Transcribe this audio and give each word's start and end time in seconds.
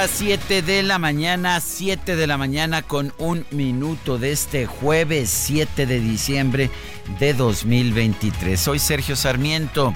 Las 0.00 0.10
7 0.12 0.62
de 0.62 0.84
la 0.84 1.00
mañana, 1.00 1.58
7 1.58 2.14
de 2.14 2.28
la 2.28 2.38
mañana 2.38 2.82
con 2.82 3.12
un 3.18 3.44
minuto 3.50 4.16
de 4.16 4.30
este 4.30 4.64
jueves 4.64 5.28
7 5.28 5.86
de 5.86 5.98
diciembre 5.98 6.70
de 7.18 7.34
2023. 7.34 8.60
Soy 8.60 8.78
Sergio 8.78 9.16
Sarmiento. 9.16 9.92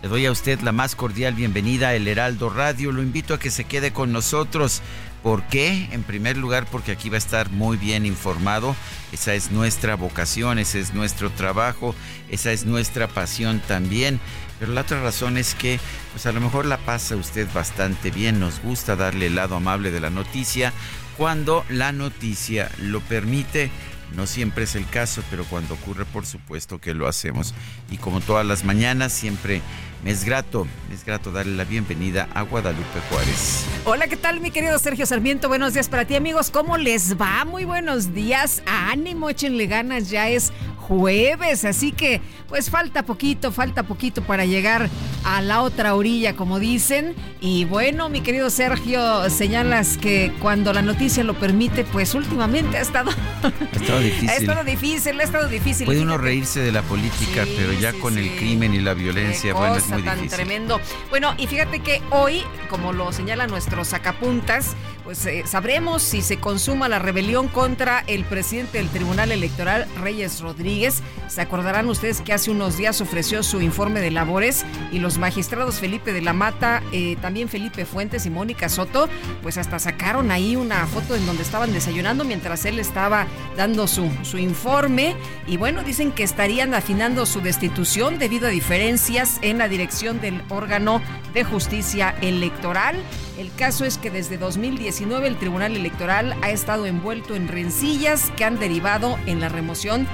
Le 0.00 0.08
doy 0.08 0.26
a 0.26 0.30
usted 0.30 0.60
la 0.60 0.70
más 0.70 0.94
cordial 0.94 1.34
bienvenida 1.34 1.88
a 1.88 1.94
El 1.96 2.06
Heraldo 2.06 2.50
Radio. 2.50 2.92
Lo 2.92 3.02
invito 3.02 3.34
a 3.34 3.40
que 3.40 3.50
se 3.50 3.64
quede 3.64 3.92
con 3.92 4.12
nosotros. 4.12 4.80
¿Por 5.24 5.42
qué? 5.48 5.88
En 5.90 6.04
primer 6.04 6.36
lugar, 6.36 6.66
porque 6.70 6.92
aquí 6.92 7.08
va 7.08 7.16
a 7.16 7.18
estar 7.18 7.50
muy 7.50 7.76
bien 7.76 8.06
informado. 8.06 8.76
Esa 9.10 9.34
es 9.34 9.50
nuestra 9.50 9.96
vocación, 9.96 10.60
ese 10.60 10.78
es 10.78 10.94
nuestro 10.94 11.30
trabajo, 11.30 11.96
esa 12.30 12.52
es 12.52 12.64
nuestra 12.64 13.08
pasión 13.08 13.60
también. 13.66 14.20
Pero 14.62 14.74
la 14.74 14.82
otra 14.82 15.02
razón 15.02 15.38
es 15.38 15.56
que, 15.56 15.80
pues 16.12 16.24
a 16.26 16.30
lo 16.30 16.40
mejor 16.40 16.66
la 16.66 16.78
pasa 16.78 17.16
usted 17.16 17.48
bastante 17.52 18.12
bien. 18.12 18.38
Nos 18.38 18.62
gusta 18.62 18.94
darle 18.94 19.26
el 19.26 19.34
lado 19.34 19.56
amable 19.56 19.90
de 19.90 19.98
la 19.98 20.08
noticia 20.08 20.72
cuando 21.16 21.64
la 21.68 21.90
noticia 21.90 22.70
lo 22.78 23.00
permite. 23.00 23.72
No 24.14 24.28
siempre 24.28 24.62
es 24.62 24.76
el 24.76 24.88
caso, 24.88 25.24
pero 25.30 25.42
cuando 25.46 25.74
ocurre, 25.74 26.04
por 26.04 26.26
supuesto 26.26 26.80
que 26.80 26.94
lo 26.94 27.08
hacemos. 27.08 27.54
Y 27.90 27.96
como 27.96 28.20
todas 28.20 28.46
las 28.46 28.62
mañanas, 28.62 29.12
siempre 29.12 29.62
me 30.02 30.10
es 30.10 30.24
grato, 30.24 30.66
me 30.88 30.94
es 30.94 31.04
grato 31.04 31.30
darle 31.30 31.56
la 31.56 31.64
bienvenida 31.64 32.28
a 32.34 32.42
Guadalupe 32.42 33.00
Juárez. 33.08 33.64
Hola, 33.84 34.08
¿qué 34.08 34.16
tal, 34.16 34.40
mi 34.40 34.50
querido 34.50 34.78
Sergio 34.78 35.06
Sarmiento? 35.06 35.48
Buenos 35.48 35.74
días 35.74 35.88
para 35.88 36.04
ti, 36.04 36.16
amigos. 36.16 36.50
¿Cómo 36.50 36.76
les 36.76 37.20
va? 37.20 37.44
Muy 37.44 37.64
buenos 37.64 38.12
días. 38.12 38.62
Ánimo, 38.66 39.30
échenle 39.30 39.66
ganas. 39.66 40.10
Ya 40.10 40.28
es 40.28 40.52
jueves, 40.82 41.64
así 41.64 41.92
que 41.92 42.20
pues 42.48 42.68
falta 42.68 43.04
poquito, 43.04 43.52
falta 43.52 43.84
poquito 43.84 44.22
para 44.22 44.44
llegar 44.44 44.90
a 45.24 45.40
la 45.40 45.62
otra 45.62 45.94
orilla, 45.94 46.34
como 46.34 46.58
dicen. 46.58 47.14
Y 47.40 47.64
bueno, 47.64 48.08
mi 48.08 48.20
querido 48.20 48.50
Sergio, 48.50 49.30
señalas 49.30 49.96
que 49.96 50.32
cuando 50.40 50.72
la 50.72 50.82
noticia 50.82 51.24
lo 51.24 51.34
permite, 51.34 51.84
pues 51.84 52.14
últimamente 52.14 52.76
ha 52.76 52.80
estado... 52.80 53.10
Ha 53.42 53.76
estado 53.76 54.00
difícil. 54.00 54.28
Ha 54.28 54.36
estado 54.36 54.64
difícil, 54.64 55.20
ha 55.20 55.24
estado 55.24 55.48
difícil. 55.48 55.86
Puede 55.86 56.02
uno 56.02 56.16
reírse 56.16 56.60
de 56.60 56.70
la 56.70 56.82
política, 56.82 57.44
Sí, 57.44 57.54
pero 57.56 57.72
ya 57.72 57.92
sí, 57.92 57.98
con 57.98 58.16
el 58.16 58.30
crimen 58.36 58.74
y 58.74 58.80
la 58.80 58.94
violencia, 58.94 59.52
Qué 59.52 59.58
bueno, 59.58 59.76
es 59.76 59.90
cosa 59.96 60.04
tan 60.04 60.16
difícil. 60.16 60.36
tremendo. 60.36 60.80
Bueno, 61.10 61.34
y 61.38 61.46
fíjate 61.46 61.80
que 61.80 62.02
hoy, 62.10 62.42
como 62.68 62.92
lo 62.92 63.12
señalan 63.12 63.50
nuestros 63.50 63.88
sacapuntas, 63.88 64.76
pues 65.04 65.24
eh, 65.26 65.44
sabremos 65.46 66.02
si 66.02 66.22
se 66.22 66.38
consuma 66.38 66.88
la 66.88 66.98
rebelión 66.98 67.48
contra 67.48 68.04
el 68.06 68.24
presidente 68.24 68.78
del 68.78 68.88
Tribunal 68.88 69.32
Electoral, 69.32 69.86
Reyes 70.00 70.40
Rodríguez. 70.40 71.02
Se 71.28 71.40
acordarán 71.40 71.88
ustedes 71.88 72.20
que 72.20 72.32
hace 72.32 72.50
unos 72.50 72.76
días 72.76 73.00
ofreció 73.00 73.42
su 73.42 73.60
informe 73.60 74.00
de 74.00 74.10
labores 74.10 74.64
y 74.90 74.98
los 74.98 75.18
magistrados 75.18 75.76
Felipe 75.76 76.12
de 76.12 76.22
la 76.22 76.32
Mata, 76.32 76.82
eh, 76.92 77.16
también 77.20 77.48
Felipe 77.48 77.84
Fuentes 77.84 78.26
y 78.26 78.30
Mónica 78.30 78.68
Soto, 78.68 79.08
pues 79.42 79.58
hasta 79.58 79.78
sacaron 79.78 80.30
ahí 80.30 80.56
una 80.56 80.86
foto 80.86 81.16
en 81.16 81.26
donde 81.26 81.42
estaban 81.42 81.72
desayunando 81.72 82.24
mientras 82.24 82.64
él 82.64 82.78
estaba 82.78 83.26
dando 83.56 83.88
su, 83.88 84.10
su 84.22 84.38
informe. 84.38 85.16
Y 85.46 85.56
bueno, 85.56 85.82
dicen 85.82 86.12
que 86.12 86.22
estarían 86.22 86.74
afinando 86.74 87.26
su 87.26 87.40
destitución 87.40 88.18
debido 88.18 88.46
a 88.46 88.50
diferencias 88.50 89.38
en 89.42 89.58
la 89.58 89.68
dirección 89.68 90.20
del 90.20 90.42
órgano 90.48 91.02
de 91.34 91.44
justicia 91.44 92.14
electoral. 92.20 92.96
El 93.38 93.50
caso 93.54 93.84
es 93.84 93.96
que 93.96 94.10
desde 94.10 94.36
2019 94.36 95.26
el 95.26 95.38
Tribunal 95.38 95.74
Electoral 95.74 96.36
ha 96.42 96.50
estado 96.50 96.86
envuelto 96.86 97.34
en 97.34 97.48
rencillas 97.48 98.30
que 98.36 98.44
han 98.44 98.58
derivado 98.58 99.18
en 99.26 99.40
la 99.40 99.48
remoción 99.48 100.06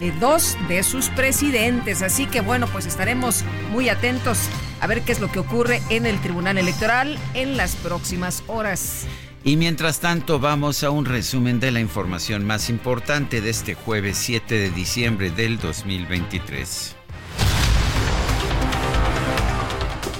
de 0.00 0.10
dos 0.12 0.56
de 0.68 0.82
sus 0.82 1.08
presidentes. 1.10 2.02
Así 2.02 2.26
que 2.26 2.40
bueno, 2.40 2.66
pues 2.66 2.86
estaremos 2.86 3.44
muy 3.70 3.88
atentos 3.88 4.38
a 4.80 4.86
ver 4.86 5.02
qué 5.02 5.12
es 5.12 5.20
lo 5.20 5.30
que 5.30 5.38
ocurre 5.38 5.80
en 5.88 6.04
el 6.04 6.20
Tribunal 6.20 6.58
Electoral 6.58 7.18
en 7.34 7.56
las 7.56 7.76
próximas 7.76 8.42
horas. 8.48 9.06
Y 9.44 9.56
mientras 9.56 10.00
tanto 10.00 10.40
vamos 10.40 10.82
a 10.84 10.90
un 10.90 11.04
resumen 11.04 11.60
de 11.60 11.70
la 11.70 11.80
información 11.80 12.44
más 12.44 12.70
importante 12.70 13.40
de 13.40 13.50
este 13.50 13.74
jueves 13.74 14.16
7 14.16 14.54
de 14.54 14.70
diciembre 14.70 15.30
del 15.30 15.58
2023. 15.58 16.93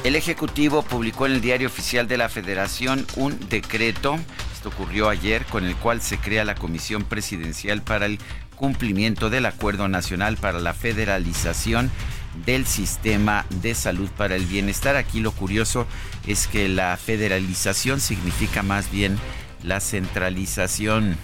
El 0.04 0.16
Ejecutivo 0.16 0.82
publicó 0.82 1.25
en 1.25 1.32
el 1.32 1.41
Diario 1.41 1.66
Oficial 1.66 2.06
de 2.06 2.19
la 2.19 2.28
Federación 2.28 3.06
un 3.16 3.38
decreto, 3.48 4.19
esto 4.53 4.69
ocurrió 4.69 5.09
ayer, 5.09 5.47
con 5.47 5.65
el 5.65 5.75
cual 5.76 6.03
se 6.03 6.19
crea 6.19 6.44
la 6.44 6.54
Comisión 6.54 7.04
Presidencial 7.04 7.81
para 7.81 8.04
el 8.04 8.19
cumplimiento 8.54 9.31
del 9.31 9.47
Acuerdo 9.47 9.88
Nacional 9.88 10.37
para 10.37 10.60
la 10.60 10.75
Federalización 10.75 11.91
del 12.44 12.66
Sistema 12.66 13.47
de 13.62 13.75
Salud 13.75 14.10
para 14.10 14.37
el 14.37 14.44
Bienestar. 14.44 14.97
Aquí 14.97 15.20
lo 15.20 15.32
curioso 15.32 15.87
es 16.26 16.48
que 16.48 16.69
la 16.69 16.98
federalización 16.98 17.98
significa 17.98 18.62
más 18.62 18.91
bien 18.91 19.19
la 19.62 19.81
centralización. 19.81 21.16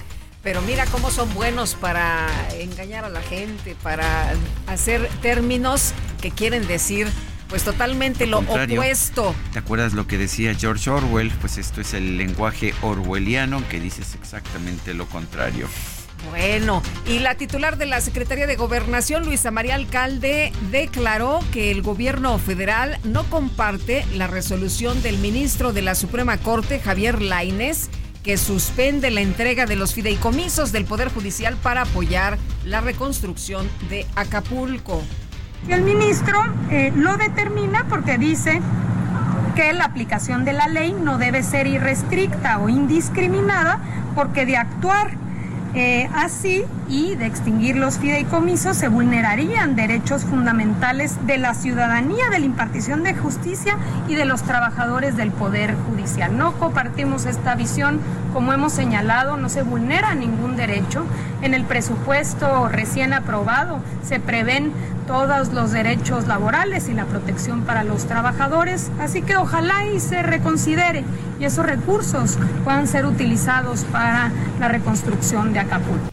Pero 0.43 0.63
mira 0.63 0.87
cómo 0.87 1.11
son 1.11 1.35
buenos 1.35 1.75
para 1.75 2.29
engañar 2.59 3.05
a 3.05 3.11
la 3.11 3.21
gente, 3.21 3.77
para 3.83 4.33
hacer 4.67 5.07
términos 5.21 5.93
que 6.23 6.31
quieren 6.31 6.67
decir 6.67 7.09
pues 7.51 7.65
totalmente 7.65 8.27
lo, 8.27 8.39
opuesto. 8.39 9.35
¿Te 9.53 9.59
acuerdas 9.59 9.93
lo 9.93 10.07
que 10.07 10.17
decía 10.17 10.55
George 10.55 10.89
Orwell? 10.89 11.31
Pues 11.41 11.59
esto 11.59 11.81
es 11.81 11.93
el 11.95 12.17
lenguaje 12.17 12.73
orwelliano 12.81 13.63
que 13.69 13.81
dices 13.81 14.15
exactamente 14.15 14.95
lo 14.95 15.07
contrario. 15.07 15.69
Bueno, 16.29 16.83
y 17.07 17.19
la 17.19 17.35
titular 17.35 17.79
de 17.79 17.87
la 17.87 18.01
Secretaría 18.01 18.47
de 18.47 18.55
Gobernación, 18.55 19.25
Luisa 19.25 19.51
María 19.51 19.75
Alcalde, 19.75 20.53
declaró 20.71 21.41
que 21.51 21.71
el 21.71 21.83
gobierno 21.83 22.39
federal 22.39 22.99
no 23.05 23.25
comparte 23.25 24.05
la 24.15 24.27
resolución 24.27 25.03
del 25.03 25.19
ministro 25.19 25.73
de 25.73 25.83
la 25.83 25.95
Suprema 25.95 26.37
Corte, 26.37 26.79
Javier 26.79 27.23
Lainez, 27.23 27.89
que 28.23 28.37
suspende 28.37 29.11
la 29.11 29.23
entrega 29.23 29.65
de 29.65 29.77
los 29.77 29.95
fideicomisos 29.95 30.73
del 30.73 30.85
Poder 30.85 31.09
Judicial 31.09 31.57
para 31.57 31.83
apoyar 31.83 32.39
la 32.65 32.83
reconstrucción 32.83 33.69
de 33.89 34.07
Acapulco. 34.15 35.03
Y 35.69 35.73
el 35.73 35.83
ministro 35.83 36.41
eh, 36.71 36.93
lo 36.97 37.17
determina 37.17 37.85
porque 37.89 38.19
dice 38.19 38.61
que 39.55 39.73
la 39.73 39.85
aplicación 39.85 40.45
de 40.45 40.53
la 40.53 40.69
ley 40.69 40.93
no 40.93 41.19
debe 41.19 41.43
ser 41.43 41.67
irrestricta 41.67 42.59
o 42.59 42.69
indiscriminada 42.69 43.79
porque 44.15 44.47
de 44.47 44.57
actuar 44.57 45.11
eh, 45.75 46.09
así 46.15 46.65
y 46.89 47.15
de 47.15 47.27
extinguir 47.27 47.77
los 47.77 47.99
fideicomisos 47.99 48.77
se 48.77 48.89
vulnerarían 48.89 49.77
derechos 49.77 50.25
fundamentales 50.25 51.25
de 51.27 51.39
la 51.39 51.55
ciudadanía, 51.55 52.29
de 52.29 52.41
la 52.41 52.47
impartición 52.47 53.05
de 53.05 53.15
justicia 53.15 53.77
y 54.09 54.17
de 54.17 54.25
los 54.25 54.43
trabajadores 54.43 55.17
del 55.17 55.31
Poder 55.31 55.77
Judicial. 55.89 56.37
No 56.37 56.55
compartimos 56.55 57.25
esta 57.27 57.55
visión 57.55 58.01
como 58.33 58.53
hemos 58.53 58.73
señalado, 58.73 59.37
no 59.37 59.49
se 59.49 59.63
vulnera 59.63 60.15
ningún 60.15 60.57
derecho. 60.57 61.05
En 61.43 61.55
el 61.55 61.65
presupuesto 61.65 62.69
recién 62.69 63.13
aprobado 63.13 63.81
se 64.03 64.19
prevén 64.19 64.73
todos 65.07 65.53
los 65.53 65.71
derechos 65.71 66.27
laborales 66.27 66.89
y 66.89 66.95
la 66.95 67.05
protección 67.05 67.63
para 67.63 67.85
los 67.85 68.07
trabajadores, 68.07 68.91
así 69.01 69.23
que 69.23 69.37
ojalá 69.37 69.87
y 69.87 70.01
se 70.01 70.23
reconsidere 70.23 71.05
y 71.41 71.45
esos 71.47 71.67
recursos 71.67 72.39
puedan 72.63 72.87
ser 72.87 73.07
utilizados 73.07 73.85
para 73.85 74.31
la 74.61 74.69
reconstrucción 74.69 75.53
de 75.53 75.61
Acapulco 75.61 76.11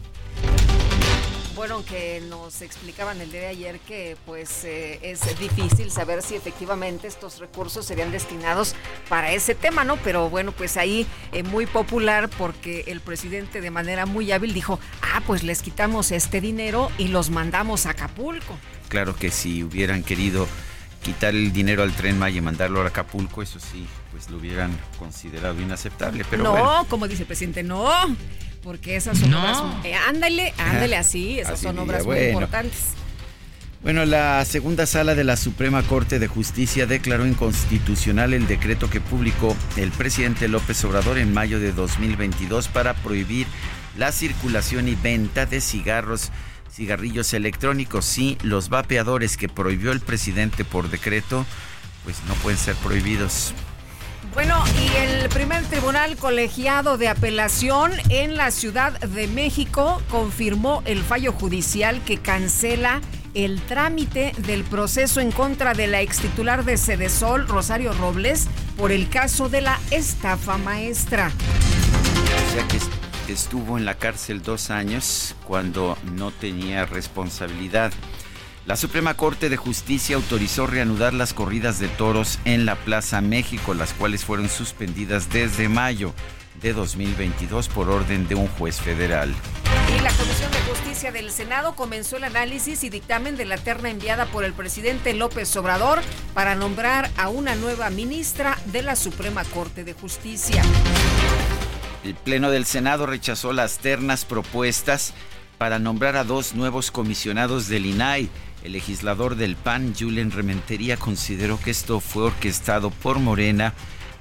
bueno, 1.68 1.84
que 1.84 2.22
nos 2.30 2.62
explicaban 2.62 3.20
el 3.20 3.30
día 3.30 3.40
de 3.40 3.46
ayer 3.48 3.80
que 3.80 4.16
pues 4.24 4.64
eh, 4.64 5.00
es 5.02 5.20
difícil 5.38 5.90
saber 5.90 6.22
si 6.22 6.34
efectivamente 6.34 7.06
estos 7.08 7.40
recursos 7.40 7.84
serían 7.84 8.10
destinados 8.10 8.74
para 9.08 9.32
ese 9.32 9.54
tema, 9.54 9.84
¿no? 9.84 9.96
Pero 9.96 10.30
bueno, 10.30 10.52
pues 10.52 10.76
ahí 10.76 11.04
eh, 11.32 11.42
muy 11.42 11.66
popular 11.66 12.30
porque 12.38 12.84
el 12.86 13.00
presidente 13.00 13.60
de 13.60 13.70
manera 13.70 14.06
muy 14.06 14.32
hábil 14.32 14.54
dijo, 14.54 14.80
ah, 15.02 15.20
pues 15.26 15.42
les 15.42 15.60
quitamos 15.60 16.10
este 16.10 16.40
dinero 16.40 16.90
y 16.96 17.08
los 17.08 17.28
mandamos 17.28 17.84
a 17.86 17.90
Acapulco. 17.90 18.56
Claro 18.88 19.14
que 19.14 19.30
si 19.30 19.62
hubieran 19.62 20.04
querido 20.04 20.46
quitar 21.02 21.34
el 21.34 21.52
dinero 21.52 21.82
al 21.82 21.92
tren 21.92 22.18
Maya 22.18 22.38
y 22.38 22.40
mandarlo 22.40 22.80
a 22.82 22.86
Acapulco, 22.86 23.42
eso 23.42 23.60
sí, 23.60 23.86
pues 24.12 24.30
lo 24.30 24.38
hubieran 24.38 24.70
considerado 24.98 25.60
inaceptable. 25.60 26.24
Pero 26.28 26.42
no, 26.44 26.86
como 26.88 27.08
dice 27.08 27.22
el 27.22 27.26
presidente, 27.26 27.62
no 27.62 27.90
porque 28.62 28.96
esas 28.96 29.18
son 29.18 29.32
obras. 29.32 29.62
Eh, 29.84 29.94
ándale, 29.94 30.52
ándale 30.58 30.96
así, 30.96 31.38
esas 31.38 31.58
son 31.58 31.78
obras 31.78 32.04
muy 32.04 32.18
importantes. 32.18 32.80
Bueno, 33.82 34.04
la 34.04 34.44
segunda 34.44 34.86
sala 34.86 35.14
de 35.14 35.22
la 35.22 35.36
Suprema 35.36 35.82
Corte 35.84 36.18
de 36.18 36.26
Justicia 36.26 36.84
declaró 36.84 37.26
inconstitucional 37.26 38.34
el 38.34 38.48
decreto 38.48 38.90
que 38.90 39.00
publicó 39.00 39.56
el 39.76 39.90
presidente 39.92 40.48
López 40.48 40.84
Obrador 40.84 41.16
en 41.16 41.32
mayo 41.32 41.60
de 41.60 41.72
2022 41.72 42.68
para 42.68 42.94
prohibir 42.94 43.46
la 43.96 44.10
circulación 44.10 44.88
y 44.88 44.96
venta 44.96 45.46
de 45.46 45.60
cigarros, 45.60 46.30
cigarrillos 46.70 47.32
electrónicos. 47.34 48.04
Sí, 48.04 48.36
los 48.42 48.68
vapeadores 48.68 49.36
que 49.36 49.48
prohibió 49.48 49.92
el 49.92 50.00
presidente 50.00 50.64
por 50.64 50.90
decreto, 50.90 51.46
pues 52.04 52.16
no 52.26 52.34
pueden 52.34 52.58
ser 52.58 52.74
prohibidos. 52.74 53.54
Bueno, 54.38 54.62
y 54.80 54.96
el 54.98 55.28
primer 55.30 55.64
tribunal 55.64 56.16
colegiado 56.16 56.96
de 56.96 57.08
apelación 57.08 57.90
en 58.08 58.36
la 58.36 58.52
Ciudad 58.52 58.92
de 59.00 59.26
México 59.26 60.00
confirmó 60.12 60.80
el 60.84 61.02
fallo 61.02 61.32
judicial 61.32 62.00
que 62.04 62.18
cancela 62.18 63.00
el 63.34 63.60
trámite 63.62 64.34
del 64.46 64.62
proceso 64.62 65.20
en 65.20 65.32
contra 65.32 65.74
de 65.74 65.88
la 65.88 66.02
ex 66.02 66.20
titular 66.20 66.64
de 66.64 66.76
Cedesol, 66.76 67.48
Rosario 67.48 67.92
Robles, 67.94 68.46
por 68.76 68.92
el 68.92 69.08
caso 69.08 69.48
de 69.48 69.60
la 69.60 69.80
estafa 69.90 70.56
maestra. 70.56 71.32
O 71.32 72.52
sea 72.52 72.68
que 72.68 73.32
estuvo 73.32 73.76
en 73.76 73.84
la 73.84 73.94
cárcel 73.94 74.40
dos 74.40 74.70
años 74.70 75.34
cuando 75.48 75.98
no 76.14 76.30
tenía 76.30 76.86
responsabilidad. 76.86 77.92
La 78.68 78.76
Suprema 78.76 79.14
Corte 79.14 79.48
de 79.48 79.56
Justicia 79.56 80.16
autorizó 80.16 80.66
reanudar 80.66 81.14
las 81.14 81.32
corridas 81.32 81.78
de 81.78 81.88
toros 81.88 82.38
en 82.44 82.66
la 82.66 82.76
Plaza 82.76 83.22
México, 83.22 83.72
las 83.72 83.94
cuales 83.94 84.26
fueron 84.26 84.50
suspendidas 84.50 85.30
desde 85.30 85.70
mayo 85.70 86.12
de 86.60 86.74
2022 86.74 87.66
por 87.70 87.88
orden 87.88 88.28
de 88.28 88.34
un 88.34 88.46
juez 88.46 88.78
federal. 88.78 89.34
Y 89.96 90.02
la 90.02 90.12
Comisión 90.12 90.52
de 90.52 90.60
Justicia 90.70 91.10
del 91.10 91.30
Senado 91.30 91.76
comenzó 91.76 92.18
el 92.18 92.24
análisis 92.24 92.84
y 92.84 92.90
dictamen 92.90 93.38
de 93.38 93.46
la 93.46 93.56
terna 93.56 93.88
enviada 93.88 94.26
por 94.26 94.44
el 94.44 94.52
presidente 94.52 95.14
López 95.14 95.56
Obrador 95.56 96.00
para 96.34 96.54
nombrar 96.54 97.10
a 97.16 97.30
una 97.30 97.54
nueva 97.54 97.88
ministra 97.88 98.58
de 98.66 98.82
la 98.82 98.96
Suprema 98.96 99.44
Corte 99.44 99.82
de 99.82 99.94
Justicia. 99.94 100.62
El 102.04 102.14
Pleno 102.16 102.50
del 102.50 102.66
Senado 102.66 103.06
rechazó 103.06 103.54
las 103.54 103.78
ternas 103.78 104.26
propuestas 104.26 105.14
para 105.56 105.78
nombrar 105.78 106.16
a 106.16 106.24
dos 106.24 106.54
nuevos 106.54 106.90
comisionados 106.90 107.66
del 107.68 107.86
INAI 107.86 108.28
el 108.62 108.72
legislador 108.72 109.36
del 109.36 109.56
PAN, 109.56 109.94
Julen 109.98 110.30
Rementería, 110.30 110.96
consideró 110.96 111.58
que 111.60 111.70
esto 111.70 112.00
fue 112.00 112.24
orquestado 112.24 112.90
por 112.90 113.18
Morena 113.18 113.72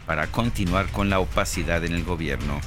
para 0.05 0.27
continuar 0.27 0.91
con 0.91 1.09
la 1.09 1.19
opacidad 1.19 1.83
en 1.83 1.93
el 1.93 2.03
gobierno. 2.03 2.59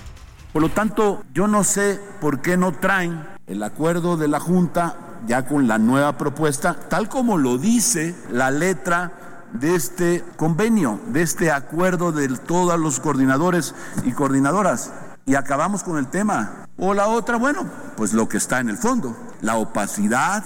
Por 0.53 0.63
lo 0.63 0.69
tanto, 0.69 1.25
yo 1.33 1.47
no 1.47 1.63
sé 1.65 2.01
por 2.21 2.43
qué 2.43 2.57
no 2.57 2.73
traen 2.73 3.25
el 3.47 3.63
acuerdo 3.63 4.17
de 4.17 4.29
la 4.29 4.41
Junta 4.41 5.21
ya 5.27 5.47
con 5.47 5.69
la 5.69 5.79
nueva 5.79 6.17
propuesta, 6.19 6.75
tal 6.89 7.09
como 7.09 7.39
lo 7.39 7.59
dice 7.59 8.15
la 8.31 8.51
letra 8.51 9.49
de 9.53 9.75
este 9.75 10.25
convenio, 10.37 11.01
de 11.09 11.23
este 11.23 11.51
acuerdo 11.51 12.13
de 12.13 12.29
todos 12.29 12.79
los 12.79 13.01
coordinadores 13.01 13.75
y 14.05 14.13
coordinadoras. 14.13 14.93
Y 15.27 15.35
acabamos 15.35 15.83
con 15.83 15.99
el 15.99 16.09
tema. 16.09 16.67
O 16.77 16.95
la 16.95 17.09
otra, 17.09 17.37
bueno, 17.37 17.67
pues 17.97 18.13
lo 18.13 18.29
que 18.29 18.39
está 18.39 18.61
en 18.61 18.71
el 18.71 18.79
fondo, 18.79 19.17
la 19.43 19.57
opacidad, 19.57 20.45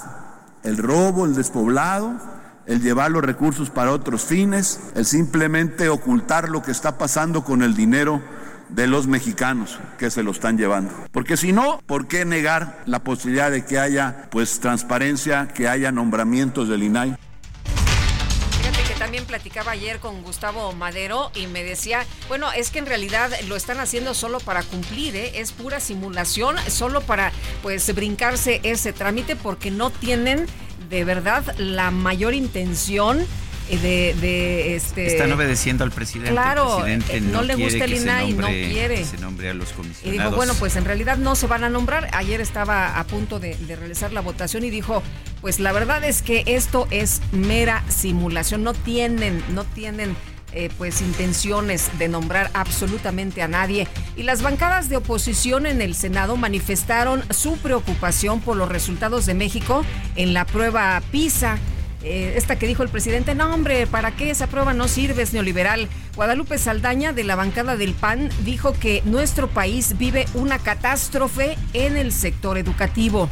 el 0.64 0.78
robo, 0.78 1.26
el 1.26 1.34
despoblado, 1.34 2.14
el 2.66 2.80
llevar 2.80 3.10
los 3.10 3.22
recursos 3.22 3.70
para 3.70 3.92
otros 3.92 4.24
fines, 4.24 4.80
el 4.94 5.04
simplemente 5.04 5.88
ocultar 5.88 6.48
lo 6.48 6.62
que 6.62 6.72
está 6.72 6.98
pasando 6.98 7.44
con 7.44 7.62
el 7.62 7.74
dinero 7.74 8.22
de 8.70 8.86
los 8.86 9.06
mexicanos 9.06 9.78
que 9.98 10.10
se 10.10 10.22
lo 10.22 10.30
están 10.30 10.56
llevando. 10.56 10.92
Porque 11.12 11.36
si 11.36 11.52
no, 11.52 11.80
¿por 11.86 12.06
qué 12.08 12.24
negar 12.24 12.82
la 12.86 13.04
posibilidad 13.04 13.50
de 13.50 13.64
que 13.64 13.78
haya 13.78 14.28
pues 14.30 14.60
transparencia, 14.60 15.48
que 15.48 15.68
haya 15.68 15.92
nombramientos 15.92 16.68
del 16.68 16.82
INAI? 16.82 17.16
También 19.04 19.26
platicaba 19.26 19.72
ayer 19.72 19.98
con 19.98 20.22
Gustavo 20.22 20.72
Madero 20.72 21.30
y 21.34 21.46
me 21.46 21.62
decía, 21.62 22.06
bueno, 22.26 22.50
es 22.52 22.70
que 22.70 22.78
en 22.78 22.86
realidad 22.86 23.30
lo 23.48 23.54
están 23.54 23.78
haciendo 23.78 24.14
solo 24.14 24.40
para 24.40 24.62
cumplir, 24.62 25.14
¿eh? 25.14 25.40
es 25.40 25.52
pura 25.52 25.78
simulación, 25.78 26.56
solo 26.68 27.02
para 27.02 27.30
pues 27.62 27.94
brincarse 27.94 28.60
ese 28.62 28.94
trámite 28.94 29.36
porque 29.36 29.70
no 29.70 29.90
tienen 29.90 30.46
de 30.88 31.04
verdad 31.04 31.44
la 31.58 31.90
mayor 31.90 32.32
intención 32.32 33.26
de, 33.70 34.14
de, 34.20 34.76
este 34.76 35.06
están 35.06 35.32
obedeciendo 35.32 35.84
al 35.84 35.90
presidente 35.90 36.30
claro 36.30 36.84
el 36.86 36.98
presidente 36.98 37.20
no, 37.20 37.42
le 37.42 37.54
gusta 37.54 37.84
el 37.84 37.94
INAI 37.94 38.32
no 38.34 38.46
quiere 38.46 38.96
que 38.96 39.04
se 39.04 39.18
nombre 39.18 39.48
a 39.50 39.54
los 39.54 39.72
comisionados 39.72 40.06
y 40.06 40.10
dijo 40.10 40.36
bueno 40.36 40.54
pues 40.54 40.76
en 40.76 40.84
realidad 40.84 41.16
no 41.16 41.34
se 41.34 41.46
van 41.46 41.64
a 41.64 41.70
nombrar 41.70 42.08
ayer 42.12 42.40
estaba 42.40 42.98
a 42.98 43.04
punto 43.04 43.40
de, 43.40 43.56
de, 43.56 43.76
realizar 43.76 44.12
la 44.12 44.20
votación 44.20 44.64
y 44.64 44.70
dijo 44.70 45.02
pues 45.40 45.60
la 45.60 45.72
verdad 45.72 46.04
es 46.04 46.22
que 46.22 46.44
esto 46.46 46.86
es 46.90 47.20
mera 47.32 47.82
simulación 47.88 48.62
no 48.62 48.74
tienen 48.74 49.42
no 49.54 49.64
tienen 49.64 50.14
eh, 50.56 50.70
pues 50.78 51.00
intenciones 51.00 51.90
de 51.98 52.06
nombrar 52.06 52.48
absolutamente 52.54 53.42
a 53.42 53.48
nadie. 53.48 53.88
Y 54.16 54.22
las 54.22 54.40
bancadas 54.40 54.88
de 54.88 54.96
oposición 54.96 55.66
en 55.66 55.82
el 55.82 55.96
Senado 55.96 56.36
manifestaron 56.36 57.24
su 57.30 57.56
preocupación 57.56 58.40
por 58.40 58.56
los 58.56 58.68
resultados 58.68 59.26
de 59.26 59.34
México 59.34 59.84
en 60.14 60.32
la 60.32 60.44
prueba 60.44 61.02
PISA. 61.10 61.58
Eh, 62.06 62.34
esta 62.36 62.58
que 62.58 62.66
dijo 62.66 62.82
el 62.82 62.90
presidente, 62.90 63.34
no 63.34 63.52
hombre, 63.54 63.86
¿para 63.86 64.10
qué 64.10 64.28
esa 64.28 64.46
prueba 64.46 64.74
no 64.74 64.88
sirve? 64.88 65.22
Es 65.22 65.32
neoliberal. 65.32 65.88
Guadalupe 66.14 66.58
Saldaña 66.58 67.14
de 67.14 67.24
la 67.24 67.34
bancada 67.34 67.76
del 67.76 67.94
PAN 67.94 68.28
dijo 68.44 68.74
que 68.78 69.00
nuestro 69.06 69.48
país 69.48 69.96
vive 69.96 70.26
una 70.34 70.58
catástrofe 70.58 71.56
en 71.72 71.96
el 71.96 72.12
sector 72.12 72.58
educativo 72.58 73.30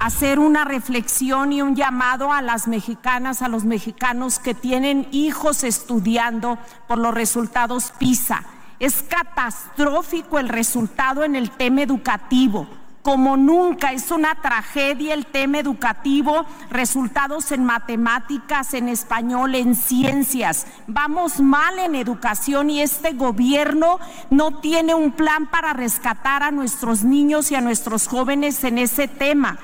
hacer 0.00 0.38
una 0.38 0.64
reflexión 0.64 1.52
y 1.52 1.60
un 1.60 1.76
llamado 1.76 2.32
a 2.32 2.40
las 2.40 2.66
mexicanas, 2.66 3.42
a 3.42 3.48
los 3.48 3.64
mexicanos 3.64 4.38
que 4.38 4.54
tienen 4.54 5.06
hijos 5.12 5.62
estudiando 5.62 6.58
por 6.88 6.96
los 6.96 7.12
resultados 7.12 7.92
PISA. 7.98 8.42
Es 8.78 9.02
catastrófico 9.02 10.38
el 10.38 10.48
resultado 10.48 11.22
en 11.22 11.36
el 11.36 11.50
tema 11.50 11.82
educativo. 11.82 12.66
Como 13.02 13.38
nunca, 13.38 13.92
es 13.92 14.10
una 14.10 14.34
tragedia 14.42 15.14
el 15.14 15.24
tema 15.24 15.58
educativo, 15.58 16.44
resultados 16.70 17.50
en 17.50 17.64
matemáticas, 17.64 18.74
en 18.74 18.90
español, 18.90 19.54
en 19.54 19.74
ciencias. 19.74 20.66
Vamos 20.86 21.40
mal 21.40 21.78
en 21.78 21.94
educación 21.94 22.68
y 22.68 22.82
este 22.82 23.12
gobierno 23.12 23.98
no 24.28 24.60
tiene 24.60 24.94
un 24.94 25.12
plan 25.12 25.48
para 25.48 25.72
rescatar 25.72 26.42
a 26.42 26.50
nuestros 26.50 27.02
niños 27.02 27.50
y 27.50 27.54
a 27.54 27.62
nuestros 27.62 28.06
jóvenes 28.06 28.62
en 28.64 28.76
ese 28.76 29.08
tema. 29.08 29.60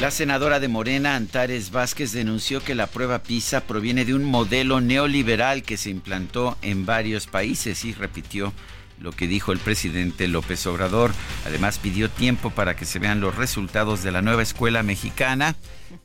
La 0.00 0.12
senadora 0.12 0.60
de 0.60 0.68
Morena, 0.68 1.16
Antares 1.16 1.72
Vázquez, 1.72 2.12
denunció 2.12 2.62
que 2.62 2.76
la 2.76 2.86
prueba 2.86 3.18
PISA 3.18 3.62
proviene 3.62 4.04
de 4.04 4.14
un 4.14 4.24
modelo 4.24 4.80
neoliberal 4.80 5.64
que 5.64 5.76
se 5.76 5.90
implantó 5.90 6.56
en 6.62 6.86
varios 6.86 7.26
países 7.26 7.84
y 7.84 7.92
repitió 7.92 8.52
lo 9.00 9.12
que 9.12 9.26
dijo 9.26 9.52
el 9.52 9.58
presidente 9.58 10.28
López 10.28 10.66
Obrador. 10.66 11.12
Además, 11.46 11.78
pidió 11.78 12.10
tiempo 12.10 12.50
para 12.50 12.76
que 12.76 12.84
se 12.84 12.98
vean 12.98 13.20
los 13.20 13.36
resultados 13.36 14.02
de 14.02 14.12
la 14.12 14.22
nueva 14.22 14.42
escuela 14.42 14.82
mexicana, 14.82 15.54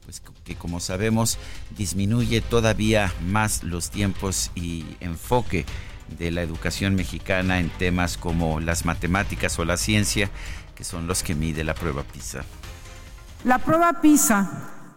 pues 0.05 0.21
que 0.43 0.55
como 0.55 0.79
sabemos 0.79 1.37
disminuye 1.77 2.41
todavía 2.41 3.11
más 3.25 3.63
los 3.63 3.89
tiempos 3.89 4.51
y 4.55 4.85
enfoque 4.99 5.65
de 6.17 6.31
la 6.31 6.41
educación 6.41 6.95
mexicana 6.95 7.59
en 7.59 7.69
temas 7.69 8.17
como 8.17 8.59
las 8.59 8.85
matemáticas 8.85 9.57
o 9.57 9.65
la 9.65 9.77
ciencia, 9.77 10.29
que 10.75 10.83
son 10.83 11.07
los 11.07 11.23
que 11.23 11.35
mide 11.35 11.63
la 11.63 11.73
prueba 11.73 12.03
PISA. 12.03 12.43
La 13.45 13.59
prueba 13.59 14.01
PISA 14.01 14.49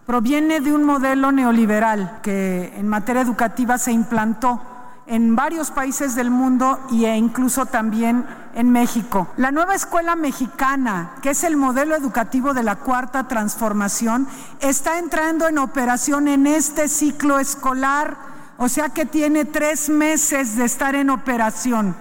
proviene 0.07 0.61
de 0.61 0.73
un 0.73 0.85
modelo 0.85 1.33
neoliberal 1.33 2.21
que 2.23 2.73
en 2.77 2.89
materia 2.89 3.23
educativa 3.23 3.79
se 3.79 3.93
implantó 3.93 4.61
en 5.07 5.37
varios 5.37 5.71
países 5.71 6.15
del 6.15 6.31
mundo 6.31 6.81
e 6.91 7.17
incluso 7.17 7.67
también 7.67 8.27
en 8.55 8.71
México. 8.71 9.29
La 9.37 9.53
nueva 9.53 9.75
escuela 9.75 10.17
mexicana, 10.17 11.15
que 11.23 11.31
es 11.31 11.45
el 11.45 11.57
modelo 11.57 11.95
educativo 11.95 12.55
de 12.55 12.63
la 12.63 12.77
cuarta 12.77 13.29
transformación, 13.29 14.27
está 14.61 14.99
entrando 14.99 15.47
en 15.47 15.59
operación 15.59 16.27
en 16.29 16.47
este 16.47 16.89
ciclo 16.89 17.39
escolar, 17.39 18.17
o 18.59 18.69
sea 18.69 18.89
que 18.89 19.07
tiene 19.07 19.45
tres 19.45 19.89
meses 19.89 20.57
de 20.57 20.65
estar 20.65 20.95
en 20.95 21.11
operación. 21.11 21.95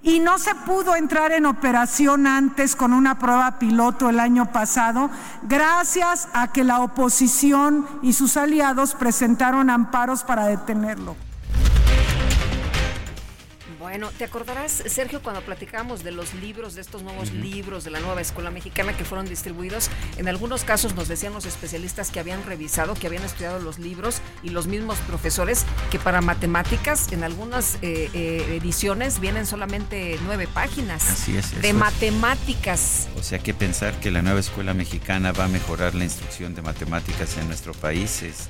Y 0.00 0.20
no 0.20 0.38
se 0.38 0.54
pudo 0.54 0.94
entrar 0.94 1.32
en 1.32 1.44
operación 1.44 2.26
antes 2.26 2.76
con 2.76 2.92
una 2.92 3.18
prueba 3.18 3.58
piloto 3.58 4.08
el 4.08 4.20
año 4.20 4.46
pasado, 4.52 5.10
gracias 5.42 6.28
a 6.32 6.52
que 6.52 6.62
la 6.62 6.80
oposición 6.80 7.86
y 8.00 8.12
sus 8.12 8.36
aliados 8.36 8.94
presentaron 8.94 9.68
amparos 9.68 10.22
para 10.22 10.46
detenerlo. 10.46 11.27
Bueno, 13.88 14.10
¿te 14.18 14.24
acordarás, 14.24 14.82
Sergio, 14.84 15.22
cuando 15.22 15.40
platicamos 15.40 16.04
de 16.04 16.10
los 16.10 16.34
libros, 16.34 16.74
de 16.74 16.82
estos 16.82 17.02
nuevos 17.02 17.32
libros 17.32 17.84
de 17.84 17.90
la 17.90 18.00
nueva 18.00 18.20
escuela 18.20 18.50
mexicana 18.50 18.94
que 18.94 19.02
fueron 19.02 19.26
distribuidos? 19.26 19.88
En 20.18 20.28
algunos 20.28 20.62
casos 20.62 20.94
nos 20.94 21.08
decían 21.08 21.32
los 21.32 21.46
especialistas 21.46 22.10
que 22.10 22.20
habían 22.20 22.44
revisado, 22.44 22.92
que 22.92 23.06
habían 23.06 23.22
estudiado 23.22 23.58
los 23.60 23.78
libros 23.78 24.20
y 24.42 24.50
los 24.50 24.66
mismos 24.66 24.98
profesores 25.06 25.64
que 25.90 25.98
para 25.98 26.20
matemáticas 26.20 27.10
en 27.12 27.24
algunas 27.24 27.76
eh, 27.76 28.10
eh, 28.12 28.58
ediciones 28.60 29.20
vienen 29.20 29.46
solamente 29.46 30.18
nueve 30.26 30.46
páginas. 30.52 31.08
Así 31.08 31.38
es. 31.38 31.58
De 31.62 31.72
matemáticas. 31.72 33.08
O 33.16 33.22
sea, 33.22 33.38
que 33.38 33.54
pensar 33.54 33.98
que 34.00 34.10
la 34.10 34.20
nueva 34.20 34.40
escuela 34.40 34.74
mexicana 34.74 35.32
va 35.32 35.46
a 35.46 35.48
mejorar 35.48 35.94
la 35.94 36.04
instrucción 36.04 36.54
de 36.54 36.60
matemáticas 36.60 37.38
en 37.38 37.46
nuestro 37.46 37.72
país 37.72 38.22
es 38.22 38.48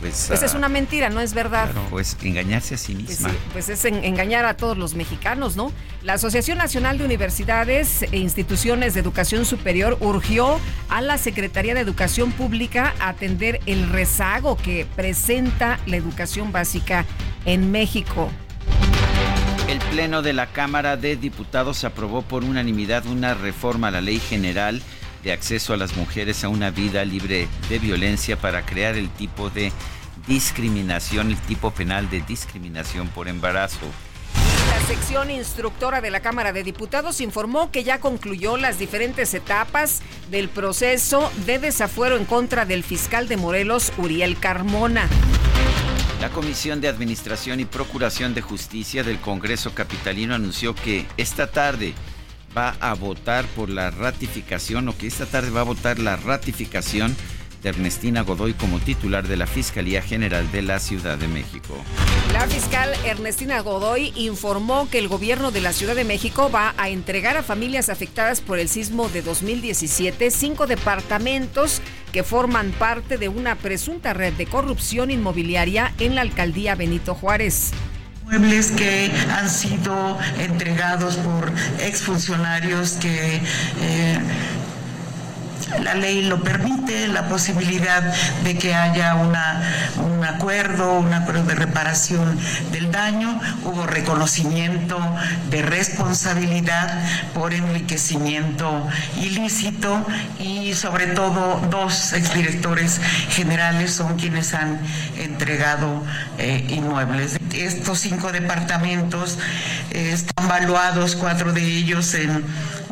pues, 0.00 0.26
pues 0.28 0.42
es 0.42 0.54
una 0.54 0.68
mentira, 0.68 1.08
no 1.08 1.20
es 1.20 1.32
verdad. 1.32 1.70
pues 1.90 2.16
engañarse 2.22 2.74
a 2.74 2.78
sí 2.78 2.94
pues 2.94 3.08
misma. 3.08 3.30
Pues, 3.52 3.68
es 3.68 3.84
engañar 3.84 4.44
a 4.44 4.56
todos 4.56 4.76
los 4.76 4.94
mexicanos, 4.94 5.56
¿no? 5.56 5.72
La 6.02 6.14
Asociación 6.14 6.58
Nacional 6.58 6.98
de 6.98 7.04
Universidades 7.04 8.02
e 8.02 8.18
Instituciones 8.18 8.94
de 8.94 9.00
Educación 9.00 9.44
Superior 9.44 9.96
urgió 10.00 10.60
a 10.88 11.00
la 11.00 11.18
Secretaría 11.18 11.74
de 11.74 11.80
Educación 11.80 12.32
Pública 12.32 12.94
a 13.00 13.08
atender 13.08 13.60
el 13.66 13.88
rezago 13.90 14.56
que 14.56 14.86
presenta 14.96 15.78
la 15.86 15.96
educación 15.96 16.52
básica 16.52 17.04
en 17.44 17.70
México. 17.70 18.30
El 19.68 19.78
Pleno 19.78 20.22
de 20.22 20.32
la 20.32 20.46
Cámara 20.46 20.96
de 20.96 21.16
Diputados 21.16 21.82
aprobó 21.84 22.22
por 22.22 22.44
unanimidad 22.44 23.06
una 23.06 23.34
reforma 23.34 23.88
a 23.88 23.90
la 23.90 24.00
Ley 24.00 24.20
General 24.20 24.80
de 25.26 25.32
acceso 25.32 25.74
a 25.74 25.76
las 25.76 25.96
mujeres 25.96 26.44
a 26.44 26.48
una 26.48 26.70
vida 26.70 27.04
libre 27.04 27.48
de 27.68 27.78
violencia 27.80 28.36
para 28.36 28.64
crear 28.64 28.94
el 28.94 29.10
tipo 29.10 29.50
de 29.50 29.72
discriminación, 30.28 31.32
el 31.32 31.36
tipo 31.36 31.72
penal 31.72 32.08
de 32.08 32.20
discriminación 32.20 33.08
por 33.08 33.26
embarazo. 33.26 33.86
La 34.70 34.80
sección 34.86 35.32
instructora 35.32 36.00
de 36.00 36.12
la 36.12 36.20
Cámara 36.20 36.52
de 36.52 36.62
Diputados 36.62 37.20
informó 37.20 37.72
que 37.72 37.82
ya 37.82 37.98
concluyó 37.98 38.56
las 38.56 38.78
diferentes 38.78 39.34
etapas 39.34 40.00
del 40.30 40.48
proceso 40.48 41.32
de 41.44 41.58
desafuero 41.58 42.16
en 42.16 42.24
contra 42.24 42.64
del 42.64 42.84
fiscal 42.84 43.26
de 43.26 43.36
Morelos, 43.36 43.92
Uriel 43.98 44.38
Carmona. 44.38 45.08
La 46.20 46.30
Comisión 46.30 46.80
de 46.80 46.86
Administración 46.86 47.58
y 47.58 47.64
Procuración 47.64 48.32
de 48.32 48.42
Justicia 48.42 49.02
del 49.02 49.18
Congreso 49.18 49.74
Capitalino 49.74 50.36
anunció 50.36 50.72
que 50.76 51.04
esta 51.16 51.50
tarde 51.50 51.94
va 52.56 52.76
a 52.80 52.94
votar 52.94 53.44
por 53.46 53.70
la 53.70 53.90
ratificación 53.90 54.88
o 54.88 54.96
que 54.96 55.06
esta 55.06 55.26
tarde 55.26 55.50
va 55.50 55.60
a 55.60 55.64
votar 55.64 55.98
la 55.98 56.16
ratificación 56.16 57.16
de 57.62 57.70
Ernestina 57.70 58.22
Godoy 58.22 58.54
como 58.54 58.78
titular 58.78 59.26
de 59.26 59.36
la 59.36 59.46
Fiscalía 59.46 60.02
General 60.02 60.50
de 60.52 60.62
la 60.62 60.78
Ciudad 60.78 61.18
de 61.18 61.28
México. 61.28 61.74
La 62.32 62.46
fiscal 62.46 62.92
Ernestina 63.04 63.60
Godoy 63.60 64.12
informó 64.16 64.88
que 64.90 64.98
el 64.98 65.08
gobierno 65.08 65.50
de 65.50 65.60
la 65.60 65.72
Ciudad 65.72 65.94
de 65.94 66.04
México 66.04 66.50
va 66.50 66.74
a 66.76 66.88
entregar 66.88 67.36
a 67.36 67.42
familias 67.42 67.88
afectadas 67.88 68.40
por 68.40 68.58
el 68.58 68.68
sismo 68.68 69.08
de 69.08 69.22
2017 69.22 70.30
cinco 70.30 70.66
departamentos 70.66 71.80
que 72.12 72.22
forman 72.22 72.72
parte 72.72 73.18
de 73.18 73.28
una 73.28 73.56
presunta 73.56 74.12
red 74.12 74.34
de 74.34 74.46
corrupción 74.46 75.10
inmobiliaria 75.10 75.92
en 75.98 76.14
la 76.14 76.22
alcaldía 76.22 76.74
Benito 76.74 77.14
Juárez 77.14 77.72
muebles 78.26 78.72
que 78.72 79.10
han 79.30 79.48
sido 79.48 80.18
entregados 80.38 81.16
por 81.16 81.52
exfuncionarios 81.80 82.92
que 82.92 83.40
eh, 83.80 84.18
la 85.82 85.94
ley 85.94 86.22
lo 86.22 86.42
permite, 86.42 87.08
la 87.08 87.28
posibilidad 87.28 88.02
de 88.44 88.56
que 88.56 88.74
haya 88.74 89.14
una, 89.16 89.62
un 90.04 90.24
acuerdo, 90.24 90.94
un 90.94 91.12
acuerdo 91.12 91.44
de 91.44 91.54
reparación 91.54 92.38
del 92.72 92.90
daño, 92.92 93.40
hubo 93.64 93.86
reconocimiento 93.86 94.98
de 95.50 95.62
responsabilidad 95.62 97.02
por 97.34 97.52
enriquecimiento 97.52 98.86
ilícito 99.20 100.04
y 100.38 100.74
sobre 100.74 101.06
todo 101.08 101.60
dos 101.70 102.12
exdirectores 102.12 103.00
generales 103.30 103.92
son 103.92 104.16
quienes 104.16 104.54
han 104.54 104.80
entregado 105.18 106.02
eh, 106.38 106.64
inmuebles. 106.68 107.38
Estos 107.52 108.00
cinco 108.00 108.32
departamentos 108.32 109.38
eh, 109.90 110.12
están 110.12 110.48
valuados, 110.48 111.16
cuatro 111.16 111.52
de 111.52 111.62
ellos 111.62 112.14
en 112.14 112.44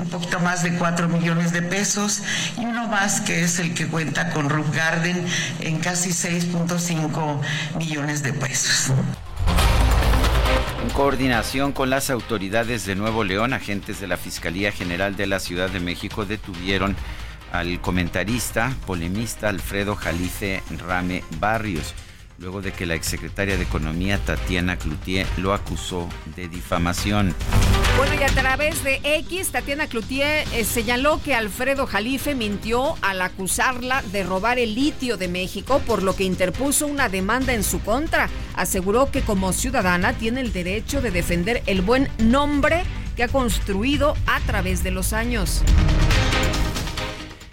un 0.05 0.11
poquito 0.11 0.39
más 0.41 0.63
de 0.63 0.75
4 0.77 1.09
millones 1.09 1.53
de 1.53 1.63
pesos 1.63 2.23
y 2.59 2.65
uno 2.65 2.87
más 2.89 3.21
que 3.23 3.43
es 3.43 3.59
el 3.59 3.75
que 3.75 3.87
cuenta 3.87 4.31
con 4.31 4.51
Roof 4.51 4.75
Garden 4.75 5.27
en 5.61 5.79
casi 5.79 6.11
6.5 6.11 7.41
millones 7.79 8.23
de 8.23 8.33
pesos. 8.35 8.93
En 10.83 10.91
coordinación 10.91 11.73
con 11.73 11.89
las 11.89 12.11
autoridades 12.11 12.85
de 12.85 12.95
Nuevo 12.95 13.25
León, 13.25 13.55
agentes 13.55 14.01
de 14.01 14.07
la 14.07 14.19
Fiscalía 14.19 14.71
General 14.71 15.17
de 15.17 15.27
la 15.27 15.41
Ciudad 15.41 15.71
de 15.71 15.81
México 15.81 16.27
detuvieron 16.27 16.95
al 17.53 17.81
comentarista, 17.81 18.73
polemista 18.87 19.49
Alfredo 19.49 19.97
Jalife 19.97 20.63
Rame 20.87 21.25
Barrios 21.39 21.95
luego 22.39 22.63
de 22.63 22.73
que 22.73 22.87
la 22.87 22.95
exsecretaria 22.95 23.57
de 23.57 23.63
Economía 23.63 24.19
Tatiana 24.19 24.77
Cloutier 24.77 25.27
lo 25.37 25.53
acusó 25.53 26.09
de 26.37 26.49
difamación. 26.49 27.35
Bueno, 27.97 28.15
y 28.21 28.25
a 28.25 28.27
través 28.27 28.83
de 28.83 29.01
X, 29.05 29.51
Tatiana 29.51 29.87
Cloutier 29.87 30.45
eh, 30.53 30.65
señaló 30.65 31.23
que 31.23 31.35
Alfredo 31.35 31.87
Jalife 31.87 32.35
mintió 32.35 32.97
al 33.03 33.23
acusarla 33.23 34.03
de 34.03 34.25
robar 34.25 34.59
el 34.59 34.75
litio 34.75 35.17
de 35.17 35.29
México, 35.29 35.81
por 35.87 36.03
lo 36.03 36.17
que 36.17 36.25
interpuso 36.25 36.89
una 36.89 37.09
demanda 37.09 37.55
en 37.55 37.63
su 37.63 37.81
contra. 37.81 38.29
Aseguró 38.57 39.11
que 39.13 39.23
como 39.23 39.53
ciudadana 39.53 40.13
tiene 40.13 40.41
el 40.41 40.53
derecho 40.53 41.01
de 41.01 41.13
defender 41.13 41.63
el 41.67 41.83
buen 41.83 42.09
nombre 42.19 42.83
que 43.15 43.23
ha 43.23 43.29
construido 43.29 44.17
a 44.27 44.41
través 44.41 44.83
de 44.83 44.91
los 44.91 45.13
años. 45.13 45.63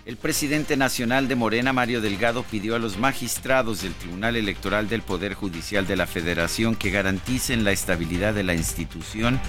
El 0.04 0.18
presidente 0.18 0.78
nacional 0.78 1.28
de 1.28 1.36
Morena, 1.36 1.74
Mario 1.74 2.02
Delgado, 2.02 2.42
pidió 2.42 2.76
a 2.76 2.80
los 2.80 2.98
magistrados 2.98 3.84
del 3.84 3.94
Tribunal 3.94 4.36
Electoral 4.36 4.90
del 4.90 5.04
Poder 5.04 5.36
Judicial 5.36 5.86
de 5.86 5.96
la 5.96 6.08
Federación 6.08 6.76
que 6.76 6.90
garanticen 6.90 7.64
la 7.64 7.72
estabilidad 7.72 8.34
de 8.34 8.42
la 8.42 8.56
institución, 8.56 9.40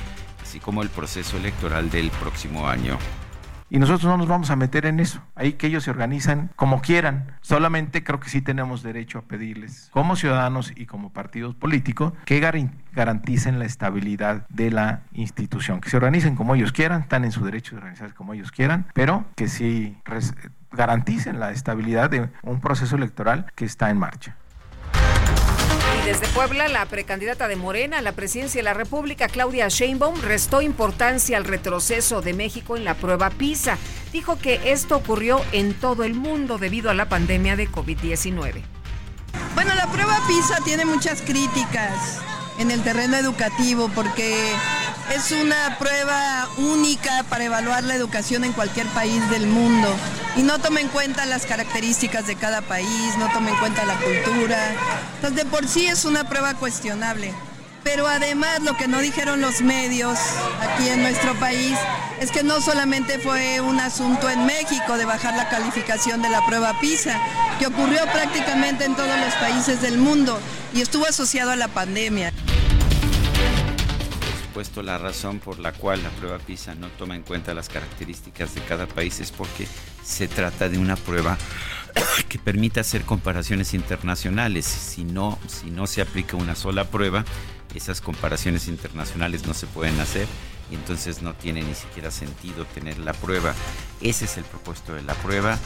así 0.42 0.60
como 0.60 0.82
el 0.82 0.90
proceso 0.90 1.38
electoral 1.38 1.90
del 1.90 2.10
próximo 2.10 2.68
año. 2.68 2.98
Y 3.72 3.78
nosotros 3.78 4.04
no 4.04 4.18
nos 4.18 4.28
vamos 4.28 4.50
a 4.50 4.56
meter 4.56 4.84
en 4.84 5.00
eso. 5.00 5.22
Ahí 5.34 5.54
que 5.54 5.68
ellos 5.68 5.84
se 5.84 5.90
organizan 5.90 6.50
como 6.56 6.82
quieran. 6.82 7.32
Solamente 7.40 8.04
creo 8.04 8.20
que 8.20 8.28
sí 8.28 8.42
tenemos 8.42 8.82
derecho 8.82 9.18
a 9.18 9.22
pedirles, 9.22 9.88
como 9.92 10.14
ciudadanos 10.14 10.74
y 10.76 10.84
como 10.84 11.10
partidos 11.10 11.54
políticos, 11.54 12.12
que 12.26 12.38
garanticen 12.92 13.58
la 13.58 13.64
estabilidad 13.64 14.46
de 14.50 14.70
la 14.70 15.04
institución. 15.14 15.80
Que 15.80 15.88
se 15.88 15.96
organicen 15.96 16.36
como 16.36 16.54
ellos 16.54 16.70
quieran, 16.70 17.00
están 17.00 17.24
en 17.24 17.32
su 17.32 17.46
derecho 17.46 17.70
de 17.74 17.78
organizarse 17.78 18.14
como 18.14 18.34
ellos 18.34 18.52
quieran, 18.52 18.88
pero 18.92 19.24
que 19.36 19.48
sí 19.48 19.96
garanticen 20.70 21.40
la 21.40 21.50
estabilidad 21.50 22.10
de 22.10 22.28
un 22.42 22.60
proceso 22.60 22.96
electoral 22.96 23.46
que 23.54 23.64
está 23.64 23.88
en 23.88 23.96
marcha 23.96 24.36
desde 26.04 26.26
Puebla, 26.28 26.66
la 26.66 26.86
precandidata 26.86 27.46
de 27.46 27.54
Morena 27.54 27.98
a 27.98 28.02
la 28.02 28.12
presidencia 28.12 28.58
de 28.58 28.64
la 28.64 28.74
República, 28.74 29.28
Claudia 29.28 29.68
Sheinbaum, 29.68 30.20
restó 30.20 30.60
importancia 30.60 31.36
al 31.36 31.44
retroceso 31.44 32.22
de 32.22 32.32
México 32.32 32.76
en 32.76 32.84
la 32.84 32.94
prueba 32.94 33.30
PISA. 33.30 33.78
Dijo 34.12 34.36
que 34.36 34.60
esto 34.64 34.96
ocurrió 34.96 35.40
en 35.52 35.74
todo 35.74 36.02
el 36.02 36.14
mundo 36.14 36.58
debido 36.58 36.90
a 36.90 36.94
la 36.94 37.08
pandemia 37.08 37.54
de 37.54 37.68
COVID-19. 37.68 38.62
Bueno, 39.54 39.74
la 39.74 39.86
prueba 39.86 40.18
PISA 40.26 40.58
tiene 40.64 40.84
muchas 40.84 41.22
críticas 41.22 42.20
en 42.58 42.72
el 42.72 42.82
terreno 42.82 43.16
educativo 43.16 43.88
porque 43.94 44.36
es 45.14 45.30
una 45.30 45.78
prueba 45.78 46.48
única 46.58 47.24
para 47.28 47.44
evaluar 47.44 47.84
la 47.84 47.94
educación 47.94 48.44
en 48.44 48.52
cualquier 48.52 48.86
país 48.88 49.28
del 49.30 49.46
mundo 49.46 49.88
y 50.36 50.42
no 50.42 50.58
toma 50.58 50.80
en 50.80 50.88
cuenta 50.88 51.26
las 51.26 51.46
características 51.46 52.26
de 52.26 52.36
cada 52.36 52.62
país, 52.62 53.16
no 53.18 53.30
toma 53.32 53.50
en 53.50 53.56
cuenta 53.56 53.84
la 53.84 53.96
cultura. 53.96 54.74
Entonces, 55.16 55.44
de 55.44 55.50
por 55.50 55.68
sí 55.68 55.86
es 55.86 56.04
una 56.04 56.28
prueba 56.28 56.54
cuestionable. 56.54 57.32
Pero 57.84 58.06
además 58.06 58.60
lo 58.62 58.76
que 58.76 58.86
no 58.86 59.00
dijeron 59.00 59.40
los 59.40 59.60
medios 59.60 60.16
aquí 60.60 60.88
en 60.88 61.02
nuestro 61.02 61.34
país 61.34 61.76
es 62.20 62.30
que 62.30 62.44
no 62.44 62.60
solamente 62.60 63.18
fue 63.18 63.60
un 63.60 63.80
asunto 63.80 64.30
en 64.30 64.46
México 64.46 64.96
de 64.96 65.04
bajar 65.04 65.36
la 65.36 65.48
calificación 65.48 66.22
de 66.22 66.28
la 66.28 66.46
prueba 66.46 66.78
PISA, 66.80 67.20
que 67.58 67.66
ocurrió 67.66 68.00
prácticamente 68.12 68.84
en 68.84 68.94
todos 68.94 69.18
los 69.18 69.34
países 69.34 69.82
del 69.82 69.98
mundo 69.98 70.38
y 70.72 70.80
estuvo 70.80 71.06
asociado 71.06 71.50
a 71.50 71.56
la 71.56 71.66
pandemia. 71.66 72.32
supuesto, 74.46 74.82
la 74.84 74.98
razón 74.98 75.40
por 75.40 75.58
la 75.58 75.72
cual 75.72 76.04
la 76.04 76.10
prueba 76.10 76.38
PISA 76.38 76.76
no 76.76 76.86
toma 76.90 77.16
en 77.16 77.22
cuenta 77.22 77.52
las 77.52 77.68
características 77.68 78.54
de 78.54 78.60
cada 78.60 78.86
país 78.86 79.18
es 79.18 79.32
porque 79.32 79.66
se 80.04 80.28
trata 80.28 80.68
de 80.68 80.78
una 80.78 80.96
prueba 80.96 81.38
que 82.28 82.38
permite 82.38 82.80
hacer 82.80 83.02
comparaciones 83.02 83.74
internacionales. 83.74 84.66
Si 84.66 85.04
no, 85.04 85.38
si 85.46 85.70
no 85.70 85.86
se 85.86 86.02
aplica 86.02 86.36
una 86.36 86.54
sola 86.54 86.84
prueba, 86.84 87.24
esas 87.74 88.00
comparaciones 88.00 88.68
internacionales 88.68 89.46
no 89.46 89.54
se 89.54 89.66
pueden 89.66 89.98
hacer 90.00 90.26
y 90.70 90.74
entonces 90.74 91.22
no 91.22 91.34
tiene 91.34 91.62
ni 91.62 91.74
siquiera 91.74 92.10
sentido 92.10 92.64
tener 92.66 92.98
la 92.98 93.12
prueba. 93.12 93.54
Ese 94.00 94.24
es 94.24 94.36
el 94.36 94.44
propósito 94.44 94.94
de 94.94 95.02
la 95.02 95.14
prueba, 95.14 95.58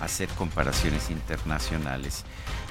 hacer 0.00 0.28
comparaciones 0.30 1.10
internacionales. 1.10 2.24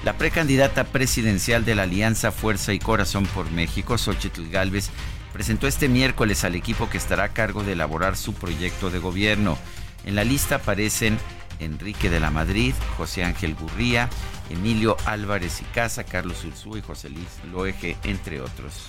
La 0.04 0.16
precandidata 0.18 0.84
presidencial 0.84 1.64
de 1.64 1.74
la 1.74 1.84
Alianza 1.84 2.32
Fuerza 2.32 2.72
y 2.72 2.78
Corazón 2.78 3.26
por 3.26 3.50
México, 3.50 3.98
Xochitl 3.98 4.48
Gálvez, 4.50 4.90
presentó 5.32 5.66
este 5.66 5.88
miércoles 5.88 6.44
al 6.44 6.54
equipo 6.54 6.90
que 6.90 6.98
estará 6.98 7.24
a 7.24 7.32
cargo 7.32 7.62
de 7.62 7.72
elaborar 7.72 8.16
su 8.16 8.34
proyecto 8.34 8.90
de 8.90 8.98
gobierno. 8.98 9.58
En 10.04 10.14
la 10.14 10.24
lista 10.24 10.56
aparecen 10.56 11.18
Enrique 11.60 12.10
de 12.10 12.20
la 12.20 12.30
Madrid, 12.30 12.74
José 12.96 13.24
Ángel 13.24 13.54
Gurría, 13.54 14.08
Emilio 14.50 14.96
Álvarez 15.06 15.60
y 15.60 15.64
Casa, 15.74 16.04
Carlos 16.04 16.44
Ursú 16.44 16.76
y 16.76 16.82
José 16.82 17.08
Luis 17.08 17.28
Loeje, 17.50 17.96
entre 18.04 18.40
otros. 18.40 18.86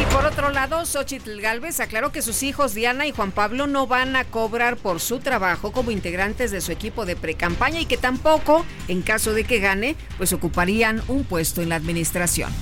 Y 0.00 0.04
por 0.12 0.24
otro 0.24 0.50
lado, 0.50 0.84
Xochitl 0.86 1.40
Galvez 1.40 1.80
aclaró 1.80 2.12
que 2.12 2.22
sus 2.22 2.42
hijos 2.42 2.74
Diana 2.74 3.06
y 3.06 3.12
Juan 3.12 3.30
Pablo 3.30 3.66
no 3.66 3.86
van 3.86 4.16
a 4.16 4.24
cobrar 4.24 4.76
por 4.76 5.00
su 5.00 5.20
trabajo 5.20 5.72
como 5.72 5.90
integrantes 5.90 6.50
de 6.50 6.60
su 6.60 6.72
equipo 6.72 7.04
de 7.04 7.16
precampaña 7.16 7.80
y 7.80 7.86
que 7.86 7.98
tampoco, 7.98 8.64
en 8.88 9.02
caso 9.02 9.32
de 9.32 9.44
que 9.44 9.58
gane, 9.58 9.96
pues 10.16 10.32
ocuparían 10.32 11.02
un 11.08 11.24
puesto 11.24 11.62
en 11.62 11.68
la 11.68 11.76
administración. 11.76 12.52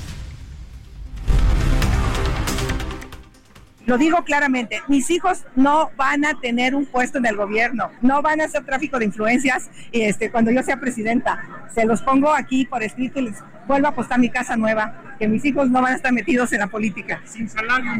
Lo 3.90 3.99
digo 3.99 4.23
claramente, 4.23 4.80
mis 4.87 5.11
hijos 5.11 5.44
no 5.56 5.90
van 5.97 6.25
a 6.25 6.38
tener 6.38 6.76
un 6.76 6.87
puesto 6.87 7.18
en 7.18 7.26
el 7.26 7.35
gobierno, 7.35 7.90
no 8.02 8.23
van 8.23 8.40
a 8.40 8.44
hacer 8.44 8.64
tráfico 8.64 9.00
de 9.00 9.06
influencias 9.06 9.68
este, 9.90 10.30
cuando 10.30 10.52
yo 10.52 10.62
sea 10.62 10.78
presidenta. 10.78 11.66
Se 11.75 11.85
los 11.85 12.00
pongo 12.00 12.32
aquí 12.32 12.64
por 12.64 12.85
escrito 12.85 13.18
y 13.18 13.23
les 13.23 13.38
vuelvo 13.66 13.88
a 13.88 13.90
apostar 13.90 14.20
mi 14.20 14.30
casa 14.30 14.56
nueva, 14.56 15.16
que 15.18 15.26
mis 15.26 15.44
hijos 15.44 15.68
no 15.70 15.82
van 15.82 15.94
a 15.94 15.97
estar 15.97 16.12
metidos 16.12 16.52
en 16.52 16.61
la 16.61 16.68
política. 16.68 17.20
Sin 17.25 17.49
salario, 17.49 17.90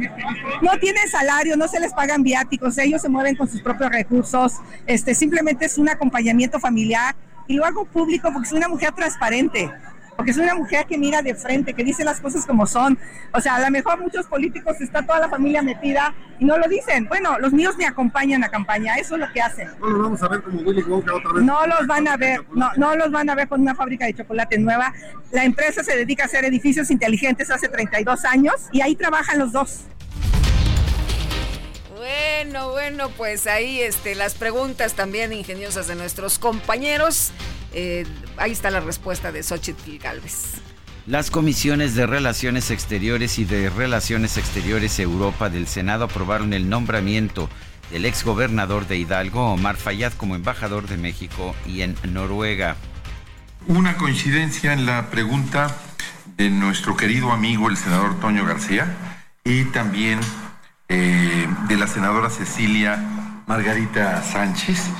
No 0.62 0.78
tienen 0.78 1.09
salario, 1.09 1.56
no 1.56 1.66
se 1.66 1.80
les 1.80 1.92
pagan 1.92 2.23
viáticos, 2.23 2.78
ellos 2.78 3.02
se 3.02 3.09
mueven 3.09 3.35
con 3.35 3.49
sus 3.49 3.61
propios 3.61 3.90
recursos, 3.90 4.59
este, 4.87 5.16
simplemente 5.16 5.64
es 5.64 5.76
un 5.76 5.88
acompañamiento 5.88 6.61
familiar 6.61 7.16
y 7.49 7.54
lo 7.54 7.64
hago 7.64 7.85
público 7.85 8.32
porque 8.32 8.49
soy 8.49 8.59
una 8.59 8.68
mujer 8.68 8.92
transparente 8.92 9.68
porque 10.21 10.35
soy 10.35 10.45
una 10.45 10.55
mujer 10.55 10.85
que 10.85 10.99
mira 10.99 11.23
de 11.23 11.35
frente, 11.35 11.73
que 11.73 11.83
dice 11.83 12.05
las 12.05 12.21
cosas 12.21 12.45
como 12.45 12.67
son. 12.67 12.99
O 13.33 13.41
sea, 13.41 13.55
a 13.55 13.61
lo 13.61 13.71
mejor 13.71 13.99
muchos 13.99 14.27
políticos 14.27 14.79
está 14.79 15.00
toda 15.00 15.19
la 15.19 15.31
familia 15.31 15.62
metida 15.62 16.12
y 16.39 16.45
no 16.45 16.59
lo 16.59 16.69
dicen. 16.69 17.07
Bueno, 17.09 17.39
los 17.39 17.55
míos 17.55 17.75
me 17.79 17.87
acompañan 17.87 18.45
a 18.45 18.50
campaña, 18.50 18.97
eso 18.97 19.15
es 19.15 19.21
lo 19.23 19.33
que 19.33 19.41
hacen. 19.41 19.71
No 19.81 19.89
los 19.89 20.03
vamos 20.03 20.23
a 20.23 20.29
ver 20.29 20.43
como 20.43 20.61
Willy 20.61 20.83
Wonka 20.83 21.15
otra 21.15 21.33
vez. 21.33 21.43
No 21.43 21.67
los 21.67 21.87
van 21.87 22.07
a 22.07 22.19
ver, 22.19 22.45
no, 22.53 22.71
no 22.77 22.97
los 22.97 23.11
van 23.11 23.31
a 23.31 23.35
ver 23.35 23.49
con 23.49 23.62
una 23.62 23.75
fábrica 23.75 24.05
de 24.05 24.12
chocolate 24.12 24.59
nueva. 24.59 24.93
La 25.33 25.45
empresa 25.45 25.83
se 25.83 25.97
dedica 25.97 26.25
a 26.25 26.27
hacer 26.27 26.45
edificios 26.45 26.91
inteligentes 26.91 27.50
hace 27.50 27.69
32 27.69 28.27
años 28.27 28.69
y 28.73 28.83
ahí 28.83 28.97
trabajan 28.97 29.39
los 29.39 29.53
dos. 29.53 29.87
Bueno, 32.00 32.71
bueno, 32.71 33.11
pues 33.11 33.47
ahí 33.47 33.78
este, 33.83 34.14
las 34.14 34.33
preguntas 34.33 34.95
también 34.95 35.35
ingeniosas 35.35 35.87
de 35.87 35.97
nuestros 35.97 36.38
compañeros. 36.38 37.30
Eh, 37.75 38.07
ahí 38.38 38.52
está 38.52 38.71
la 38.71 38.80
respuesta 38.80 39.33
de 39.33 39.42
Xochitl 39.42 39.99
Galvez. 39.99 40.62
Las 41.07 41.30
comisiones 41.30 41.95
de 41.95 42.07
Relaciones 42.07 42.71
Exteriores 42.71 43.38
y 43.38 43.45
de 43.45 43.69
Relaciones 43.69 44.38
Exteriores 44.38 44.99
Europa 44.99 45.50
del 45.50 45.66
Senado 45.66 46.07
aprobaron 46.07 46.54
el 46.54 46.71
nombramiento 46.71 47.50
del 47.90 48.07
exgobernador 48.07 48.87
de 48.87 48.97
Hidalgo, 48.97 49.52
Omar 49.52 49.76
Fayad, 49.76 50.14
como 50.14 50.37
embajador 50.37 50.88
de 50.88 50.97
México 50.97 51.54
y 51.66 51.83
en 51.83 51.97
Noruega. 52.04 52.76
Una 53.66 53.99
coincidencia 53.99 54.73
en 54.73 54.87
la 54.87 55.11
pregunta 55.11 55.76
de 56.38 56.49
nuestro 56.49 56.97
querido 56.97 57.30
amigo 57.30 57.69
el 57.69 57.76
senador 57.76 58.19
Toño 58.21 58.47
García 58.47 58.87
y 59.45 59.64
también 59.64 60.19
eh, 60.90 61.49
de 61.66 61.76
la 61.76 61.87
senadora 61.87 62.28
Cecilia 62.28 63.42
Margarita 63.47 64.23
Sánchez 64.23 64.90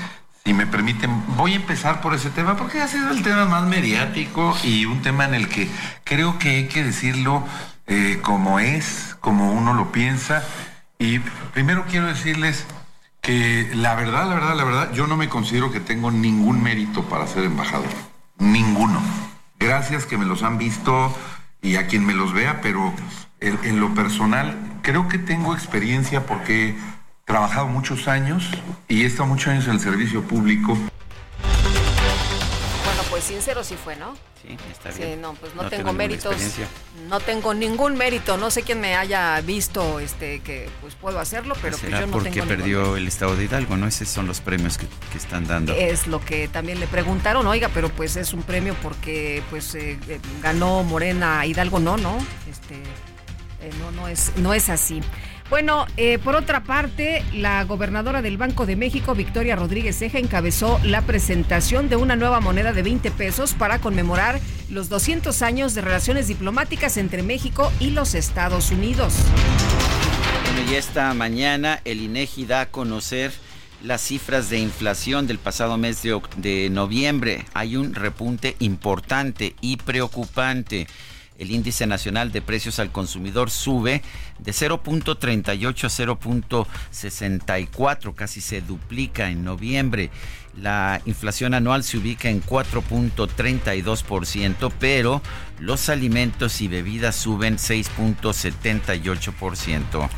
si 0.43 0.53
me 0.55 0.65
permiten, 0.65 1.11
voy 1.37 1.53
a 1.53 1.57
empezar 1.57 2.01
por 2.01 2.15
ese 2.15 2.31
tema 2.31 2.57
porque 2.57 2.81
ha 2.81 2.87
sido 2.87 3.11
el 3.11 3.21
tema 3.21 3.45
más 3.45 3.63
mediático 3.63 4.57
y 4.63 4.85
un 4.85 5.03
tema 5.03 5.25
en 5.25 5.35
el 5.35 5.47
que 5.47 5.69
creo 6.03 6.39
que 6.39 6.49
hay 6.49 6.67
que 6.67 6.83
decirlo 6.83 7.43
eh, 7.85 8.19
como 8.23 8.59
es, 8.59 9.15
como 9.19 9.51
uno 9.51 9.75
lo 9.75 9.91
piensa. 9.91 10.43
Y 10.97 11.19
primero 11.53 11.85
quiero 11.87 12.07
decirles 12.07 12.65
que 13.21 13.69
la 13.75 13.93
verdad, 13.93 14.27
la 14.27 14.33
verdad, 14.33 14.55
la 14.55 14.63
verdad, 14.63 14.93
yo 14.93 15.05
no 15.05 15.15
me 15.15 15.29
considero 15.29 15.71
que 15.71 15.79
tengo 15.79 16.09
ningún 16.09 16.63
mérito 16.63 17.03
para 17.03 17.27
ser 17.27 17.43
embajador. 17.43 17.89
Ninguno. 18.39 18.99
Gracias 19.59 20.07
que 20.07 20.17
me 20.17 20.25
los 20.25 20.41
han 20.41 20.57
visto 20.57 21.15
y 21.61 21.75
a 21.75 21.85
quien 21.85 22.03
me 22.03 22.15
los 22.15 22.33
vea, 22.33 22.61
pero 22.61 22.91
en 23.39 23.79
lo 23.79 23.93
personal 23.93 24.57
creo 24.81 25.07
que 25.07 25.17
tengo 25.17 25.53
experiencia 25.53 26.25
porque 26.25 26.75
trabajado 27.25 27.67
muchos 27.67 28.07
años 28.07 28.49
y 28.87 29.03
he 29.03 29.05
estado 29.05 29.27
muchos 29.27 29.49
años 29.49 29.65
en 29.65 29.73
el 29.73 29.79
servicio 29.79 30.23
público. 30.23 30.73
Bueno, 30.73 30.89
pues 33.09 33.23
sincero 33.23 33.63
sí 33.63 33.75
fue, 33.81 33.95
¿no? 33.95 34.15
Sí, 34.41 34.57
está 34.71 34.89
bien. 34.89 35.13
Sí, 35.13 35.19
no, 35.21 35.33
pues 35.35 35.53
no, 35.53 35.69
tengo 35.69 35.93
méritos. 35.93 36.35
No 37.07 37.19
tengo 37.19 37.53
ningún 37.53 37.95
mérito. 37.95 38.37
No 38.37 38.49
sé 38.49 38.63
quién 38.63 38.81
me 38.81 38.95
haya 38.95 39.39
visto 39.41 39.99
este 39.99 40.39
que 40.39 40.67
pues 40.81 40.95
puedo 40.95 41.19
hacerlo, 41.19 41.55
pero 41.61 41.77
pues 41.77 41.91
yo 41.91 42.07
no 42.07 42.13
porque 42.13 42.31
tengo 42.31 42.47
perdió 42.47 42.97
el 42.97 43.07
estado 43.07 43.35
de 43.35 43.45
Hidalgo, 43.45 43.77
¿no? 43.77 43.87
Esos 43.87 44.07
son 44.07 44.25
los 44.25 44.41
premios 44.41 44.79
que, 44.79 44.87
que, 45.11 45.17
están 45.17 45.45
dando. 45.45 45.73
Es 45.73 46.07
lo 46.07 46.19
que 46.19 46.47
también 46.47 46.79
le 46.79 46.87
preguntaron, 46.87 47.45
oiga, 47.45 47.69
pero 47.71 47.89
pues 47.89 48.15
es 48.15 48.33
un 48.33 48.41
premio 48.41 48.75
porque 48.81 49.43
pues 49.51 49.75
eh, 49.75 49.99
ganó 50.41 50.83
Morena 50.83 51.45
Hidalgo, 51.45 51.79
no, 51.79 51.97
no, 51.97 52.17
este, 52.49 52.75
eh, 52.75 53.10
no, 53.79 53.91
no 53.91 54.07
es, 54.07 54.31
no 54.37 54.53
es 54.53 54.69
así. 54.69 55.01
Bueno, 55.51 55.85
eh, 55.97 56.17
por 56.17 56.35
otra 56.35 56.63
parte, 56.63 57.25
la 57.33 57.65
gobernadora 57.65 58.21
del 58.21 58.37
Banco 58.37 58.65
de 58.65 58.77
México, 58.77 59.15
Victoria 59.15 59.57
Rodríguez 59.57 59.99
Ceja, 59.99 60.17
encabezó 60.17 60.79
la 60.83 61.01
presentación 61.01 61.89
de 61.89 61.97
una 61.97 62.15
nueva 62.15 62.39
moneda 62.39 62.71
de 62.71 62.83
20 62.83 63.11
pesos 63.11 63.53
para 63.53 63.79
conmemorar 63.79 64.39
los 64.69 64.87
200 64.87 65.41
años 65.41 65.73
de 65.73 65.81
relaciones 65.81 66.29
diplomáticas 66.29 66.95
entre 66.95 67.21
México 67.21 67.69
y 67.81 67.89
los 67.89 68.15
Estados 68.15 68.71
Unidos. 68.71 69.13
Bueno, 70.45 70.71
y 70.71 70.75
esta 70.75 71.13
mañana 71.13 71.81
el 71.83 71.99
INEGI 71.99 72.45
da 72.45 72.61
a 72.61 72.65
conocer 72.67 73.33
las 73.83 74.01
cifras 74.01 74.49
de 74.49 74.57
inflación 74.59 75.27
del 75.27 75.37
pasado 75.37 75.77
mes 75.77 76.01
de 76.37 76.69
noviembre. 76.69 77.45
Hay 77.53 77.75
un 77.75 77.93
repunte 77.93 78.55
importante 78.59 79.55
y 79.59 79.75
preocupante 79.75 80.87
el 81.41 81.51
índice 81.51 81.85
nacional 81.87 82.31
de 82.31 82.43
precios 82.43 82.77
al 82.77 82.91
consumidor 82.91 83.49
sube 83.49 84.03
de 84.37 84.51
0.38 84.51 85.85
a 85.85 85.89
0.64, 85.89 88.13
casi 88.13 88.41
se 88.41 88.61
duplica 88.61 89.31
en 89.31 89.43
noviembre. 89.43 90.11
La 90.55 91.01
inflación 91.05 91.55
anual 91.55 91.83
se 91.83 91.97
ubica 91.97 92.29
en 92.29 92.43
4.32%, 92.43 94.71
pero 94.79 95.23
los 95.59 95.89
alimentos 95.89 96.61
y 96.61 96.67
bebidas 96.67 97.15
suben 97.15 97.57
6.78%. 97.57 100.09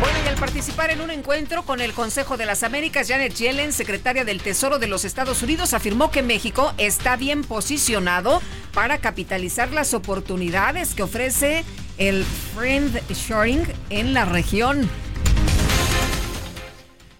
Bueno, 0.00 0.18
y 0.24 0.28
al 0.28 0.34
participar 0.34 0.90
en 0.90 1.00
un 1.00 1.10
encuentro 1.10 1.62
con 1.62 1.80
el 1.80 1.92
Consejo 1.92 2.36
de 2.36 2.44
las 2.44 2.64
Américas, 2.64 3.08
Janet 3.08 3.32
Yellen, 3.34 3.72
secretaria 3.72 4.26
del 4.26 4.42
Tesoro 4.42 4.78
de 4.78 4.88
los 4.88 5.06
Estados 5.06 5.42
Unidos, 5.42 5.72
afirmó 5.74 6.10
que 6.10 6.22
México 6.22 6.74
está 6.76 7.16
bien 7.16 7.44
posicionado 7.44 8.42
para 8.72 8.98
capitalizar 8.98 9.72
las 9.72 9.94
oportunidades 9.94 10.94
que 10.94 11.02
ofrece 11.02 11.64
el 11.98 12.24
friend 12.24 13.00
shoring 13.10 13.64
en 13.90 14.14
la 14.14 14.24
región. 14.24 14.88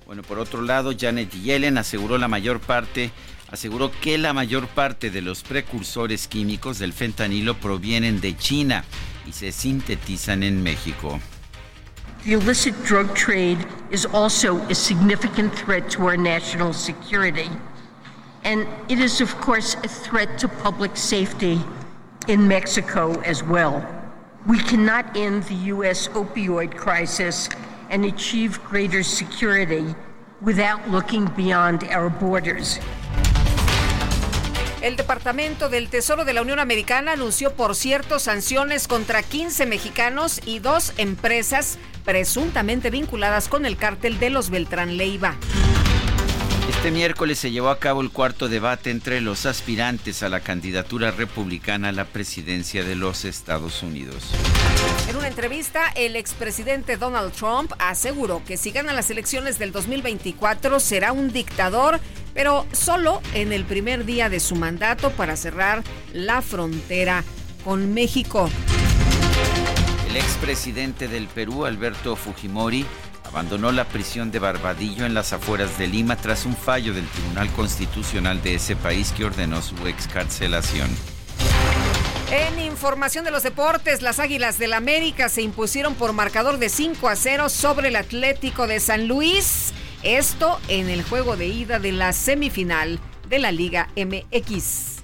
Bueno, 0.07 0.23
por 0.23 0.39
otro 0.39 0.63
lado, 0.63 0.93
Janet 0.99 1.31
Yellen 1.31 1.79
aseguró 1.79 2.19
la 2.19 2.29
mayor 2.29 2.61
parte 2.61 3.13
aseguró 3.53 3.93
que 4.01 4.17
la 4.17 4.33
mayor 4.33 4.67
parte 4.67 5.11
de 5.11 5.21
los 5.21 5.43
precursores 5.43 6.27
químicos 6.27 6.79
del 6.79 6.95
fentanilo 6.95 7.55
provienen 7.55 8.21
de 8.21 8.35
China 8.37 8.83
y 9.29 9.33
se 9.33 9.53
sintetizan 9.53 10.43
en 10.43 10.63
México. 10.63 11.21
The 12.25 12.33
illicit 12.33 12.75
drug 12.85 13.15
trade 13.15 13.59
is 13.91 14.07
also 14.07 14.57
a 14.71 14.75
significant 14.75 15.53
threat 15.55 15.91
to 15.91 16.05
our 16.05 16.17
national 16.17 16.73
security. 16.73 17.51
And 18.45 18.67
it 18.89 18.99
is, 18.99 19.21
of 19.21 19.35
course, 19.41 19.75
a 19.75 19.89
threat 19.89 20.39
to 20.41 20.49
public 20.49 20.97
safety 20.97 21.61
in 22.29 22.47
Mexico 22.47 23.21
as 23.21 23.43
well. 23.43 23.87
We 24.47 24.59
cannot 24.59 25.17
end 25.17 25.45
the 25.45 25.55
U.S. 25.75 26.09
opioid 26.09 26.77
crisis 26.77 27.49
and 27.91 28.05
achieve 28.05 28.63
greater 28.65 29.03
security 29.03 29.95
without 30.41 30.91
looking 30.91 31.27
beyond 31.37 31.85
our 31.85 32.09
borders. 32.09 32.81
El 34.83 34.97
Departamento 34.97 35.69
del 35.69 35.89
Tesoro 35.89 36.25
de 36.25 36.33
la 36.33 36.43
Unión 36.43 36.59
Americana 36.59 37.13
anunció, 37.13 37.53
por 37.55 37.77
cierto, 37.77 38.19
sanciones 38.19 38.89
contra 38.89 39.23
15 39.23 39.65
mexicanos 39.67 40.41
y 40.45 40.59
dos 40.59 40.93
empresas 40.97 41.79
presuntamente 42.05 42.91
vinculadas 42.91 43.47
con 43.47 43.65
el 43.65 43.77
cártel 43.77 44.19
de 44.19 44.31
los 44.31 44.51
Beltrán 44.51 44.97
Leiva. 44.97 45.37
Este 46.83 46.91
miércoles 46.91 47.39
se 47.39 47.53
llevó 47.53 47.69
a 47.69 47.79
cabo 47.79 48.01
el 48.01 48.11
cuarto 48.11 48.49
debate 48.49 48.91
entre 48.91 49.21
los 49.21 49.47
aspirantes 49.47 50.25
a 50.25 50.29
la 50.29 50.41
candidatura 50.41 51.13
republicana 51.13 51.91
a 51.91 51.93
la 51.93 52.07
presidencia 52.07 52.83
de 52.83 52.97
los 52.97 53.25
Estados 53.25 53.85
Unidos. 53.85 54.33
En 55.09 55.15
una 55.15 55.29
entrevista, 55.29 55.93
el 55.95 56.17
expresidente 56.17 56.97
Donald 56.97 57.35
Trump 57.35 57.73
aseguró 57.79 58.43
que 58.45 58.57
si 58.57 58.73
gana 58.73 58.93
las 58.93 59.11
elecciones 59.11 59.61
del 59.61 59.71
2024 59.71 60.81
será 60.81 61.13
un 61.13 61.33
dictador, 61.33 62.01
pero 62.35 62.67
solo 62.73 63.23
en 63.33 63.53
el 63.53 63.65
primer 63.65 64.05
día 64.05 64.29
de 64.29 64.41
su 64.41 64.57
mandato 64.57 65.13
para 65.13 65.37
cerrar 65.37 65.85
la 66.13 66.43
frontera 66.43 67.23
con 67.65 67.95
México. 67.95 68.51
El 70.11 70.17
expresidente 70.17 71.07
del 71.07 71.29
Perú, 71.29 71.65
Alberto 71.65 72.17
Fujimori, 72.17 72.85
abandonó 73.33 73.73
la 73.73 73.85
prisión 73.89 74.31
de 74.31 74.39
Barbadillo 74.39 75.07
en 75.07 75.15
las 75.15 75.33
afueras 75.33 75.79
de 75.79 75.87
Lima 75.87 76.17
tras 76.17 76.45
un 76.45 76.55
fallo 76.55 76.93
del 76.93 77.07
Tribunal 77.07 77.51
Constitucional 77.53 78.43
de 78.43 78.57
ese 78.57 78.77
país 78.77 79.13
que 79.13 79.25
ordenó 79.25 79.63
su 79.63 79.75
excarcelación. 79.87 80.91
En 82.31 82.61
información 82.61 83.25
de 83.25 83.31
los 83.31 83.43
deportes, 83.43 84.03
las 84.03 84.19
Águilas 84.19 84.59
del 84.59 84.75
América 84.75 85.31
se 85.31 85.41
impusieron 85.41 85.95
por 85.95 86.13
marcador 86.13 86.59
de 86.59 86.69
5 86.69 87.09
a 87.09 87.17
0 87.17 87.49
sobre 87.49 87.89
el 87.89 87.97
Atlético 87.97 88.67
de 88.67 88.81
San 88.81 89.09
Luis. 89.09 89.73
Esto 90.03 90.61
en 90.69 90.91
el 90.91 91.03
juego 91.03 91.37
de 91.37 91.47
ida 91.47 91.79
de 91.79 91.93
la 91.93 92.13
semifinal 92.13 93.01
de 93.29 93.39
la 93.39 93.51
Liga 93.51 93.89
MX. 93.97 95.03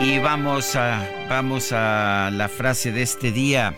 Y 0.00 0.18
vamos 0.20 0.76
a, 0.76 1.08
vamos 1.28 1.72
a 1.72 2.30
la 2.32 2.48
frase 2.48 2.92
de 2.92 3.02
este 3.02 3.32
día. 3.32 3.74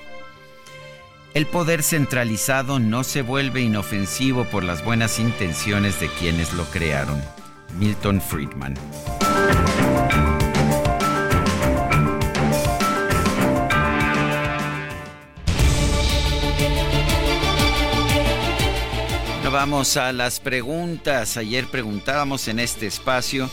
El 1.33 1.46
poder 1.46 1.83
centralizado 1.83 2.78
no 2.78 3.04
se 3.04 3.22
vuelve 3.22 3.62
inofensivo 3.62 4.44
por 4.44 4.64
las 4.64 4.85
buenas 4.85 5.18
intenciones 5.18 5.98
de 6.00 6.09
quienes 6.09 6.52
lo 6.52 6.64
crearon. 6.64 7.22
Milton 7.78 8.20
Friedman. 8.20 8.74
vamos 19.50 19.96
a 19.96 20.12
las 20.12 20.40
preguntas. 20.40 21.37
Ayer 21.37 21.66
preguntábamos 21.66 22.48
en 22.48 22.61
este 22.61 22.87
espacio 22.87 23.50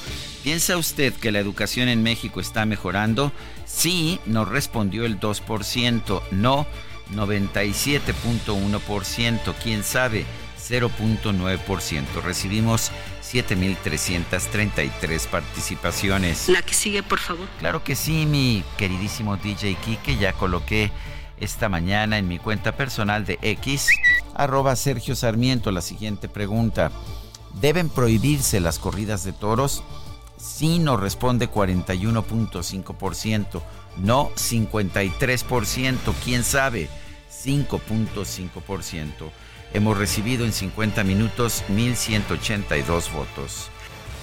¿Piensa 0.47 0.77
usted 0.77 1.11
que 1.13 1.33
la 1.33 1.39
educación 1.39 1.89
en 1.89 2.03
México 2.03 2.39
está 2.39 2.65
mejorando? 2.65 3.33
Sí, 3.65 4.21
nos 4.25 4.47
respondió 4.47 5.03
el 5.03 5.19
2%, 5.19 6.21
no 6.31 6.65
97.1%, 7.13 9.53
quién 9.61 9.83
sabe 9.83 10.23
0.9%. 10.57 12.21
Recibimos 12.23 12.93
7.333 13.29 15.27
participaciones. 15.27 16.47
La 16.47 16.61
que 16.61 16.73
sigue, 16.73 17.03
por 17.03 17.19
favor. 17.19 17.45
Claro 17.59 17.83
que 17.83 17.97
sí, 17.97 18.25
mi 18.25 18.63
queridísimo 18.77 19.35
DJ 19.35 19.75
Kike, 19.75 20.15
ya 20.15 20.31
coloqué 20.31 20.93
esta 21.41 21.67
mañana 21.67 22.19
en 22.19 22.29
mi 22.29 22.39
cuenta 22.39 22.77
personal 22.77 23.25
de 23.25 23.37
X, 23.41 23.89
arroba 24.33 24.77
Sergio 24.77 25.17
Sarmiento, 25.17 25.73
la 25.73 25.81
siguiente 25.81 26.29
pregunta. 26.29 26.89
¿Deben 27.59 27.89
prohibirse 27.89 28.61
las 28.61 28.79
corridas 28.79 29.25
de 29.25 29.33
toros? 29.33 29.83
Sí 30.37 30.79
nos 30.79 30.99
responde 30.99 31.49
41.5%, 31.49 33.61
no 33.97 34.29
53%, 34.29 36.13
quién 36.23 36.43
sabe, 36.43 36.89
5.5%. 37.31 39.31
Hemos 39.73 39.97
recibido 39.97 40.45
en 40.45 40.53
50 40.53 41.03
minutos 41.03 41.63
1.182 41.69 43.11
votos. 43.11 43.69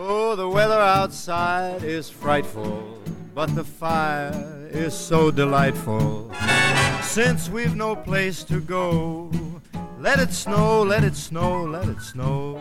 Oh, 0.00 0.36
the 0.36 0.48
weather 0.48 0.78
outside 0.78 1.82
is 1.82 2.08
frightful, 2.08 3.02
but 3.34 3.52
the 3.56 3.64
fire 3.64 4.68
is 4.70 4.94
so 4.94 5.32
delightful. 5.32 6.30
Since 7.02 7.48
we've 7.50 7.74
no 7.74 7.96
place 7.96 8.44
to 8.44 8.60
go, 8.60 9.28
let 10.00 10.20
it 10.22 10.32
snow, 10.32 10.84
let 10.84 11.04
it 11.04 11.14
snow, 11.14 11.66
let 11.66 11.88
it 11.88 12.00
snow. 12.00 12.58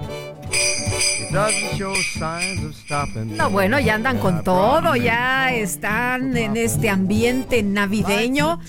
No, 3.26 3.50
bueno, 3.50 3.80
ya 3.80 3.96
andan 3.96 4.18
con 4.20 4.44
todo, 4.44 4.96
ya 4.96 5.52
están 5.52 6.38
en 6.38 6.56
este 6.56 6.90
ambiente 6.90 7.64
navideño. 7.64 8.60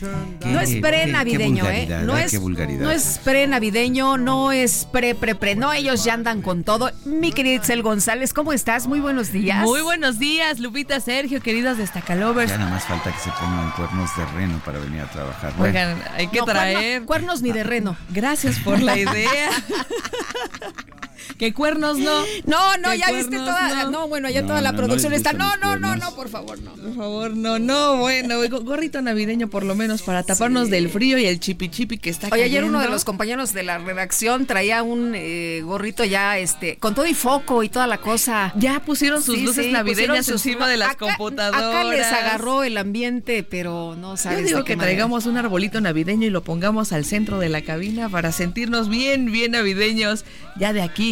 No 0.45 0.61
es 0.61 0.75
pre-navideño, 0.77 1.65
¿eh? 1.69 1.87
No 2.05 2.17
es, 2.17 2.35
no 2.35 2.91
es 2.91 3.21
pre-navideño, 3.23 4.19
no 4.19 4.51
es 4.51 4.89
pre-pre-pre, 4.91 5.55
no, 5.55 5.73
ellos 5.73 6.05
ya 6.05 6.15
andan 6.15 6.43
con 6.43 6.65
todo. 6.65 6.91
Mi 7.05 7.33
querida 7.33 7.57
Itzel 7.57 7.83
González, 7.83 8.33
¿cómo 8.33 8.53
estás? 8.53 8.87
Muy 8.87 9.01
buenos 9.01 9.31
días. 9.31 9.63
Muy 9.63 9.83
buenos 9.83 10.19
días, 10.19 10.59
Lupita, 10.59 11.01
Sergio, 11.01 11.41
queridos 11.41 11.79
destacalovers. 11.79 12.51
Ya 12.51 12.59
nada 12.59 12.73
más 12.73 12.85
falta 12.85 13.13
que 13.13 13.21
se 13.21 13.31
pongan 13.31 13.71
cuernos 13.73 14.11
de 14.17 14.25
reno 14.37 14.61
para 14.65 14.79
venir 14.81 15.03
a 15.03 15.11
trabajar. 15.11 15.53
Oigan, 15.61 16.03
hay 16.17 16.27
que 16.27 16.43
traer... 16.43 17.05
cuernos 17.05 17.41
ni 17.41 17.53
de 17.53 17.63
reno. 17.63 17.97
Gracias 18.11 18.58
por 18.65 18.81
la 18.83 18.97
idea. 18.99 19.51
¿Qué 21.39 21.53
cuernos 21.53 21.99
no? 21.99 22.25
No, 22.47 22.77
no, 22.79 22.95
ya 22.95 23.11
viste 23.13 23.37
toda. 23.37 23.91
No, 23.91 24.09
bueno, 24.09 24.29
ya 24.31 24.47
toda 24.47 24.61
la 24.61 24.73
producción 24.73 25.13
está. 25.13 25.33
No, 25.33 25.57
no, 25.57 25.77
no, 25.77 25.97
no, 25.97 26.15
por 26.15 26.29
favor, 26.29 26.59
no. 26.61 26.73
Por 26.73 26.95
favor, 26.95 27.37
no, 27.37 27.59
no, 27.59 27.97
bueno, 27.99 28.37
gorrito 28.63 29.01
navideño 29.03 29.49
por 29.49 29.65
lo 29.65 29.75
menos 29.75 30.03
para 30.03 30.23
taparnos 30.23 30.71
del 30.71 30.89
frío 30.89 31.19
y 31.19 31.27
el 31.27 31.41
chipi 31.41 31.69
chipi 31.69 31.99
que 31.99 32.11
está 32.11 32.29
Oye, 32.33 32.45
ayer 32.45 32.65
uno 32.65 32.81
de 32.81 32.89
los 32.89 33.05
compañeros 33.05 33.53
de 33.53 33.63
la 33.63 33.79
redacción 33.79 34.47
traía 34.47 34.83
un 34.83 35.13
eh, 35.15 35.63
gorrito 35.65 36.05
ya, 36.05 36.39
este, 36.39 36.77
con 36.77 36.95
todo 36.95 37.07
y 37.07 37.15
foco 37.15 37.63
y 37.63 37.69
toda 37.69 37.87
la 37.87 37.99
cosa. 37.99 38.53
Ya 38.57 38.81
pusieron 38.81 39.23
sus 39.23 39.39
luces 39.39 39.71
navideñas 39.73 40.29
encima 40.29 40.69
de 40.69 40.77
las 40.77 40.97
computadoras. 40.97 41.63
Acá 41.63 41.85
les 41.85 42.07
agarró 42.07 42.65
el 42.65 42.77
ambiente, 42.77 43.43
pero 43.43 43.97
no 43.97 44.17
sabes. 44.17 44.41
Yo 44.41 44.47
digo 44.47 44.65
que 44.65 44.77
traigamos 44.77 45.27
un 45.27 45.37
arbolito 45.37 45.81
navideño 45.81 46.27
y 46.27 46.31
lo 46.31 46.43
pongamos 46.43 46.93
al 46.93 47.05
centro 47.05 47.39
de 47.39 47.49
la 47.49 47.63
cabina 47.63 48.09
para 48.09 48.33
sentirnos 48.33 48.89
bien, 48.89 49.31
bien 49.33 49.53
navideños 49.53 50.25
ya 50.59 50.73
de 50.73 50.83
aquí 50.83 51.08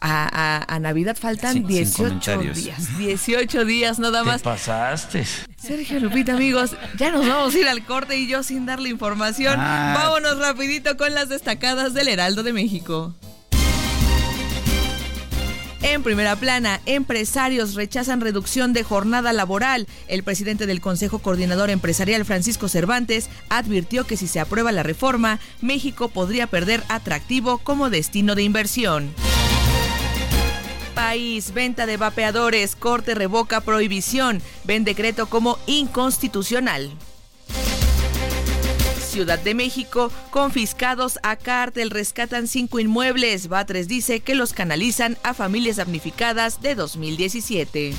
a, 0.00 0.78
Navidad 0.80 1.16
faltan 1.16 1.66
18 1.66 2.38
días. 2.54 2.98
18 2.98 3.64
días 3.64 3.98
nada 3.98 4.24
más. 4.24 4.42
¿Qué 4.42 4.44
pasaste? 4.44 5.26
Sergio 5.56 6.00
Lupita, 6.00 6.34
amigos, 6.34 6.76
ya 6.96 7.10
nos 7.10 7.26
vamos 7.26 7.54
a 7.54 7.58
ir 7.58 7.68
al 7.68 7.84
corte 7.84 8.16
y 8.16 8.28
yo 8.28 8.42
sin 8.42 8.66
darle 8.66 8.88
información. 8.88 9.56
Ah. 9.58 9.94
Vámonos 9.96 10.38
rapidito 10.38 10.96
con 10.96 11.14
las 11.14 11.28
destacadas 11.28 11.94
del 11.94 12.08
Heraldo 12.08 12.42
de 12.42 12.52
México. 12.52 13.14
En 15.82 16.02
primera 16.02 16.34
plana, 16.36 16.80
empresarios 16.86 17.74
rechazan 17.74 18.20
reducción 18.20 18.72
de 18.72 18.82
jornada 18.82 19.32
laboral. 19.32 19.86
El 20.08 20.22
presidente 20.24 20.66
del 20.66 20.80
Consejo 20.80 21.20
Coordinador 21.20 21.70
Empresarial, 21.70 22.24
Francisco 22.24 22.68
Cervantes, 22.68 23.30
advirtió 23.48 24.04
que 24.04 24.16
si 24.16 24.26
se 24.26 24.40
aprueba 24.40 24.72
la 24.72 24.82
reforma, 24.82 25.38
México 25.60 26.08
podría 26.08 26.46
perder 26.48 26.82
atractivo 26.88 27.58
como 27.58 27.90
destino 27.90 28.34
de 28.34 28.42
inversión 28.42 29.14
país. 30.98 31.54
Venta 31.54 31.86
de 31.86 31.96
vapeadores. 31.96 32.74
Corte 32.74 33.14
revoca 33.14 33.60
prohibición. 33.60 34.42
Ven 34.64 34.82
decreto 34.82 35.26
como 35.26 35.56
inconstitucional. 35.68 36.90
Ciudad 39.18 39.40
de 39.40 39.52
México, 39.52 40.12
confiscados 40.30 41.18
a 41.24 41.34
cártel, 41.34 41.90
rescatan 41.90 42.46
cinco 42.46 42.78
inmuebles. 42.78 43.48
Batres 43.48 43.88
dice 43.88 44.20
que 44.20 44.36
los 44.36 44.52
canalizan 44.52 45.18
a 45.24 45.34
familias 45.34 45.74
damnificadas 45.74 46.62
de 46.62 46.76
2017. 46.76 47.94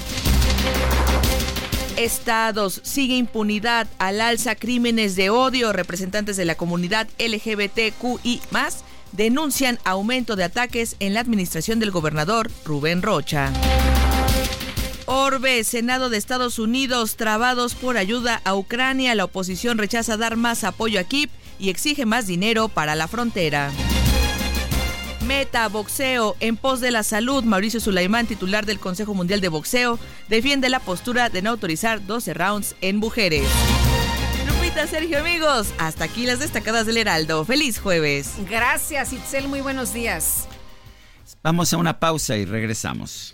estados. 1.97 2.79
Sigue 2.85 3.17
impunidad 3.17 3.87
al 3.97 4.21
alza 4.21 4.55
crímenes 4.55 5.17
de 5.17 5.29
odio. 5.29 5.73
Representantes 5.73 6.37
de 6.37 6.45
la 6.45 6.55
comunidad 6.55 7.09
LGBTQI 7.19 8.39
denuncian 9.11 9.77
aumento 9.83 10.37
de 10.37 10.45
ataques 10.45 10.95
en 11.01 11.13
la 11.13 11.19
administración 11.19 11.81
del 11.81 11.91
gobernador 11.91 12.49
Rubén 12.63 13.01
Rocha. 13.01 13.51
Orbe, 15.11 15.63
Senado 15.63 16.11
de 16.11 16.17
Estados 16.17 16.59
Unidos, 16.59 17.15
trabados 17.15 17.73
por 17.73 17.97
ayuda 17.97 18.41
a 18.43 18.53
Ucrania. 18.53 19.15
La 19.15 19.25
oposición 19.25 19.79
rechaza 19.79 20.17
dar 20.17 20.35
más 20.35 20.63
apoyo 20.63 20.99
a 20.99 21.03
Kiev 21.03 21.31
y 21.57 21.71
exige 21.71 22.05
más 22.05 22.27
dinero 22.27 22.69
para 22.69 22.93
la 22.93 23.07
frontera. 23.07 23.71
Meta 25.25 25.67
Boxeo 25.67 26.35
en 26.39 26.57
pos 26.57 26.79
de 26.79 26.91
la 26.91 27.01
salud. 27.01 27.43
Mauricio 27.43 27.79
Sulaimán, 27.79 28.27
titular 28.27 28.67
del 28.67 28.79
Consejo 28.79 29.15
Mundial 29.15 29.41
de 29.41 29.47
Boxeo, 29.47 29.97
defiende 30.27 30.69
la 30.69 30.79
postura 30.79 31.29
de 31.29 31.41
no 31.41 31.49
autorizar 31.49 32.05
12 32.05 32.35
rounds 32.35 32.75
en 32.81 32.97
mujeres. 32.97 33.47
Lupita, 34.47 34.85
Sergio, 34.85 35.17
amigos, 35.21 35.73
hasta 35.79 36.03
aquí 36.03 36.27
las 36.27 36.37
destacadas 36.37 36.85
del 36.85 36.97
Heraldo. 36.97 37.45
Feliz 37.45 37.79
jueves. 37.79 38.33
Gracias, 38.47 39.11
Itzel. 39.11 39.47
Muy 39.47 39.61
buenos 39.61 39.91
días. 39.91 40.47
Vamos 41.41 41.73
a 41.73 41.77
una 41.77 41.99
pausa 41.99 42.37
y 42.37 42.45
regresamos. 42.45 43.33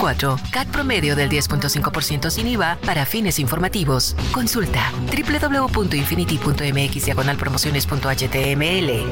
CAT 0.01 0.65
promedio 0.71 1.15
del 1.15 1.29
10.5% 1.29 2.31
sin 2.31 2.47
IVA 2.47 2.79
para 2.83 3.05
fines 3.05 3.37
informativos. 3.37 4.15
Consulta 4.31 4.91
www.infinity.mx 5.11 7.37
promociones.html. 7.37 9.05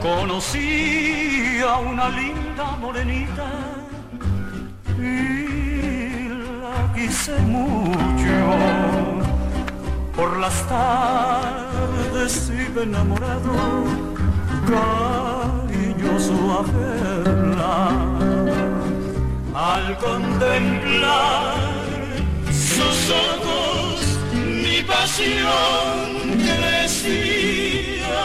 Conocí 0.00 1.60
a 1.60 1.76
una 1.80 2.08
linda 2.08 2.76
morenita 2.80 3.52
y 4.98 6.28
la 6.62 6.94
quise 6.94 7.38
mucho. 7.40 7.76
Por 10.14 10.38
las 10.38 10.66
tardes 10.66 12.50
iba 12.50 12.84
enamorado 12.84 14.15
cariñoso 14.72 16.34
a 16.58 16.62
verla. 16.74 17.76
Al 19.54 19.86
contemplar 19.98 21.54
sus 22.50 22.98
ojos, 23.28 24.00
mi 24.34 24.82
pasión 24.82 26.06
crecía. 26.46 28.18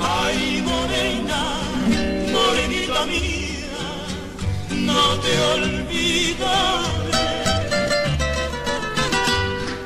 Ay, 0.00 0.62
morena, 0.70 1.42
morenita 2.34 3.00
mía, 3.06 3.84
no 4.88 5.02
te 5.24 5.32
olvidaré. 5.54 6.82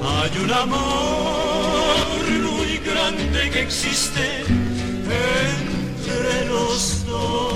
Hay 0.03 0.33
un 0.45 0.53
amor 0.53 2.25
muy 2.49 2.79
grande 2.79 3.51
que 3.51 3.61
existe 3.63 4.25
entre 5.13 6.47
los 6.47 7.07
dos. 7.07 7.53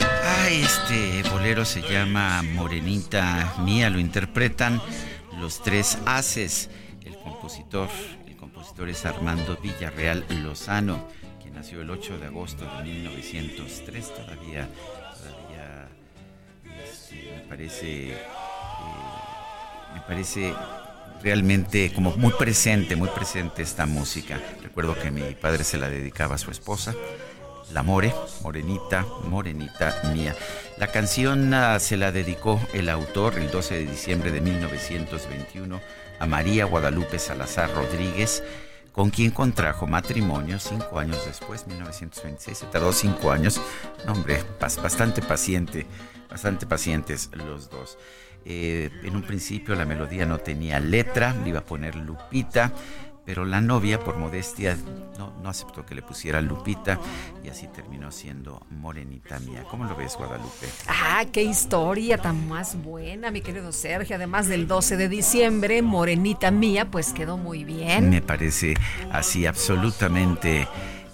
Ah, 0.00 0.48
este 0.50 1.22
bolero 1.30 1.64
se 1.64 1.82
llama 1.82 2.42
Morenita 2.42 3.54
Mía, 3.64 3.90
lo 3.90 3.98
interpretan 3.98 4.80
los 5.40 5.62
tres 5.62 5.98
haces. 6.06 6.70
El 7.04 7.16
compositor, 7.16 7.88
el 8.26 8.36
compositor 8.36 8.88
es 8.88 9.04
Armando 9.06 9.58
Villarreal 9.62 10.24
Lozano, 10.42 11.08
quien 11.40 11.54
nació 11.54 11.82
el 11.82 11.90
8 11.90 12.18
de 12.18 12.26
agosto 12.26 12.64
de 12.64 12.82
1903, 12.84 14.14
todavía, 14.14 14.68
todavía 15.16 15.88
este, 16.84 17.32
me 17.34 17.40
parece, 17.48 18.10
eh, 18.12 18.16
me 19.94 20.00
parece 20.02 20.54
realmente 21.22 21.92
como 21.94 22.16
muy 22.16 22.32
presente, 22.32 22.96
muy 22.96 23.08
presente 23.08 23.62
esta 23.62 23.86
música. 23.86 24.40
Recuerdo 24.62 24.98
que 24.98 25.10
mi 25.10 25.34
padre 25.34 25.64
se 25.64 25.78
la 25.78 25.88
dedicaba 25.88 26.34
a 26.34 26.38
su 26.38 26.50
esposa, 26.50 26.94
la 27.72 27.82
More, 27.82 28.12
Morenita, 28.42 29.06
Morenita 29.24 30.02
mía. 30.12 30.34
La 30.78 30.88
canción 30.88 31.52
uh, 31.54 31.78
se 31.78 31.96
la 31.96 32.12
dedicó 32.12 32.60
el 32.72 32.88
autor 32.88 33.38
el 33.38 33.50
12 33.50 33.74
de 33.74 33.86
diciembre 33.86 34.30
de 34.30 34.40
1921 34.40 35.80
a 36.18 36.26
María 36.26 36.64
Guadalupe 36.64 37.18
Salazar 37.18 37.72
Rodríguez, 37.72 38.42
con 38.92 39.10
quien 39.10 39.30
contrajo 39.30 39.86
matrimonio 39.86 40.58
cinco 40.58 40.98
años 40.98 41.24
después, 41.26 41.66
1926. 41.66 42.58
Se 42.58 42.66
tardó 42.66 42.92
cinco 42.92 43.30
años. 43.32 43.60
hombre, 44.06 44.42
bastante 44.60 45.22
paciente, 45.22 45.86
bastante 46.28 46.66
pacientes 46.66 47.30
los 47.32 47.70
dos. 47.70 47.96
Eh, 48.44 48.90
en 49.04 49.16
un 49.16 49.22
principio 49.22 49.74
la 49.74 49.84
melodía 49.84 50.26
no 50.26 50.38
tenía 50.38 50.80
letra, 50.80 51.34
le 51.42 51.50
iba 51.50 51.60
a 51.60 51.64
poner 51.64 51.94
Lupita, 51.94 52.72
pero 53.24 53.44
la 53.44 53.60
novia 53.60 54.00
por 54.00 54.16
modestia 54.16 54.76
no, 55.16 55.32
no, 55.42 55.48
aceptó 55.48 55.86
que 55.86 55.94
le 55.94 56.02
pusiera 56.02 56.40
Lupita 56.40 56.98
y 57.44 57.48
así 57.48 57.68
terminó 57.68 58.10
siendo 58.10 58.66
Morenita 58.70 59.38
Mía. 59.38 59.64
¿Cómo 59.70 59.84
lo 59.84 59.94
ves, 59.94 60.16
Guadalupe? 60.16 60.66
Ah, 60.88 61.24
qué 61.30 61.42
historia 61.42 62.18
tan 62.18 62.48
más 62.48 62.82
buena, 62.82 63.30
mi 63.30 63.40
querido 63.40 63.70
Sergio. 63.70 64.16
Además 64.16 64.48
del 64.48 64.66
12 64.66 64.96
de 64.96 65.08
diciembre, 65.08 65.82
Morenita 65.82 66.50
Mía, 66.50 66.90
pues 66.90 67.12
quedó 67.12 67.36
muy 67.36 67.62
bien. 67.62 68.10
Me 68.10 68.22
parece 68.22 68.74
así 69.12 69.46
absolutamente 69.46 70.66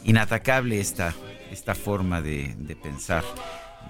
inatacable 0.04 0.80
esta, 0.80 1.12
esta 1.50 1.74
forma 1.74 2.22
de, 2.22 2.54
de 2.56 2.74
pensar 2.74 3.22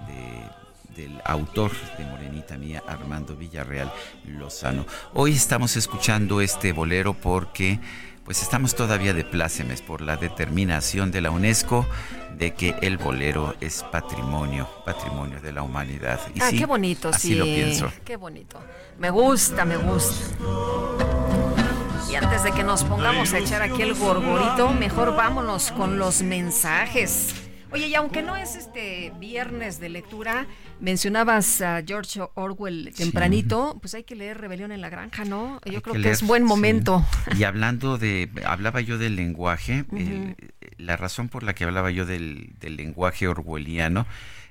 de 0.09 0.58
del 0.99 1.23
autor 1.25 1.71
de 1.97 2.05
Morenita 2.05 2.59
Mía, 2.59 2.83
Armando 2.89 3.37
Villarreal 3.37 3.91
Lozano. 4.27 4.85
Hoy 5.15 5.33
estamos 5.33 5.77
escuchando 5.77 6.41
este 6.41 6.73
bolero 6.73 7.15
porque 7.15 7.79
pues 8.25 8.43
estamos 8.43 8.75
todavía 8.75 9.15
de 9.15 9.25
plácemes 9.25 9.81
por 9.81 10.01
la 10.01 10.17
determinación 10.17 11.13
de 11.13 11.21
la 11.21 11.31
UNESCO 11.31 11.87
de 12.37 12.53
que 12.53 12.75
el 12.83 12.99
bolero 12.99 13.55
es 13.61 13.85
patrimonio, 13.85 14.69
patrimonio 14.85 15.41
de 15.41 15.53
la 15.53 15.63
humanidad. 15.63 16.21
Y 16.35 16.43
ah, 16.43 16.51
qué 16.51 16.67
bonito, 16.67 17.11
así 17.11 17.37
lo 17.37 17.45
pienso. 17.45 17.91
Qué 18.05 18.17
bonito. 18.17 18.59
Me 18.99 19.11
gusta, 19.11 19.65
me 19.65 19.77
gusta. 19.77 20.37
Y 22.11 22.17
antes 22.17 22.43
de 22.43 22.51
que 22.51 22.65
nos 22.65 22.83
pongamos 22.83 23.33
a 23.35 23.39
echar 23.39 23.63
aquí 23.63 23.83
el 23.83 23.95
gorgorito, 23.95 24.71
mejor 24.73 25.15
vámonos 25.15 25.71
con 25.71 25.97
los 25.97 26.23
mensajes. 26.23 27.48
Oye, 27.71 27.89
y 27.89 27.95
aunque 27.95 28.23
no 28.23 28.35
es 28.35 28.57
este 28.57 29.13
viernes 29.19 29.79
de 29.79 29.91
lectura, 29.91 30.47
mencionabas 30.81 31.61
a 31.61 31.83
George 31.87 32.21
Orwell 32.35 32.95
tempranito, 32.97 33.77
pues 33.83 33.93
hay 33.95 34.05
que 34.05 34.17
leer 34.17 34.39
Rebelión 34.39 34.73
en 34.73 34.81
la 34.81 34.89
Granja, 34.89 35.27
¿no? 35.27 35.61
Yo 35.67 35.83
creo 35.83 36.01
que, 36.01 36.11
es 36.11 36.23
buen 36.23 36.45
momento. 36.45 37.05
Y 37.37 37.45
hablando 37.45 37.99
de, 37.99 38.31
hablaba 38.47 38.81
yo 38.81 38.97
del 38.97 39.17
lenguaje, 39.17 39.85
la 40.79 40.97
razón 40.97 41.29
por 41.29 41.43
la 41.43 41.55
que 41.55 41.65
hablaba 41.65 41.91
yo 41.91 42.07
del, 42.07 42.55
lenguaje 42.63 43.29
orwelliano 43.29 44.07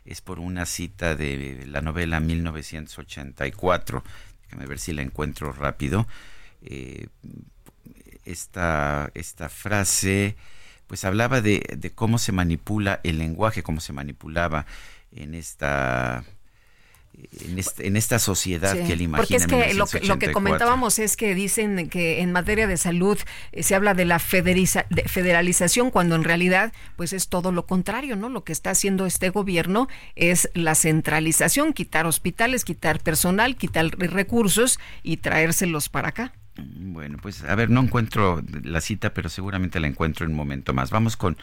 es 0.06 0.22
por 0.22 0.40
una 0.40 0.68
cita 0.68 1.16
de 1.16 1.66
la 1.66 1.82
novela 1.82 2.20
1984, 2.20 4.04
déjame 4.44 4.68
ver 4.68 4.78
si 4.78 4.94
la 4.94 5.02
encuentro 5.02 5.52
rápido. 5.54 6.08
Eh, 6.62 7.08
esta, 8.26 9.10
esta 9.16 9.50
frase 9.50 10.36
pues 10.88 11.04
hablaba 11.06 11.42
de, 11.42 11.64
de 11.78 11.92
cómo 11.92 12.18
se 12.18 12.32
manipula 12.32 13.00
el 13.04 13.20
lenguaje, 13.20 13.64
cómo 13.64 13.80
se 13.80 13.94
manipulaba 13.94 14.66
en 15.12 15.36
esta 15.36 16.24
en, 17.80 17.96
esta 17.96 18.20
sociedad 18.20 18.74
que 18.74 18.94
él 18.94 19.02
imagina. 19.02 19.18
Porque 19.18 19.36
es 19.36 19.48
que 19.48 19.74
lo, 19.74 19.88
que 19.88 20.02
lo, 20.02 20.20
que 20.20 20.32
comentábamos 20.32 21.00
es 21.00 21.18
que 21.18 21.34
dicen 21.34 21.90
que 21.90 22.22
en 22.22 22.32
materia 22.32 22.68
de 22.68 22.78
salud 22.78 23.18
eh, 23.52 23.64
se 23.64 23.76
habla 23.76 23.94
de 23.94 24.06
la 24.06 24.20
federalización 24.20 25.90
cuando 25.90 26.16
en 26.16 26.24
realidad 26.24 26.74
pues 26.96 27.14
es 27.14 27.28
todo 27.28 27.52
lo 27.52 27.66
contrario, 27.66 28.16
¿no? 28.16 28.30
Lo 28.30 28.44
que 28.44 28.54
está 28.54 28.70
haciendo 28.72 29.06
este 29.06 29.30
gobierno 29.30 29.88
es 30.16 30.50
la 30.54 30.76
centralización, 30.76 31.74
quitar 31.74 32.06
hospitales, 32.06 32.64
quitar 32.64 33.00
personal, 33.02 33.56
quitar 33.56 33.90
recursos 33.98 34.80
y 35.02 35.18
traérselos 35.18 35.90
para 35.90 36.10
acá. 36.10 36.34
Bueno, 36.58 37.18
pues 37.22 37.44
a 37.44 37.56
ver, 37.56 37.70
no 37.70 37.82
encuentro 37.82 38.42
la 38.64 38.82
cita, 38.82 39.14
pero 39.14 39.30
seguramente 39.30 39.80
la 39.80 39.88
encuentro 39.88 40.26
en 40.26 40.32
un 40.32 40.38
momento 40.38 40.74
más. 40.74 40.90
Vamos 40.90 41.18
con, 41.18 41.38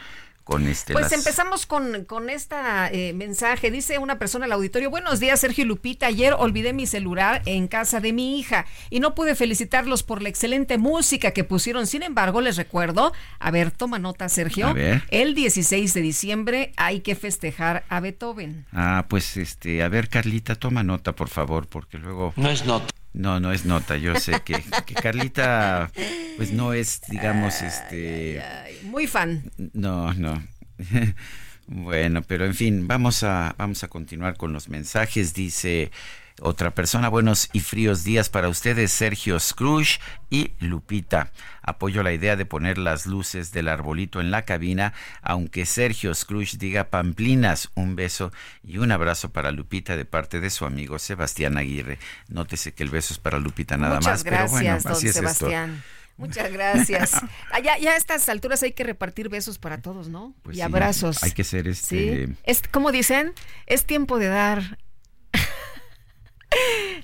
con 0.44 0.66
este. 0.66 0.92
Pues 0.92 1.10
empezamos 1.12 1.66
con, 1.66 2.04
con 2.04 2.30
esta 2.30 2.88
eh, 2.90 3.12
mensaje. 3.12 3.70
Dice 3.70 3.98
una 3.98 4.18
persona 4.18 4.44
al 4.44 4.52
auditorio: 4.52 4.90
Buenos 4.90 5.20
días, 5.20 5.40
Sergio 5.40 5.64
Lupita. 5.64 6.06
Ayer 6.06 6.34
olvidé 6.38 6.72
mi 6.72 6.86
celular 6.86 7.42
en 7.46 7.66
casa 7.66 8.00
de 8.00 8.12
mi 8.12 8.38
hija 8.38 8.66
y 8.90 9.00
no 9.00 9.14
pude 9.14 9.34
felicitarlos 9.34 10.02
por 10.02 10.22
la 10.22 10.28
excelente 10.28 10.78
música 10.78 11.32
que 11.32 11.44
pusieron. 11.44 11.86
Sin 11.86 12.02
embargo, 12.02 12.40
les 12.40 12.56
recuerdo, 12.56 13.12
a 13.38 13.50
ver, 13.50 13.70
toma 13.70 13.98
nota, 13.98 14.28
Sergio. 14.28 14.74
El 15.10 15.34
16 15.34 15.94
de 15.94 16.00
diciembre 16.00 16.72
hay 16.76 17.00
que 17.00 17.14
festejar 17.14 17.84
a 17.88 18.00
Beethoven. 18.00 18.66
Ah, 18.72 19.06
pues 19.08 19.36
este, 19.36 19.82
a 19.82 19.88
ver, 19.88 20.08
Carlita, 20.08 20.54
toma 20.54 20.82
nota, 20.82 21.16
por 21.16 21.28
favor, 21.28 21.66
porque 21.66 21.98
luego. 21.98 22.32
No 22.36 22.50
es 22.50 22.64
nota. 22.66 22.92
No, 23.14 23.38
no 23.40 23.52
es 23.52 23.64
nota. 23.64 23.96
Yo 23.96 24.16
sé 24.16 24.42
que, 24.44 24.62
Carlita, 25.00 25.90
pues 26.36 26.52
no 26.52 26.72
es, 26.74 27.00
digamos, 27.08 27.62
este. 27.62 28.42
muy 28.82 29.06
fan. 29.06 29.50
No, 29.72 30.12
no. 30.14 30.42
bueno, 31.66 32.22
pero 32.22 32.44
en 32.44 32.54
fin, 32.54 32.88
vamos 32.88 33.22
a, 33.22 33.54
vamos 33.56 33.84
a 33.84 33.88
continuar 33.88 34.36
con 34.36 34.52
los 34.52 34.68
mensajes. 34.68 35.32
Dice 35.32 35.92
otra 36.40 36.74
persona, 36.74 37.08
buenos 37.08 37.48
y 37.52 37.60
fríos 37.60 38.02
días 38.02 38.28
para 38.28 38.48
ustedes, 38.48 38.90
Sergio 38.90 39.38
Scrooge 39.38 40.00
y 40.30 40.52
Lupita. 40.58 41.30
Apoyo 41.62 42.02
la 42.02 42.12
idea 42.12 42.34
de 42.34 42.44
poner 42.44 42.76
las 42.76 43.06
luces 43.06 43.52
del 43.52 43.68
arbolito 43.68 44.20
en 44.20 44.32
la 44.32 44.44
cabina, 44.44 44.92
aunque 45.22 45.64
Sergio 45.64 46.12
Scrooge 46.12 46.58
diga 46.58 46.90
pamplinas. 46.90 47.70
Un 47.74 47.94
beso 47.94 48.32
y 48.64 48.78
un 48.78 48.90
abrazo 48.90 49.30
para 49.30 49.52
Lupita 49.52 49.96
de 49.96 50.04
parte 50.04 50.40
de 50.40 50.50
su 50.50 50.64
amigo 50.64 50.98
Sebastián 50.98 51.56
Aguirre. 51.56 51.98
Nótese 52.28 52.74
que 52.74 52.82
el 52.82 52.90
beso 52.90 53.14
es 53.14 53.20
para 53.20 53.38
Lupita 53.38 53.76
nada 53.76 54.00
más. 54.00 54.24
pero 54.24 54.48
bueno, 54.48 54.78
así 54.84 55.06
es 55.06 55.14
Sebastián. 55.14 55.84
Muchas 56.16 56.52
gracias. 56.52 57.14
Ah, 57.50 57.60
ya, 57.60 57.74
a 57.74 57.96
estas 57.96 58.28
alturas 58.28 58.62
hay 58.62 58.72
que 58.72 58.84
repartir 58.84 59.28
besos 59.28 59.58
para 59.58 59.80
todos, 59.80 60.08
¿no? 60.08 60.34
Pues 60.42 60.56
y 60.56 60.60
abrazos. 60.60 61.22
Hay 61.22 61.32
que 61.32 61.44
ser 61.44 61.68
este. 61.68 62.28
Es 62.44 62.62
como 62.70 62.92
dicen, 62.92 63.32
es 63.66 63.84
tiempo 63.84 64.18
de 64.18 64.28
dar 64.28 64.78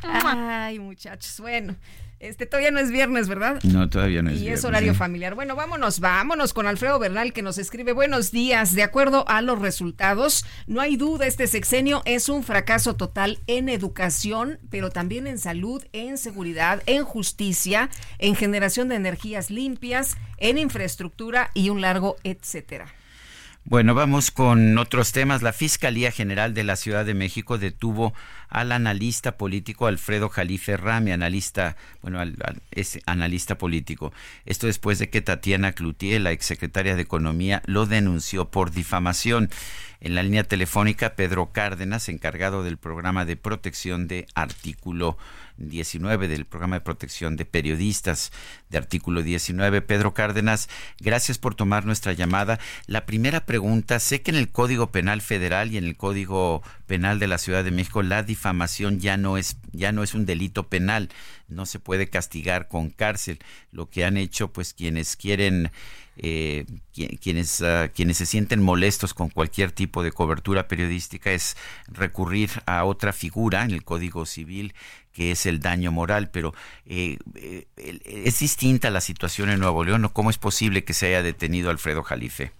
Ay, 0.02 0.78
muchachos, 0.78 1.40
bueno. 1.40 1.76
Este 2.20 2.44
todavía 2.44 2.70
no 2.70 2.80
es 2.80 2.90
viernes, 2.90 3.28
¿verdad? 3.28 3.62
No, 3.62 3.88
todavía 3.88 4.20
no 4.20 4.28
es 4.28 4.40
viernes. 4.42 4.50
Y 4.50 4.52
es 4.52 4.66
horario 4.66 4.94
familiar. 4.94 5.34
Bueno, 5.34 5.56
vámonos, 5.56 6.00
vámonos 6.00 6.52
con 6.52 6.66
Alfredo 6.66 6.98
Bernal 6.98 7.32
que 7.32 7.40
nos 7.40 7.56
escribe 7.56 7.94
buenos 7.94 8.30
días. 8.30 8.74
De 8.74 8.82
acuerdo 8.82 9.24
a 9.26 9.40
los 9.40 9.58
resultados, 9.58 10.44
no 10.66 10.82
hay 10.82 10.96
duda, 10.96 11.26
este 11.26 11.46
sexenio 11.46 12.02
es 12.04 12.28
un 12.28 12.44
fracaso 12.44 12.94
total 12.94 13.38
en 13.46 13.70
educación, 13.70 14.58
pero 14.68 14.90
también 14.90 15.26
en 15.26 15.38
salud, 15.38 15.82
en 15.94 16.18
seguridad, 16.18 16.82
en 16.84 17.04
justicia, 17.04 17.88
en 18.18 18.36
generación 18.36 18.90
de 18.90 18.96
energías 18.96 19.50
limpias, 19.50 20.18
en 20.36 20.58
infraestructura 20.58 21.50
y 21.54 21.70
un 21.70 21.80
largo 21.80 22.16
etcétera. 22.22 22.99
Bueno, 23.70 23.94
vamos 23.94 24.32
con 24.32 24.76
otros 24.78 25.12
temas. 25.12 25.42
La 25.42 25.52
Fiscalía 25.52 26.10
General 26.10 26.54
de 26.54 26.64
la 26.64 26.74
Ciudad 26.74 27.04
de 27.04 27.14
México 27.14 27.56
detuvo 27.56 28.12
al 28.48 28.72
analista 28.72 29.36
político 29.36 29.86
Alfredo 29.86 30.28
Jalife 30.28 30.76
Rami, 30.76 31.12
analista, 31.12 31.76
bueno, 32.02 32.20
es 32.72 32.98
analista 33.06 33.58
político. 33.58 34.12
Esto 34.44 34.66
después 34.66 34.98
de 34.98 35.08
que 35.08 35.20
Tatiana 35.20 35.70
Cloutier, 35.70 36.20
la 36.20 36.32
exsecretaria 36.32 36.96
de 36.96 37.02
Economía, 37.02 37.62
lo 37.64 37.86
denunció 37.86 38.50
por 38.50 38.72
difamación. 38.72 39.50
En 40.00 40.14
la 40.14 40.22
línea 40.22 40.44
telefónica, 40.44 41.14
Pedro 41.14 41.52
Cárdenas, 41.52 42.08
encargado 42.08 42.62
del 42.62 42.78
programa 42.78 43.26
de 43.26 43.36
protección 43.36 44.08
de 44.08 44.26
artículo 44.34 45.18
19 45.60 46.26
del 46.26 46.46
programa 46.46 46.76
de 46.76 46.80
protección 46.80 47.36
de 47.36 47.44
periodistas 47.44 48.32
de 48.70 48.78
artículo 48.78 49.22
19. 49.22 49.82
Pedro 49.82 50.14
Cárdenas, 50.14 50.68
gracias 50.98 51.38
por 51.38 51.54
tomar 51.54 51.84
nuestra 51.84 52.12
llamada. 52.12 52.58
La 52.86 53.06
primera 53.06 53.44
pregunta, 53.44 54.00
sé 54.00 54.22
que 54.22 54.30
en 54.30 54.38
el 54.38 54.48
Código 54.48 54.90
Penal 54.90 55.20
Federal 55.20 55.70
y 55.70 55.76
en 55.76 55.84
el 55.84 55.96
Código 55.96 56.62
Penal 56.86 57.18
de 57.18 57.28
la 57.28 57.38
Ciudad 57.38 57.62
de 57.62 57.70
México 57.70 58.02
la 58.02 58.22
difamación 58.22 59.00
ya 59.00 59.16
no 59.16 59.36
es 59.36 59.58
ya 59.72 59.92
no 59.92 60.02
es 60.02 60.14
un 60.14 60.26
delito 60.26 60.68
penal, 60.68 61.10
no 61.50 61.66
se 61.66 61.78
puede 61.78 62.08
castigar 62.08 62.68
con 62.68 62.90
cárcel. 62.90 63.38
Lo 63.72 63.90
que 63.90 64.04
han 64.04 64.16
hecho 64.16 64.52
pues 64.52 64.74
quienes 64.74 65.16
quieren 65.16 65.70
eh, 66.22 66.66
quienes, 66.92 67.62
ah, 67.62 67.88
quienes 67.94 68.18
se 68.18 68.26
sienten 68.26 68.62
molestos 68.62 69.14
con 69.14 69.30
cualquier 69.30 69.72
tipo 69.72 70.02
de 70.02 70.12
cobertura 70.12 70.68
periodística 70.68 71.32
es 71.32 71.56
recurrir 71.86 72.50
a 72.66 72.84
otra 72.84 73.12
figura 73.14 73.64
en 73.64 73.70
el 73.70 73.84
Código 73.84 74.26
Civil 74.26 74.74
que 75.12 75.32
es 75.32 75.46
el 75.46 75.60
daño 75.60 75.92
moral, 75.92 76.30
pero 76.30 76.54
eh, 76.86 77.18
eh, 77.34 77.66
es 78.04 78.38
distinta 78.38 78.90
la 78.90 79.00
situación 79.00 79.50
en 79.50 79.60
Nuevo 79.60 79.82
León, 79.84 80.04
¿o 80.04 80.12
¿Cómo 80.12 80.30
es 80.30 80.38
posible 80.38 80.84
que 80.84 80.92
se 80.92 81.06
haya 81.06 81.22
detenido 81.22 81.70
Alfredo 81.70 82.02
Jalife? 82.02 82.52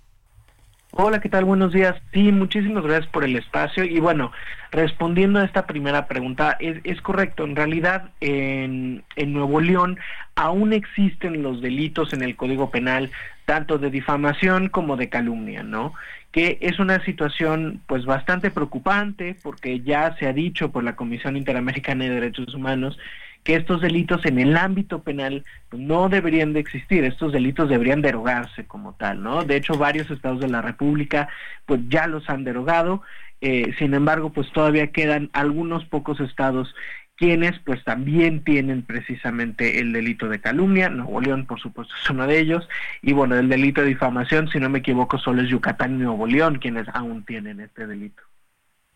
Hola, 0.93 1.21
¿qué 1.21 1.29
tal? 1.29 1.45
Buenos 1.45 1.73
días. 1.73 1.95
Sí, 2.13 2.33
muchísimas 2.33 2.83
gracias 2.83 3.07
por 3.07 3.25
el 3.25 3.37
espacio. 3.37 3.85
Y 3.85 4.01
bueno, 4.01 4.33
respondiendo 4.73 5.39
a 5.39 5.45
esta 5.45 5.65
primera 5.65 6.09
pregunta, 6.09 6.57
es, 6.59 7.01
correcto. 7.01 7.45
En 7.45 7.55
realidad, 7.55 8.11
en, 8.21 9.05
en 9.15 9.33
Nuevo 9.33 9.61
León 9.61 9.99
aún 10.35 10.73
existen 10.73 11.43
los 11.43 11.61
delitos 11.61 12.13
en 12.13 12.23
el 12.23 12.35
Código 12.35 12.71
Penal, 12.71 13.11
tanto 13.45 13.79
de 13.79 13.91
difamación 13.91 14.69
como 14.69 14.97
de 14.97 15.09
calumnia, 15.09 15.63
¿no? 15.63 15.95
que 16.33 16.59
es 16.61 16.79
una 16.79 17.05
situación 17.05 17.81
pues 17.87 18.05
bastante 18.05 18.51
preocupante 18.51 19.37
porque 19.43 19.81
ya 19.81 20.17
se 20.17 20.29
ha 20.29 20.33
dicho 20.33 20.71
por 20.71 20.85
la 20.85 20.95
Comisión 20.95 21.37
Interamericana 21.37 22.05
de 22.05 22.11
Derechos 22.11 22.55
Humanos 22.55 22.99
que 23.43 23.57
estos 23.57 23.81
delitos 23.81 24.25
en 24.27 24.39
el 24.39 24.57
ámbito 24.57 25.03
penal 25.03 25.45
no 25.73 26.09
deberían 26.09 26.53
de 26.53 26.61
existir, 26.61 27.05
estos 27.05 27.33
delitos 27.33 27.69
deberían 27.69 28.03
derogarse 28.03 28.67
como 28.67 28.95
tal, 28.95 29.23
¿no? 29.23 29.45
De 29.45 29.57
hecho, 29.57 29.75
varios 29.75 30.11
estados 30.11 30.41
de 30.41 30.49
la 30.49 30.63
República 30.63 31.29
pues 31.67 31.81
ya 31.89 32.07
los 32.07 32.29
han 32.29 32.45
derogado, 32.45 33.03
eh, 33.41 33.73
sin 33.79 33.95
embargo, 33.95 34.31
pues 34.33 34.51
todavía 34.53 34.89
quedan 34.89 35.31
algunos 35.33 35.85
pocos 35.87 36.21
estados 36.21 36.75
quienes 37.17 37.59
pues 37.67 37.85
también 37.85 38.45
tienen 38.45 38.83
precisamente 38.83 39.79
el 39.79 39.93
delito 39.93 40.29
de 40.31 40.41
calumnia, 40.41 40.89
Nuevo 40.89 41.21
León 41.21 41.45
por 41.45 41.61
supuesto 41.61 41.95
es 42.03 42.09
uno 42.09 42.27
de 42.27 42.39
ellos, 42.39 42.67
y 43.03 43.13
bueno, 43.13 43.37
el 43.37 43.51
delito 43.51 43.83
de 43.83 43.89
difamación, 43.89 44.49
si 44.49 44.59
no 44.59 44.71
me 44.71 44.79
equivoco, 44.79 45.19
solo 45.19 45.43
es 45.43 45.49
Yucatán 45.51 45.97
y 45.97 46.03
Nuevo 46.05 46.27
León 46.27 46.59
quienes 46.59 46.89
aún 46.95 47.25
tienen 47.25 47.61
este 47.61 47.87
delito. 47.87 48.23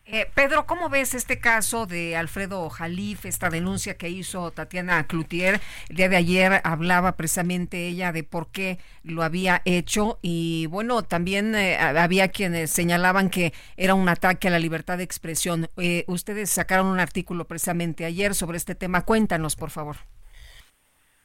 Eh, 0.07 0.29
Pedro, 0.35 0.67
¿cómo 0.67 0.87
ves 0.87 1.15
este 1.15 1.39
caso 1.39 1.87
de 1.87 2.15
Alfredo 2.15 2.69
Jalif, 2.69 3.25
esta 3.25 3.49
denuncia 3.49 3.97
que 3.97 4.07
hizo 4.07 4.51
Tatiana 4.51 5.07
Cloutier? 5.07 5.59
El 5.89 5.95
día 5.95 6.09
de 6.09 6.15
ayer 6.15 6.61
hablaba 6.63 7.13
precisamente 7.13 7.87
ella 7.87 8.11
de 8.11 8.23
por 8.23 8.51
qué 8.51 8.77
lo 9.03 9.23
había 9.23 9.63
hecho 9.65 10.19
y 10.21 10.67
bueno, 10.67 11.01
también 11.01 11.55
eh, 11.55 11.79
había 11.79 12.27
quienes 12.27 12.69
señalaban 12.69 13.31
que 13.31 13.51
era 13.77 13.95
un 13.95 14.07
ataque 14.07 14.47
a 14.47 14.51
la 14.51 14.59
libertad 14.59 14.99
de 14.99 15.03
expresión. 15.03 15.69
Eh, 15.77 16.03
ustedes 16.05 16.51
sacaron 16.51 16.85
un 16.85 16.99
artículo 16.99 17.45
precisamente 17.45 18.05
ayer 18.05 18.35
sobre 18.35 18.57
este 18.57 18.75
tema. 18.75 19.05
Cuéntanos, 19.05 19.55
por 19.55 19.71
favor. 19.71 19.95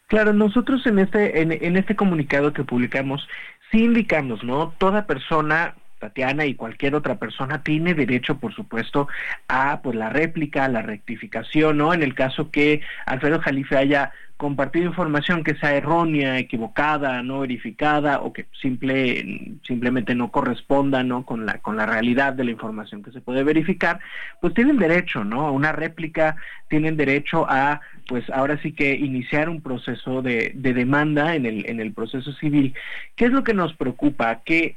Claro, 0.07 0.32
nosotros 0.32 0.86
en 0.86 1.00
este, 1.00 1.42
en, 1.42 1.52
en 1.52 1.76
este 1.76 1.96
comunicado 1.96 2.55
que 2.55 2.64
publicamos, 2.64 3.28
sí 3.70 3.84
indicamos, 3.84 4.42
¿no? 4.42 4.72
Toda 4.78 5.07
persona 5.07 5.74
Tatiana 6.01 6.46
y 6.46 6.55
cualquier 6.55 6.96
otra 6.96 7.18
persona 7.18 7.62
tiene 7.62 7.94
derecho, 7.94 8.38
por 8.38 8.53
supuesto, 8.55 9.07
a 9.46 9.80
pues 9.82 9.94
la 9.94 10.09
réplica, 10.09 10.64
a 10.64 10.68
la 10.68 10.82
rectificación, 10.82 11.76
¿no? 11.76 11.94
En 11.94 12.03
el 12.03 12.14
caso 12.14 12.51
que 12.51 12.80
Alfredo 13.07 13.40
Jalife 13.40 13.76
haya 13.76 14.12
compartido 14.40 14.86
información 14.86 15.44
que 15.44 15.55
sea 15.57 15.74
errónea, 15.74 16.38
equivocada, 16.38 17.22
no 17.22 17.40
verificada 17.40 18.22
o 18.22 18.32
que 18.32 18.46
simple, 18.59 19.59
simplemente 19.66 20.14
no 20.14 20.30
corresponda 20.30 21.05
¿no? 21.05 21.26
Con, 21.26 21.44
la, 21.44 21.59
con 21.59 21.76
la 21.76 21.84
realidad 21.84 22.32
de 22.32 22.44
la 22.44 22.53
información 22.53 23.03
que 23.03 23.12
se 23.12 23.20
puede 23.20 23.44
verificar, 23.44 24.01
pues 24.40 24.55
tienen 24.55 24.78
derecho 24.78 25.24
¿no? 25.24 25.46
a 25.46 25.51
una 25.51 25.72
réplica, 25.72 26.36
tienen 26.68 26.96
derecho 26.96 27.44
a, 27.51 27.82
pues 28.09 28.30
ahora 28.30 28.59
sí 28.62 28.72
que 28.72 28.94
iniciar 28.94 29.51
un 29.51 29.61
proceso 29.61 30.22
de, 30.22 30.53
de 30.55 30.72
demanda 30.72 31.34
en 31.34 31.44
el, 31.44 31.68
en 31.68 31.78
el 31.78 31.92
proceso 31.92 32.32
civil. 32.32 32.72
¿Qué 33.16 33.26
es 33.26 33.32
lo 33.32 33.44
que 33.44 33.53
nos 33.53 33.74
preocupa? 33.74 34.40
Que 34.42 34.76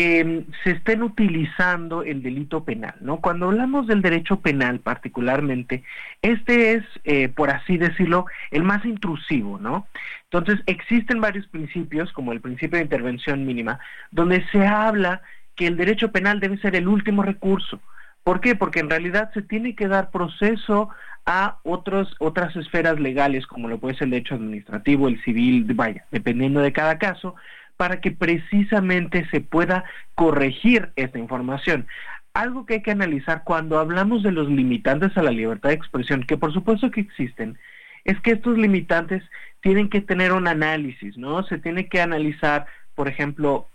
eh, 0.00 0.44
se 0.62 0.70
estén 0.70 1.02
utilizando 1.02 2.04
el 2.04 2.22
delito 2.22 2.62
penal, 2.62 2.94
¿no? 3.00 3.16
Cuando 3.16 3.46
hablamos 3.46 3.88
del 3.88 4.00
derecho 4.00 4.38
penal 4.38 4.78
particularmente, 4.78 5.82
este 6.22 6.74
es, 6.74 6.84
eh, 7.02 7.28
por 7.28 7.50
así 7.50 7.78
decirlo, 7.78 8.26
el 8.52 8.62
más 8.62 8.84
intrusivo, 8.84 9.58
¿no? 9.58 9.88
Entonces, 10.30 10.62
existen 10.66 11.20
varios 11.20 11.48
principios, 11.48 12.12
como 12.12 12.32
el 12.32 12.40
principio 12.40 12.78
de 12.78 12.84
intervención 12.84 13.44
mínima, 13.44 13.80
donde 14.12 14.46
se 14.52 14.64
habla 14.64 15.20
que 15.56 15.66
el 15.66 15.76
derecho 15.76 16.12
penal 16.12 16.38
debe 16.38 16.58
ser 16.58 16.76
el 16.76 16.86
último 16.86 17.24
recurso. 17.24 17.80
¿Por 18.22 18.40
qué? 18.40 18.54
Porque 18.54 18.78
en 18.78 18.90
realidad 18.90 19.32
se 19.34 19.42
tiene 19.42 19.74
que 19.74 19.88
dar 19.88 20.12
proceso 20.12 20.90
a 21.26 21.58
otros, 21.64 22.14
otras 22.20 22.54
esferas 22.54 23.00
legales, 23.00 23.48
como 23.48 23.66
lo 23.66 23.78
puede 23.78 23.96
ser 23.96 24.04
el 24.04 24.12
derecho 24.12 24.36
administrativo, 24.36 25.08
el 25.08 25.20
civil, 25.24 25.64
vaya, 25.74 26.04
dependiendo 26.12 26.60
de 26.60 26.72
cada 26.72 26.98
caso, 26.98 27.34
para 27.78 28.00
que 28.00 28.10
precisamente 28.10 29.26
se 29.30 29.40
pueda 29.40 29.84
corregir 30.16 30.90
esta 30.96 31.18
información. 31.18 31.86
Algo 32.34 32.66
que 32.66 32.74
hay 32.74 32.82
que 32.82 32.90
analizar 32.90 33.44
cuando 33.44 33.78
hablamos 33.78 34.24
de 34.24 34.32
los 34.32 34.48
limitantes 34.50 35.16
a 35.16 35.22
la 35.22 35.30
libertad 35.30 35.70
de 35.70 35.76
expresión, 35.76 36.24
que 36.24 36.36
por 36.36 36.52
supuesto 36.52 36.90
que 36.90 37.00
existen, 37.00 37.56
es 38.04 38.20
que 38.20 38.32
estos 38.32 38.58
limitantes 38.58 39.22
tienen 39.60 39.88
que 39.88 40.00
tener 40.00 40.32
un 40.32 40.48
análisis, 40.48 41.16
¿no? 41.16 41.44
Se 41.44 41.58
tiene 41.58 41.86
que 41.86 42.00
analizar, 42.00 42.66
por 42.96 43.06
ejemplo, 43.06 43.68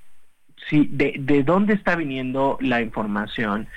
si 0.69 0.85
de, 0.87 1.15
de 1.19 1.43
dónde 1.43 1.73
está 1.73 1.95
viniendo 1.95 2.57
la 2.59 2.81
información, 2.81 3.69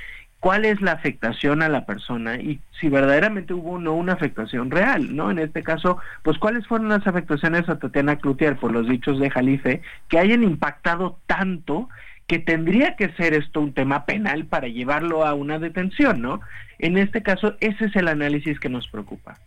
cuál 0.46 0.64
es 0.64 0.80
la 0.80 0.92
afectación 0.92 1.60
a 1.60 1.68
la 1.68 1.86
persona 1.86 2.36
y 2.36 2.60
si 2.80 2.88
verdaderamente 2.88 3.52
hubo 3.52 3.72
o 3.72 3.78
no 3.80 3.94
una 3.94 4.12
afectación 4.12 4.70
real, 4.70 5.16
¿no? 5.16 5.32
En 5.32 5.40
este 5.40 5.64
caso, 5.64 5.98
pues 6.22 6.38
cuáles 6.38 6.64
fueron 6.68 6.88
las 6.88 7.04
afectaciones 7.04 7.68
a 7.68 7.80
Tatiana 7.80 8.14
Cloutier 8.14 8.54
por 8.54 8.70
los 8.70 8.88
dichos 8.88 9.18
de 9.18 9.28
Jalife 9.28 9.82
que 10.08 10.20
hayan 10.20 10.44
impactado 10.44 11.18
tanto 11.26 11.88
que 12.28 12.38
tendría 12.38 12.94
que 12.94 13.08
ser 13.14 13.34
esto 13.34 13.60
un 13.60 13.74
tema 13.74 14.06
penal 14.06 14.44
para 14.44 14.68
llevarlo 14.68 15.26
a 15.26 15.34
una 15.34 15.58
detención, 15.58 16.22
¿no? 16.22 16.40
En 16.78 16.96
este 16.96 17.24
caso, 17.24 17.56
ese 17.58 17.86
es 17.86 17.96
el 17.96 18.06
análisis 18.06 18.60
que 18.60 18.68
nos 18.68 18.86
preocupa. 18.86 19.40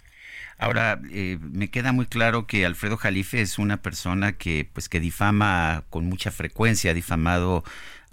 Ahora, 0.57 0.99
eh, 1.13 1.37
me 1.39 1.69
queda 1.69 1.93
muy 1.93 2.07
claro 2.07 2.45
que 2.45 2.65
Alfredo 2.65 2.97
Jalife 2.97 3.39
es 3.39 3.57
una 3.57 3.77
persona 3.77 4.33
que, 4.33 4.67
pues, 4.73 4.89
que 4.89 4.99
difama 4.99 5.85
con 5.89 6.07
mucha 6.07 6.29
frecuencia, 6.29 6.91
ha 6.91 6.93
difamado 6.93 7.63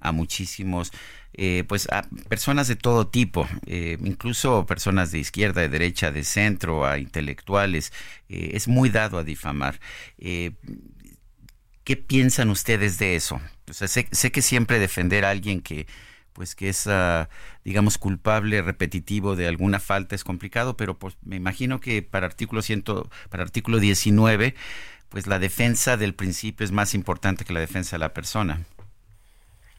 a 0.01 0.13
muchísimos 0.13 0.93
eh, 1.39 1.65
pues 1.69 1.87
a 1.93 2.03
personas 2.29 2.67
de 2.67 2.77
todo 2.77 3.09
tipo, 3.09 3.47
eh, 3.67 3.99
incluso 4.03 4.65
personas 4.65 5.13
de 5.13 5.19
izquierda, 5.19 5.61
de 5.61 5.69
derecha, 5.69 6.11
de 6.11 6.25
centro, 6.25 6.87
a 6.87 6.99
intelectuales. 6.99 7.93
Eh, 8.31 8.53
es 8.55 8.69
muy 8.69 8.89
dado 8.89 9.19
a 9.19 9.25
difamar. 9.25 9.79
¿Qué 11.85 11.97
piensan 11.97 12.51
ustedes 12.51 12.99
de 12.99 13.17
eso? 13.17 13.41
sé, 13.71 14.09
sé, 14.11 14.33
que 14.33 14.43
siempre 14.43 14.79
defender 14.79 15.25
a 15.25 15.31
alguien 15.31 15.61
que 15.61 15.87
pues 16.33 16.55
que 16.55 16.69
es, 16.69 16.87
ah, 16.87 17.31
digamos, 17.65 17.97
culpable, 17.97 18.61
repetitivo 18.61 19.37
de 19.37 19.47
alguna 19.47 19.81
falta 19.81 20.15
es 20.15 20.23
complicado, 20.23 20.77
pero 20.77 20.99
pues 20.99 21.17
me 21.23 21.37
imagino 21.37 21.81
que 21.81 22.03
para 22.03 22.27
artículo, 22.27 22.61
ciento, 22.61 23.09
para 23.31 23.43
artículo 23.43 23.79
19, 23.79 24.55
pues 25.09 25.27
la 25.27 25.39
defensa 25.39 25.97
del 25.97 26.15
principio 26.15 26.65
es 26.65 26.73
más 26.73 26.95
importante 26.95 27.47
que 27.47 27.55
la 27.55 27.61
defensa 27.61 27.97
de 27.97 28.01
la 28.01 28.13
persona. 28.13 28.67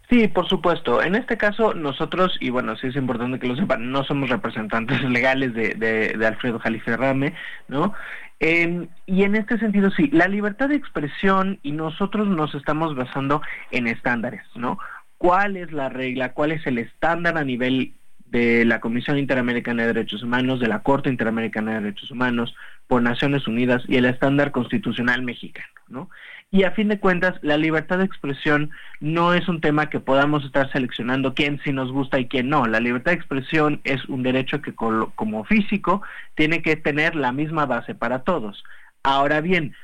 Sí, 0.10 0.30
por 0.30 0.48
supuesto. 0.48 1.02
En 1.02 1.16
este 1.16 1.36
caso, 1.36 1.74
nosotros, 1.74 2.38
y 2.40 2.50
bueno, 2.50 2.78
sí 2.78 2.88
es 2.88 2.96
importante 2.96 3.40
que 3.40 3.48
lo 3.48 3.58
sepan, 3.58 3.92
no 3.92 4.06
somos 4.06 4.30
representantes 4.30 5.02
legales 5.10 5.54
de, 5.54 5.74
de, 5.74 6.26
Alfredo 6.26 6.60
Jalife 6.60 6.96
Rame, 6.96 7.34
¿no? 7.68 7.94
Eh, 8.40 8.88
y 9.06 9.24
en 9.24 9.36
este 9.36 9.58
sentido, 9.58 9.92
sí, 9.92 10.10
la 10.14 10.28
libertad 10.28 10.70
de 10.70 10.76
expresión 10.76 11.60
y 11.62 11.72
nosotros 11.72 12.28
nos 12.28 12.54
estamos 12.56 12.96
basando 12.96 13.42
en 13.72 13.88
estándares, 13.88 14.44
¿no? 14.56 14.78
¿Cuál 15.18 15.58
es 15.58 15.72
la 15.74 15.90
regla? 15.90 16.34
¿Cuál 16.34 16.52
es 16.52 16.66
el 16.68 16.78
estándar 16.78 17.38
a 17.38 17.44
nivel 17.44 17.94
de 18.28 18.64
la 18.66 18.80
Comisión 18.80 19.18
Interamericana 19.18 19.84
de 19.84 19.94
Derechos 19.94 20.24
Humanos, 20.24 20.60
de 20.60 20.68
la 20.68 20.84
Corte 20.84 21.10
Interamericana 21.10 21.74
de 21.74 21.82
Derechos 21.82 22.12
Humanos, 22.12 22.56
por 22.88 23.02
Naciones 23.02 23.48
Unidas 23.48 23.84
y 23.88 23.98
el 23.98 24.06
estándar 24.06 24.52
constitucional 24.52 25.24
mexicano, 25.24 25.68
¿no? 25.88 26.10
Y 26.50 26.64
a 26.64 26.72
fin 26.72 26.88
de 26.88 27.00
cuentas, 27.00 27.36
la 27.42 27.58
libertad 27.58 27.98
de 27.98 28.06
expresión 28.06 28.72
no 29.02 29.34
es 29.34 29.50
un 29.50 29.60
tema 29.60 29.90
que 29.90 30.00
podamos 30.00 30.46
estar 30.46 30.72
seleccionando 30.72 31.34
quién 31.34 31.60
sí 31.64 31.74
nos 31.74 31.92
gusta 31.92 32.20
y 32.20 32.28
quién 32.28 32.48
no. 32.48 32.66
La 32.68 32.80
libertad 32.80 33.12
de 33.12 33.18
expresión 33.18 33.82
es 33.84 34.06
un 34.06 34.24
derecho 34.24 34.62
que 34.62 34.74
como 34.74 35.44
físico 35.44 36.02
tiene 36.36 36.62
que 36.62 36.78
tener 36.78 37.16
la 37.16 37.34
misma 37.34 37.66
base 37.66 37.96
para 37.96 38.20
todos. 38.20 38.64
Ahora 39.04 39.42
bien, 39.42 39.76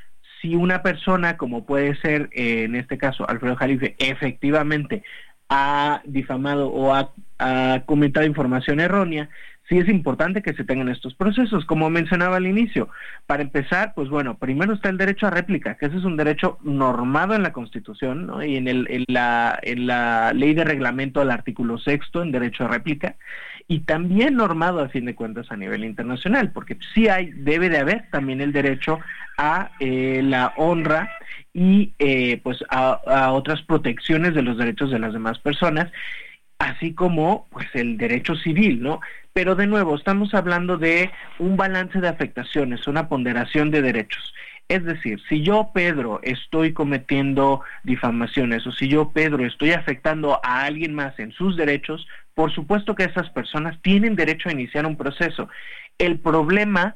si 0.41 0.55
una 0.55 0.81
persona, 0.83 1.35
como 1.35 1.65
puede 1.65 1.95
ser 1.97 2.29
eh, 2.31 2.63
en 2.63 2.75
este 2.75 2.97
caso 2.97 3.27
Alfredo 3.27 3.57
Jalife, 3.57 3.95
efectivamente 3.99 5.03
ha 5.49 6.01
difamado 6.05 6.69
o 6.69 6.93
ha 6.93 7.11
comentado 7.85 8.25
información 8.25 8.79
errónea, 8.79 9.29
sí 9.69 9.77
es 9.77 9.87
importante 9.87 10.41
que 10.41 10.53
se 10.53 10.63
tengan 10.63 10.89
estos 10.89 11.13
procesos, 11.15 11.65
como 11.65 11.89
mencionaba 11.89 12.37
al 12.37 12.47
inicio. 12.47 12.89
Para 13.25 13.43
empezar, 13.43 13.93
pues 13.95 14.09
bueno, 14.09 14.37
primero 14.37 14.73
está 14.73 14.89
el 14.89 14.97
derecho 14.97 15.27
a 15.27 15.31
réplica, 15.31 15.75
que 15.75 15.85
ese 15.85 15.97
es 15.97 16.03
un 16.03 16.17
derecho 16.17 16.57
normado 16.63 17.33
en 17.33 17.43
la 17.43 17.53
Constitución 17.53 18.29
y 18.45 18.57
en, 18.57 19.05
la, 19.07 20.31
ley 20.33 20.53
de 20.53 20.63
reglamento 20.63 21.19
del 21.19 21.31
artículo 21.31 21.77
sexto 21.77 22.21
en 22.21 22.31
derecho 22.31 22.65
a 22.65 22.67
réplica 22.67 23.15
y 23.67 23.81
también 23.81 24.35
normado 24.35 24.81
a 24.81 24.89
fin 24.89 25.05
de 25.05 25.15
cuentas 25.15 25.49
a 25.49 25.55
nivel 25.55 25.85
internacional, 25.85 26.51
porque 26.51 26.77
sí 26.93 27.07
hay, 27.07 27.31
debe 27.31 27.69
de 27.69 27.77
haber 27.77 28.09
también 28.11 28.41
el 28.41 28.51
derecho 28.51 28.99
a 29.37 29.71
eh, 29.79 30.21
la 30.21 30.53
honra 30.57 31.09
y 31.53 31.93
eh, 31.99 32.41
pues 32.43 32.63
a 32.69 33.31
otras 33.31 33.61
protecciones 33.61 34.33
de 34.33 34.41
los 34.41 34.57
derechos 34.57 34.91
de 34.91 34.99
las 34.99 35.13
demás 35.13 35.39
personas 35.39 35.91
así 36.59 36.93
como 36.93 37.47
pues 37.51 37.67
el 37.73 37.97
derecho 37.97 38.35
civil, 38.35 38.81
¿no? 38.81 38.99
Pero 39.33 39.55
de 39.55 39.67
nuevo, 39.67 39.95
estamos 39.95 40.33
hablando 40.33 40.77
de 40.77 41.11
un 41.39 41.57
balance 41.57 41.99
de 41.99 42.07
afectaciones, 42.07 42.87
una 42.87 43.09
ponderación 43.09 43.71
de 43.71 43.81
derechos. 43.81 44.33
Es 44.69 44.83
decir, 44.85 45.19
si 45.27 45.41
yo, 45.41 45.71
Pedro, 45.73 46.19
estoy 46.23 46.73
cometiendo 46.73 47.61
difamaciones 47.83 48.65
o 48.65 48.71
si 48.71 48.87
yo, 48.87 49.11
Pedro, 49.11 49.45
estoy 49.45 49.71
afectando 49.71 50.39
a 50.43 50.63
alguien 50.63 50.93
más 50.93 51.19
en 51.19 51.31
sus 51.31 51.57
derechos, 51.57 52.07
por 52.33 52.51
supuesto 52.53 52.95
que 52.95 53.03
esas 53.03 53.29
personas 53.31 53.79
tienen 53.81 54.15
derecho 54.15 54.49
a 54.49 54.53
iniciar 54.53 54.85
un 54.85 54.95
proceso. 54.95 55.49
El 55.97 56.19
problema 56.19 56.95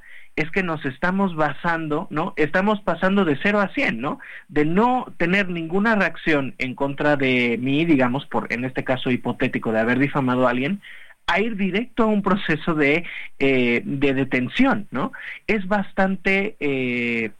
que 0.51 0.61
nos 0.61 0.85
estamos 0.85 1.35
basando, 1.35 2.07
¿no? 2.11 2.33
Estamos 2.37 2.79
pasando 2.81 3.25
de 3.25 3.37
0 3.41 3.59
a 3.59 3.69
100, 3.69 3.99
¿no? 3.99 4.19
De 4.47 4.65
no 4.65 5.11
tener 5.17 5.49
ninguna 5.49 5.95
reacción 5.95 6.53
en 6.59 6.75
contra 6.75 7.17
de 7.17 7.57
mí, 7.59 7.85
digamos, 7.85 8.25
por 8.27 8.53
en 8.53 8.63
este 8.63 8.83
caso 8.83 9.09
hipotético 9.09 9.71
de 9.71 9.79
haber 9.79 9.97
difamado 9.97 10.47
a 10.47 10.51
alguien, 10.51 10.79
a 11.25 11.39
ir 11.39 11.57
directo 11.57 12.03
a 12.03 12.07
un 12.07 12.21
proceso 12.21 12.75
de, 12.75 13.03
eh, 13.39 13.81
de 13.83 14.13
detención, 14.13 14.87
¿no? 14.91 15.11
Es 15.47 15.67
bastante 15.67 16.55
eh, 16.59 17.31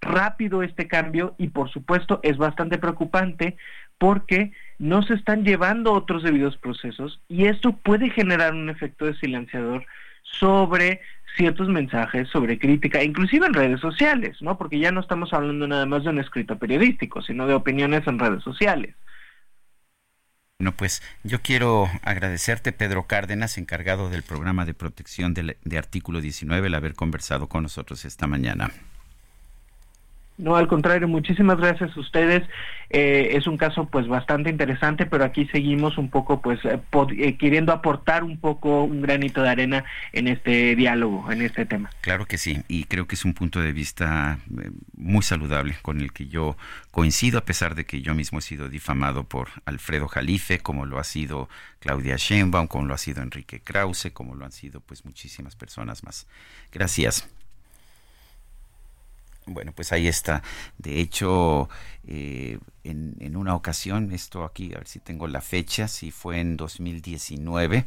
rápido 0.00 0.62
este 0.62 0.86
cambio 0.86 1.34
y 1.38 1.48
por 1.48 1.70
supuesto 1.70 2.20
es 2.22 2.36
bastante 2.36 2.78
preocupante 2.78 3.56
porque 3.98 4.52
no 4.78 5.02
se 5.02 5.14
están 5.14 5.44
llevando 5.44 5.92
otros 5.92 6.22
debidos 6.22 6.56
procesos 6.56 7.20
y 7.28 7.46
esto 7.46 7.72
puede 7.72 8.10
generar 8.10 8.54
un 8.54 8.70
efecto 8.70 9.06
de 9.06 9.14
silenciador 9.14 9.86
sobre 10.22 11.00
ciertos 11.36 11.68
mensajes 11.68 12.28
sobre 12.28 12.58
crítica, 12.58 13.02
inclusive 13.02 13.46
en 13.46 13.54
redes 13.54 13.80
sociales, 13.80 14.40
¿no? 14.40 14.56
Porque 14.56 14.78
ya 14.78 14.90
no 14.90 15.00
estamos 15.00 15.32
hablando 15.32 15.66
nada 15.66 15.86
más 15.86 16.04
de 16.04 16.10
un 16.10 16.18
escrito 16.18 16.58
periodístico, 16.58 17.22
sino 17.22 17.46
de 17.46 17.54
opiniones 17.54 18.06
en 18.06 18.18
redes 18.18 18.42
sociales. 18.42 18.94
Bueno, 20.58 20.76
pues 20.76 21.02
yo 21.24 21.42
quiero 21.42 21.88
agradecerte, 22.02 22.72
Pedro 22.72 23.06
Cárdenas, 23.06 23.58
encargado 23.58 24.08
del 24.08 24.22
programa 24.22 24.64
de 24.64 24.74
protección 24.74 25.34
de, 25.34 25.56
de, 25.62 25.78
artículo 25.78 26.20
19, 26.20 26.68
el 26.68 26.74
haber 26.74 26.94
conversado 26.94 27.48
con 27.48 27.64
nosotros 27.64 28.04
esta 28.04 28.28
mañana. 28.28 28.70
No, 30.36 30.56
al 30.56 30.66
contrario, 30.66 31.06
muchísimas 31.06 31.58
gracias 31.58 31.96
a 31.96 32.00
ustedes. 32.00 32.42
Eh, 32.90 33.36
es 33.36 33.46
un 33.46 33.56
caso 33.56 33.86
pues 33.86 34.08
bastante 34.08 34.50
interesante, 34.50 35.06
pero 35.06 35.24
aquí 35.24 35.46
seguimos 35.46 35.96
un 35.96 36.10
poco 36.10 36.42
pues 36.42 36.58
eh, 36.64 36.80
eh, 37.18 37.36
queriendo 37.36 37.72
aportar 37.72 38.24
un 38.24 38.38
poco 38.38 38.82
un 38.82 39.00
granito 39.00 39.42
de 39.42 39.48
arena 39.48 39.84
en 40.12 40.26
este 40.26 40.74
diálogo, 40.74 41.30
en 41.30 41.42
este 41.42 41.66
tema. 41.66 41.90
Claro 42.00 42.26
que 42.26 42.36
sí, 42.36 42.62
y 42.66 42.84
creo 42.84 43.06
que 43.06 43.14
es 43.14 43.24
un 43.24 43.34
punto 43.34 43.60
de 43.60 43.72
vista 43.72 44.38
muy 44.96 45.22
saludable 45.22 45.76
con 45.82 46.00
el 46.00 46.12
que 46.12 46.26
yo 46.26 46.56
coincido, 46.90 47.38
a 47.38 47.44
pesar 47.44 47.76
de 47.76 47.84
que 47.84 48.00
yo 48.00 48.14
mismo 48.14 48.40
he 48.40 48.42
sido 48.42 48.68
difamado 48.68 49.24
por 49.24 49.48
Alfredo 49.66 50.08
Jalife, 50.08 50.58
como 50.58 50.84
lo 50.84 50.98
ha 50.98 51.04
sido 51.04 51.48
Claudia 51.78 52.16
Sheinbaum, 52.16 52.66
como 52.66 52.86
lo 52.86 52.94
ha 52.94 52.98
sido 52.98 53.22
Enrique 53.22 53.60
Krause, 53.60 54.10
como 54.12 54.34
lo 54.34 54.44
han 54.44 54.52
sido 54.52 54.80
pues 54.80 55.04
muchísimas 55.04 55.54
personas 55.54 56.02
más. 56.02 56.26
Gracias. 56.72 57.28
Bueno, 59.46 59.72
pues 59.74 59.92
ahí 59.92 60.08
está. 60.08 60.42
De 60.78 61.00
hecho, 61.00 61.68
eh, 62.06 62.58
en, 62.82 63.36
una 63.36 63.54
ocasión, 63.54 64.12
esto 64.12 64.44
aquí, 64.44 64.72
a 64.74 64.78
ver 64.78 64.86
si 64.86 65.00
tengo 65.00 65.26
la 65.26 65.42
fecha, 65.42 65.86
si 65.86 66.10
fue 66.10 66.40
en 66.40 66.56
2019, 66.56 67.84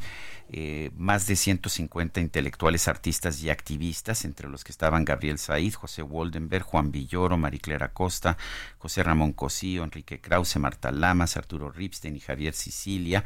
eh, 0.50 0.90
más 0.96 1.26
de 1.26 1.34
150 1.34 2.20
intelectuales, 2.20 2.86
artistas 2.86 3.42
y 3.42 3.50
activistas, 3.50 4.24
entre 4.24 4.48
los 4.48 4.62
que 4.62 4.70
estaban 4.70 5.04
Gabriel 5.04 5.38
Said, 5.38 5.72
José 5.74 6.02
Woldenberg, 6.02 6.64
Juan 6.64 6.92
Villoro, 6.92 7.36
Mariclera 7.36 7.92
Costa, 7.92 8.36
José 8.78 9.02
Ramón 9.02 9.32
Cosío, 9.32 9.82
Enrique 9.82 10.20
Krause, 10.20 10.58
Marta 10.58 10.92
Lamas, 10.92 11.36
Arturo 11.36 11.70
Ripstein 11.70 12.14
y 12.14 12.20
Javier 12.20 12.54
Sicilia, 12.54 13.24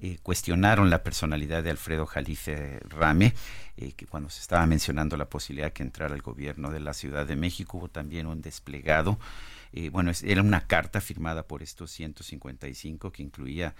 eh, 0.00 0.18
cuestionaron 0.22 0.90
la 0.90 1.02
personalidad 1.02 1.64
de 1.64 1.70
Alfredo 1.70 2.06
Jalife 2.06 2.78
Rame, 2.88 3.34
eh, 3.76 3.92
que 3.92 4.06
cuando 4.06 4.30
se 4.30 4.40
estaba 4.40 4.64
mencionando 4.64 5.16
la 5.16 5.28
posibilidad 5.28 5.68
de 5.68 5.72
que 5.72 5.82
entrara 5.82 6.14
el 6.14 6.22
gobierno 6.22 6.70
de 6.70 6.78
la 6.78 6.94
Ciudad 6.94 7.26
de 7.26 7.34
México, 7.34 7.78
hubo 7.78 7.88
también 7.88 8.26
un 8.26 8.40
desplegado. 8.40 9.18
Eh, 9.72 9.90
bueno, 9.90 10.12
era 10.22 10.40
una 10.40 10.66
carta 10.66 11.00
firmada 11.00 11.42
por 11.42 11.62
estos 11.62 11.90
155 11.90 13.10
que 13.12 13.22
incluía 13.22 13.74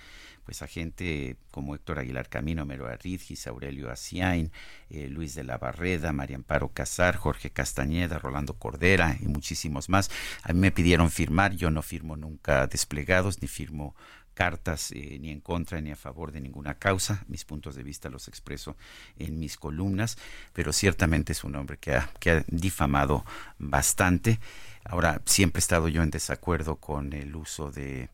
pues 0.45 0.61
a 0.61 0.67
gente 0.67 1.37
como 1.51 1.75
Héctor 1.75 2.01
Aguilar 2.01 2.29
Camino, 2.29 2.67
Mero 2.67 2.89
Arridgis, 2.89 3.47
Aurelio 3.47 3.91
Asiain, 3.91 4.51
Luis 4.91 5.35
de 5.35 5.45
la 5.45 5.57
Barreda, 5.57 6.13
María 6.13 6.37
Amparo 6.37 6.69
Casar, 6.69 7.17
Jorge 7.17 7.51
Castañeda, 7.51 8.19
Rolando 8.19 8.55
Cordera 8.55 9.17
y 9.21 9.27
muchísimos 9.27 9.89
más. 9.89 10.11
A 10.43 10.53
mí 10.53 10.61
me 10.61 10.73
pidieron 10.73 11.11
firmar, 11.11 11.55
yo 11.55 11.71
no 11.71 11.83
firmo 11.83 12.17
nunca 12.17 12.67
desplegados 12.67 13.41
ni 13.41 13.49
firmo 13.49 13.95
cartas 14.39 14.93
eh, 14.93 15.19
ni 15.21 15.31
en 15.31 15.41
contra 15.41 15.81
ni 15.81 15.91
a 15.91 15.97
favor 15.97 16.31
de 16.31 16.41
ninguna 16.41 16.75
causa. 16.75 17.25
Mis 17.27 17.45
puntos 17.45 17.75
de 17.75 17.83
vista 17.83 18.09
los 18.09 18.29
expreso 18.29 18.77
en 19.19 19.41
mis 19.41 19.57
columnas, 19.57 20.17
pero 20.53 20.73
ciertamente 20.73 21.33
es 21.33 21.43
un 21.43 21.57
hombre 21.57 21.77
que 21.77 21.97
ha, 21.97 22.09
que 22.21 22.31
ha 22.31 22.45
difamado 22.47 23.25
bastante. 23.59 24.39
Ahora, 24.85 25.23
siempre 25.25 25.59
he 25.59 25.65
estado 25.67 25.89
yo 25.89 26.05
en 26.05 26.11
desacuerdo 26.11 26.77
con 26.77 27.13
el 27.15 27.35
uso 27.35 27.73
de, 27.73 28.11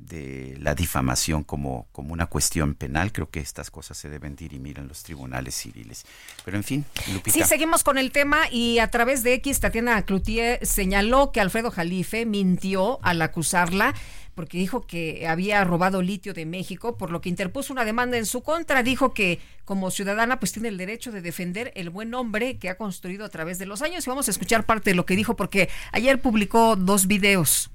de 0.00 0.56
la 0.60 0.74
difamación 0.74 1.44
como, 1.44 1.88
como 1.92 2.12
una 2.12 2.26
cuestión 2.26 2.74
penal. 2.74 3.12
Creo 3.12 3.30
que 3.30 3.40
estas 3.40 3.70
cosas 3.70 3.96
se 3.96 4.08
deben 4.08 4.36
dirimir 4.36 4.78
en 4.78 4.88
los 4.88 5.02
tribunales 5.02 5.54
civiles. 5.54 6.04
Pero 6.44 6.56
en 6.56 6.64
fin, 6.64 6.84
Lupita. 7.12 7.32
Sí, 7.32 7.42
seguimos 7.44 7.84
con 7.84 7.98
el 7.98 8.12
tema 8.12 8.50
y 8.50 8.78
a 8.78 8.90
través 8.90 9.22
de 9.22 9.34
X, 9.34 9.60
Tatiana 9.60 10.02
Cloutier 10.02 10.64
señaló 10.64 11.32
que 11.32 11.40
Alfredo 11.40 11.70
Jalife 11.70 12.26
mintió 12.26 12.98
al 13.02 13.22
acusarla 13.22 13.94
porque 14.36 14.58
dijo 14.58 14.86
que 14.86 15.26
había 15.26 15.64
robado 15.64 16.02
litio 16.02 16.34
de 16.34 16.44
México, 16.44 16.98
por 16.98 17.10
lo 17.10 17.22
que 17.22 17.30
interpuso 17.30 17.72
una 17.72 17.86
demanda 17.86 18.18
en 18.18 18.26
su 18.26 18.42
contra. 18.42 18.82
Dijo 18.82 19.14
que 19.14 19.40
como 19.64 19.90
ciudadana 19.90 20.38
pues 20.38 20.52
tiene 20.52 20.68
el 20.68 20.76
derecho 20.76 21.10
de 21.10 21.22
defender 21.22 21.72
el 21.74 21.88
buen 21.88 22.10
nombre 22.10 22.58
que 22.58 22.68
ha 22.68 22.76
construido 22.76 23.24
a 23.24 23.30
través 23.30 23.58
de 23.58 23.64
los 23.64 23.80
años. 23.80 24.06
Y 24.06 24.10
vamos 24.10 24.28
a 24.28 24.30
escuchar 24.30 24.66
parte 24.66 24.90
de 24.90 24.94
lo 24.94 25.06
que 25.06 25.16
dijo 25.16 25.36
porque 25.36 25.70
ayer 25.90 26.20
publicó 26.20 26.76
dos 26.76 27.06
videos. 27.06 27.70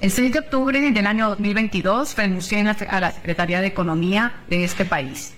El 0.00 0.12
6 0.12 0.32
de 0.32 0.38
octubre 0.38 0.92
del 0.92 1.06
año 1.08 1.28
2022 1.30 2.16
renuncié 2.16 2.60
a 2.60 3.00
la 3.00 3.10
Secretaría 3.10 3.60
de 3.60 3.66
Economía 3.66 4.32
de 4.48 4.62
este 4.62 4.84
país. 4.84 5.34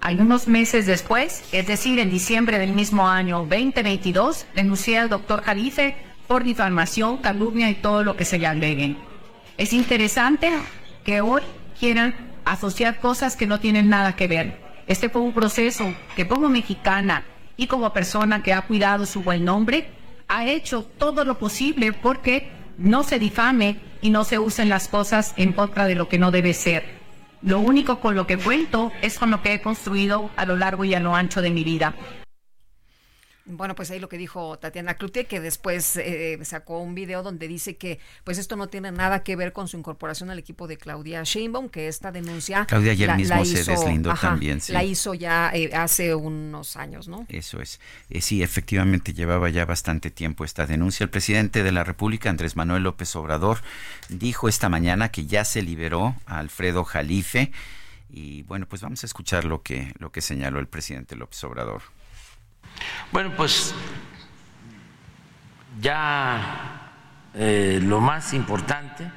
Algunos 0.00 0.46
meses 0.46 0.86
después, 0.86 1.42
es 1.50 1.66
decir, 1.66 1.98
en 1.98 2.08
diciembre 2.08 2.60
del 2.60 2.72
mismo 2.72 3.08
año 3.08 3.38
2022, 3.38 4.46
renuncié 4.54 4.98
al 4.98 5.08
doctor 5.08 5.42
Jalife 5.42 5.96
por 6.28 6.44
difamación, 6.44 7.16
calumnia 7.16 7.68
y 7.68 7.74
todo 7.74 8.04
lo 8.04 8.16
que 8.16 8.24
se 8.24 8.38
le 8.38 8.46
agreguen. 8.46 8.96
Es 9.56 9.72
interesante 9.72 10.52
que 11.04 11.20
hoy 11.20 11.42
quieran 11.80 12.14
asociar 12.44 13.00
cosas 13.00 13.34
que 13.34 13.48
no 13.48 13.58
tienen 13.58 13.88
nada 13.88 14.14
que 14.14 14.28
ver. 14.28 14.60
Este 14.86 15.08
fue 15.08 15.20
un 15.20 15.32
proceso 15.32 15.92
que 16.14 16.28
como 16.28 16.48
mexicana 16.48 17.24
y 17.56 17.66
como 17.66 17.92
persona 17.92 18.40
que 18.40 18.52
ha 18.52 18.62
cuidado 18.62 19.04
su 19.04 19.22
buen 19.22 19.44
nombre, 19.44 19.88
ha 20.28 20.46
hecho 20.46 20.84
todo 20.96 21.24
lo 21.24 21.40
posible 21.40 21.92
porque 21.92 22.56
no 22.78 23.02
se 23.02 23.18
difame 23.18 23.76
y 24.00 24.10
no 24.10 24.24
se 24.24 24.38
usen 24.38 24.68
las 24.68 24.88
cosas 24.88 25.34
en 25.36 25.52
contra 25.52 25.86
de 25.86 25.96
lo 25.96 26.08
que 26.08 26.18
no 26.18 26.30
debe 26.30 26.54
ser. 26.54 26.84
Lo 27.42 27.60
único 27.60 28.00
con 28.00 28.14
lo 28.14 28.26
que 28.26 28.38
cuento 28.38 28.90
es 29.02 29.18
con 29.18 29.30
lo 29.30 29.42
que 29.42 29.54
he 29.54 29.60
construido 29.60 30.30
a 30.36 30.46
lo 30.46 30.56
largo 30.56 30.84
y 30.84 30.94
a 30.94 31.00
lo 31.00 31.14
ancho 31.14 31.42
de 31.42 31.50
mi 31.50 31.64
vida. 31.64 31.94
Bueno, 33.50 33.74
pues 33.74 33.90
ahí 33.90 33.98
lo 33.98 34.08
que 34.08 34.18
dijo 34.18 34.58
Tatiana 34.58 34.94
Cloutier, 34.94 35.26
que 35.26 35.40
después 35.40 35.96
eh, 35.96 36.38
sacó 36.42 36.80
un 36.80 36.94
video 36.94 37.22
donde 37.22 37.48
dice 37.48 37.76
que 37.76 37.98
pues 38.24 38.36
esto 38.36 38.56
no 38.56 38.68
tiene 38.68 38.92
nada 38.92 39.22
que 39.22 39.36
ver 39.36 39.54
con 39.54 39.68
su 39.68 39.78
incorporación 39.78 40.30
al 40.30 40.38
equipo 40.38 40.66
de 40.66 40.76
Claudia 40.76 41.22
Sheinbaum, 41.22 41.70
que 41.70 41.88
esta 41.88 42.12
denuncia 42.12 42.66
Claudia 42.66 42.92
ayer 42.92 43.16
mismo 43.16 43.44
se 43.44 43.64
deslindó 43.64 44.14
también, 44.14 44.60
La 44.68 44.84
hizo 44.84 45.14
ya 45.14 45.50
eh, 45.54 45.70
hace 45.74 46.14
unos 46.14 46.76
años, 46.76 47.08
¿no? 47.08 47.24
Eso 47.28 47.60
es. 47.60 47.80
Eh, 48.10 48.20
sí, 48.20 48.42
efectivamente 48.42 49.14
llevaba 49.14 49.48
ya 49.48 49.64
bastante 49.64 50.10
tiempo 50.10 50.44
esta 50.44 50.66
denuncia. 50.66 51.04
El 51.04 51.10
presidente 51.10 51.62
de 51.62 51.72
la 51.72 51.84
República, 51.84 52.28
Andrés 52.28 52.54
Manuel 52.54 52.82
López 52.82 53.16
Obrador, 53.16 53.58
dijo 54.10 54.48
esta 54.48 54.68
mañana 54.68 55.10
que 55.10 55.24
ya 55.24 55.44
se 55.44 55.62
liberó 55.62 56.14
a 56.26 56.38
Alfredo 56.38 56.84
Jalife 56.84 57.50
y 58.10 58.42
bueno, 58.42 58.66
pues 58.66 58.82
vamos 58.82 59.02
a 59.02 59.06
escuchar 59.06 59.44
lo 59.44 59.62
que 59.62 59.92
lo 59.98 60.12
que 60.12 60.20
señaló 60.20 60.58
el 60.58 60.66
presidente 60.66 61.16
López 61.16 61.42
Obrador. 61.44 61.82
Bueno, 63.12 63.32
pues 63.36 63.74
ya 65.80 66.90
eh, 67.34 67.78
lo 67.82 68.00
más 68.00 68.34
importante 68.34 69.10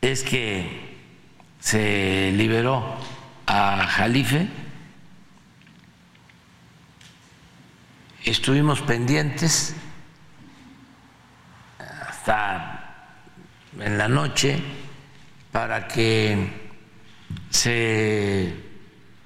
es 0.00 0.22
que 0.22 0.98
se 1.60 2.32
liberó 2.34 2.96
a 3.46 3.86
Jalife. 3.86 4.48
Estuvimos 8.24 8.80
pendientes 8.82 9.74
hasta 11.78 13.16
en 13.78 13.96
la 13.96 14.08
noche 14.08 14.62
para 15.52 15.86
que 15.88 16.70
se 17.50 18.54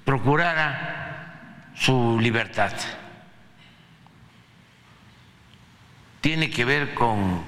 procurara 0.04 1.72
su 1.74 2.18
libertad. 2.20 2.72
Tiene 6.24 6.48
que 6.48 6.64
ver 6.64 6.94
con 6.94 7.44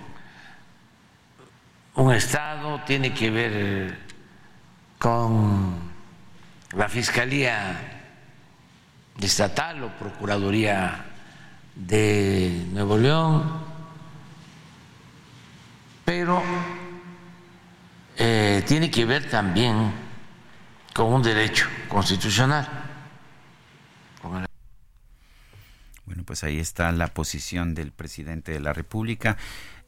un 1.94 2.12
Estado, 2.12 2.82
tiene 2.84 3.14
que 3.14 3.30
ver 3.30 3.98
con 4.98 5.78
la 6.76 6.86
Fiscalía 6.86 8.02
Estatal 9.18 9.82
o 9.82 9.88
Procuraduría 9.98 11.06
de 11.74 12.66
Nuevo 12.70 12.98
León, 12.98 13.50
pero 16.04 16.42
eh, 18.18 18.62
tiene 18.66 18.90
que 18.90 19.06
ver 19.06 19.30
también 19.30 19.90
con 20.92 21.14
un 21.14 21.22
derecho 21.22 21.66
constitucional. 21.88 22.85
Bueno, 26.06 26.22
pues 26.24 26.44
ahí 26.44 26.60
está 26.60 26.90
la 26.92 27.08
posición 27.08 27.74
del 27.74 27.90
presidente 27.92 28.52
de 28.52 28.60
la 28.60 28.72
República. 28.72 29.36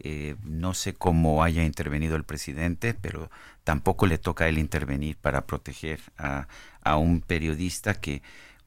Eh, 0.00 0.36
no 0.42 0.74
sé 0.74 0.94
cómo 0.94 1.42
haya 1.42 1.64
intervenido 1.64 2.16
el 2.16 2.24
presidente, 2.24 2.94
pero 2.94 3.30
tampoco 3.64 4.06
le 4.06 4.18
toca 4.18 4.44
a 4.44 4.48
él 4.48 4.58
intervenir 4.58 5.16
para 5.16 5.46
proteger 5.46 6.00
a, 6.18 6.48
a 6.82 6.96
un 6.96 7.20
periodista 7.20 7.94
que 8.00 8.22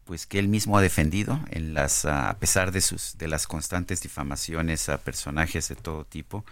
pues 0.06 0.26
que 0.26 0.39
él 0.39 0.47
mismo 0.47 0.78
ha 0.78 0.82
defendido 0.82 1.39
en 1.52 1.74
las 1.74 2.06
a 2.06 2.36
pesar 2.39 2.72
de 2.72 2.82
sus 2.82 3.18
de 3.18 3.28
las 3.28 3.47
constantes 3.47 4.02
difamaciones 4.02 4.89
a 4.89 4.97
personajes 4.97 5.70
de 5.70 5.76
todo 5.76 6.06
tipo 6.06 6.43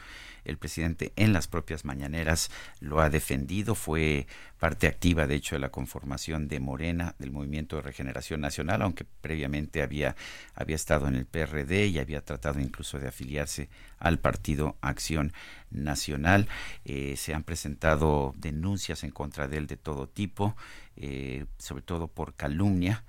el 0.49 0.57
presidente 0.57 1.13
en 1.15 1.33
las 1.33 1.47
propias 1.47 1.85
mañaneras 1.85 2.51
lo 2.79 3.01
ha 3.01 3.09
defendido, 3.09 3.75
fue 3.75 4.27
parte 4.59 4.87
activa, 4.87 5.25
de 5.25 5.35
hecho, 5.35 5.55
de 5.55 5.59
la 5.59 5.69
conformación 5.69 6.47
de 6.47 6.59
Morena, 6.59 7.15
del 7.17 7.31
Movimiento 7.31 7.77
de 7.77 7.81
Regeneración 7.81 8.41
Nacional, 8.41 8.81
aunque 8.81 9.05
previamente 9.05 9.81
había, 9.81 10.15
había 10.53 10.75
estado 10.75 11.07
en 11.07 11.15
el 11.15 11.25
PRD 11.25 11.87
y 11.87 11.99
había 11.99 12.21
tratado 12.21 12.59
incluso 12.59 12.99
de 12.99 13.07
afiliarse 13.07 13.69
al 13.99 14.19
Partido 14.19 14.77
Acción 14.81 15.33
Nacional. 15.71 16.47
Eh, 16.83 17.15
se 17.15 17.33
han 17.33 17.43
presentado 17.43 18.33
denuncias 18.37 19.03
en 19.03 19.11
contra 19.11 19.47
de 19.47 19.57
él 19.57 19.67
de 19.67 19.77
todo 19.77 20.07
tipo, 20.07 20.55
eh, 20.97 21.45
sobre 21.57 21.81
todo 21.81 22.07
por 22.07 22.35
calumnia. 22.35 23.03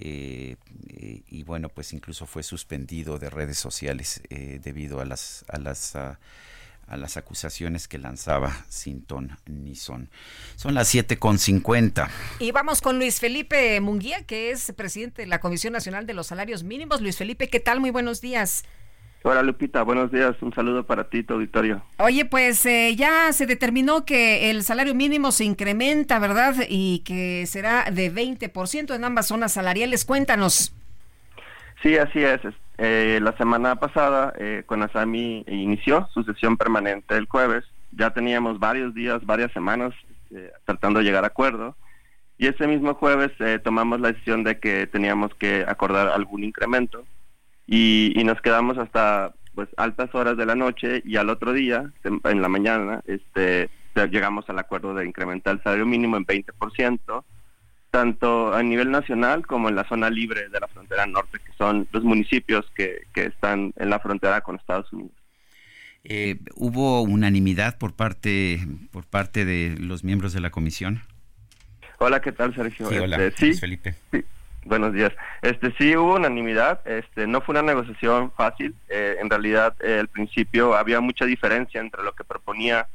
eh, 0.00 0.56
y 1.28 1.42
bueno, 1.44 1.68
pues 1.70 1.92
incluso 1.92 2.26
fue 2.26 2.42
suspendido 2.42 3.18
de 3.18 3.30
redes 3.30 3.58
sociales 3.58 4.22
debido 4.30 5.00
a 5.00 5.04
las 5.04 5.44
a 5.48 5.58
las 5.58 5.96
a 5.96 6.20
las 6.96 7.16
acusaciones 7.16 7.88
que 7.88 7.98
lanzaba 7.98 8.64
sin 8.68 9.02
ton 9.02 9.36
ni 9.46 9.74
son. 9.74 10.08
Son 10.56 10.74
las 10.74 10.94
7.50. 10.94 12.08
Y 12.40 12.52
vamos 12.52 12.80
con 12.80 12.98
Luis 12.98 13.20
Felipe 13.20 13.80
Munguía, 13.80 14.24
que 14.24 14.50
es 14.50 14.72
presidente 14.76 15.22
de 15.22 15.28
la 15.28 15.40
Comisión 15.40 15.72
Nacional 15.72 16.06
de 16.06 16.14
los 16.14 16.28
Salarios 16.28 16.62
Mínimos. 16.62 17.00
Luis 17.00 17.16
Felipe, 17.16 17.48
¿qué 17.48 17.60
tal? 17.60 17.80
Muy 17.80 17.90
buenos 17.90 18.20
días. 18.20 18.64
Hola 19.22 19.42
Lupita, 19.42 19.82
buenos 19.82 20.12
días. 20.12 20.36
Un 20.40 20.54
saludo 20.54 20.86
para 20.86 21.10
ti, 21.10 21.24
tu 21.24 21.34
auditorio. 21.34 21.82
Oye, 21.98 22.24
pues 22.24 22.64
eh, 22.66 22.94
ya 22.96 23.32
se 23.32 23.46
determinó 23.46 24.04
que 24.04 24.50
el 24.50 24.62
salario 24.62 24.94
mínimo 24.94 25.32
se 25.32 25.44
incrementa, 25.44 26.18
¿verdad? 26.18 26.54
Y 26.68 27.00
que 27.00 27.44
será 27.46 27.90
de 27.90 28.12
20% 28.12 28.94
en 28.94 29.04
ambas 29.04 29.26
zonas 29.26 29.52
salariales. 29.52 30.04
Cuéntanos. 30.04 30.72
Sí, 31.82 31.96
así 31.96 32.20
es. 32.20 32.40
Eh, 32.78 33.18
la 33.20 33.36
semana 33.36 33.74
pasada, 33.76 34.32
eh, 34.38 34.64
Asami 34.68 35.44
inició 35.48 36.08
su 36.14 36.22
sesión 36.22 36.56
permanente 36.56 37.16
el 37.16 37.26
jueves. 37.26 37.64
Ya 37.90 38.10
teníamos 38.10 38.60
varios 38.60 38.94
días, 38.94 39.24
varias 39.26 39.52
semanas 39.52 39.92
eh, 40.30 40.52
tratando 40.64 41.00
de 41.00 41.04
llegar 41.04 41.24
a 41.24 41.28
acuerdo. 41.28 41.76
Y 42.38 42.46
ese 42.46 42.68
mismo 42.68 42.94
jueves 42.94 43.32
eh, 43.40 43.58
tomamos 43.58 44.00
la 44.00 44.12
decisión 44.12 44.44
de 44.44 44.60
que 44.60 44.86
teníamos 44.86 45.34
que 45.34 45.64
acordar 45.66 46.08
algún 46.08 46.44
incremento. 46.44 47.04
Y, 47.66 48.12
y, 48.18 48.24
nos 48.24 48.40
quedamos 48.40 48.78
hasta 48.78 49.34
pues 49.54 49.68
altas 49.76 50.14
horas 50.14 50.36
de 50.36 50.46
la 50.46 50.54
noche 50.54 51.02
y 51.04 51.16
al 51.16 51.28
otro 51.28 51.52
día, 51.52 51.90
en 52.04 52.40
la 52.40 52.48
mañana, 52.48 53.02
este, 53.06 53.68
llegamos 54.06 54.48
al 54.48 54.58
acuerdo 54.58 54.94
de 54.94 55.04
incrementar 55.04 55.56
el 55.56 55.62
salario 55.62 55.84
mínimo 55.84 56.16
en 56.16 56.24
20% 56.24 57.24
tanto 57.98 58.54
a 58.54 58.62
nivel 58.62 58.92
nacional 58.92 59.44
como 59.44 59.68
en 59.68 59.74
la 59.74 59.82
zona 59.88 60.08
libre 60.08 60.48
de 60.50 60.60
la 60.60 60.68
frontera 60.68 61.04
norte, 61.04 61.40
que 61.44 61.52
son 61.58 61.88
los 61.90 62.04
municipios 62.04 62.64
que, 62.76 63.02
que 63.12 63.24
están 63.24 63.72
en 63.76 63.90
la 63.90 63.98
frontera 63.98 64.40
con 64.40 64.54
Estados 64.54 64.92
Unidos. 64.92 65.16
Eh, 66.04 66.36
¿Hubo 66.54 67.00
unanimidad 67.00 67.76
por 67.76 67.94
parte 67.94 68.60
por 68.92 69.04
parte 69.04 69.44
de 69.44 69.74
los 69.80 70.04
miembros 70.04 70.32
de 70.32 70.38
la 70.38 70.50
comisión? 70.50 71.02
Hola, 71.98 72.20
¿qué 72.20 72.30
tal, 72.30 72.54
Sergio? 72.54 72.88
Sí, 72.88 72.98
hola, 72.98 73.16
este, 73.16 73.54
Felipe. 73.54 73.96
Sí, 74.12 74.24
buenos 74.64 74.92
días. 74.92 75.12
Este 75.42 75.74
sí 75.76 75.96
hubo 75.96 76.14
unanimidad. 76.14 76.86
Este 76.86 77.26
no 77.26 77.40
fue 77.40 77.54
una 77.54 77.62
negociación 77.62 78.30
fácil. 78.30 78.76
Eh, 78.88 79.16
en 79.20 79.28
realidad, 79.28 79.74
eh, 79.82 79.98
al 79.98 80.06
principio 80.06 80.76
había 80.76 81.00
mucha 81.00 81.24
diferencia 81.24 81.80
entre 81.80 82.04
lo 82.04 82.12
que 82.12 82.22
proponía 82.22 82.86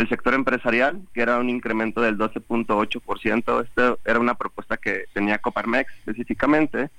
el 0.00 0.08
sector 0.08 0.34
empresarial, 0.34 1.02
que 1.12 1.22
era 1.22 1.38
un 1.38 1.50
incremento 1.50 2.00
del 2.00 2.16
12.8%. 2.16 3.64
Esto 3.64 3.98
era 4.04 4.18
una 4.18 4.34
propuesta 4.34 4.76
que 4.76 5.04
tenía 5.12 5.38
Coparmex 5.38 5.92
específicamente, 5.98 6.90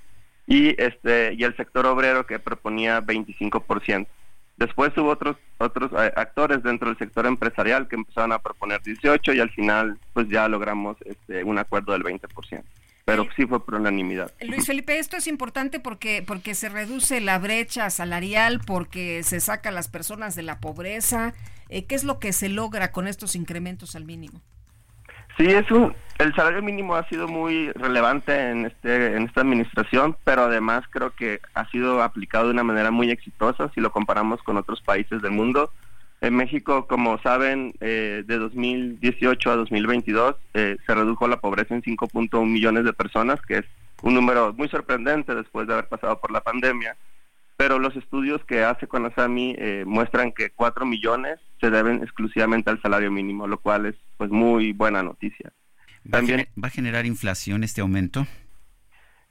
y 0.46 0.80
este 0.80 1.34
y 1.34 1.44
el 1.44 1.56
sector 1.56 1.86
obrero 1.86 2.26
que 2.26 2.38
proponía 2.38 3.00
25%. 3.00 4.06
Después 4.56 4.96
hubo 4.96 5.08
otros 5.08 5.36
otros 5.58 5.90
eh, 5.92 6.12
actores 6.16 6.62
dentro 6.62 6.88
del 6.88 6.98
sector 6.98 7.26
empresarial 7.26 7.88
que 7.88 7.96
empezaron 7.96 8.32
a 8.32 8.38
proponer 8.38 8.80
18 8.82 9.32
y 9.32 9.40
al 9.40 9.50
final 9.50 9.98
pues 10.12 10.28
ya 10.28 10.48
logramos 10.48 10.96
este, 11.04 11.42
un 11.44 11.58
acuerdo 11.58 11.92
del 11.92 12.04
20% 12.04 12.62
pero 13.04 13.26
sí 13.36 13.46
fue 13.46 13.64
por 13.64 13.74
unanimidad. 13.74 14.32
Luis 14.40 14.66
Felipe, 14.66 14.98
esto 14.98 15.16
es 15.16 15.26
importante 15.26 15.80
porque 15.80 16.22
porque 16.26 16.54
se 16.54 16.68
reduce 16.68 17.20
la 17.20 17.38
brecha 17.38 17.90
salarial, 17.90 18.60
porque 18.64 19.22
se 19.22 19.40
saca 19.40 19.70
a 19.70 19.72
las 19.72 19.88
personas 19.88 20.34
de 20.34 20.42
la 20.42 20.60
pobreza. 20.60 21.34
Eh, 21.68 21.86
¿Qué 21.86 21.94
es 21.94 22.04
lo 22.04 22.18
que 22.18 22.32
se 22.32 22.48
logra 22.48 22.92
con 22.92 23.08
estos 23.08 23.34
incrementos 23.34 23.96
al 23.96 24.04
mínimo? 24.04 24.40
Sí, 25.36 25.46
es 25.46 25.70
un 25.70 25.94
el 26.18 26.34
salario 26.34 26.62
mínimo 26.62 26.94
ha 26.94 27.08
sido 27.08 27.26
muy 27.26 27.72
relevante 27.72 28.50
en 28.50 28.66
este 28.66 29.16
en 29.16 29.24
esta 29.24 29.40
administración, 29.40 30.16
pero 30.24 30.42
además 30.42 30.84
creo 30.90 31.10
que 31.10 31.40
ha 31.54 31.68
sido 31.70 32.02
aplicado 32.02 32.46
de 32.46 32.52
una 32.52 32.62
manera 32.62 32.90
muy 32.90 33.10
exitosa 33.10 33.70
si 33.74 33.80
lo 33.80 33.90
comparamos 33.90 34.42
con 34.42 34.56
otros 34.56 34.80
países 34.82 35.22
del 35.22 35.32
mundo. 35.32 35.72
En 36.22 36.36
México, 36.36 36.86
como 36.86 37.18
saben, 37.18 37.74
eh, 37.80 38.22
de 38.24 38.38
2018 38.38 39.50
a 39.50 39.56
2022 39.56 40.36
eh, 40.54 40.76
se 40.86 40.94
redujo 40.94 41.26
la 41.26 41.40
pobreza 41.40 41.74
en 41.74 41.82
5.1 41.82 42.46
millones 42.46 42.84
de 42.84 42.92
personas, 42.92 43.40
que 43.42 43.58
es 43.58 43.64
un 44.02 44.14
número 44.14 44.52
muy 44.52 44.68
sorprendente 44.68 45.34
después 45.34 45.66
de 45.66 45.72
haber 45.72 45.88
pasado 45.88 46.20
por 46.20 46.30
la 46.30 46.40
pandemia. 46.40 46.96
Pero 47.56 47.80
los 47.80 47.96
estudios 47.96 48.40
que 48.44 48.62
hace 48.62 48.86
Conasami 48.86 49.56
eh, 49.58 49.82
muestran 49.84 50.30
que 50.30 50.50
4 50.50 50.86
millones 50.86 51.40
se 51.60 51.70
deben 51.70 52.04
exclusivamente 52.04 52.70
al 52.70 52.80
salario 52.80 53.10
mínimo, 53.10 53.48
lo 53.48 53.58
cual 53.58 53.86
es 53.86 53.96
pues 54.16 54.30
muy 54.30 54.72
buena 54.72 55.02
noticia. 55.02 55.52
También, 56.08 56.46
¿Va 56.56 56.68
a 56.68 56.70
generar 56.70 57.04
inflación 57.04 57.64
este 57.64 57.80
aumento? 57.80 58.28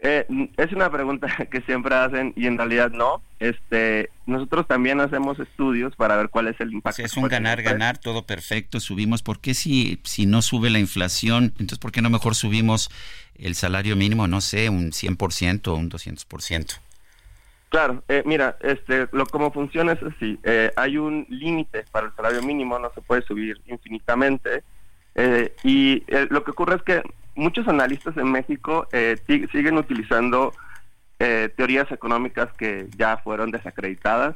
Eh, 0.03 0.25
es 0.57 0.71
una 0.73 0.89
pregunta 0.89 1.27
que 1.51 1.61
siempre 1.61 1.93
hacen 1.93 2.33
y 2.35 2.47
en 2.47 2.57
realidad 2.57 2.91
no. 2.91 3.21
Este, 3.39 4.09
nosotros 4.25 4.67
también 4.67 4.99
hacemos 4.99 5.39
estudios 5.39 5.95
para 5.95 6.15
ver 6.15 6.29
cuál 6.29 6.47
es 6.47 6.59
el 6.59 6.73
impacto. 6.73 7.03
es 7.03 7.15
un 7.15 7.27
ganar 7.27 7.61
ganar, 7.61 7.99
todo 7.99 8.25
perfecto, 8.25 8.79
subimos. 8.79 9.21
¿Por 9.21 9.39
qué 9.39 9.53
si 9.53 9.99
si 10.03 10.25
no 10.25 10.41
sube 10.41 10.71
la 10.71 10.79
inflación, 10.79 11.53
entonces 11.59 11.77
por 11.77 11.91
qué 11.91 12.01
no 12.01 12.09
mejor 12.09 12.33
subimos 12.33 12.89
el 13.35 13.55
salario 13.55 13.95
mínimo, 13.95 14.27
no 14.27 14.41
sé, 14.41 14.69
un 14.69 14.91
100% 14.91 15.67
o 15.67 15.75
un 15.75 15.89
200%? 15.89 16.79
Claro, 17.69 18.03
eh, 18.09 18.21
mira, 18.25 18.57
este, 18.61 19.07
lo 19.13 19.25
como 19.27 19.51
funciona 19.51 19.93
es 19.93 20.03
así. 20.03 20.37
Eh, 20.43 20.73
hay 20.75 20.97
un 20.97 21.25
límite 21.29 21.85
para 21.91 22.07
el 22.07 22.13
salario 22.15 22.41
mínimo, 22.43 22.77
no 22.77 22.91
se 22.93 23.01
puede 23.01 23.21
subir 23.21 23.61
infinitamente. 23.67 24.63
Eh, 25.15 25.55
y 25.63 26.03
lo 26.29 26.43
que 26.43 26.51
ocurre 26.51 26.75
es 26.75 26.81
que 26.83 27.01
muchos 27.35 27.67
analistas 27.67 28.15
en 28.17 28.31
México 28.31 28.87
eh, 28.91 29.17
siguen 29.27 29.77
utilizando 29.77 30.53
eh, 31.19 31.49
teorías 31.55 31.91
económicas 31.91 32.51
que 32.53 32.87
ya 32.97 33.17
fueron 33.17 33.51
desacreditadas, 33.51 34.35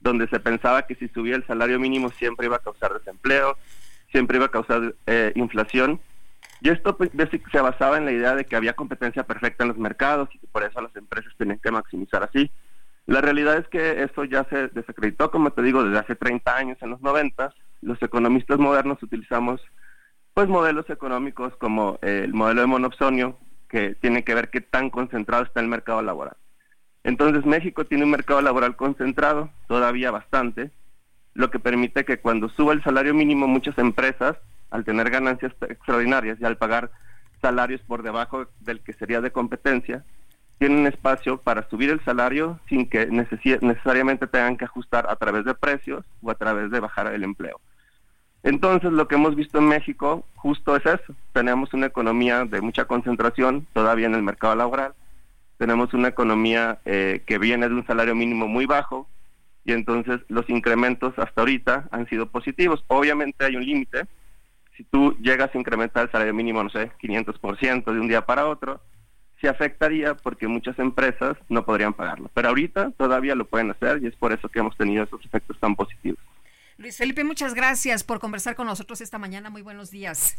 donde 0.00 0.28
se 0.28 0.40
pensaba 0.40 0.86
que 0.86 0.94
si 0.96 1.08
subía 1.08 1.36
el 1.36 1.46
salario 1.46 1.78
mínimo 1.78 2.10
siempre 2.10 2.46
iba 2.46 2.56
a 2.56 2.60
causar 2.60 2.92
desempleo, 2.92 3.56
siempre 4.10 4.38
iba 4.38 4.46
a 4.46 4.50
causar 4.50 4.94
eh, 5.06 5.32
inflación. 5.36 6.00
Y 6.60 6.70
esto 6.70 6.96
pues, 6.96 7.10
se 7.52 7.60
basaba 7.60 7.98
en 7.98 8.04
la 8.04 8.12
idea 8.12 8.34
de 8.34 8.44
que 8.44 8.56
había 8.56 8.74
competencia 8.74 9.24
perfecta 9.24 9.64
en 9.64 9.68
los 9.68 9.78
mercados 9.78 10.28
y 10.34 10.38
que 10.38 10.46
por 10.46 10.64
eso 10.64 10.80
las 10.80 10.94
empresas 10.96 11.32
tenían 11.36 11.58
que 11.58 11.70
maximizar 11.70 12.22
así. 12.22 12.50
La 13.06 13.20
realidad 13.20 13.58
es 13.58 13.68
que 13.68 14.02
esto 14.02 14.24
ya 14.24 14.44
se 14.44 14.68
desacreditó, 14.68 15.30
como 15.30 15.52
te 15.52 15.62
digo, 15.62 15.84
desde 15.84 15.98
hace 15.98 16.14
30 16.14 16.56
años, 16.56 16.78
en 16.80 16.90
los 16.90 17.00
90. 17.02 17.54
Los 17.82 18.02
economistas 18.02 18.58
modernos 18.58 19.02
utilizamos 19.02 19.60
pues 20.34 20.48
modelos 20.48 20.90
económicos 20.90 21.54
como 21.56 21.98
eh, 22.02 22.22
el 22.24 22.34
modelo 22.34 22.62
de 22.62 22.66
monopsonio, 22.66 23.38
que 23.68 23.94
tiene 23.94 24.24
que 24.24 24.34
ver 24.34 24.50
qué 24.50 24.60
tan 24.60 24.90
concentrado 24.90 25.44
está 25.44 25.60
el 25.60 25.68
mercado 25.68 26.02
laboral. 26.02 26.36
Entonces 27.04 27.44
México 27.46 27.84
tiene 27.84 28.04
un 28.04 28.10
mercado 28.10 28.40
laboral 28.40 28.76
concentrado, 28.76 29.50
todavía 29.68 30.10
bastante, 30.10 30.70
lo 31.34 31.50
que 31.50 31.58
permite 31.58 32.04
que 32.04 32.18
cuando 32.18 32.48
suba 32.48 32.72
el 32.72 32.82
salario 32.82 33.14
mínimo 33.14 33.46
muchas 33.46 33.78
empresas, 33.78 34.36
al 34.70 34.84
tener 34.84 35.10
ganancias 35.10 35.52
extraordinarias 35.68 36.38
y 36.40 36.44
al 36.44 36.56
pagar 36.56 36.90
salarios 37.40 37.80
por 37.82 38.02
debajo 38.02 38.46
del 38.60 38.80
que 38.80 38.92
sería 38.92 39.20
de 39.20 39.30
competencia, 39.30 40.04
tienen 40.58 40.86
espacio 40.86 41.38
para 41.38 41.68
subir 41.68 41.90
el 41.90 42.02
salario 42.04 42.58
sin 42.68 42.88
que 42.88 43.06
necesariamente 43.06 44.26
tengan 44.26 44.56
que 44.56 44.64
ajustar 44.64 45.06
a 45.08 45.16
través 45.16 45.44
de 45.44 45.54
precios 45.54 46.04
o 46.22 46.30
a 46.30 46.34
través 46.36 46.70
de 46.70 46.80
bajar 46.80 47.12
el 47.12 47.22
empleo. 47.22 47.60
Entonces, 48.44 48.92
lo 48.92 49.08
que 49.08 49.14
hemos 49.14 49.34
visto 49.34 49.58
en 49.58 49.68
México 49.68 50.22
justo 50.36 50.76
es 50.76 50.84
eso. 50.84 51.14
Tenemos 51.32 51.72
una 51.72 51.86
economía 51.86 52.44
de 52.44 52.60
mucha 52.60 52.84
concentración 52.84 53.66
todavía 53.72 54.06
en 54.06 54.14
el 54.14 54.22
mercado 54.22 54.54
laboral. 54.54 54.92
Tenemos 55.56 55.94
una 55.94 56.08
economía 56.08 56.78
eh, 56.84 57.22
que 57.26 57.38
viene 57.38 57.68
de 57.68 57.74
un 57.74 57.86
salario 57.86 58.14
mínimo 58.14 58.46
muy 58.46 58.66
bajo 58.66 59.08
y 59.64 59.72
entonces 59.72 60.20
los 60.28 60.48
incrementos 60.50 61.18
hasta 61.18 61.40
ahorita 61.40 61.88
han 61.90 62.06
sido 62.06 62.26
positivos. 62.26 62.84
Obviamente 62.88 63.46
hay 63.46 63.56
un 63.56 63.64
límite. 63.64 64.04
Si 64.76 64.84
tú 64.84 65.16
llegas 65.22 65.54
a 65.54 65.58
incrementar 65.58 66.04
el 66.04 66.12
salario 66.12 66.34
mínimo, 66.34 66.62
no 66.62 66.68
sé, 66.68 66.92
500% 67.00 67.94
de 67.94 68.00
un 68.00 68.08
día 68.08 68.26
para 68.26 68.46
otro, 68.46 68.82
se 69.40 69.48
afectaría 69.48 70.16
porque 70.16 70.48
muchas 70.48 70.78
empresas 70.78 71.38
no 71.48 71.64
podrían 71.64 71.94
pagarlo. 71.94 72.30
Pero 72.34 72.48
ahorita 72.50 72.90
todavía 72.98 73.34
lo 73.34 73.46
pueden 73.46 73.70
hacer 73.70 74.02
y 74.02 74.06
es 74.08 74.16
por 74.16 74.34
eso 74.34 74.50
que 74.50 74.58
hemos 74.58 74.76
tenido 74.76 75.04
esos 75.04 75.24
efectos 75.24 75.58
tan 75.58 75.74
positivos. 75.74 76.20
Luis 76.76 76.96
Felipe, 76.96 77.22
muchas 77.24 77.54
gracias 77.54 78.02
por 78.02 78.18
conversar 78.18 78.56
con 78.56 78.66
nosotros 78.66 79.00
esta 79.00 79.18
mañana. 79.18 79.50
Muy 79.50 79.62
buenos 79.62 79.90
días. 79.90 80.36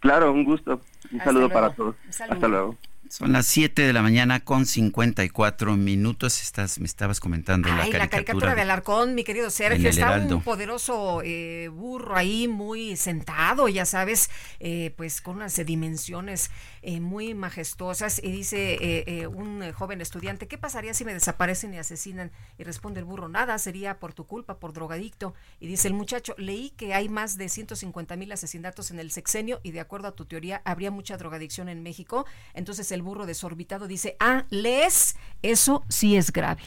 Claro, 0.00 0.32
un 0.32 0.44
gusto. 0.44 0.80
Un 1.12 1.20
saludo 1.20 1.48
para 1.50 1.74
todos. 1.74 1.96
Hasta 2.08 2.48
luego. 2.48 2.76
Son 3.08 3.32
las 3.32 3.46
7 3.46 3.82
de 3.82 3.92
la 3.92 4.02
mañana 4.02 4.40
con 4.40 4.66
54 4.66 5.76
minutos. 5.76 6.42
Estás, 6.42 6.80
me 6.80 6.86
estabas 6.86 7.20
comentando 7.20 7.68
la 7.68 7.76
caricatura. 7.76 7.98
la 7.98 8.08
caricatura 8.08 8.54
de 8.54 8.62
Alarcón, 8.62 9.14
mi 9.14 9.22
querido 9.22 9.50
Sergio. 9.50 9.88
Está 9.88 10.16
un 10.16 10.42
poderoso 10.42 11.22
eh, 11.24 11.68
burro 11.68 12.16
ahí 12.16 12.48
muy 12.48 12.96
sentado, 12.96 13.68
ya 13.68 13.84
sabes, 13.84 14.30
eh, 14.58 14.92
pues 14.96 15.20
con 15.20 15.36
unas 15.36 15.54
dimensiones 15.64 16.50
eh, 16.86 17.00
muy 17.00 17.34
majestuosas. 17.34 18.22
Y 18.22 18.30
dice 18.30 19.26
un 19.28 19.72
joven 19.72 20.00
estudiante, 20.00 20.48
¿qué 20.48 20.56
pasaría 20.56 20.94
si 20.94 21.04
me 21.04 21.12
desaparecen 21.12 21.74
y 21.74 21.78
asesinan? 21.78 22.30
Y 22.58 22.64
responde 22.64 23.00
el 23.00 23.04
burro, 23.04 23.28
nada, 23.28 23.58
sería 23.58 23.98
por 23.98 24.14
tu 24.14 24.24
culpa, 24.24 24.58
por 24.58 24.72
drogadicto. 24.72 25.34
Y 25.60 25.66
dice 25.66 25.88
el 25.88 25.94
muchacho, 25.94 26.34
leí 26.38 26.70
que 26.70 26.94
hay 26.94 27.08
más 27.08 27.36
de 27.36 27.48
150 27.48 28.16
mil 28.16 28.30
asesinatos 28.32 28.90
en 28.90 29.00
el 29.00 29.10
sexenio 29.10 29.60
y 29.62 29.72
de 29.72 29.80
acuerdo 29.80 30.08
a 30.08 30.12
tu 30.12 30.24
teoría 30.26 30.62
habría 30.64 30.90
mucha 30.90 31.16
drogadicción 31.16 31.68
en 31.68 31.82
México. 31.82 32.26
Entonces 32.54 32.92
el 32.92 33.02
burro 33.02 33.26
desorbitado, 33.26 33.86
dice, 33.88 34.16
ah, 34.20 34.44
lees, 34.50 35.16
eso 35.42 35.84
sí 35.88 36.16
es 36.16 36.32
grave. 36.32 36.62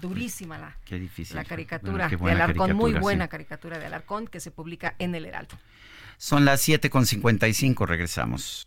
Durísima 0.00 0.58
la, 0.58 0.76
Qué 0.84 0.98
difícil. 0.98 1.36
la 1.36 1.44
caricatura 1.44 2.08
de 2.08 2.30
Alarcón, 2.30 2.74
muy 2.74 2.92
buena 2.94 3.24
sí. 3.24 3.30
caricatura 3.30 3.78
de 3.78 3.86
Alarcón 3.86 4.28
que 4.28 4.40
se 4.40 4.50
publica 4.50 4.94
en 4.98 5.14
El 5.14 5.26
Heraldo. 5.26 5.58
Son 6.16 6.44
las 6.44 6.66
7.55, 6.66 7.86
regresamos. 7.86 8.66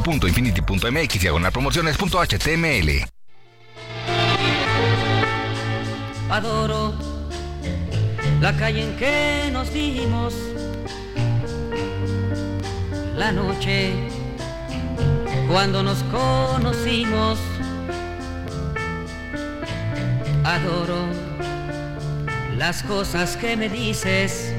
www.infinity.mx 0.00 1.20
diagonal 1.20 1.52
promociones.html. 1.52 3.06
Adoro 6.30 6.94
la 8.40 8.56
calle 8.56 8.82
en 8.82 8.96
que 8.96 9.48
nos 9.52 9.72
dimos, 9.72 10.34
la 13.16 13.32
noche 13.32 13.94
cuando 15.48 15.82
nos 15.82 16.02
conocimos. 16.04 17.38
Adoro 20.44 21.06
las 22.56 22.82
cosas 22.82 23.36
que 23.36 23.56
me 23.56 23.68
dices, 23.68 24.52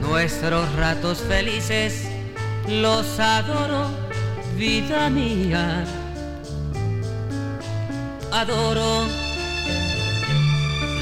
nuestros 0.00 0.72
ratos 0.76 1.20
felices, 1.20 2.08
los 2.68 3.18
adoro, 3.18 3.86
vida 4.56 5.10
mía. 5.10 5.84
Adoro 8.32 9.06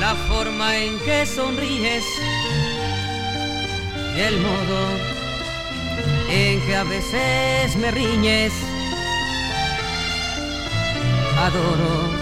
la 0.00 0.14
forma 0.28 0.76
en 0.76 0.98
que 1.00 1.26
sonríes 1.26 2.04
el 4.16 4.40
modo 4.40 4.80
en 6.30 6.60
que 6.62 6.76
a 6.76 6.84
veces 6.84 7.76
me 7.76 7.90
riñes. 7.90 8.52
Adoro 11.38 12.17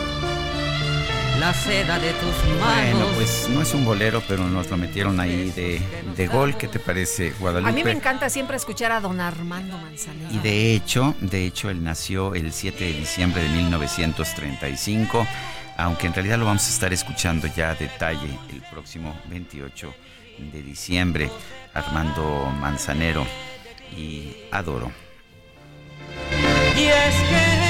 la 1.47 1.55
seda 1.55 2.01
de 2.01 2.13
tus 2.15 2.59
manos. 2.59 2.93
Bueno, 2.93 3.07
pues 3.15 3.49
no 3.49 3.63
es 3.63 3.73
un 3.73 3.85
bolero, 3.85 4.21
pero 4.27 4.49
nos 4.49 4.69
lo 4.69 4.77
metieron 4.77 5.21
ahí 5.21 5.53
de, 5.55 5.81
de 6.17 6.27
gol. 6.27 6.57
¿Qué 6.57 6.67
te 6.67 6.81
parece, 6.81 7.35
Guadalupe? 7.39 7.71
A 7.71 7.73
mí 7.73 7.85
me 7.85 7.93
encanta 7.93 8.29
siempre 8.29 8.57
escuchar 8.57 8.91
a 8.91 9.01
don 9.01 9.21
Armando 9.21 9.79
Manzanero. 9.79 10.29
Y 10.35 10.39
de 10.39 10.75
hecho, 10.75 11.15
de 11.21 11.47
hecho, 11.47 11.71
él 11.71 11.85
nació 11.85 12.35
el 12.35 12.53
7 12.53 12.83
de 12.83 12.93
diciembre 12.95 13.45
de 13.45 13.49
1935, 13.51 15.25
aunque 15.77 16.09
en 16.09 16.15
realidad 16.15 16.39
lo 16.39 16.47
vamos 16.47 16.67
a 16.67 16.71
estar 16.71 16.93
escuchando 16.93 17.47
ya 17.47 17.71
a 17.71 17.75
detalle 17.77 18.29
el 18.51 18.63
próximo 18.63 19.17
28 19.31 19.95
de 20.53 20.63
diciembre. 20.63 21.31
Armando 21.75 22.53
Manzanero 22.59 23.25
y 23.97 24.35
Adoro. 24.51 24.91
Y 26.77 26.87
es 26.87 27.15
que 27.29 27.66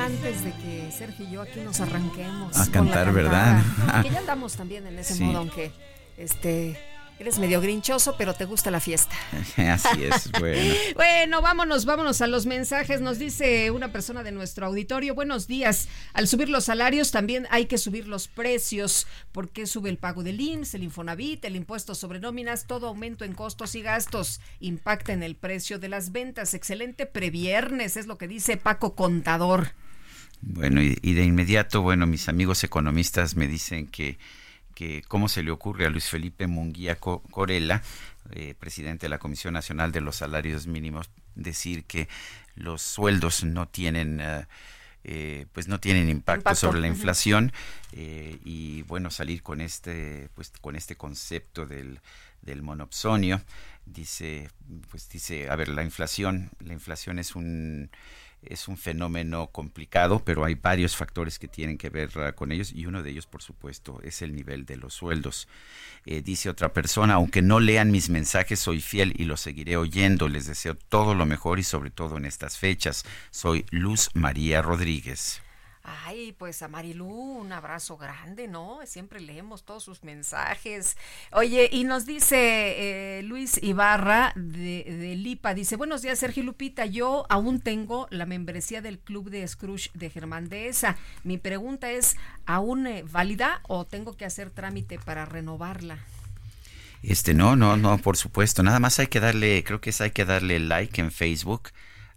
antes 0.00 0.44
de 0.44 0.52
que 0.52 0.90
Sergio 0.96 1.26
y 1.28 1.32
yo 1.32 1.42
aquí 1.42 1.60
nos 1.60 1.80
arranquemos. 1.80 2.56
A 2.56 2.70
cantar, 2.70 3.12
¿verdad? 3.12 3.62
cantada. 3.76 4.02
Que 4.02 4.10
ya 4.10 4.18
andamos 4.18 4.54
también 4.56 4.86
en 4.86 4.98
ese 4.98 5.14
Sí. 5.14 5.24
modo, 5.24 5.38
aunque 5.38 5.72
este 6.16 6.78
eres 7.18 7.38
medio 7.38 7.60
grinchoso, 7.60 8.14
pero 8.16 8.32
te 8.32 8.46
gusta 8.46 8.70
la 8.70 8.80
fiesta. 8.80 9.14
Así 9.58 10.04
es, 10.04 10.30
bueno. 10.40 10.74
Bueno, 10.94 11.42
vámonos, 11.42 11.84
vámonos 11.84 12.22
a 12.22 12.26
los 12.26 12.46
mensajes. 12.46 13.02
Nos 13.02 13.18
dice 13.18 13.70
una 13.70 13.92
persona 13.92 14.22
de 14.22 14.32
nuestro 14.32 14.64
auditorio, 14.66 15.14
buenos 15.14 15.46
días. 15.46 15.88
Al 16.14 16.26
subir 16.28 16.48
los 16.48 16.64
salarios 16.64 17.10
también 17.10 17.46
hay 17.50 17.66
que 17.66 17.76
subir 17.76 18.08
los 18.08 18.26
precios. 18.26 19.06
¿Por 19.32 19.50
qué 19.50 19.66
sube 19.66 19.90
el 19.90 19.98
pago 19.98 20.22
del 20.22 20.40
IMSS, 20.40 20.74
el 20.76 20.82
Infonavit, 20.84 21.44
el 21.44 21.56
impuesto 21.56 21.94
sobre 21.94 22.20
nóminas? 22.20 22.66
Todo 22.66 22.88
aumento 22.88 23.26
en 23.26 23.34
costos 23.34 23.74
y 23.74 23.82
gastos 23.82 24.40
impacta 24.58 25.12
en 25.12 25.22
el 25.22 25.36
precio 25.36 25.78
de 25.78 25.90
las 25.90 26.12
ventas. 26.12 26.54
Excelente 26.54 27.04
previernes, 27.04 27.98
es 27.98 28.06
lo 28.06 28.16
que 28.16 28.28
dice 28.28 28.56
Paco 28.56 28.94
Contador. 28.94 29.72
Bueno, 30.42 30.82
y, 30.82 30.98
y 31.02 31.14
de 31.14 31.24
inmediato, 31.24 31.82
bueno, 31.82 32.06
mis 32.06 32.28
amigos 32.28 32.64
economistas 32.64 33.36
me 33.36 33.46
dicen 33.46 33.86
que, 33.86 34.18
que 34.74 35.02
cómo 35.08 35.28
se 35.28 35.42
le 35.42 35.50
ocurre 35.50 35.86
a 35.86 35.90
Luis 35.90 36.06
Felipe 36.08 36.46
Munguía 36.46 36.96
Co- 36.96 37.22
Corella, 37.30 37.82
eh, 38.32 38.54
presidente 38.58 39.06
de 39.06 39.10
la 39.10 39.18
Comisión 39.18 39.54
Nacional 39.54 39.92
de 39.92 40.00
los 40.00 40.16
Salarios 40.16 40.66
Mínimos, 40.66 41.10
decir 41.34 41.84
que 41.84 42.08
los 42.56 42.82
sueldos 42.82 43.44
no 43.44 43.68
tienen... 43.68 44.20
eh, 44.20 44.46
eh, 45.04 45.46
pues 45.54 45.66
no 45.66 45.80
tienen 45.80 46.10
impacto, 46.10 46.40
Impacto, 46.40 46.56
sobre 46.56 46.80
la 46.80 46.86
inflación 46.86 47.52
eh, 47.92 48.38
y 48.44 48.82
bueno 48.82 49.10
salir 49.10 49.42
con 49.42 49.62
este 49.62 50.28
pues 50.34 50.52
con 50.60 50.76
este 50.76 50.94
concepto 50.94 51.64
del, 51.64 52.00
del 52.42 52.60
monopsonio 52.60 53.40
dice 53.86 54.50
pues 54.90 55.08
dice 55.08 55.48
a 55.48 55.56
ver 55.56 55.68
la 55.70 55.84
inflación 55.84 56.50
la 56.62 56.74
inflación 56.74 57.18
es 57.18 57.34
un 57.34 57.90
es 58.42 58.68
un 58.68 58.76
fenómeno 58.76 59.48
complicado, 59.48 60.22
pero 60.24 60.44
hay 60.44 60.54
varios 60.54 60.96
factores 60.96 61.38
que 61.38 61.48
tienen 61.48 61.78
que 61.78 61.90
ver 61.90 62.10
ah, 62.16 62.32
con 62.32 62.52
ellos 62.52 62.72
y 62.72 62.86
uno 62.86 63.02
de 63.02 63.10
ellos, 63.10 63.26
por 63.26 63.42
supuesto, 63.42 64.00
es 64.02 64.22
el 64.22 64.34
nivel 64.34 64.64
de 64.66 64.76
los 64.76 64.94
sueldos. 64.94 65.48
Eh, 66.06 66.22
dice 66.22 66.48
otra 66.48 66.72
persona, 66.72 67.14
aunque 67.14 67.42
no 67.42 67.60
lean 67.60 67.90
mis 67.90 68.08
mensajes, 68.08 68.60
soy 68.60 68.80
fiel 68.80 69.14
y 69.16 69.24
los 69.24 69.40
seguiré 69.40 69.76
oyendo. 69.76 70.28
Les 70.28 70.46
deseo 70.46 70.74
todo 70.74 71.14
lo 71.14 71.26
mejor 71.26 71.58
y 71.58 71.62
sobre 71.62 71.90
todo 71.90 72.16
en 72.16 72.24
estas 72.24 72.56
fechas. 72.56 73.04
Soy 73.30 73.66
Luz 73.70 74.10
María 74.14 74.62
Rodríguez. 74.62 75.42
Ay, 76.04 76.32
pues 76.32 76.62
a 76.62 76.68
Marilú, 76.68 77.08
un 77.08 77.52
abrazo 77.52 77.96
grande, 77.96 78.46
¿no? 78.46 78.78
Siempre 78.84 79.20
leemos 79.20 79.64
todos 79.64 79.82
sus 79.82 80.04
mensajes. 80.04 80.96
Oye, 81.32 81.68
y 81.72 81.84
nos 81.84 82.06
dice 82.06 83.18
eh, 83.18 83.22
Luis 83.22 83.60
Ibarra 83.62 84.32
de, 84.36 84.84
de 84.84 85.16
Lipa, 85.16 85.52
dice, 85.52 85.76
buenos 85.76 86.02
días 86.02 86.18
Sergio 86.18 86.44
Lupita, 86.44 86.86
yo 86.86 87.26
aún 87.28 87.60
tengo 87.60 88.06
la 88.10 88.24
membresía 88.24 88.80
del 88.82 88.98
Club 88.98 89.30
de 89.30 89.46
Scrooge 89.48 89.90
de 89.94 90.10
Germán 90.10 90.48
Dehesa. 90.48 90.96
Mi 91.24 91.38
pregunta 91.38 91.90
es, 91.90 92.16
¿aún 92.46 92.86
eh, 92.86 93.02
válida 93.10 93.60
o 93.66 93.84
tengo 93.84 94.16
que 94.16 94.24
hacer 94.24 94.50
trámite 94.50 94.98
para 94.98 95.24
renovarla? 95.24 95.98
Este, 97.02 97.34
no, 97.34 97.56
no, 97.56 97.76
no, 97.76 97.98
por 97.98 98.16
supuesto. 98.16 98.62
Nada 98.62 98.78
más 98.78 98.98
hay 98.98 99.08
que 99.08 99.20
darle, 99.20 99.64
creo 99.64 99.80
que 99.80 99.90
es 99.90 100.00
hay 100.00 100.10
que 100.12 100.24
darle 100.24 100.60
like 100.60 101.00
en 101.00 101.10
Facebook 101.10 101.70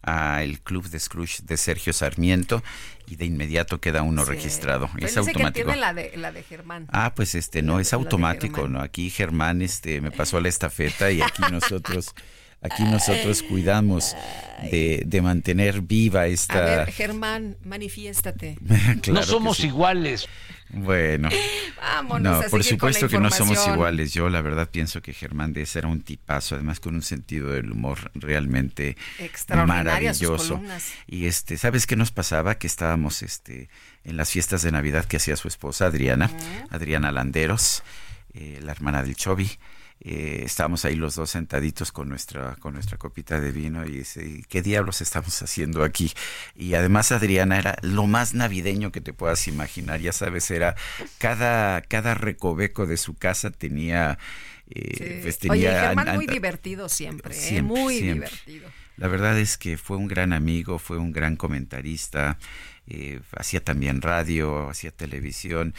a 0.04 0.44
el 0.44 0.60
Club 0.60 0.90
de 0.90 1.00
Scrooge 1.00 1.44
de 1.44 1.58
Sergio 1.58 1.94
Sarmiento 1.94 2.62
y 3.08 3.16
de 3.16 3.26
inmediato 3.26 3.80
queda 3.82 4.02
uno 4.04 4.24
Sí. 4.26 4.32
registrado. 4.32 4.86
Es 4.98 5.02
dice 5.02 5.14
que 5.14 5.20
automático. 5.20 5.66
tiene 5.68 5.76
la 5.80 5.94
de, 5.94 6.12
la 6.18 6.32
de 6.32 6.44
Germán. 6.44 6.88
Ah, 6.92 7.14
pues 7.16 7.36
este 7.36 7.62
no, 7.62 7.80
es 7.80 7.92
la 7.92 7.98
automático. 7.98 8.68
¿no? 8.68 8.82
Aquí 8.82 9.10
Germán 9.10 9.62
este 9.62 10.02
me 10.02 10.12
pasó 10.12 10.40
la 10.42 10.50
estafeta 10.50 11.12
y 11.12 11.22
aquí 11.22 11.42
nosotros 11.52 12.14
aquí 12.62 12.84
nosotros 12.84 13.44
cuidamos 13.44 14.16
de, 14.72 15.04
de 15.06 15.22
mantener 15.22 15.82
viva 15.82 16.22
A 16.22 16.28
esta 16.28 16.62
ver, 16.62 16.92
Germán, 16.92 17.58
manifiéstate. 17.66 18.58
Claro 19.02 19.26
que 19.28 19.54
sí. 19.58 19.68
iguales. 19.68 20.28
Bueno. 20.74 21.30
Vámonos 21.78 22.44
no, 22.44 22.50
por 22.50 22.64
supuesto 22.64 23.08
que 23.08 23.20
no 23.20 23.30
somos 23.30 23.68
iguales. 23.68 24.14
Yo 24.14 24.30
la 24.30 24.42
verdad 24.42 24.70
pienso 24.70 25.02
que 25.02 25.14
Germán 25.14 25.54
Deza 25.54 25.80
era 25.80 25.88
un 25.88 26.02
tipazo, 26.02 26.56
además 26.56 26.80
con 26.80 26.96
un 26.96 27.02
sentido 27.02 27.52
del 27.52 27.72
humor 27.72 28.12
realmente 28.16 28.98
maravilloso. 29.48 30.62
Y 31.08 31.26
este, 31.26 31.58
¿sabes 31.58 31.86
qué 31.86 31.96
nos 31.96 32.12
pasaba? 32.12 32.56
Que 32.56 32.68
estábamos 32.68 33.22
este 33.22 33.70
en 34.04 34.18
las 34.18 34.32
fiestas 34.32 34.64
de 34.64 34.72
Navidad 34.72 35.06
que 35.06 35.18
hacía 35.18 35.36
su 35.36 35.48
esposa 35.48 35.86
Adriana, 35.86 36.30
Adriana 36.70 37.12
Landeros, 37.12 37.84
eh, 38.34 38.60
la 38.62 38.72
hermana 38.72 39.04
del 39.04 39.16
Chovi 39.16 39.50
eh, 40.06 40.42
estábamos 40.46 40.84
ahí 40.84 40.96
los 40.96 41.16
dos 41.16 41.30
sentaditos 41.30 41.94
con 41.94 42.10
nuestra, 42.10 42.58
con 42.58 42.74
nuestra 42.74 42.98
copita 42.98 43.40
de 43.40 43.52
vino 43.54 43.86
y 43.86 44.00
dice, 44.00 44.44
¿qué 44.50 44.62
diablos 44.62 45.02
estamos 45.02 45.42
haciendo 45.42 45.84
aquí? 45.84 46.12
Y 46.56 46.74
además 46.74 47.14
Adriana 47.14 47.58
era 47.58 47.78
lo 47.82 48.06
más 48.06 48.34
navideño 48.34 48.92
que 48.92 49.00
te 49.00 49.14
puedas 49.14 49.48
imaginar, 49.48 50.02
ya 50.02 50.12
sabes, 50.12 50.52
era 50.52 50.76
cada, 51.20 51.82
cada 51.82 52.16
recoveco 52.16 52.86
de 52.86 52.98
su 52.98 53.16
casa 53.16 53.50
tenía... 53.52 54.18
Eh, 54.70 55.20
pues 55.24 55.40
Oye, 55.50 55.70
Germán 55.70 56.16
muy 56.16 56.26
divertido 56.26 56.90
siempre, 56.90 57.36
¿eh? 57.50 57.62
muy 57.62 58.00
divertido. 58.00 58.70
La 58.98 59.08
verdad 59.08 59.40
es 59.40 59.58
que 59.58 59.78
fue 59.78 59.98
un 59.98 60.08
gran 60.08 60.34
amigo, 60.34 60.80
fue 60.80 60.98
un 60.98 61.12
gran 61.12 61.36
comentarista. 61.36 62.38
Eh, 62.86 63.22
hacía 63.38 63.64
también 63.64 64.02
radio, 64.02 64.70
hacía 64.70 64.92
televisión. 64.92 65.74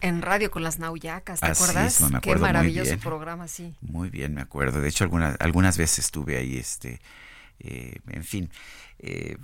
en, 0.00 0.20
radio 0.20 0.50
con 0.50 0.64
las 0.64 0.80
Nauyacas, 0.80 1.40
¿te 1.40 1.46
acuerdas? 1.46 2.02
Qué 2.22 2.34
maravilloso 2.34 2.98
programa, 2.98 3.46
sí. 3.46 3.74
Muy 3.80 4.10
bien, 4.10 4.34
me 4.34 4.40
acuerdo. 4.40 4.80
De 4.80 4.88
hecho, 4.88 5.04
algunas, 5.04 5.36
algunas 5.38 5.78
veces 5.78 6.00
estuve 6.00 6.36
ahí, 6.36 6.56
este, 6.56 7.00
eh, 7.60 7.98
en 8.10 8.24
fin. 8.24 8.50
Eh, 8.98 9.36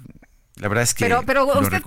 la 0.57 0.69
verdad 0.69 0.83
es 0.83 0.95
que. 0.95 1.05
Pero, 1.05 1.23
pero 1.25 1.47
usted, 1.61 1.81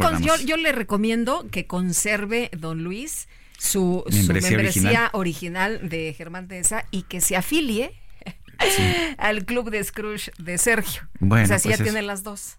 yo, 0.45 0.57
le 0.57 0.71
recomiendo 0.71 1.49
que 1.51 1.67
conserve, 1.67 2.49
don 2.57 2.83
Luis, 2.83 3.27
su 3.57 4.05
membresía, 4.09 5.09
original. 5.11 5.89
de 5.89 6.13
Germán 6.17 6.47
Tesa 6.47 6.85
y 6.91 7.03
que 7.03 7.19
se 7.19 7.35
afilie 7.35 7.93
al 9.17 9.43
club 9.43 9.69
de 9.69 9.83
Scrooge 9.83 10.31
de 10.37 10.57
Sergio. 10.57 11.09
Bueno, 11.19 11.43
o 11.43 11.47
sea, 11.47 11.57
así 11.57 11.69
ya 11.69 11.75
pues 11.75 11.89
tiene 11.89 12.01
las 12.01 12.23
dos. 12.23 12.57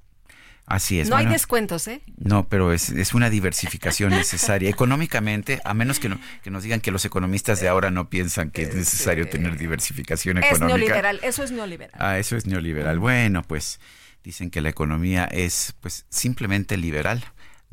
Así 0.67 0.99
es. 0.99 1.11
No 1.11 1.17
hay 1.17 1.27
descuentos, 1.27 1.87
¿eh? 1.89 2.01
No, 2.17 2.49
pero 2.49 2.73
es, 2.73 2.89
es 2.89 3.13
una 3.13 3.29
diversificación 3.29 4.11
necesaria. 4.11 4.71
Económicamente, 4.71 5.61
a 5.65 5.75
menos 5.75 6.01
que, 6.01 6.17
que 6.43 6.51
nos 6.51 6.63
digan 6.63 6.81
que 6.81 6.91
los 6.91 7.05
economistas 7.05 7.61
de 7.61 7.69
ahora 7.69 7.91
no 7.91 8.09
piensan 8.09 8.51
que 8.51 8.63
es 8.63 8.75
necesario 8.75 9.29
tener 9.29 9.59
diversificación 9.59 10.39
económica. 10.39 10.65
Es 10.65 10.79
neoliberal, 10.79 11.21
eso 11.23 11.43
es 11.43 11.51
neoliberal. 11.51 12.01
Ah, 12.01 12.19
eso 12.19 12.37
es 12.37 12.47
neoliberal. 12.47 12.99
Bueno, 12.99 13.43
pues 13.43 13.79
dicen 14.23 14.51
que 14.51 14.63
la 14.63 14.71
economía 14.71 15.27
es 15.27 15.75
pues 15.81 16.07
simplemente 16.09 16.79
liberal 16.79 17.23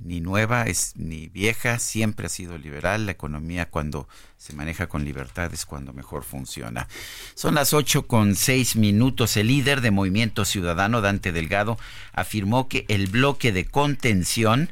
ni 0.04 0.22
nueva 0.22 0.64
es 0.64 0.94
ni 0.96 1.28
vieja, 1.28 1.80
siempre 1.80 2.26
ha 2.26 2.30
sido 2.30 2.58
liberal. 2.58 3.06
La 3.06 3.12
economía 3.12 3.70
cuando 3.70 4.08
se 4.38 4.54
maneja 4.54 4.88
con 4.88 5.06
libertad 5.06 5.54
es 5.54 5.66
cuando 5.66 5.94
mejor 5.94 6.24
funciona. 6.24 6.88
Son 7.36 7.56
las 7.56 7.74
ocho 7.74 8.08
con 8.08 8.36
seis 8.36 8.76
minutos. 8.76 9.38
El 9.38 9.48
líder 9.48 9.82
de 9.82 9.92
Movimiento 9.92 10.46
Ciudadano, 10.46 11.02
Dante 11.02 11.32
Delgado, 11.32 11.78
afirmó 12.14 12.68
que 12.68 12.86
el 12.88 13.08
bloque 13.08 13.52
de 13.52 13.66
contención 13.66 14.70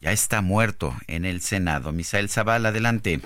ya 0.00 0.12
está 0.12 0.42
muerto 0.42 0.94
en 1.06 1.24
el 1.24 1.40
Senado. 1.40 1.92
Misael 1.92 2.28
Zaval, 2.28 2.66
adelante. 2.66 3.20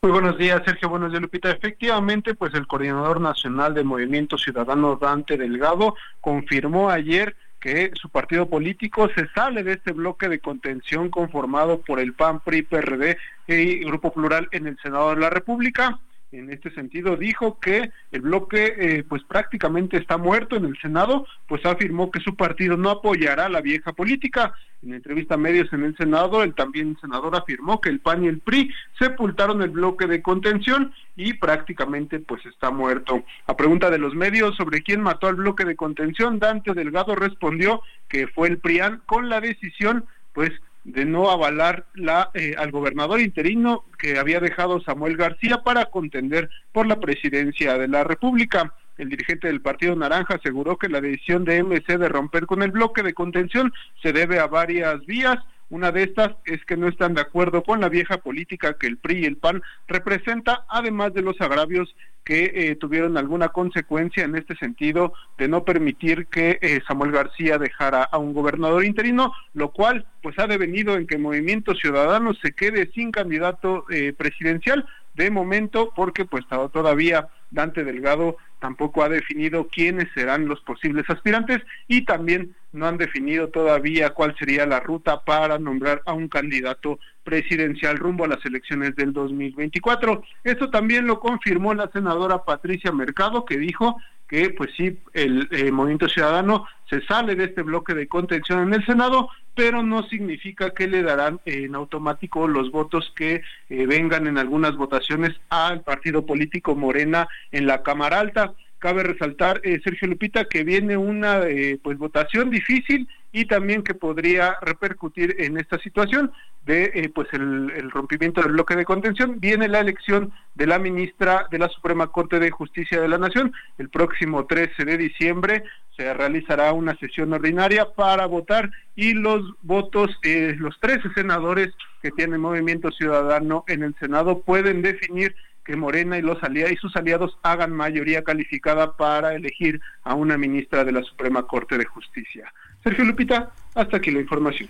Muy 0.00 0.12
buenos 0.12 0.36
días, 0.36 0.60
Sergio. 0.64 0.88
Buenos 0.90 1.10
días, 1.10 1.22
Lupita. 1.22 1.50
Efectivamente, 1.50 2.34
pues 2.34 2.52
el 2.54 2.66
coordinador 2.66 3.20
nacional 3.20 3.72
de 3.72 3.84
Movimiento 3.84 4.36
Ciudadano, 4.36 4.96
Dante 4.96 5.38
Delgado, 5.38 5.94
confirmó 6.20 6.90
ayer 6.90 7.36
que 7.64 7.92
su 7.94 8.10
partido 8.10 8.46
político 8.46 9.08
se 9.16 9.26
sale 9.28 9.62
de 9.62 9.72
este 9.72 9.92
bloque 9.92 10.28
de 10.28 10.38
contención 10.38 11.08
conformado 11.08 11.80
por 11.80 11.98
el 11.98 12.12
PAN, 12.12 12.40
PRI, 12.40 12.60
PRD 12.60 13.16
y 13.46 13.82
Grupo 13.84 14.12
Plural 14.12 14.48
en 14.52 14.66
el 14.66 14.78
Senado 14.82 15.14
de 15.14 15.22
la 15.22 15.30
República 15.30 15.98
en 16.38 16.50
este 16.50 16.70
sentido 16.72 17.16
dijo 17.16 17.58
que 17.60 17.90
el 18.12 18.20
bloque 18.22 18.74
eh, 18.76 19.04
pues 19.08 19.22
prácticamente 19.24 19.96
está 19.96 20.18
muerto 20.18 20.56
en 20.56 20.64
el 20.64 20.78
Senado, 20.78 21.26
pues 21.46 21.64
afirmó 21.64 22.10
que 22.10 22.20
su 22.20 22.34
partido 22.36 22.76
no 22.76 22.90
apoyará 22.90 23.48
la 23.48 23.60
vieja 23.60 23.92
política. 23.92 24.54
En 24.82 24.94
entrevista 24.94 25.34
a 25.34 25.38
medios 25.38 25.72
en 25.72 25.84
el 25.84 25.96
Senado, 25.96 26.42
el 26.42 26.54
también 26.54 26.98
senador 27.00 27.36
afirmó 27.36 27.80
que 27.80 27.88
el 27.88 28.00
PAN 28.00 28.24
y 28.24 28.28
el 28.28 28.40
PRI 28.40 28.70
sepultaron 28.98 29.62
el 29.62 29.70
bloque 29.70 30.06
de 30.06 30.20
contención 30.20 30.92
y 31.16 31.34
prácticamente 31.34 32.18
pues 32.18 32.44
está 32.44 32.70
muerto. 32.70 33.24
A 33.46 33.56
pregunta 33.56 33.90
de 33.90 33.98
los 33.98 34.14
medios 34.14 34.56
sobre 34.56 34.82
quién 34.82 35.00
mató 35.00 35.28
al 35.28 35.36
bloque 35.36 35.64
de 35.64 35.76
contención, 35.76 36.38
Dante 36.38 36.74
Delgado 36.74 37.14
respondió 37.14 37.82
que 38.08 38.26
fue 38.26 38.48
el 38.48 38.58
PRIAN 38.58 39.02
con 39.06 39.28
la 39.28 39.40
decisión 39.40 40.04
pues 40.34 40.50
de 40.84 41.04
no 41.04 41.30
avalar 41.30 41.86
la, 41.94 42.30
eh, 42.34 42.54
al 42.56 42.70
gobernador 42.70 43.20
interino 43.20 43.84
que 43.98 44.18
había 44.18 44.40
dejado 44.40 44.80
Samuel 44.82 45.16
García 45.16 45.62
para 45.64 45.86
contender 45.86 46.50
por 46.72 46.86
la 46.86 47.00
presidencia 47.00 47.78
de 47.78 47.88
la 47.88 48.04
República. 48.04 48.72
El 48.96 49.08
dirigente 49.08 49.48
del 49.48 49.60
Partido 49.60 49.96
Naranja 49.96 50.34
aseguró 50.34 50.76
que 50.76 50.88
la 50.88 51.00
decisión 51.00 51.44
de 51.44 51.62
MC 51.62 51.98
de 51.98 52.08
romper 52.08 52.46
con 52.46 52.62
el 52.62 52.70
bloque 52.70 53.02
de 53.02 53.14
contención 53.14 53.72
se 54.02 54.12
debe 54.12 54.38
a 54.38 54.46
varias 54.46 55.04
vías. 55.06 55.38
Una 55.70 55.90
de 55.90 56.02
estas 56.04 56.32
es 56.44 56.64
que 56.64 56.76
no 56.76 56.88
están 56.88 57.14
de 57.14 57.22
acuerdo 57.22 57.62
con 57.62 57.80
la 57.80 57.88
vieja 57.88 58.18
política 58.18 58.76
que 58.78 58.86
el 58.86 58.98
PRI 58.98 59.20
y 59.20 59.24
el 59.24 59.36
PAN 59.36 59.62
representa, 59.88 60.64
además 60.68 61.14
de 61.14 61.22
los 61.22 61.40
agravios 61.40 61.94
que 62.24 62.52
eh, 62.54 62.76
tuvieron 62.76 63.16
alguna 63.16 63.50
consecuencia 63.50 64.24
en 64.24 64.34
este 64.36 64.56
sentido 64.56 65.12
de 65.36 65.46
no 65.48 65.64
permitir 65.64 66.26
que 66.26 66.58
eh, 66.60 66.80
Samuel 66.86 67.12
García 67.12 67.58
dejara 67.58 68.02
a 68.02 68.18
un 68.18 68.32
gobernador 68.32 68.84
interino, 68.84 69.32
lo 69.52 69.72
cual 69.72 70.06
pues 70.22 70.38
ha 70.38 70.46
devenido 70.46 70.96
en 70.96 71.06
que 71.06 71.18
Movimiento 71.18 71.74
Ciudadano 71.74 72.32
se 72.34 72.52
quede 72.52 72.90
sin 72.92 73.10
candidato 73.10 73.84
eh, 73.90 74.14
presidencial 74.16 74.86
de 75.14 75.30
momento 75.30 75.92
porque 75.94 76.24
pues 76.24 76.44
todavía 76.72 77.28
Dante 77.50 77.84
Delgado 77.84 78.36
tampoco 78.60 79.02
ha 79.02 79.08
definido 79.08 79.68
quiénes 79.68 80.08
serán 80.14 80.46
los 80.46 80.60
posibles 80.60 81.04
aspirantes 81.08 81.62
y 81.86 82.04
también 82.04 82.54
no 82.72 82.86
han 82.86 82.98
definido 82.98 83.48
todavía 83.48 84.10
cuál 84.10 84.34
sería 84.36 84.66
la 84.66 84.80
ruta 84.80 85.22
para 85.24 85.58
nombrar 85.58 86.02
a 86.06 86.12
un 86.12 86.28
candidato 86.28 86.98
presidencial 87.22 87.98
rumbo 87.98 88.24
a 88.24 88.28
las 88.28 88.44
elecciones 88.44 88.96
del 88.96 89.12
2024. 89.12 90.22
Esto 90.42 90.70
también 90.70 91.06
lo 91.06 91.20
confirmó 91.20 91.74
la 91.74 91.90
senadora 91.92 92.44
Patricia 92.44 92.90
Mercado, 92.92 93.44
que 93.44 93.58
dijo 93.58 93.96
que 94.28 94.50
pues 94.50 94.70
sí, 94.76 94.98
el 95.12 95.48
eh, 95.50 95.70
Movimiento 95.70 96.08
Ciudadano 96.08 96.66
se 96.88 97.02
sale 97.02 97.34
de 97.34 97.44
este 97.44 97.62
bloque 97.62 97.94
de 97.94 98.08
contención 98.08 98.62
en 98.62 98.74
el 98.74 98.84
Senado, 98.84 99.28
pero 99.54 99.82
no 99.82 100.02
significa 100.04 100.70
que 100.70 100.88
le 100.88 101.02
darán 101.02 101.40
en 101.44 101.74
automático 101.74 102.48
los 102.48 102.70
votos 102.70 103.12
que 103.14 103.42
eh, 103.68 103.86
vengan 103.86 104.26
en 104.26 104.38
algunas 104.38 104.76
votaciones 104.76 105.32
al 105.50 105.82
partido 105.82 106.26
político 106.26 106.74
Morena 106.74 107.28
en 107.52 107.66
la 107.66 107.82
Cámara 107.82 108.20
Alta. 108.20 108.53
Cabe 108.84 109.02
resaltar, 109.02 109.62
eh, 109.64 109.80
Sergio 109.82 110.08
Lupita, 110.08 110.44
que 110.44 110.62
viene 110.62 110.94
una 110.98 111.40
pues 111.82 111.96
votación 111.96 112.50
difícil 112.50 113.08
y 113.32 113.46
también 113.46 113.82
que 113.82 113.94
podría 113.94 114.58
repercutir 114.60 115.36
en 115.38 115.58
esta 115.58 115.78
situación 115.78 116.30
de 116.66 116.84
eh, 116.94 117.10
pues 117.12 117.26
el, 117.32 117.90
rompimiento 117.90 118.40
del 118.40 118.52
bloque 118.52 118.76
de 118.76 118.84
contención. 118.84 119.40
Viene 119.40 119.66
la 119.66 119.80
elección 119.80 120.32
de 120.54 120.66
la 120.66 120.78
ministra 120.78 121.48
de 121.50 121.58
la 121.58 121.68
Suprema 121.68 122.06
Corte 122.08 122.38
de 122.38 122.50
Justicia 122.50 123.00
de 123.00 123.08
la 123.08 123.18
Nación. 123.18 123.52
El 123.76 123.88
próximo 123.88 124.46
13 124.46 124.84
de 124.84 124.96
diciembre 124.96 125.64
se 125.96 126.14
realizará 126.14 126.72
una 126.72 126.94
sesión 126.96 127.32
ordinaria 127.32 127.86
para 127.96 128.26
votar 128.26 128.70
y 128.94 129.14
los 129.14 129.42
votos 129.62 130.10
eh, 130.22 130.54
los 130.58 130.78
13 130.78 131.08
senadores 131.14 131.72
que 132.02 132.12
tiene 132.12 132.38
Movimiento 132.38 132.92
Ciudadano 132.92 133.64
en 133.66 133.82
el 133.82 133.96
Senado 133.98 134.42
pueden 134.42 134.80
definir 134.82 135.34
que 135.64 135.76
Morena 135.76 136.18
y 136.18 136.22
los 136.22 136.42
aliados 136.42 136.72
y 136.72 136.76
sus 136.76 136.94
aliados 136.96 137.38
hagan 137.42 137.72
mayoría 137.72 138.22
calificada 138.22 138.96
para 138.96 139.34
elegir 139.34 139.80
a 140.02 140.14
una 140.14 140.36
ministra 140.36 140.84
de 140.84 140.92
la 140.92 141.02
Suprema 141.02 141.46
Corte 141.46 141.78
de 141.78 141.84
Justicia. 141.84 142.52
Sergio 142.82 143.04
Lupita, 143.04 143.50
hasta 143.74 143.96
aquí 143.96 144.10
la 144.10 144.20
información. 144.20 144.68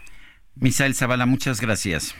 Misael 0.54 0.94
Zavala, 0.94 1.26
muchas 1.26 1.60
gracias. 1.60 2.14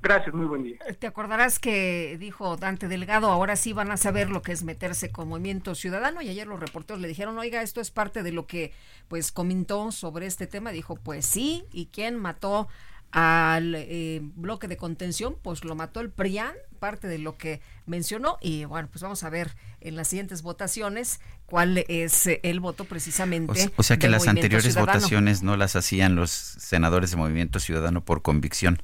Gracias, 0.00 0.32
muy 0.32 0.46
buen 0.46 0.62
día. 0.62 0.78
Te 1.00 1.08
acordarás 1.08 1.58
que 1.58 2.16
dijo 2.20 2.56
Dante 2.56 2.86
Delgado, 2.86 3.30
ahora 3.30 3.56
sí 3.56 3.72
van 3.72 3.90
a 3.90 3.96
saber 3.96 4.30
lo 4.30 4.42
que 4.42 4.52
es 4.52 4.62
meterse 4.62 5.10
con 5.10 5.28
Movimiento 5.28 5.74
Ciudadano 5.74 6.22
y 6.22 6.28
ayer 6.28 6.46
los 6.46 6.60
reporteros 6.60 7.02
le 7.02 7.08
dijeron, 7.08 7.36
oiga, 7.36 7.62
esto 7.62 7.80
es 7.80 7.90
parte 7.90 8.22
de 8.22 8.30
lo 8.30 8.46
que 8.46 8.72
pues 9.08 9.32
comentó 9.32 9.90
sobre 9.90 10.26
este 10.26 10.46
tema. 10.46 10.70
Dijo, 10.70 10.96
pues 10.96 11.26
sí, 11.26 11.64
¿y 11.72 11.86
quién 11.86 12.16
mató 12.16 12.68
al 13.10 13.74
eh, 13.74 14.20
bloque 14.22 14.68
de 14.68 14.76
contención, 14.76 15.36
pues 15.42 15.64
lo 15.64 15.74
mató 15.74 16.00
el 16.00 16.10
PRIAN, 16.10 16.52
parte 16.78 17.08
de 17.08 17.18
lo 17.18 17.36
que 17.36 17.60
mencionó. 17.86 18.38
Y 18.40 18.64
bueno, 18.64 18.88
pues 18.90 19.02
vamos 19.02 19.22
a 19.24 19.30
ver 19.30 19.56
en 19.80 19.96
las 19.96 20.08
siguientes 20.08 20.42
votaciones 20.42 21.20
cuál 21.46 21.84
es 21.88 22.28
el 22.42 22.60
voto 22.60 22.84
precisamente. 22.84 23.70
O, 23.76 23.82
sea 23.82 23.98
que 23.98 24.08
las 24.08 24.28
anteriores 24.28 24.76
votaciones 24.76 25.42
no 25.42 25.56
las 25.56 25.76
hacían 25.76 26.16
los 26.16 26.30
senadores 26.30 27.10
de 27.10 27.16
Movimiento 27.16 27.60
Ciudadano 27.60 28.04
por 28.04 28.22
convicción. 28.22 28.80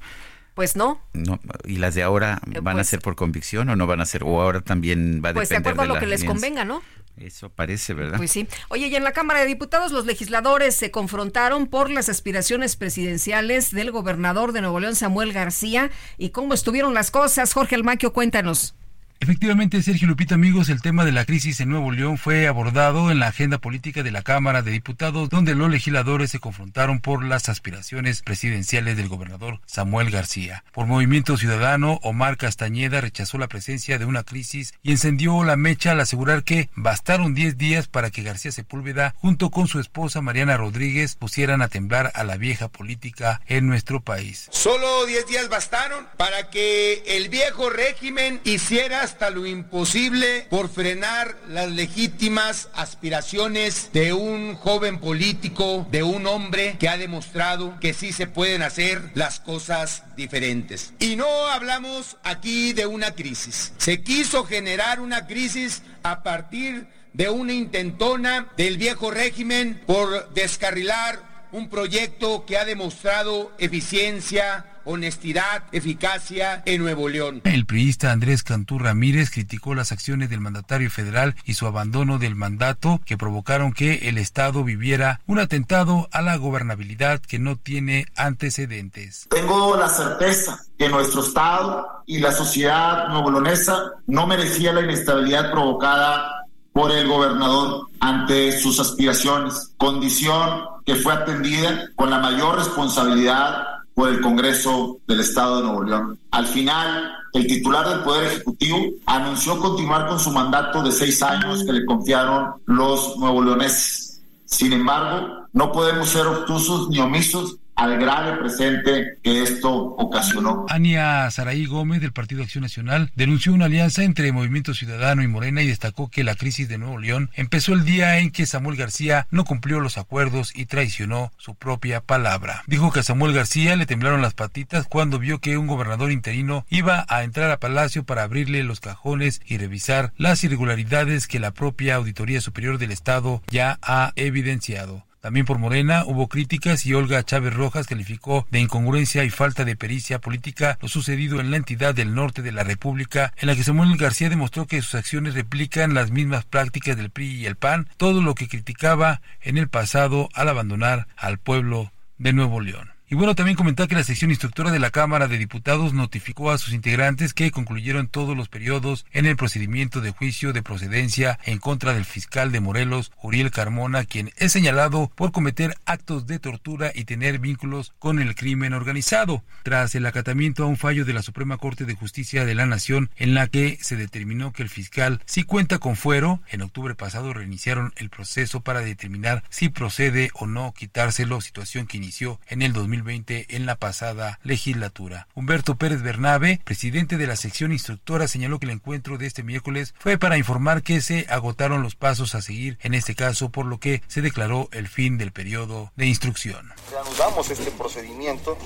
Pues 0.55 0.77
no. 0.77 1.01
no. 1.13 1.39
¿Y 1.65 1.77
las 1.77 1.95
de 1.95 2.03
ahora 2.03 2.39
eh, 2.49 2.61
van 2.61 2.75
a 2.75 2.77
pues 2.77 2.87
ser 2.87 3.01
por 3.01 3.15
convicción 3.15 3.69
o 3.69 3.75
no 3.75 3.87
van 3.87 3.99
a 3.99 4.05
ser? 4.05 4.23
¿O 4.23 4.41
ahora 4.41 4.61
también 4.61 5.21
va 5.23 5.29
a 5.29 5.33
pues 5.33 5.49
depender 5.49 5.75
de 5.75 5.81
acuerdo 5.81 5.91
a 5.91 5.95
lo 5.95 5.99
que 5.99 6.07
les 6.07 6.23
convenga, 6.23 6.63
¿no? 6.63 6.81
Eso 7.17 7.49
parece, 7.49 7.93
¿verdad? 7.93 8.17
Pues 8.17 8.31
sí. 8.31 8.47
Oye, 8.69 8.87
y 8.87 8.95
en 8.95 9.03
la 9.03 9.13
Cámara 9.13 9.39
de 9.39 9.45
Diputados 9.45 9.91
los 9.91 10.05
legisladores 10.05 10.75
se 10.75 10.91
confrontaron 10.91 11.67
por 11.67 11.89
las 11.89 12.09
aspiraciones 12.09 12.75
presidenciales 12.75 13.71
del 13.71 13.91
gobernador 13.91 14.51
de 14.51 14.61
Nuevo 14.61 14.79
León, 14.79 14.95
Samuel 14.95 15.31
García, 15.31 15.91
y 16.17 16.29
cómo 16.29 16.53
estuvieron 16.53 16.93
las 16.93 17.11
cosas. 17.11 17.53
Jorge 17.53 17.75
Almaquio, 17.75 18.11
cuéntanos. 18.11 18.75
Efectivamente, 19.21 19.81
Sergio 19.81 20.07
Lupita, 20.07 20.35
amigos, 20.35 20.69
el 20.69 20.81
tema 20.81 21.05
de 21.05 21.13
la 21.13 21.25
crisis 21.25 21.59
en 21.61 21.69
Nuevo 21.69 21.91
León 21.91 22.17
fue 22.17 22.47
abordado 22.47 23.11
en 23.11 23.19
la 23.19 23.27
agenda 23.27 23.59
política 23.59 24.03
de 24.03 24.11
la 24.11 24.23
Cámara 24.23 24.61
de 24.61 24.71
Diputados, 24.71 25.29
donde 25.29 25.55
los 25.55 25.69
legisladores 25.69 26.31
se 26.31 26.39
confrontaron 26.39 26.99
por 26.99 27.23
las 27.23 27.47
aspiraciones 27.47 28.21
presidenciales 28.21 28.97
del 28.97 29.07
gobernador 29.07 29.61
Samuel 29.65 30.11
García. 30.11 30.65
Por 30.73 30.85
Movimiento 30.85 31.37
Ciudadano, 31.37 31.99
Omar 32.03 32.35
Castañeda 32.35 32.99
rechazó 32.99 33.37
la 33.37 33.47
presencia 33.47 33.97
de 33.97 34.05
una 34.05 34.23
crisis 34.23 34.73
y 34.83 34.91
encendió 34.91 35.43
la 35.45 35.55
mecha 35.55 35.91
al 35.91 36.01
asegurar 36.01 36.43
que 36.43 36.69
bastaron 36.75 37.33
10 37.33 37.57
días 37.57 37.87
para 37.87 38.11
que 38.11 38.21
García 38.21 38.51
Sepúlveda, 38.51 39.15
junto 39.17 39.49
con 39.49 39.67
su 39.67 39.79
esposa 39.79 40.21
Mariana 40.21 40.57
Rodríguez, 40.57 41.15
pusieran 41.15 41.61
a 41.61 41.69
temblar 41.69 42.11
a 42.15 42.25
la 42.25 42.35
vieja 42.35 42.67
política 42.67 43.41
en 43.47 43.65
nuestro 43.65 44.01
país. 44.01 44.49
Solo 44.51 45.05
10 45.05 45.27
días 45.27 45.49
bastaron 45.49 46.05
para 46.17 46.49
que 46.49 47.01
el 47.07 47.29
viejo 47.29 47.69
régimen 47.69 48.41
hiciera 48.43 49.04
hasta 49.05 49.29
lo 49.29 49.45
imposible 49.45 50.47
por 50.49 50.67
frenar 50.67 51.37
las 51.47 51.69
legítimas 51.69 52.69
aspiraciones 52.73 53.91
de 53.93 54.13
un 54.13 54.55
joven 54.55 54.97
político, 54.97 55.87
de 55.91 56.01
un 56.01 56.25
hombre 56.25 56.75
que 56.79 56.89
ha 56.89 56.97
demostrado 56.97 57.79
que 57.79 57.93
sí 57.93 58.11
se 58.11 58.25
pueden 58.25 58.63
hacer 58.63 59.11
las 59.13 59.39
cosas 59.39 60.01
diferentes. 60.17 60.91
Y 60.97 61.17
no 61.17 61.27
hablamos 61.49 62.17
aquí 62.23 62.73
de 62.73 62.87
una 62.87 63.11
crisis. 63.11 63.73
Se 63.77 64.01
quiso 64.01 64.43
generar 64.43 64.99
una 64.99 65.27
crisis 65.27 65.83
a 66.01 66.23
partir 66.23 66.87
de 67.13 67.29
una 67.29 67.53
intentona 67.53 68.47
del 68.57 68.77
viejo 68.79 69.11
régimen 69.11 69.83
por 69.85 70.33
descarrilar 70.33 71.47
un 71.51 71.69
proyecto 71.69 72.43
que 72.47 72.57
ha 72.57 72.65
demostrado 72.65 73.51
eficiencia, 73.59 74.65
honestidad, 74.85 75.63
eficacia 75.71 76.63
en 76.65 76.81
Nuevo 76.81 77.09
León. 77.09 77.41
El 77.43 77.65
priista 77.65 78.11
Andrés 78.11 78.43
Cantú 78.43 78.79
Ramírez 78.79 79.29
criticó 79.29 79.75
las 79.75 79.91
acciones 79.91 80.29
del 80.29 80.41
mandatario 80.41 80.89
federal 80.89 81.35
y 81.45 81.55
su 81.55 81.67
abandono 81.67 82.19
del 82.19 82.35
mandato 82.35 83.01
que 83.05 83.17
provocaron 83.17 83.73
que 83.73 84.09
el 84.09 84.17
Estado 84.17 84.63
viviera 84.63 85.19
un 85.27 85.39
atentado 85.39 86.07
a 86.11 86.21
la 86.21 86.37
gobernabilidad 86.37 87.19
que 87.19 87.39
no 87.39 87.57
tiene 87.57 88.07
antecedentes. 88.15 89.27
Tengo 89.29 89.75
la 89.75 89.89
certeza 89.89 90.59
que 90.77 90.89
nuestro 90.89 91.21
Estado 91.21 92.03
y 92.05 92.19
la 92.19 92.31
sociedad 92.31 93.09
nuevolonesa 93.09 93.91
no 94.07 94.27
merecía 94.27 94.73
la 94.73 94.81
inestabilidad 94.81 95.51
provocada 95.51 96.45
por 96.73 96.91
el 96.91 97.07
gobernador 97.07 97.87
ante 98.01 98.59
sus 98.59 98.79
aspiraciones, 98.81 99.73
condición 99.77 100.65
que 100.85 100.95
fue 100.95 101.13
atendida 101.13 101.89
con 101.95 102.09
la 102.09 102.19
mayor 102.19 102.57
responsabilidad 102.57 103.74
por 103.95 104.09
el 104.09 104.21
Congreso 104.21 104.99
del 105.07 105.21
Estado 105.21 105.57
de 105.57 105.63
Nuevo 105.63 105.83
León. 105.83 106.19
Al 106.31 106.45
final, 106.45 107.13
el 107.33 107.47
titular 107.47 107.87
del 107.87 108.01
Poder 108.01 108.25
Ejecutivo 108.25 108.77
anunció 109.05 109.57
continuar 109.57 110.07
con 110.07 110.19
su 110.19 110.31
mandato 110.31 110.83
de 110.83 110.91
seis 110.91 111.23
años 111.23 111.63
que 111.63 111.73
le 111.73 111.85
confiaron 111.85 112.55
los 112.65 113.17
nuevo 113.17 113.41
leoneses. 113.41 114.21
Sin 114.45 114.73
embargo, 114.73 115.47
no 115.53 115.71
podemos 115.71 116.09
ser 116.09 116.27
obtusos 116.27 116.89
ni 116.89 116.99
omisos 116.99 117.57
al 117.75 117.97
grave 117.97 118.37
presente 118.37 119.17
que 119.23 119.43
esto 119.43 119.73
ocasionó. 119.73 120.65
Ania 120.69 121.29
Saraí 121.31 121.65
Gómez 121.65 122.01
del 122.01 122.13
Partido 122.13 122.43
Acción 122.43 122.61
Nacional 122.61 123.11
denunció 123.15 123.53
una 123.53 123.65
alianza 123.65 124.03
entre 124.03 124.31
Movimiento 124.31 124.73
Ciudadano 124.73 125.23
y 125.23 125.27
Morena 125.27 125.61
y 125.61 125.67
destacó 125.67 126.09
que 126.09 126.23
la 126.23 126.35
crisis 126.35 126.69
de 126.69 126.77
Nuevo 126.77 126.99
León 126.99 127.31
empezó 127.33 127.73
el 127.73 127.85
día 127.85 128.19
en 128.19 128.31
que 128.31 128.45
Samuel 128.45 128.77
García 128.77 129.27
no 129.31 129.45
cumplió 129.45 129.79
los 129.79 129.97
acuerdos 129.97 130.51
y 130.55 130.65
traicionó 130.65 131.31
su 131.37 131.55
propia 131.55 132.01
palabra. 132.01 132.63
Dijo 132.67 132.91
que 132.91 133.01
a 133.01 133.03
Samuel 133.03 133.33
García 133.33 133.75
le 133.75 133.85
temblaron 133.85 134.21
las 134.21 134.33
patitas 134.33 134.87
cuando 134.87 135.19
vio 135.19 135.39
que 135.39 135.57
un 135.57 135.67
gobernador 135.67 136.11
interino 136.11 136.65
iba 136.69 137.05
a 137.09 137.23
entrar 137.23 137.51
a 137.51 137.59
Palacio 137.59 138.03
para 138.03 138.23
abrirle 138.23 138.63
los 138.63 138.79
cajones 138.79 139.41
y 139.45 139.57
revisar 139.57 140.13
las 140.17 140.43
irregularidades 140.43 141.27
que 141.27 141.39
la 141.39 141.51
propia 141.51 141.95
Auditoría 141.95 142.41
Superior 142.41 142.77
del 142.77 142.91
Estado 142.91 143.41
ya 143.49 143.79
ha 143.81 144.13
evidenciado. 144.15 145.05
También 145.25 145.47
por 145.47 145.57
Morena 145.57 146.03
hubo 146.05 146.27
críticas 146.27 146.85
y 146.85 146.93
Olga 146.93 147.23
Chávez 147.23 147.51
Rojas 147.51 147.87
calificó 147.87 148.45
de 148.51 148.59
incongruencia 148.59 149.23
y 149.23 149.31
falta 149.31 149.65
de 149.65 149.75
pericia 149.75 150.21
política 150.21 150.77
lo 150.83 150.87
sucedido 150.87 151.39
en 151.39 151.49
la 151.49 151.57
entidad 151.57 151.95
del 151.95 152.13
norte 152.13 152.43
de 152.43 152.51
la 152.51 152.63
República, 152.63 153.33
en 153.37 153.47
la 153.47 153.55
que 153.55 153.63
Samuel 153.63 153.97
García 153.97 154.29
demostró 154.29 154.67
que 154.67 154.83
sus 154.83 154.93
acciones 154.93 155.33
replican 155.33 155.95
las 155.95 156.11
mismas 156.11 156.45
prácticas 156.45 156.95
del 156.95 157.09
PRI 157.09 157.37
y 157.37 157.45
el 157.47 157.55
PAN, 157.55 157.89
todo 157.97 158.21
lo 158.21 158.35
que 158.35 158.47
criticaba 158.47 159.21
en 159.41 159.57
el 159.57 159.67
pasado 159.67 160.29
al 160.35 160.47
abandonar 160.47 161.07
al 161.17 161.39
pueblo 161.39 161.91
de 162.19 162.31
Nuevo 162.31 162.61
León. 162.61 162.94
Y 163.07 163.13
bueno, 163.13 163.35
también 163.35 163.55
comentar 163.55 163.87
que 163.87 163.93
la 163.93 164.03
sección 164.03 164.31
instructora 164.31 164.71
de 164.71 164.79
la 164.79 164.89
Cámara 164.89 165.27
de 165.27 165.37
Diputados 165.37 165.93
notificó 165.93 166.49
a 166.49 166.57
sus 166.57 166.73
integrantes 166.73 167.35
que 167.35 167.51
concluyeron 167.51 168.07
todos 168.07 168.35
los 168.35 168.49
periodos 168.49 169.05
en 169.11 169.27
el 169.27 169.35
procedimiento 169.35 170.01
de 170.01 170.09
juicio 170.09 170.53
de 170.53 170.63
procedencia 170.63 171.37
en 171.45 171.59
contra 171.59 171.93
del 171.93 172.05
fiscal 172.05 172.51
de 172.51 172.61
Morelos, 172.61 173.11
Uriel 173.21 173.51
Carmona, 173.51 174.05
quien 174.05 174.31
es 174.37 174.53
señalado 174.53 175.11
por 175.13 175.31
cometer 175.31 175.75
actos 175.85 176.25
de 176.25 176.39
tortura 176.39 176.91
y 176.95 177.03
tener 177.03 177.37
vínculos 177.37 177.93
con 177.99 178.19
el 178.19 178.33
crimen 178.33 178.73
organizado, 178.73 179.43
tras 179.61 179.93
el 179.93 180.07
acatamiento 180.07 180.63
a 180.63 180.67
un 180.67 180.77
fallo 180.77 181.05
de 181.05 181.13
la 181.13 181.21
Suprema 181.21 181.57
Corte 181.57 181.85
de 181.85 181.93
Justicia 181.93 182.43
de 182.43 182.55
la 182.55 182.65
Nación 182.65 183.11
en 183.17 183.35
la 183.35 183.45
que 183.45 183.77
se 183.81 183.97
determinó 183.97 184.51
que 184.51 184.63
el 184.63 184.69
fiscal 184.69 185.21
si 185.27 185.43
cuenta 185.43 185.77
con 185.77 185.95
fuero, 185.95 186.41
en 186.49 186.63
octubre 186.63 186.95
pasado 186.95 187.33
reiniciaron 187.33 187.93
el 187.97 188.09
proceso 188.09 188.61
para 188.61 188.79
determinar 188.79 189.43
si 189.51 189.69
procede 189.69 190.31
o 190.33 190.47
no 190.47 190.73
quitárselo, 190.73 191.39
situación 191.39 191.85
que 191.85 191.97
inició 191.97 192.39
en 192.47 192.63
el 192.63 192.73
2000 192.73 192.94
en 192.95 193.65
la 193.65 193.75
pasada 193.75 194.39
legislatura. 194.43 195.27
Humberto 195.35 195.75
Pérez 195.75 196.01
Bernabe, 196.01 196.61
presidente 196.63 197.17
de 197.17 197.27
la 197.27 197.35
sección 197.35 197.71
instructora, 197.71 198.27
señaló 198.27 198.57
que 198.57 198.65
el 198.65 198.71
encuentro 198.71 199.17
de 199.17 199.27
este 199.27 199.43
miércoles 199.43 199.93
fue 199.99 200.17
para 200.17 200.37
informar 200.37 200.81
que 200.81 201.01
se 201.01 201.25
agotaron 201.29 201.83
los 201.83 201.95
pasos 201.95 202.35
a 202.35 202.41
seguir 202.41 202.79
en 202.81 202.93
este 202.93 203.13
caso, 203.13 203.49
por 203.49 203.65
lo 203.65 203.79
que 203.79 204.01
se 204.07 204.21
declaró 204.21 204.69
el 204.71 204.87
fin 204.87 205.17
del 205.17 205.31
periodo 205.31 205.91
de 205.95 206.07
instrucción. 206.07 206.71
Reanudamos 206.91 207.49
este 207.49 207.71
procedimiento, 207.71 208.57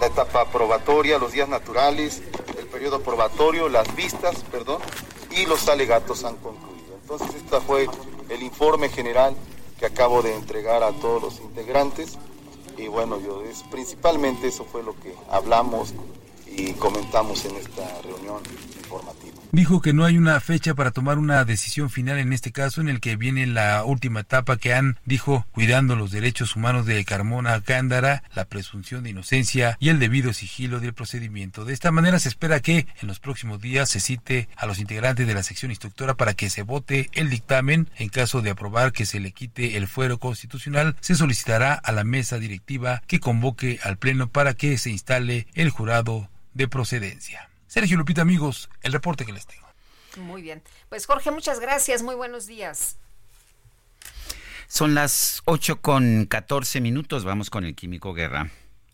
la 0.00 0.06
etapa 0.06 0.50
probatoria, 0.50 1.18
los 1.18 1.32
días 1.32 1.48
naturales, 1.48 2.22
el 2.58 2.66
periodo 2.66 3.02
probatorio, 3.02 3.68
las 3.68 3.94
vistas, 3.96 4.44
perdón, 4.50 4.82
y 5.30 5.46
los 5.46 5.68
alegatos 5.68 6.24
han 6.24 6.36
concluido. 6.36 6.98
Entonces, 7.02 7.34
este 7.34 7.60
fue 7.60 7.88
el 8.28 8.42
informe 8.42 8.88
general 8.88 9.34
que 9.78 9.86
acabo 9.86 10.22
de 10.22 10.34
entregar 10.34 10.82
a 10.82 10.92
todos 10.92 11.22
los 11.22 11.40
integrantes 11.40 12.18
y 12.80 12.88
bueno, 12.88 13.20
yo 13.20 13.42
principalmente 13.70 14.48
eso 14.48 14.64
fue 14.64 14.82
lo 14.82 14.94
que 15.00 15.14
hablamos 15.30 15.92
y 16.46 16.72
comentamos 16.72 17.44
en 17.44 17.56
esta 17.56 18.00
reunión 18.02 18.42
informativa. 18.78 19.29
Dijo 19.52 19.80
que 19.80 19.92
no 19.92 20.04
hay 20.04 20.16
una 20.16 20.38
fecha 20.38 20.74
para 20.74 20.92
tomar 20.92 21.18
una 21.18 21.44
decisión 21.44 21.90
final 21.90 22.18
en 22.18 22.32
este 22.32 22.52
caso 22.52 22.80
en 22.80 22.88
el 22.88 23.00
que 23.00 23.16
viene 23.16 23.48
la 23.48 23.82
última 23.84 24.20
etapa 24.20 24.56
que 24.56 24.74
han, 24.74 24.98
dijo, 25.04 25.44
cuidando 25.50 25.96
los 25.96 26.12
derechos 26.12 26.54
humanos 26.54 26.86
de 26.86 27.04
Carmona 27.04 27.60
Cándara, 27.60 28.22
la 28.32 28.44
presunción 28.44 29.02
de 29.02 29.10
inocencia 29.10 29.76
y 29.80 29.88
el 29.88 29.98
debido 29.98 30.32
sigilo 30.32 30.78
del 30.78 30.94
procedimiento. 30.94 31.64
De 31.64 31.72
esta 31.72 31.90
manera 31.90 32.20
se 32.20 32.28
espera 32.28 32.60
que 32.60 32.86
en 33.00 33.08
los 33.08 33.18
próximos 33.18 33.60
días 33.60 33.88
se 33.88 33.98
cite 33.98 34.48
a 34.56 34.66
los 34.66 34.78
integrantes 34.78 35.26
de 35.26 35.34
la 35.34 35.42
sección 35.42 35.72
instructora 35.72 36.14
para 36.14 36.34
que 36.34 36.48
se 36.48 36.62
vote 36.62 37.10
el 37.12 37.28
dictamen. 37.28 37.90
En 37.96 38.08
caso 38.08 38.42
de 38.42 38.50
aprobar 38.50 38.92
que 38.92 39.04
se 39.04 39.18
le 39.18 39.32
quite 39.32 39.76
el 39.76 39.88
fuero 39.88 40.18
constitucional, 40.18 40.96
se 41.00 41.16
solicitará 41.16 41.74
a 41.74 41.90
la 41.90 42.04
mesa 42.04 42.38
directiva 42.38 43.02
que 43.08 43.18
convoque 43.18 43.80
al 43.82 43.96
Pleno 43.96 44.28
para 44.28 44.54
que 44.54 44.78
se 44.78 44.90
instale 44.90 45.48
el 45.54 45.70
jurado 45.70 46.30
de 46.54 46.68
procedencia. 46.68 47.49
Sergio 47.70 47.96
Lupita, 47.96 48.22
amigos, 48.22 48.68
el 48.82 48.92
reporte 48.92 49.24
que 49.24 49.32
les 49.32 49.46
tengo. 49.46 49.64
Muy 50.16 50.42
bien. 50.42 50.60
Pues 50.88 51.06
Jorge, 51.06 51.30
muchas 51.30 51.60
gracias. 51.60 52.02
Muy 52.02 52.16
buenos 52.16 52.48
días. 52.48 52.96
Son 54.66 54.96
las 54.96 55.42
8 55.44 55.80
con 55.80 56.26
14 56.26 56.80
minutos. 56.80 57.22
Vamos 57.22 57.48
con 57.48 57.64
el 57.64 57.76
Químico 57.76 58.12
Guerra. 58.12 58.50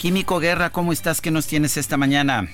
Químico 0.00 0.40
Guerra, 0.40 0.70
¿cómo 0.70 0.94
estás? 0.94 1.20
¿Qué 1.20 1.30
nos 1.30 1.46
tienes 1.46 1.76
esta 1.76 1.98
mañana? 1.98 2.48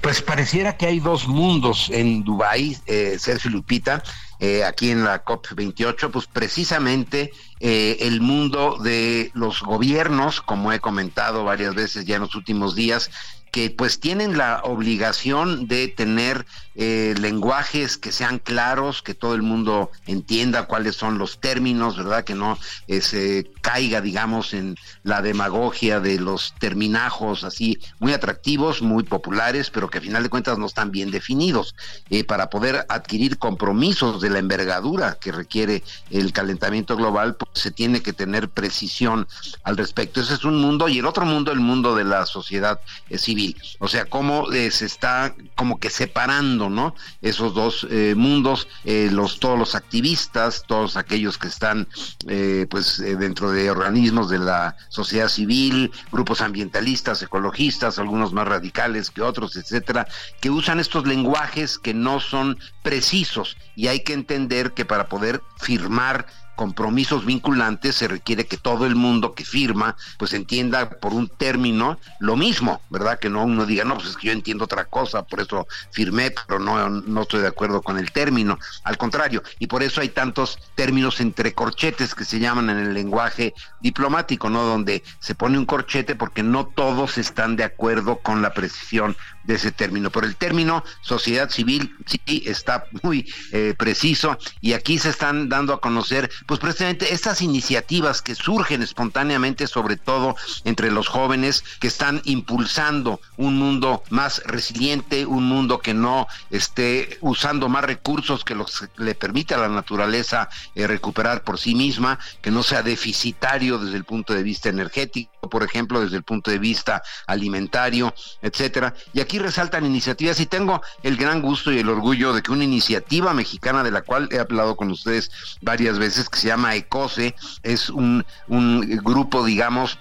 Pues 0.00 0.22
pareciera 0.22 0.78
que 0.78 0.86
hay 0.86 0.98
dos 0.98 1.28
mundos 1.28 1.90
en 1.92 2.24
Dubái, 2.24 2.78
eh, 2.86 3.18
Sergio 3.18 3.50
Lupita, 3.50 4.02
eh, 4.38 4.64
aquí 4.64 4.90
en 4.90 5.04
la 5.04 5.22
COP28, 5.22 6.10
pues 6.10 6.26
precisamente 6.26 7.32
eh, 7.60 7.98
el 8.00 8.20
mundo 8.20 8.78
de 8.82 9.30
los 9.34 9.60
gobiernos, 9.62 10.40
como 10.40 10.72
he 10.72 10.80
comentado 10.80 11.44
varias 11.44 11.74
veces 11.74 12.04
ya 12.04 12.16
en 12.16 12.22
los 12.22 12.34
últimos 12.34 12.74
días, 12.74 13.10
que 13.50 13.70
pues 13.70 13.98
tienen 13.98 14.38
la 14.38 14.60
obligación 14.64 15.66
de 15.66 15.88
tener 15.88 16.46
eh, 16.76 17.14
lenguajes 17.20 17.98
que 17.98 18.12
sean 18.12 18.38
claros, 18.38 19.02
que 19.02 19.14
todo 19.14 19.34
el 19.34 19.42
mundo 19.42 19.90
entienda 20.06 20.66
cuáles 20.66 20.96
son 20.96 21.18
los 21.18 21.40
términos, 21.40 21.96
¿verdad? 21.96 22.24
Que 22.24 22.34
no 22.34 22.56
eh, 22.86 23.00
se 23.00 23.50
caiga, 23.60 24.00
digamos, 24.00 24.54
en 24.54 24.76
la 25.02 25.20
demagogia 25.20 26.00
de 26.00 26.20
los 26.20 26.54
terminajos 26.58 27.44
así 27.44 27.78
muy 27.98 28.12
atractivos, 28.12 28.82
muy 28.82 29.02
populares, 29.02 29.70
pero 29.70 29.90
que 29.90 29.98
a 29.98 30.00
final 30.00 30.22
de 30.22 30.30
cuentas 30.30 30.58
no 30.58 30.66
están 30.66 30.90
bien 30.92 31.10
definidos. 31.10 31.74
Eh, 32.08 32.24
para 32.24 32.50
poder 32.50 32.86
adquirir 32.88 33.38
compromisos 33.38 34.20
de 34.20 34.30
la 34.30 34.38
envergadura 34.38 35.18
que 35.20 35.32
requiere 35.32 35.82
el 36.10 36.32
calentamiento 36.32 36.96
global, 36.96 37.36
se 37.52 37.70
tiene 37.70 38.02
que 38.02 38.12
tener 38.12 38.48
precisión 38.48 39.26
al 39.64 39.76
respecto. 39.76 40.20
Ese 40.20 40.34
es 40.34 40.44
un 40.44 40.60
mundo 40.60 40.88
y 40.88 40.98
el 40.98 41.06
otro 41.06 41.24
mundo, 41.24 41.52
el 41.52 41.60
mundo 41.60 41.94
de 41.94 42.04
la 42.04 42.26
sociedad 42.26 42.80
civil. 43.16 43.56
O 43.78 43.88
sea, 43.88 44.04
cómo 44.04 44.46
se 44.50 44.86
está 44.86 45.34
como 45.54 45.78
que 45.78 45.90
separando 45.90 46.30
¿no? 46.68 46.94
Esos 47.22 47.54
dos 47.54 47.86
eh, 47.90 48.14
mundos, 48.16 48.68
eh, 48.84 49.08
los, 49.10 49.40
todos 49.40 49.58
los 49.58 49.74
activistas, 49.74 50.64
todos 50.66 50.96
aquellos 50.96 51.38
que 51.38 51.48
están 51.48 51.88
eh, 52.26 52.66
pues 52.68 52.98
dentro 52.98 53.50
de 53.52 53.70
organismos 53.70 54.30
de 54.30 54.38
la 54.38 54.76
sociedad 54.88 55.28
civil, 55.28 55.92
grupos 56.12 56.40
ambientalistas, 56.40 57.22
ecologistas, 57.22 57.98
algunos 57.98 58.32
más 58.32 58.48
radicales 58.48 59.10
que 59.10 59.22
otros, 59.22 59.56
etcétera, 59.56 60.06
que 60.40 60.50
usan 60.50 60.80
estos 60.80 61.06
lenguajes 61.06 61.78
que 61.78 61.94
no 61.94 62.20
son 62.20 62.58
precisos 62.82 63.56
y 63.76 63.88
hay 63.88 64.00
que 64.00 64.12
entender 64.12 64.72
que 64.72 64.84
para 64.84 65.08
poder 65.08 65.42
firmar 65.58 66.26
compromisos 66.56 67.24
vinculantes 67.24 67.96
se 67.96 68.08
requiere 68.08 68.46
que 68.46 68.56
todo 68.56 68.86
el 68.86 68.94
mundo 68.94 69.34
que 69.34 69.44
firma 69.44 69.96
pues 70.18 70.34
entienda 70.34 70.90
por 70.90 71.14
un 71.14 71.28
término 71.28 71.98
lo 72.18 72.36
mismo, 72.36 72.80
¿verdad? 72.90 73.18
Que 73.18 73.30
no 73.30 73.44
uno 73.44 73.66
diga, 73.66 73.84
no, 73.84 73.94
pues 73.94 74.08
es 74.08 74.16
que 74.16 74.28
yo 74.28 74.32
entiendo 74.32 74.64
otra 74.64 74.84
cosa, 74.84 75.22
por 75.22 75.40
eso 75.40 75.66
firmé, 75.90 76.32
pero 76.46 76.60
no, 76.60 76.88
no 76.88 77.22
estoy 77.22 77.40
de 77.40 77.48
acuerdo 77.48 77.82
con 77.82 77.98
el 77.98 78.12
término. 78.12 78.58
Al 78.84 78.98
contrario, 78.98 79.42
y 79.58 79.66
por 79.66 79.82
eso 79.82 80.00
hay 80.00 80.10
tantos 80.10 80.58
términos 80.74 81.20
entre 81.20 81.54
corchetes 81.54 82.14
que 82.14 82.24
se 82.24 82.38
llaman 82.38 82.70
en 82.70 82.78
el 82.78 82.94
lenguaje 82.94 83.54
diplomático, 83.80 84.50
¿no? 84.50 84.62
Donde 84.64 85.02
se 85.18 85.34
pone 85.34 85.58
un 85.58 85.66
corchete 85.66 86.14
porque 86.14 86.42
no 86.42 86.66
todos 86.66 87.18
están 87.18 87.56
de 87.56 87.64
acuerdo 87.64 88.18
con 88.18 88.42
la 88.42 88.52
precisión 88.52 89.16
ese 89.54 89.72
término. 89.72 90.10
Pero 90.10 90.26
el 90.26 90.36
término 90.36 90.84
sociedad 91.02 91.50
civil 91.50 91.94
sí 92.06 92.42
está 92.46 92.84
muy 93.02 93.30
eh, 93.52 93.74
preciso 93.76 94.38
y 94.60 94.72
aquí 94.72 94.98
se 94.98 95.10
están 95.10 95.48
dando 95.48 95.72
a 95.72 95.80
conocer 95.80 96.30
pues 96.46 96.60
precisamente 96.60 97.12
estas 97.12 97.42
iniciativas 97.42 98.22
que 98.22 98.34
surgen 98.34 98.82
espontáneamente, 98.82 99.66
sobre 99.66 99.96
todo 99.96 100.36
entre 100.64 100.90
los 100.90 101.08
jóvenes 101.08 101.64
que 101.80 101.88
están 101.88 102.20
impulsando 102.24 103.20
un 103.36 103.58
mundo 103.58 104.02
más 104.10 104.42
resiliente, 104.44 105.26
un 105.26 105.44
mundo 105.44 105.78
que 105.78 105.94
no 105.94 106.26
esté 106.50 107.18
usando 107.20 107.68
más 107.68 107.84
recursos 107.84 108.44
que 108.44 108.54
los 108.54 108.88
le 108.96 109.14
permite 109.14 109.54
a 109.54 109.58
la 109.58 109.68
naturaleza 109.68 110.48
eh, 110.74 110.86
recuperar 110.86 111.42
por 111.42 111.58
sí 111.58 111.74
misma, 111.74 112.18
que 112.40 112.50
no 112.50 112.62
sea 112.62 112.82
deficitario 112.82 113.78
desde 113.78 113.96
el 113.96 114.04
punto 114.04 114.34
de 114.34 114.42
vista 114.42 114.68
energético, 114.68 115.48
por 115.48 115.62
ejemplo, 115.62 116.00
desde 116.00 116.16
el 116.16 116.22
punto 116.22 116.50
de 116.50 116.58
vista 116.58 117.02
alimentario, 117.26 118.14
etcétera. 118.42 118.94
Y 119.12 119.20
aquí 119.20 119.38
resaltan 119.40 119.84
iniciativas 119.84 120.40
y 120.40 120.46
tengo 120.46 120.80
el 121.02 121.16
gran 121.16 121.42
gusto 121.42 121.72
y 121.72 121.78
el 121.78 121.88
orgullo 121.88 122.32
de 122.32 122.42
que 122.42 122.52
una 122.52 122.64
iniciativa 122.64 123.34
mexicana 123.34 123.82
de 123.82 123.90
la 123.90 124.02
cual 124.02 124.28
he 124.30 124.38
hablado 124.38 124.76
con 124.76 124.90
ustedes 124.90 125.30
varias 125.60 125.98
veces, 125.98 126.28
que 126.28 126.38
se 126.38 126.48
llama 126.48 126.74
ECOSE, 126.76 127.34
es 127.62 127.90
un, 127.90 128.24
un 128.48 128.80
grupo, 129.02 129.44
digamos, 129.44 129.98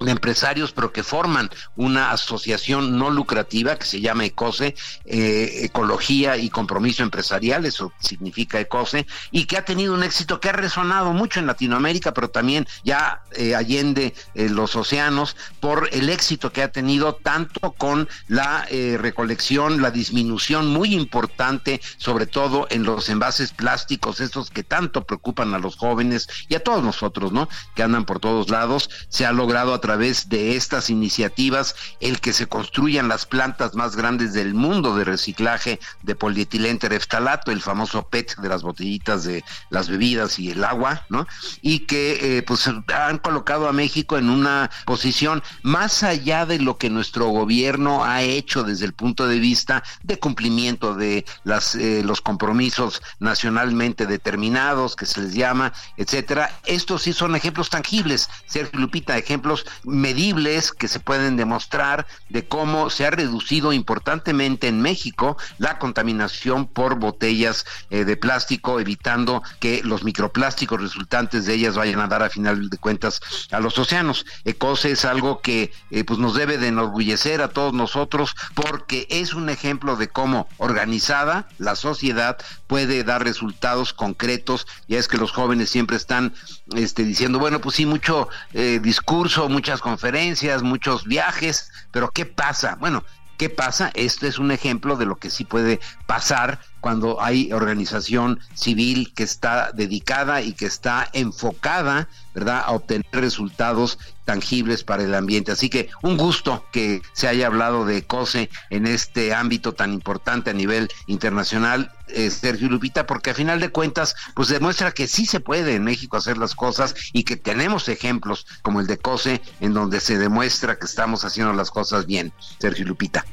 de 0.00 0.10
empresarios, 0.10 0.72
pero 0.72 0.92
que 0.92 1.02
forman 1.02 1.50
una 1.76 2.10
asociación 2.10 2.98
no 2.98 3.10
lucrativa 3.10 3.76
que 3.76 3.86
se 3.86 4.00
llama 4.00 4.24
ECOSE, 4.24 4.74
eh, 5.04 5.60
Ecología 5.64 6.36
y 6.36 6.50
Compromiso 6.50 7.02
Empresarial, 7.02 7.64
eso 7.64 7.92
significa 8.00 8.60
ECOSE, 8.60 9.06
y 9.30 9.46
que 9.46 9.56
ha 9.56 9.64
tenido 9.64 9.94
un 9.94 10.02
éxito 10.02 10.40
que 10.40 10.48
ha 10.48 10.52
resonado 10.52 11.12
mucho 11.12 11.40
en 11.40 11.46
Latinoamérica, 11.46 12.12
pero 12.12 12.30
también 12.30 12.66
ya 12.84 13.22
eh, 13.32 13.54
allende 13.54 14.14
eh, 14.34 14.48
los 14.48 14.76
océanos, 14.76 15.36
por 15.60 15.88
el 15.92 16.08
éxito 16.08 16.52
que 16.52 16.62
ha 16.62 16.72
tenido 16.72 17.14
tanto 17.14 17.72
con 17.72 18.08
la 18.28 18.66
recolección, 18.98 19.80
la 19.82 19.90
disminución 19.90 20.68
muy 20.68 20.94
importante, 20.94 21.80
sobre 21.96 22.26
todo 22.26 22.66
en 22.70 22.82
los 22.82 23.08
envases 23.08 23.52
plásticos, 23.52 24.20
esos 24.20 24.50
que 24.50 24.62
tanto 24.62 25.04
preocupan 25.04 25.54
a 25.54 25.58
los 25.58 25.76
jóvenes 25.76 26.28
y 26.48 26.54
a 26.54 26.62
todos 26.62 26.82
nosotros, 26.82 27.32
¿no? 27.32 27.48
Que 27.74 27.82
andan 27.82 28.04
por 28.04 28.20
todos 28.20 28.50
lados, 28.50 28.90
se 29.08 29.26
ha 29.26 29.32
logrado 29.32 29.74
a 29.74 29.80
de 29.94 30.56
estas 30.56 30.90
iniciativas 30.90 31.74
el 32.00 32.20
que 32.20 32.32
se 32.32 32.46
construyan 32.46 33.08
las 33.08 33.26
plantas 33.26 33.74
más 33.74 33.96
grandes 33.96 34.32
del 34.32 34.54
mundo 34.54 34.96
de 34.96 35.04
reciclaje 35.04 35.78
de 36.02 36.14
polietilén 36.14 36.78
tereftalato, 36.78 37.50
el 37.50 37.62
famoso 37.62 38.08
PET 38.08 38.36
de 38.36 38.48
las 38.48 38.62
botellitas 38.62 39.24
de 39.24 39.44
las 39.70 39.88
bebidas 39.88 40.38
y 40.38 40.50
el 40.50 40.64
agua, 40.64 41.06
¿no? 41.08 41.26
Y 41.62 41.80
que 41.80 42.38
eh, 42.38 42.42
pues 42.42 42.66
han 42.66 43.18
colocado 43.18 43.68
a 43.68 43.72
México 43.72 44.18
en 44.18 44.30
una 44.30 44.70
posición 44.86 45.42
más 45.62 46.02
allá 46.02 46.46
de 46.46 46.58
lo 46.58 46.78
que 46.78 46.90
nuestro 46.90 47.28
gobierno 47.28 48.04
ha 48.04 48.22
hecho 48.22 48.64
desde 48.64 48.86
el 48.86 48.92
punto 48.92 49.26
de 49.26 49.38
vista 49.38 49.82
de 50.02 50.18
cumplimiento 50.18 50.94
de 50.94 51.24
las 51.44 51.74
eh, 51.74 52.02
los 52.04 52.20
compromisos 52.20 53.02
nacionalmente 53.18 54.06
determinados 54.06 54.96
que 54.96 55.06
se 55.06 55.20
les 55.20 55.34
llama, 55.34 55.72
etcétera. 55.96 56.50
Estos 56.64 57.02
sí 57.02 57.12
son 57.12 57.36
ejemplos 57.36 57.70
tangibles, 57.70 58.28
Sergio 58.46 58.80
Lupita, 58.80 59.16
ejemplos 59.16 59.66
medibles 59.82 60.72
que 60.72 60.88
se 60.88 61.00
pueden 61.00 61.36
demostrar 61.36 62.06
de 62.28 62.46
cómo 62.46 62.90
se 62.90 63.06
ha 63.06 63.10
reducido 63.10 63.72
importantemente 63.72 64.68
en 64.68 64.80
México 64.80 65.36
la 65.58 65.78
contaminación 65.78 66.66
por 66.66 66.96
botellas 66.98 67.64
eh, 67.90 68.04
de 68.04 68.16
plástico, 68.16 68.80
evitando 68.80 69.42
que 69.60 69.82
los 69.84 70.04
microplásticos 70.04 70.80
resultantes 70.80 71.46
de 71.46 71.54
ellas 71.54 71.76
vayan 71.76 72.00
a 72.00 72.08
dar 72.08 72.22
a 72.22 72.30
final 72.30 72.70
de 72.70 72.78
cuentas 72.78 73.20
a 73.50 73.60
los 73.60 73.78
océanos. 73.78 74.26
ECOSE 74.44 74.92
es 74.92 75.04
algo 75.04 75.40
que 75.40 75.72
eh, 75.90 76.04
pues 76.04 76.18
nos 76.18 76.34
debe 76.34 76.58
de 76.58 76.68
enorgullecer 76.68 77.42
a 77.42 77.48
todos 77.48 77.72
nosotros 77.72 78.34
porque 78.54 79.06
es 79.10 79.34
un 79.34 79.48
ejemplo 79.48 79.96
de 79.96 80.08
cómo 80.08 80.48
organizada 80.58 81.48
la 81.58 81.76
sociedad 81.76 82.38
puede 82.66 83.04
dar 83.04 83.22
resultados 83.24 83.92
concretos. 83.92 84.66
Ya 84.88 84.98
es 84.98 85.08
que 85.08 85.16
los 85.16 85.32
jóvenes 85.32 85.70
siempre 85.70 85.96
están 85.96 86.34
este, 86.74 87.04
diciendo, 87.04 87.38
bueno, 87.38 87.60
pues 87.60 87.76
sí, 87.76 87.86
mucho 87.86 88.28
eh, 88.52 88.80
discurso, 88.82 89.48
muchas 89.64 89.80
conferencias, 89.80 90.62
muchos 90.62 91.04
viajes, 91.06 91.72
pero 91.90 92.10
¿qué 92.10 92.26
pasa? 92.26 92.76
Bueno, 92.78 93.02
¿qué 93.38 93.48
pasa? 93.48 93.90
Esto 93.94 94.26
es 94.26 94.38
un 94.38 94.50
ejemplo 94.50 94.96
de 94.96 95.06
lo 95.06 95.16
que 95.16 95.30
sí 95.30 95.46
puede 95.46 95.80
pasar 96.04 96.60
cuando 96.84 97.22
hay 97.22 97.50
organización 97.50 98.40
civil 98.52 99.14
que 99.14 99.22
está 99.22 99.72
dedicada 99.72 100.42
y 100.42 100.52
que 100.52 100.66
está 100.66 101.08
enfocada, 101.14 102.10
¿verdad?, 102.34 102.62
a 102.62 102.72
obtener 102.72 103.06
resultados 103.10 103.98
tangibles 104.26 104.84
para 104.84 105.02
el 105.02 105.14
ambiente. 105.14 105.50
Así 105.50 105.70
que 105.70 105.88
un 106.02 106.18
gusto 106.18 106.66
que 106.72 107.00
se 107.14 107.26
haya 107.26 107.46
hablado 107.46 107.86
de 107.86 108.04
COSE 108.04 108.50
en 108.68 108.86
este 108.86 109.32
ámbito 109.32 109.72
tan 109.72 109.94
importante 109.94 110.50
a 110.50 110.52
nivel 110.52 110.90
internacional, 111.06 111.90
eh, 112.08 112.28
Sergio 112.28 112.68
Lupita, 112.68 113.06
porque 113.06 113.30
a 113.30 113.34
final 113.34 113.60
de 113.60 113.70
cuentas, 113.70 114.14
pues 114.34 114.48
demuestra 114.48 114.92
que 114.92 115.06
sí 115.06 115.24
se 115.24 115.40
puede 115.40 115.76
en 115.76 115.84
México 115.84 116.18
hacer 116.18 116.36
las 116.36 116.54
cosas 116.54 116.94
y 117.14 117.24
que 117.24 117.38
tenemos 117.38 117.88
ejemplos 117.88 118.46
como 118.60 118.82
el 118.82 118.86
de 118.86 118.98
COSE 118.98 119.40
en 119.60 119.72
donde 119.72 120.00
se 120.00 120.18
demuestra 120.18 120.78
que 120.78 120.84
estamos 120.84 121.24
haciendo 121.24 121.54
las 121.54 121.70
cosas 121.70 122.04
bien, 122.04 122.34
Sergio 122.58 122.84
Lupita. 122.84 123.24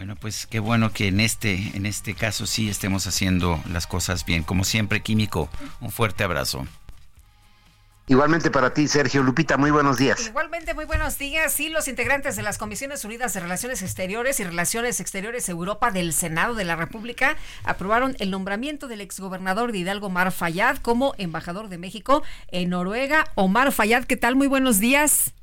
Bueno, 0.00 0.16
pues 0.16 0.46
qué 0.46 0.60
bueno 0.60 0.94
que 0.94 1.08
en 1.08 1.20
este, 1.20 1.72
en 1.74 1.84
este 1.84 2.14
caso 2.14 2.46
sí 2.46 2.70
estemos 2.70 3.06
haciendo 3.06 3.62
las 3.70 3.86
cosas 3.86 4.24
bien. 4.24 4.44
Como 4.44 4.64
siempre, 4.64 5.02
Químico, 5.02 5.50
un 5.82 5.90
fuerte 5.90 6.24
abrazo. 6.24 6.66
Igualmente 8.06 8.50
para 8.50 8.72
ti, 8.72 8.88
Sergio 8.88 9.22
Lupita, 9.22 9.58
muy 9.58 9.70
buenos 9.70 9.98
días. 9.98 10.26
Igualmente, 10.26 10.72
muy 10.72 10.86
buenos 10.86 11.18
días. 11.18 11.52
Sí, 11.52 11.68
los 11.68 11.86
integrantes 11.86 12.34
de 12.34 12.40
las 12.42 12.56
Comisiones 12.56 13.04
Unidas 13.04 13.34
de 13.34 13.40
Relaciones 13.40 13.82
Exteriores 13.82 14.40
y 14.40 14.44
Relaciones 14.44 15.00
Exteriores 15.00 15.46
Europa 15.50 15.90
del 15.90 16.14
Senado 16.14 16.54
de 16.54 16.64
la 16.64 16.76
República 16.76 17.36
aprobaron 17.64 18.16
el 18.20 18.30
nombramiento 18.30 18.88
del 18.88 19.02
exgobernador 19.02 19.70
de 19.70 19.78
Hidalgo, 19.80 20.06
Omar 20.06 20.32
Fayad, 20.32 20.78
como 20.78 21.14
embajador 21.18 21.68
de 21.68 21.76
México 21.76 22.22
en 22.48 22.70
Noruega. 22.70 23.26
Omar 23.34 23.70
Fayad, 23.70 24.04
¿qué 24.04 24.16
tal? 24.16 24.34
Muy 24.34 24.46
buenos 24.46 24.78
días 24.78 25.34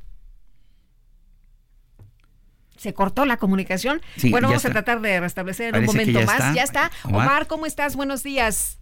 se 2.78 2.94
cortó 2.94 3.26
la 3.26 3.38
comunicación. 3.38 4.02
bueno, 4.30 4.48
vamos 4.48 4.66
a 4.66 4.72
tratar 4.72 5.02
de 5.02 5.20
restablecer 5.20 5.76
en 5.76 5.82
un 5.82 5.86
momento 5.86 6.22
más. 6.24 6.54
Ya 6.54 6.64
está. 6.64 6.92
Omar. 7.04 7.48
¿cómo 7.48 7.66
estás? 7.66 7.96
Buenos 7.96 8.24
días. 8.24 8.80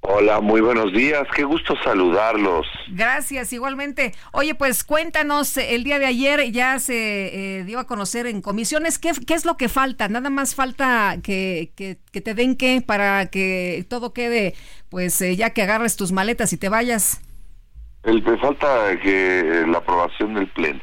Hola, 0.00 0.40
muy 0.40 0.60
buenos 0.60 0.92
días, 0.92 1.24
qué 1.34 1.42
gusto 1.42 1.74
saludarlos. 1.82 2.66
Gracias, 2.88 3.52
igualmente. 3.52 4.14
Oye, 4.32 4.54
pues 4.54 4.84
cuéntanos, 4.84 5.56
el 5.56 5.82
día 5.82 5.98
de 5.98 6.06
ayer 6.06 6.52
ya 6.52 6.78
se 6.78 7.58
eh, 7.58 7.64
dio 7.64 7.80
a 7.80 7.86
conocer 7.86 8.26
en 8.26 8.40
comisiones, 8.40 8.98
¿qué, 8.98 9.10
¿qué, 9.26 9.34
es 9.34 9.44
lo 9.44 9.56
que 9.56 9.68
falta? 9.68 10.08
Nada 10.08 10.30
más 10.30 10.54
falta 10.54 11.16
que, 11.22 11.72
que, 11.74 12.20
te 12.20 12.34
den 12.34 12.56
qué 12.56 12.80
para 12.80 13.26
que 13.26 13.84
todo 13.90 14.12
quede, 14.12 14.54
pues 14.88 15.20
eh, 15.20 15.34
ya 15.34 15.50
que 15.50 15.62
agarres 15.62 15.96
tus 15.96 16.12
maletas 16.12 16.52
y 16.52 16.56
te 16.58 16.68
vayas. 16.68 17.20
El, 18.04 18.22
falta 18.40 18.96
que 19.02 19.64
la 19.66 19.78
aprobación 19.78 20.34
del 20.34 20.46
Pleno. 20.52 20.80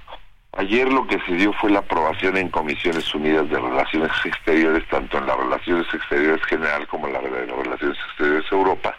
Ayer 0.58 0.88
lo 0.88 1.06
que 1.06 1.20
se 1.28 1.34
dio 1.34 1.52
fue 1.52 1.70
la 1.70 1.80
aprobación 1.80 2.38
en 2.38 2.48
Comisiones 2.48 3.14
Unidas 3.14 3.50
de 3.50 3.60
Relaciones 3.60 4.12
Exteriores, 4.24 4.88
tanto 4.88 5.18
en 5.18 5.26
las 5.26 5.36
Relaciones 5.36 5.86
Exteriores 5.94 6.42
General 6.46 6.88
como 6.88 7.08
en 7.08 7.14
las 7.14 7.24
Relaciones 7.24 7.98
Exteriores 8.08 8.50
Europa, 8.50 8.98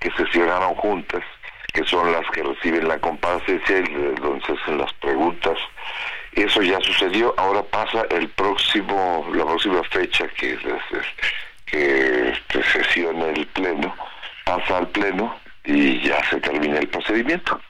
que 0.00 0.10
se 0.12 0.24
juntas, 0.76 1.22
que 1.74 1.84
son 1.84 2.10
las 2.12 2.26
que 2.30 2.42
reciben 2.42 2.88
la 2.88 2.98
comparecencia 2.98 3.78
y 3.78 3.84
donde 4.22 4.46
se 4.46 4.52
hacen 4.52 4.78
las 4.78 4.92
preguntas. 4.94 5.58
Eso 6.32 6.62
ya 6.62 6.80
sucedió, 6.80 7.34
ahora 7.36 7.62
pasa 7.62 8.06
el 8.10 8.30
próximo, 8.30 9.26
la 9.34 9.44
próxima 9.44 9.82
fecha 9.84 10.26
que, 10.28 10.54
es, 10.54 10.60
que 11.66 12.30
este, 12.30 12.62
sesiona 12.62 13.26
el 13.26 13.46
Pleno, 13.48 13.94
pasa 14.44 14.78
al 14.78 14.88
Pleno 14.88 15.36
y 15.62 16.00
ya 16.00 16.24
se 16.30 16.40
termina 16.40 16.78
el 16.78 16.88
procedimiento. 16.88 17.60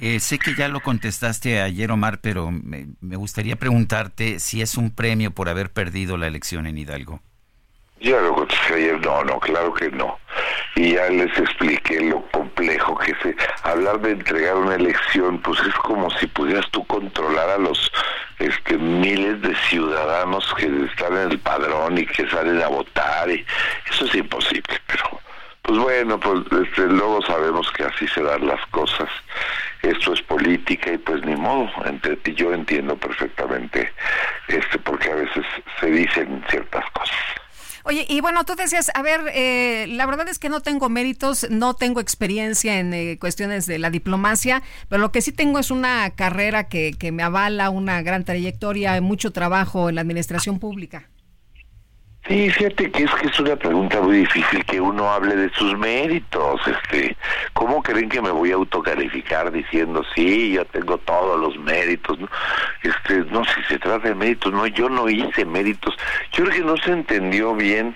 Eh, 0.00 0.18
sé 0.18 0.38
que 0.38 0.54
ya 0.54 0.68
lo 0.68 0.80
contestaste 0.80 1.60
ayer, 1.60 1.90
Omar, 1.90 2.18
pero 2.20 2.50
me, 2.50 2.86
gustaría 3.16 3.56
preguntarte 3.56 4.40
si 4.40 4.60
es 4.60 4.76
un 4.76 4.90
premio 4.90 5.30
por 5.30 5.48
haber 5.48 5.70
perdido 5.70 6.16
la 6.16 6.26
elección 6.26 6.66
en 6.66 6.78
Hidalgo. 6.78 7.20
Ya 8.00 8.20
lo 8.20 8.34
contesté 8.34 8.74
ayer, 8.74 9.00
no, 9.00 9.22
no, 9.24 9.38
claro 9.38 9.72
que 9.72 9.90
no. 9.90 10.18
Y 10.74 10.94
ya 10.94 11.08
les 11.08 11.38
expliqué 11.38 12.00
lo 12.00 12.26
complejo 12.32 12.98
que 12.98 13.12
es 13.12 13.36
hablar 13.62 14.00
de 14.00 14.10
entregar 14.10 14.56
una 14.56 14.74
elección, 14.74 15.40
pues 15.40 15.60
es 15.60 15.74
como 15.74 16.10
si 16.18 16.26
pudieras 16.26 16.68
tú 16.72 16.84
controlar 16.86 17.48
a 17.50 17.58
los 17.58 17.92
este, 18.40 18.76
miles 18.76 19.40
de 19.42 19.54
ciudadanos 19.68 20.52
que 20.54 20.66
están 20.86 21.16
en 21.16 21.30
el 21.30 21.38
padrón 21.38 21.96
y 21.98 22.04
que 22.04 22.28
salen 22.28 22.60
a 22.60 22.68
votar. 22.68 23.30
Y 23.30 23.46
eso 23.90 24.04
es 24.06 24.14
imposible, 24.16 24.80
pero 24.86 25.20
pues 25.64 25.78
bueno, 25.78 26.20
pues 26.20 26.40
este, 26.62 26.82
luego 26.82 27.22
sabemos 27.22 27.70
que 27.72 27.84
así 27.84 28.06
se 28.08 28.22
dan 28.22 28.46
las 28.46 28.64
cosas. 28.66 29.08
Esto 29.82 30.12
es 30.12 30.20
política 30.22 30.92
y 30.92 30.98
pues 30.98 31.24
ni 31.24 31.34
modo. 31.36 31.70
yo 32.36 32.52
entiendo 32.52 32.96
perfectamente 32.96 33.90
este 34.48 34.78
porque 34.78 35.10
a 35.10 35.14
veces 35.14 35.44
se 35.80 35.86
dicen 35.90 36.44
ciertas 36.50 36.84
cosas. 36.90 37.16
Oye, 37.84 38.04
y 38.08 38.20
bueno, 38.20 38.44
tú 38.44 38.54
decías, 38.56 38.90
a 38.94 39.02
ver, 39.02 39.20
eh, 39.32 39.86
la 39.88 40.04
verdad 40.04 40.28
es 40.28 40.38
que 40.38 40.50
no 40.50 40.60
tengo 40.60 40.90
méritos, 40.90 41.46
no 41.50 41.74
tengo 41.74 42.00
experiencia 42.00 42.78
en 42.78 42.92
eh, 42.92 43.18
cuestiones 43.18 43.66
de 43.66 43.78
la 43.78 43.88
diplomacia, 43.88 44.62
pero 44.88 45.00
lo 45.00 45.12
que 45.12 45.22
sí 45.22 45.32
tengo 45.32 45.58
es 45.58 45.70
una 45.70 46.10
carrera 46.10 46.68
que, 46.68 46.92
que 46.98 47.10
me 47.10 47.22
avala, 47.22 47.70
una 47.70 48.02
gran 48.02 48.24
trayectoria, 48.24 49.00
mucho 49.00 49.32
trabajo 49.32 49.88
en 49.88 49.94
la 49.94 50.02
administración 50.02 50.58
pública. 50.58 51.08
Sí, 52.26 52.48
fíjate 52.48 52.90
que 52.90 53.02
es 53.04 53.14
que 53.16 53.26
es 53.26 53.38
una 53.38 53.54
pregunta 53.54 54.00
muy 54.00 54.20
difícil 54.20 54.64
que 54.64 54.80
uno 54.80 55.12
hable 55.12 55.36
de 55.36 55.50
sus 55.50 55.76
méritos. 55.76 56.58
Este, 56.66 57.14
¿cómo 57.52 57.82
creen 57.82 58.08
que 58.08 58.22
me 58.22 58.30
voy 58.30 58.50
a 58.50 58.54
autocalificar 58.54 59.52
diciendo 59.52 60.02
sí, 60.14 60.52
yo 60.52 60.64
tengo 60.64 60.96
todos 60.96 61.38
los 61.38 61.58
méritos? 61.62 62.18
No, 62.18 62.28
este, 62.82 63.30
no 63.30 63.44
si 63.44 63.62
se 63.68 63.78
trata 63.78 64.08
de 64.08 64.14
méritos, 64.14 64.54
no, 64.54 64.66
yo 64.66 64.88
no 64.88 65.06
hice 65.10 65.44
méritos. 65.44 65.94
Yo 66.32 66.44
creo 66.44 66.56
que 66.56 66.64
no 66.64 66.76
se 66.78 66.92
entendió 66.92 67.54
bien. 67.54 67.94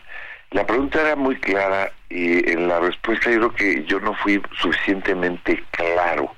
La 0.53 0.66
pregunta 0.66 1.03
era 1.03 1.15
muy 1.15 1.37
clara 1.37 1.93
y 2.09 2.51
en 2.51 2.69
la 2.69 2.81
respuesta 2.81 3.31
yo 3.31 3.37
creo 3.37 3.55
que 3.55 3.85
yo 3.85 4.01
no 4.01 4.15
fui 4.15 4.41
suficientemente 4.59 5.62
claro. 5.73 6.35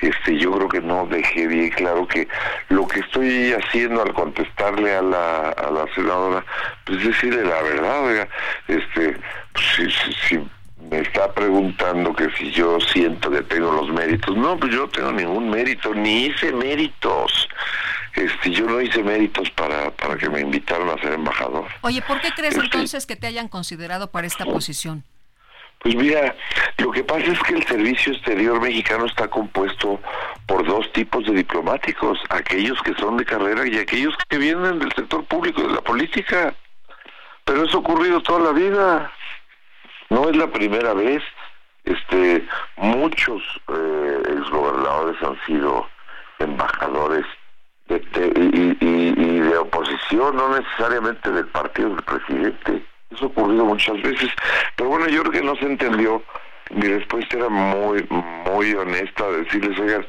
Este 0.00 0.38
yo 0.38 0.52
creo 0.52 0.68
que 0.68 0.80
no 0.80 1.06
dejé 1.06 1.48
bien 1.48 1.70
claro 1.70 2.06
que 2.06 2.28
lo 2.68 2.86
que 2.86 3.00
estoy 3.00 3.52
haciendo 3.52 4.02
al 4.02 4.14
contestarle 4.14 4.94
a 4.94 5.02
la, 5.02 5.48
a 5.50 5.70
la 5.70 5.86
senadora 5.94 6.44
pues 6.84 7.00
es 7.00 7.08
decirle 7.08 7.44
la 7.44 7.60
verdad 7.62 8.04
oiga 8.04 8.28
este 8.68 9.16
pues, 9.52 9.66
si, 9.76 10.12
si, 10.28 10.48
me 10.88 11.00
está 11.00 11.32
preguntando 11.32 12.14
que 12.14 12.30
si 12.36 12.50
yo 12.50 12.80
siento 12.80 13.30
que 13.30 13.42
tengo 13.42 13.72
los 13.72 13.90
méritos. 13.90 14.36
No 14.36 14.56
pues 14.58 14.72
yo 14.72 14.82
no 14.82 14.88
tengo 14.88 15.12
ningún 15.12 15.50
mérito 15.50 15.94
ni 15.94 16.26
hice 16.26 16.52
méritos. 16.52 17.48
Este 18.14 18.50
yo 18.50 18.66
no 18.66 18.80
hice 18.80 19.02
méritos 19.02 19.50
para 19.50 19.90
para 19.90 20.16
que 20.16 20.28
me 20.28 20.40
invitaron 20.40 20.88
a 20.90 21.00
ser 21.00 21.12
embajador. 21.12 21.66
Oye 21.82 22.02
¿por 22.02 22.20
qué 22.20 22.30
crees 22.32 22.54
este, 22.54 22.66
entonces 22.66 23.06
que 23.06 23.16
te 23.16 23.26
hayan 23.26 23.48
considerado 23.48 24.10
para 24.10 24.26
esta 24.26 24.44
posición 24.44 25.04
pues 25.80 25.94
mira, 25.94 26.36
lo 26.76 26.90
que 26.90 27.02
pasa 27.02 27.24
es 27.24 27.42
que 27.42 27.54
el 27.54 27.66
servicio 27.66 28.12
exterior 28.12 28.60
mexicano 28.60 29.06
está 29.06 29.28
compuesto 29.28 29.98
por 30.46 30.66
dos 30.66 30.92
tipos 30.92 31.24
de 31.24 31.32
diplomáticos, 31.32 32.18
aquellos 32.28 32.80
que 32.82 32.92
son 32.96 33.16
de 33.16 33.24
carrera 33.24 33.66
y 33.66 33.78
aquellos 33.78 34.14
que 34.28 34.36
vienen 34.36 34.78
del 34.78 34.92
sector 34.92 35.24
público, 35.24 35.62
de 35.62 35.72
la 35.72 35.80
política. 35.80 36.54
Pero 37.46 37.64
eso 37.64 37.78
ha 37.78 37.80
ocurrido 37.80 38.20
toda 38.20 38.40
la 38.40 38.52
vida. 38.52 39.10
No 40.10 40.28
es 40.28 40.36
la 40.36 40.48
primera 40.48 40.92
vez. 40.94 41.22
Este, 41.84 42.46
muchos 42.76 43.42
eh, 43.68 44.22
exgobernadores 44.28 45.22
han 45.22 45.38
sido 45.46 45.88
embajadores 46.38 47.24
de, 47.88 47.96
y, 48.36 48.76
y 48.80 49.40
de 49.40 49.56
oposición, 49.56 50.36
no 50.36 50.56
necesariamente 50.56 51.30
del 51.30 51.46
partido 51.46 51.88
del 51.90 52.02
presidente. 52.02 52.82
Eso 53.10 53.24
ha 53.24 53.28
ocurrido 53.28 53.64
muchas 53.64 54.00
veces. 54.02 54.30
Pero 54.76 54.90
bueno, 54.90 55.08
yo 55.08 55.22
creo 55.22 55.32
que 55.32 55.42
no 55.42 55.56
se 55.56 55.66
entendió. 55.66 56.22
Mi 56.70 56.86
respuesta 56.86 57.36
era 57.36 57.48
muy, 57.48 58.06
muy 58.10 58.74
honesta, 58.74 59.28
decirles, 59.30 59.76
oigan, 59.80 60.06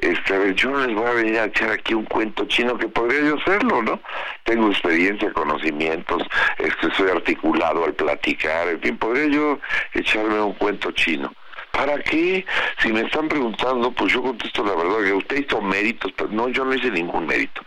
este, 0.00 0.34
a 0.34 0.38
ver, 0.38 0.54
yo 0.54 0.70
no 0.70 0.86
les 0.86 0.94
voy 0.94 1.06
a 1.06 1.12
venir 1.12 1.38
a 1.38 1.44
echar 1.44 1.70
aquí 1.70 1.94
un 1.94 2.04
cuento 2.04 2.44
chino 2.46 2.76
que 2.78 2.88
podría 2.88 3.20
yo 3.20 3.36
hacerlo, 3.36 3.82
¿no? 3.82 4.00
Tengo 4.44 4.68
experiencia, 4.68 5.32
conocimientos, 5.32 6.22
este, 6.58 6.90
soy 6.94 7.10
articulado 7.10 7.84
al 7.84 7.94
platicar, 7.94 8.68
en 8.68 8.80
fin, 8.80 8.96
podría 8.96 9.26
yo 9.26 9.58
echarme 9.94 10.40
un 10.40 10.54
cuento 10.54 10.90
chino. 10.92 11.32
¿Para 11.72 11.98
qué? 12.00 12.44
Si 12.78 12.92
me 12.92 13.02
están 13.02 13.28
preguntando, 13.28 13.92
pues 13.92 14.12
yo 14.12 14.22
contesto 14.22 14.64
la 14.64 14.74
verdad, 14.74 15.04
que 15.04 15.12
usted 15.12 15.46
hizo 15.46 15.62
méritos, 15.62 16.12
pero 16.16 16.28
no, 16.30 16.48
yo 16.48 16.64
no 16.64 16.74
hice 16.74 16.90
ningún 16.90 17.26
mérito. 17.26 17.62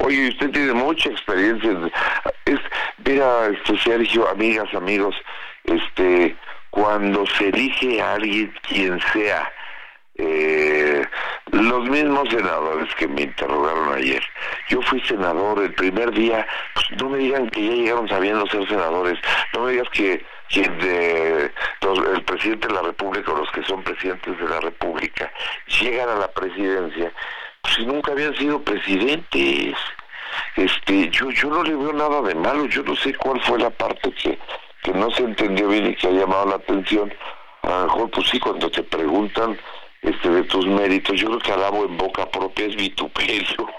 Oye, 0.00 0.28
usted 0.28 0.50
tiene 0.50 0.72
mucha 0.72 1.08
experiencia. 1.08 1.70
Es, 2.44 2.60
mira, 3.04 3.46
este, 3.46 3.78
Sergio, 3.78 4.28
amigas, 4.28 4.72
amigos, 4.74 5.16
este, 5.64 6.36
cuando 6.70 7.24
se 7.26 7.48
elige 7.48 8.00
a 8.00 8.14
alguien, 8.14 8.52
quien 8.68 9.00
sea, 9.12 9.50
eh, 10.18 11.06
los 11.52 11.88
mismos 11.88 12.28
senadores 12.28 12.94
que 12.96 13.08
me 13.08 13.22
interrogaron 13.22 13.94
ayer. 13.94 14.22
Yo 14.68 14.82
fui 14.82 15.00
senador 15.02 15.62
el 15.62 15.74
primer 15.74 16.10
día, 16.12 16.46
pues 16.74 16.86
no 17.00 17.10
me 17.10 17.18
digan 17.18 17.48
que 17.50 17.64
ya 17.64 17.72
llegaron 17.72 18.08
sabiendo 18.08 18.46
ser 18.46 18.66
senadores, 18.68 19.18
no 19.54 19.60
me 19.60 19.72
digas 19.72 19.88
que 19.90 20.24
de 20.54 21.52
el 22.14 22.24
presidente 22.24 22.68
de 22.68 22.74
la 22.74 22.82
República 22.82 23.32
o 23.32 23.38
los 23.38 23.50
que 23.50 23.62
son 23.64 23.82
presidentes 23.82 24.38
de 24.38 24.48
la 24.48 24.60
República 24.60 25.30
llegan 25.80 26.08
a 26.08 26.14
la 26.14 26.28
presidencia, 26.28 27.12
pues 27.62 27.74
si 27.74 27.86
nunca 27.86 28.12
habían 28.12 28.34
sido 28.36 28.62
presidentes. 28.62 29.76
Este, 30.56 31.08
yo, 31.10 31.30
yo 31.30 31.48
no 31.48 31.62
le 31.62 31.74
veo 31.74 31.92
nada 31.92 32.22
de 32.22 32.34
malo, 32.34 32.66
yo 32.66 32.82
no 32.82 32.94
sé 32.96 33.14
cuál 33.14 33.40
fue 33.42 33.58
la 33.58 33.70
parte 33.70 34.10
que, 34.12 34.38
que 34.82 34.92
no 34.92 35.10
se 35.10 35.22
entendió 35.22 35.68
bien 35.68 35.88
y 35.88 35.96
que 35.96 36.08
ha 36.08 36.10
llamado 36.10 36.46
la 36.46 36.56
atención. 36.56 37.12
A 37.62 37.68
lo 37.68 37.84
mejor, 37.84 38.10
pues 38.10 38.28
sí, 38.28 38.38
cuando 38.38 38.70
te 38.70 38.82
preguntan 38.82 39.58
este 40.06 40.30
de 40.30 40.42
tus 40.44 40.66
méritos, 40.66 41.20
yo 41.20 41.26
creo 41.28 41.38
que 41.40 41.52
alabo 41.52 41.84
en 41.84 41.96
boca 41.96 42.30
propia 42.30 42.66
es 42.66 42.76
vituperio. 42.76 43.66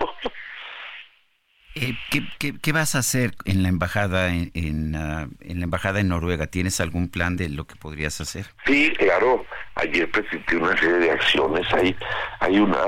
Eh, 1.80 1.94
¿qué, 2.40 2.72
vas 2.72 2.96
a 2.96 3.00
hacer 3.00 3.34
en 3.46 3.62
la 3.62 3.70
embajada 3.70 4.30
en, 4.30 4.96
ah, 4.96 5.28
en, 5.42 5.60
la 5.60 5.66
embajada 5.66 6.00
en 6.00 6.08
Noruega? 6.08 6.48
¿Tienes 6.48 6.82
algún 6.82 7.08
plan 7.08 7.38
de 7.38 7.50
lo 7.50 7.68
que 7.68 7.76
podrías 7.76 8.20
hacer? 8.20 8.48
Sí, 8.66 8.92
claro. 8.98 9.46
Ayer 9.76 10.10
presenté 10.10 10.58
una 10.58 10.76
serie 10.76 10.98
de 10.98 11.12
acciones. 11.12 11.72
Hay, 11.72 11.96
hay 12.40 12.58
una. 12.58 12.80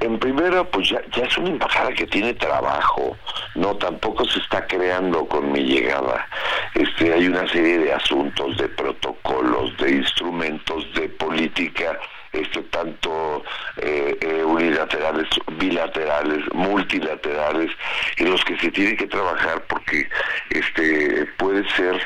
En 0.00 0.18
primera, 0.18 0.64
pues 0.64 0.88
ya, 0.88 1.02
ya 1.14 1.24
es 1.24 1.36
una 1.36 1.50
embajada 1.50 1.92
que 1.92 2.06
tiene 2.06 2.32
trabajo. 2.32 3.18
No, 3.54 3.76
tampoco 3.76 4.24
se 4.24 4.38
está 4.38 4.66
creando 4.66 5.28
con 5.28 5.52
mi 5.52 5.60
llegada. 5.60 6.26
Este, 6.74 7.12
hay 7.12 7.26
una 7.26 7.46
serie 7.48 7.80
de 7.80 7.92
asuntos, 7.92 8.56
de 8.56 8.68
protocolos, 8.68 9.76
de 9.76 9.90
instrumentos, 9.96 10.86
de 10.94 11.10
política 11.10 11.98
este, 12.32 12.62
tanto 12.62 13.44
eh, 13.78 14.16
eh, 14.20 14.44
unilaterales, 14.44 15.28
bilaterales, 15.58 16.42
multilaterales, 16.54 17.70
en 18.16 18.30
los 18.30 18.44
que 18.44 18.56
se 18.58 18.70
tiene 18.70 18.96
que 18.96 19.06
trabajar 19.06 19.62
porque 19.68 20.08
este 20.50 21.26
puede 21.36 21.68
ser 21.70 22.00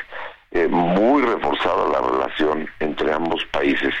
eh, 0.51 0.67
muy 0.67 1.21
reforzada 1.23 1.89
la 1.89 2.01
relación 2.01 2.69
entre 2.79 3.13
ambos 3.13 3.43
países. 3.51 3.93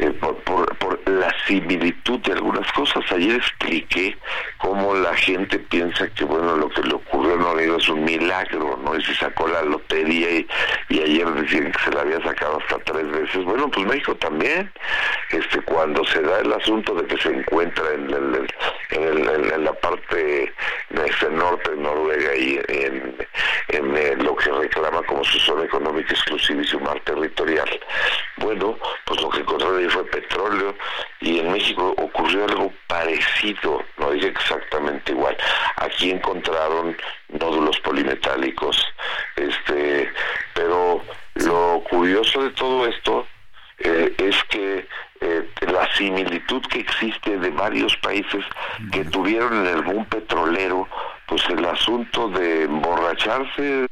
Eh, 0.00 0.10
por, 0.20 0.36
por, 0.42 1.00
la 1.08 1.34
similitud 1.46 2.20
de 2.20 2.32
algunas 2.32 2.70
cosas. 2.72 3.04
Ayer 3.12 3.36
expliqué 3.36 4.16
cómo 4.58 4.94
la 4.94 5.14
gente 5.14 5.58
piensa 5.58 6.08
que, 6.08 6.24
bueno, 6.24 6.56
lo 6.56 6.68
que 6.68 6.82
le 6.82 6.94
ocurrió 6.94 7.34
a 7.34 7.36
Noriega 7.36 7.76
es 7.76 7.88
un 7.88 8.04
milagro, 8.04 8.78
¿no? 8.82 8.96
Y 8.96 9.04
se 9.04 9.14
sacó 9.14 9.48
la 9.48 9.62
lotería 9.62 10.30
y, 10.30 10.46
y 10.88 11.00
ayer 11.02 11.26
decían 11.34 11.72
que 11.72 11.82
se 11.84 11.90
la 11.90 12.02
había 12.02 12.22
sacado 12.22 12.58
hasta 12.58 12.78
tres 12.84 13.10
veces. 13.10 13.44
Bueno, 13.44 13.70
pues 13.70 13.86
México 13.86 14.14
también, 14.16 14.70
este 15.30 15.60
cuando 15.62 16.04
se 16.04 16.22
da 16.22 16.40
el 16.40 16.52
asunto 16.52 16.94
de 16.94 17.06
que 17.06 17.20
se 17.20 17.28
encuentra 17.28 17.84
en, 17.92 18.10
la 19.64 19.72
parte 19.74 20.52
este 20.90 21.30
norte 21.30 21.70
de 21.70 21.76
Noruega 21.76 22.36
y 22.36 22.60
en, 22.68 23.16
eh, 23.68 24.16
lo 24.16 24.36
que 24.36 24.50
reclama 24.50 25.02
como 25.02 25.24
su 25.24 25.38
zona 25.40 25.64
económica 25.64 26.12
exclusiva 26.12 26.62
y 26.62 26.64
su 26.64 26.80
mar 26.80 27.00
territorial. 27.00 27.68
Bueno, 28.36 28.78
pues 29.04 29.20
lo 29.20 29.28
que 29.30 29.40
encontraron 29.40 29.78
ahí 29.78 29.89
fue 29.90 30.04
petróleo 30.06 30.74
y 31.20 31.40
en 31.40 31.52
México 31.52 31.94
ocurrió 31.98 32.44
algo 32.44 32.72
parecido, 32.86 33.84
no 33.98 34.10
dije 34.12 34.28
exactamente 34.28 35.12
igual. 35.12 35.36
Aquí 35.76 36.10
encontraron 36.10 36.96
nódulos 37.28 37.78
polimetálicos, 37.80 38.82
este, 39.36 40.10
pero 40.54 41.02
lo 41.34 41.82
curioso 41.90 42.42
de 42.42 42.50
todo 42.50 42.86
esto 42.86 43.26
eh, 43.78 44.14
es 44.18 44.36
que 44.44 44.86
eh, 45.20 45.48
la 45.60 45.92
similitud 45.94 46.62
que 46.62 46.80
existe 46.80 47.38
de 47.38 47.50
varios 47.50 47.96
países 47.98 48.44
que 48.92 49.04
tuvieron 49.04 49.66
en 49.66 49.74
el 49.74 49.82
boom 49.82 50.04
petrolero, 50.06 50.88
pues 51.26 51.42
el 51.50 51.64
asunto 51.64 52.28
de 52.28 52.64
emborracharse 52.64 53.86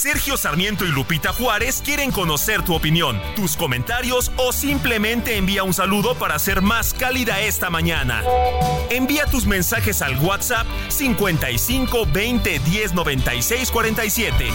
Sergio 0.00 0.38
Sarmiento 0.38 0.86
y 0.86 0.88
Lupita 0.88 1.30
Juárez 1.34 1.82
quieren 1.84 2.10
conocer 2.10 2.64
tu 2.64 2.74
opinión, 2.74 3.20
tus 3.36 3.54
comentarios 3.54 4.32
o 4.38 4.50
simplemente 4.50 5.36
envía 5.36 5.62
un 5.62 5.74
saludo 5.74 6.14
para 6.14 6.38
ser 6.38 6.62
más 6.62 6.94
cálida 6.94 7.42
esta 7.42 7.68
mañana. 7.68 8.22
Envía 8.88 9.26
tus 9.26 9.44
mensajes 9.44 10.00
al 10.00 10.16
WhatsApp 10.20 10.66
55 10.88 12.06
20 12.06 12.58
10 12.60 12.94
96 12.94 13.70
47. 13.70 14.46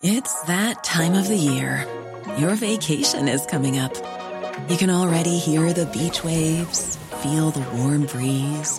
It's 0.00 0.42
that 0.42 0.84
time 0.84 1.18
of 1.18 1.26
the 1.26 1.36
year. 1.36 1.88
Your 2.38 2.54
vacation 2.54 3.26
is 3.26 3.44
coming 3.46 3.80
up. 3.80 3.92
You 4.68 4.76
can 4.76 4.90
already 4.90 5.38
hear 5.38 5.72
the 5.72 5.86
beach 5.86 6.22
waves, 6.22 6.98
feel 7.20 7.50
the 7.50 7.64
warm 7.76 8.06
breeze. 8.06 8.78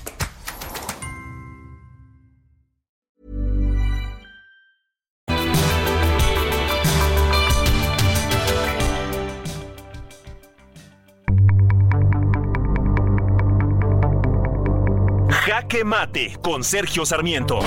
Mate 15.83 16.37
con 16.41 16.63
Sergio 16.63 17.05
Sarmiento. 17.05 17.59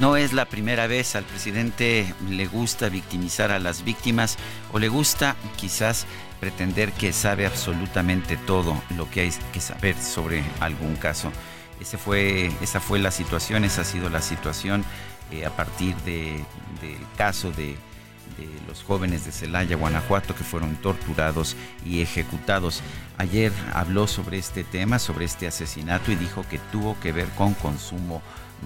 No 0.00 0.16
es 0.16 0.32
la 0.32 0.44
primera 0.44 0.86
vez, 0.86 1.16
al 1.16 1.24
presidente 1.24 2.14
le 2.30 2.46
gusta 2.46 2.88
victimizar 2.88 3.50
a 3.50 3.58
las 3.58 3.84
víctimas 3.84 4.36
o 4.72 4.78
le 4.78 4.88
gusta 4.88 5.34
quizás 5.56 6.06
pretender 6.38 6.92
que 6.92 7.12
sabe 7.12 7.46
absolutamente 7.46 8.36
todo 8.36 8.80
lo 8.96 9.10
que 9.10 9.22
hay 9.22 9.32
que 9.52 9.60
saber 9.60 9.96
sobre 9.96 10.44
algún 10.60 10.96
caso. 10.96 11.32
Fue, 12.04 12.50
esa 12.60 12.80
fue 12.80 12.98
la 12.98 13.10
situación, 13.10 13.64
esa 13.64 13.82
ha 13.82 13.84
sido 13.84 14.08
la 14.08 14.22
situación 14.22 14.84
eh, 15.30 15.46
a 15.46 15.50
partir 15.50 15.94
del 15.96 16.44
caso 17.16 17.50
de 17.52 17.76
de 18.38 18.48
los 18.66 18.82
jóvenes 18.82 19.24
de 19.26 19.32
Celaya, 19.32 19.76
Guanajuato, 19.76 20.34
que 20.34 20.44
fueron 20.44 20.76
torturados 20.76 21.56
y 21.84 22.00
ejecutados. 22.00 22.82
Ayer 23.16 23.52
habló 23.74 24.06
sobre 24.06 24.38
este 24.38 24.64
tema, 24.64 24.98
sobre 24.98 25.24
este 25.24 25.46
asesinato 25.46 26.12
y 26.12 26.16
dijo 26.16 26.44
que 26.48 26.58
tuvo 26.70 26.98
que 27.00 27.12
ver 27.12 27.28
con 27.30 27.54
consumo 27.54 28.22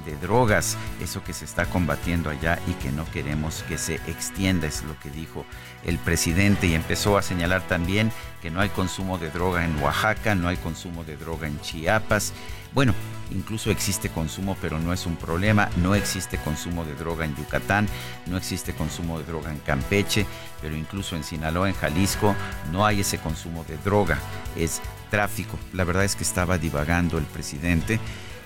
de 0.07 0.17
drogas, 0.17 0.77
eso 1.03 1.23
que 1.23 1.33
se 1.33 1.45
está 1.45 1.67
combatiendo 1.67 2.31
allá 2.31 2.59
y 2.67 2.73
que 2.75 2.91
no 2.91 3.05
queremos 3.11 3.63
que 3.69 3.77
se 3.77 3.97
extienda, 4.07 4.67
es 4.67 4.83
lo 4.85 4.99
que 4.99 5.11
dijo 5.11 5.45
el 5.85 5.99
presidente 5.99 6.67
y 6.67 6.75
empezó 6.75 7.19
a 7.19 7.23
señalar 7.23 7.67
también 7.69 8.11
que 8.41 8.51
no 8.51 8.61
hay 8.61 8.71
consumo 8.71 9.19
de 9.19 9.31
droga 9.31 9.65
en 9.65 9.79
Oaxaca, 9.83 10.35
no 10.35 10.49
hay 10.49 10.57
consumo 10.57 11.05
de 11.05 11.17
droga 11.17 11.47
en 11.47 11.61
Chiapas. 11.61 12.33
Bueno, 12.75 12.95
incluso 13.31 13.71
existe 13.71 14.09
consumo, 14.09 14.57
pero 14.61 14.79
no 14.79 14.93
es 14.93 15.07
un 15.07 15.17
problema. 15.17 15.69
No 15.77 15.95
existe 15.95 16.39
consumo 16.39 16.85
de 16.85 16.95
droga 16.95 17.25
en 17.25 17.37
Yucatán, 17.37 17.87
no 18.27 18.37
existe 18.37 18.73
consumo 18.73 19.19
de 19.19 19.25
droga 19.25 19.51
en 19.51 19.59
Campeche, 19.59 20.27
pero 20.61 20.77
incluso 20.77 21.17
en 21.17 21.25
Sinaloa, 21.25 21.69
en 21.69 21.75
Jalisco, 21.75 22.35
no 22.71 22.87
hay 22.87 23.01
ese 23.01 23.19
consumo 23.19 23.65
de 23.69 23.77
droga. 23.79 24.19
Es 24.57 24.81
tráfico. 25.11 25.59
La 25.73 25.85
verdad 25.85 26.05
es 26.05 26.17
que 26.17 26.25
estaba 26.25 26.59
divagando 26.59 27.19
el 27.19 27.25
presidente, 27.25 28.01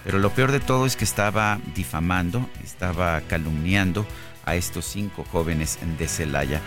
pero 0.04 0.18
lo 0.18 0.30
peor 0.30 0.52
de 0.52 0.60
todo 0.60 0.86
es 0.86 0.96
que 0.96 1.04
estaba 1.04 1.58
difamando, 1.74 2.48
estaba 2.64 3.20
calumniando 3.22 4.06
a 4.44 4.54
estos 4.54 4.84
cinco 4.84 5.24
jóvenes 5.30 5.78
de 5.98 6.08
Celaya. 6.08 6.60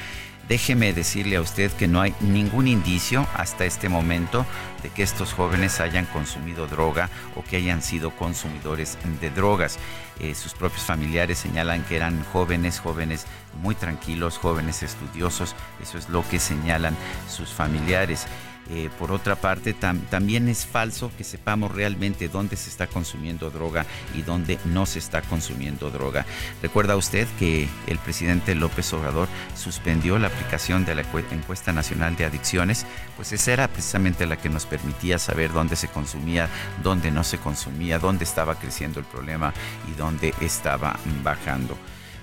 Déjeme 0.49 0.93
decirle 0.93 1.35
a 1.35 1.41
usted 1.41 1.71
que 1.71 1.88
no 1.88 2.01
hay 2.01 2.15
ningún 2.21 2.67
indicio 2.67 3.27
hasta 3.35 3.65
este 3.65 3.88
momento 3.88 4.47
de 4.81 4.89
que 4.89 5.03
estos 5.03 5.31
jóvenes 5.31 5.80
hayan 5.80 6.07
consumido 6.07 6.65
droga 6.65 7.11
o 7.35 7.43
que 7.43 7.57
hayan 7.57 7.84
sido 7.84 8.09
consumidores 8.09 8.97
de 9.21 9.30
drogas. 9.30 9.77
Eh, 10.19 10.34
sus 10.34 10.55
propios 10.55 10.81
familiares 10.81 11.38
señalan 11.38 11.84
que 11.84 11.97
eran 11.97 12.23
jóvenes, 12.34 12.80
jóvenes 12.80 13.27
muy 13.61 13.76
tranquilos, 13.76 14.39
jóvenes 14.39 14.81
estudiosos. 14.81 15.55
Eso 15.84 15.99
es 15.99 16.09
lo 16.09 16.27
que 16.27 16.39
señalan 16.39 16.97
sus 17.30 17.53
familiares. 17.53 18.26
Eh, 18.71 18.89
por 18.99 19.11
otra 19.11 19.35
parte, 19.35 19.73
también 19.73 20.47
es 20.47 20.65
falso 20.65 21.11
que 21.17 21.23
sepamos 21.23 21.73
realmente 21.73 22.29
dónde 22.29 22.55
se 22.55 22.69
está 22.69 22.85
consumiendo 22.85 23.49
droga 23.49 23.85
y 24.15 24.21
dónde 24.21 24.59
no 24.65 24.85
se 24.85 24.99
está 24.99 25.21
consumiendo 25.23 25.89
droga. 25.89 26.25
Recuerda 26.61 26.95
usted 26.95 27.27
que 27.39 27.67
el 27.87 27.97
presidente 27.97 28.53
López 28.53 28.93
Obrador 28.93 29.27
suspendió 29.55 30.19
la 30.19 30.27
aplicación 30.27 30.85
de 30.85 30.95
la 30.95 31.01
encuesta 31.31 31.73
nacional 31.73 32.15
de 32.15 32.25
adicciones, 32.25 32.85
pues 33.15 33.31
esa 33.31 33.53
era 33.53 33.67
precisamente 33.67 34.27
la 34.27 34.37
que 34.37 34.49
nos 34.49 34.65
permitía 34.65 35.17
saber 35.17 35.51
dónde 35.51 35.75
se 35.75 35.87
consumía, 35.87 36.47
dónde 36.83 37.09
no 37.09 37.23
se 37.23 37.39
consumía, 37.39 37.97
dónde 37.97 38.23
estaba 38.23 38.55
creciendo 38.55 38.99
el 38.99 39.05
problema 39.05 39.53
y 39.91 39.97
dónde 39.97 40.33
estaba 40.41 40.99
bajando. 41.23 41.75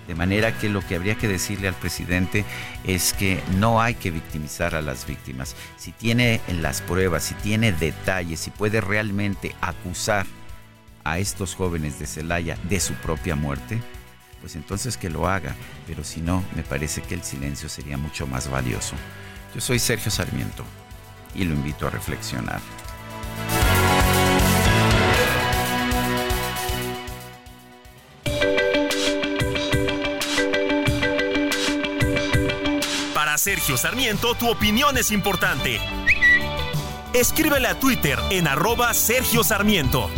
De 0.07 0.15
manera 0.15 0.57
que 0.57 0.69
lo 0.69 0.81
que 0.87 0.95
habría 0.95 1.16
que 1.16 1.28
decirle 1.28 1.69
al 1.69 1.74
presidente 1.74 2.45
es 2.85 3.12
que 3.12 3.43
no 3.59 3.81
hay 3.81 3.95
que 3.95 4.11
victimizar 4.11 4.74
a 4.74 4.83
las 4.83 5.07
víctimas. 5.07 5.57
Si 5.77 5.93
tiene 5.93 6.41
las 6.49 6.81
pruebas, 6.81 7.24
si 7.24 7.35
tiene 7.35 7.73
detalles, 7.73 8.41
si 8.41 8.51
puede 8.51 8.81
realmente 8.81 9.55
acusar 9.61 10.27
a 11.05 11.19
estos 11.19 11.55
jóvenes 11.55 11.99
de 11.99 12.07
Celaya 12.07 12.57
de 12.69 12.81
su 12.81 12.95
propia 12.95 13.37
muerte, 13.37 13.81
pues 14.41 14.55
entonces 14.57 14.97
que 14.97 15.11
lo 15.11 15.28
haga. 15.28 15.55
Pero 15.87 16.05
si 16.05 16.20
no, 16.20 16.45
me 16.55 16.62
parece 16.62 17.03
que 17.03 17.15
el 17.15 17.23
silencio 17.23 17.69
sería 17.69 17.97
mucho 17.97 18.27
más 18.27 18.49
valioso. 18.49 18.95
Yo 19.55 19.61
soy 19.61 19.78
Sergio 19.78 20.11
Sarmiento 20.11 20.65
y 21.35 21.45
lo 21.45 21.55
invito 21.55 21.87
a 21.87 21.91
reflexionar. 21.91 22.61
Sergio 33.47 33.77
Sarmiento, 33.77 34.35
tu 34.35 34.51
opinión 34.51 34.98
es 34.98 35.12
importante. 35.12 35.78
Escríbele 37.12 37.68
a 37.68 37.78
Twitter 37.78 38.18
en 38.31 38.48
arroba 38.48 38.93
Sergio 38.93 39.44
Sarmiento. 39.44 40.10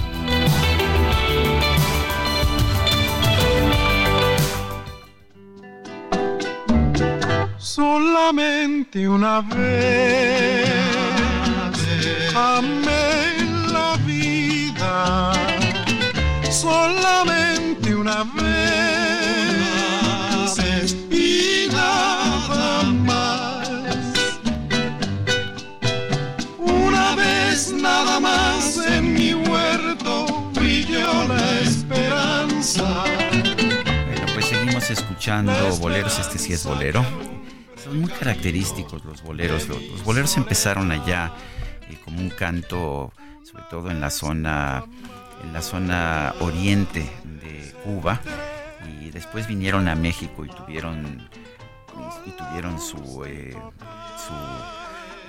Solamente 7.59 9.07
una 9.07 9.43
vez 9.43 10.71
amé 12.35 13.37
la 13.71 13.95
vida. 14.07 15.33
Solamente 16.51 17.95
una 17.95 18.25
vez 18.25 18.48
nada 27.89 28.21
más 28.21 28.77
en 28.87 29.15
mi 29.15 29.33
huerto 29.35 30.27
brilló 30.53 31.25
la 31.27 31.61
esperanza. 31.61 33.05
Bueno, 34.07 34.27
pues 34.35 34.45
seguimos 34.47 34.91
escuchando 34.91 35.53
boleros, 35.79 36.19
este 36.19 36.39
sí 36.39 36.53
es 36.53 36.65
bolero. 36.65 37.05
Son 37.83 38.01
muy 38.01 38.11
característicos 38.11 39.05
los 39.05 39.23
boleros. 39.23 39.69
Los, 39.69 40.05
boleros 40.05 40.37
empezaron 40.37 40.93
allá 40.93 41.33
eh, 41.89 41.99
como 42.05 42.21
un 42.21 42.31
canto, 42.31 43.13
sobre 43.43 43.65
todo 43.71 43.91
en 43.91 44.01
la 44.01 44.11
zona, 44.11 44.85
en 45.43 45.53
la 45.55 45.63
zona 45.63 46.35
oriente 46.41 47.01
de 47.25 47.73
Cuba. 47.85 48.21
Y 49.01 49.11
después 49.11 49.47
vinieron 49.47 49.89
a 49.89 49.95
México 49.95 50.45
y 50.45 50.49
tuvieron 50.49 51.29
y 52.27 52.31
tuvieron 52.31 52.81
su 52.81 53.25
eh, 53.25 53.57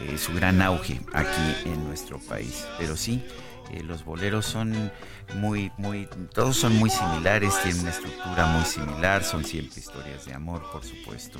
eh, 0.01 0.17
su 0.17 0.33
gran 0.33 0.61
auge 0.61 1.01
aquí 1.13 1.55
en 1.65 1.85
nuestro 1.85 2.19
país. 2.19 2.65
Pero 2.77 2.95
sí, 2.95 3.23
eh, 3.71 3.83
los 3.83 4.03
boleros 4.03 4.45
son 4.45 4.91
muy, 5.35 5.71
muy, 5.77 6.07
todos 6.33 6.57
son 6.57 6.75
muy 6.77 6.89
similares, 6.89 7.53
tienen 7.63 7.81
una 7.81 7.91
estructura 7.91 8.47
muy 8.47 8.65
similar, 8.65 9.23
son 9.23 9.43
siempre 9.43 9.79
historias 9.79 10.25
de 10.25 10.33
amor, 10.33 10.63
por 10.71 10.83
supuesto. 10.83 11.39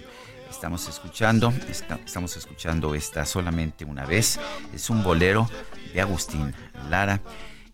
Estamos 0.50 0.88
escuchando, 0.90 1.54
estamos 1.70 2.36
escuchando 2.36 2.96
esta 2.96 3.26
solamente 3.26 3.86
una 3.86 4.06
vez. 4.06 4.40
Es 4.74 4.90
un 4.90 5.04
bolero 5.04 5.50
de 5.94 6.02
Agustín 6.02 6.54
Lara 6.90 7.22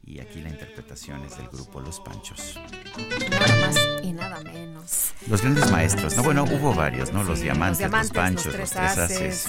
y 0.05 0.19
aquí 0.19 0.41
la 0.41 0.49
interpretación 0.49 1.23
es 1.23 1.37
del 1.37 1.47
grupo 1.47 1.79
Los 1.79 1.99
Panchos. 1.99 2.59
Nada 3.31 3.65
más 3.65 3.75
y 4.03 4.11
nada 4.11 4.39
menos. 4.41 5.13
Los 5.27 5.41
grandes 5.41 5.71
maestros, 5.71 6.15
no 6.15 6.23
bueno, 6.23 6.43
hubo 6.43 6.75
varios, 6.75 7.11
¿no? 7.11 7.23
los, 7.23 7.39
diamantes, 7.41 7.89
los, 7.89 8.11
panchos, 8.11 8.55
los 8.55 8.69
tres, 8.69 8.97
haces. 8.97 9.47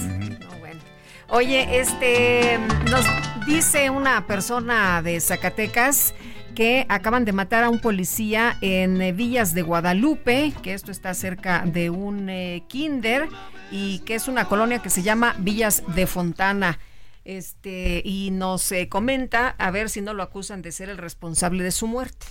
Oye, 1.29 1.79
este 1.79 2.57
nos 2.89 3.05
dice 3.45 3.89
una 3.89 4.25
persona 4.27 5.01
de 5.01 5.19
Zacatecas 5.19 6.13
que 6.55 6.85
acaban 6.87 7.25
de 7.25 7.33
matar 7.33 7.65
a 7.65 7.69
un 7.69 7.79
policía 7.79 8.57
en 8.61 9.01
eh, 9.01 9.11
Villas 9.11 9.53
de 9.53 9.61
Guadalupe, 9.61 10.53
que 10.63 10.73
esto 10.73 10.89
está 10.89 11.13
cerca 11.13 11.65
de 11.65 11.89
un 11.89 12.29
eh, 12.29 12.63
kinder 12.69 13.27
y 13.71 13.99
que 13.99 14.15
es 14.15 14.29
una 14.29 14.45
colonia 14.45 14.81
que 14.81 14.89
se 14.89 15.03
llama 15.03 15.35
Villas 15.39 15.83
de 15.95 16.07
Fontana. 16.07 16.79
Este, 17.25 18.01
y 18.05 18.31
nos 18.31 18.71
eh, 18.71 18.87
comenta 18.87 19.49
a 19.49 19.69
ver 19.69 19.89
si 19.89 19.99
no 19.99 20.13
lo 20.13 20.23
acusan 20.23 20.61
de 20.61 20.71
ser 20.71 20.87
el 20.87 20.97
responsable 20.97 21.61
de 21.61 21.71
su 21.71 21.87
muerte. 21.87 22.25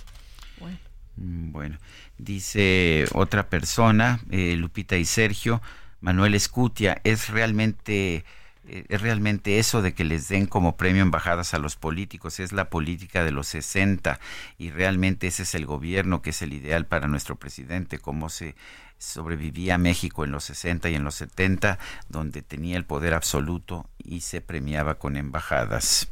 Bueno, 1.15 1.75
mm, 1.75 2.23
dice 2.23 3.05
otra 3.13 3.47
persona, 3.47 4.19
Lupita 4.29 4.97
y 4.97 5.05
Sergio, 5.05 5.61
Manuel 6.01 6.33
Escutia, 6.33 6.99
es 7.03 7.29
realmente 7.29 8.15
eh, 8.15 8.23
es 8.67 9.01
realmente 9.01 9.59
eso 9.59 9.81
de 9.81 9.93
que 9.93 10.03
les 10.03 10.27
den 10.27 10.45
como 10.45 10.77
premio 10.77 11.01
embajadas 11.01 11.53
a 11.53 11.59
los 11.59 11.75
políticos, 11.75 12.39
es 12.39 12.51
la 12.51 12.69
política 12.69 13.23
de 13.23 13.31
los 13.31 13.47
60 13.47 14.19
y 14.57 14.71
realmente 14.71 15.27
ese 15.27 15.43
es 15.43 15.55
el 15.55 15.65
gobierno 15.65 16.21
que 16.21 16.31
es 16.31 16.41
el 16.41 16.53
ideal 16.53 16.85
para 16.85 17.07
nuestro 17.07 17.35
presidente, 17.35 17.99
cómo 17.99 18.29
se 18.29 18.55
sobrevivía 18.97 19.77
México 19.77 20.23
en 20.23 20.31
los 20.31 20.45
60 20.45 20.89
y 20.89 20.95
en 20.95 21.03
los 21.03 21.15
70, 21.15 21.77
donde 22.09 22.41
tenía 22.41 22.77
el 22.77 22.85
poder 22.85 23.13
absoluto 23.13 23.89
y 24.03 24.21
se 24.21 24.41
premiaba 24.41 24.95
con 24.95 25.17
embajadas. 25.17 26.09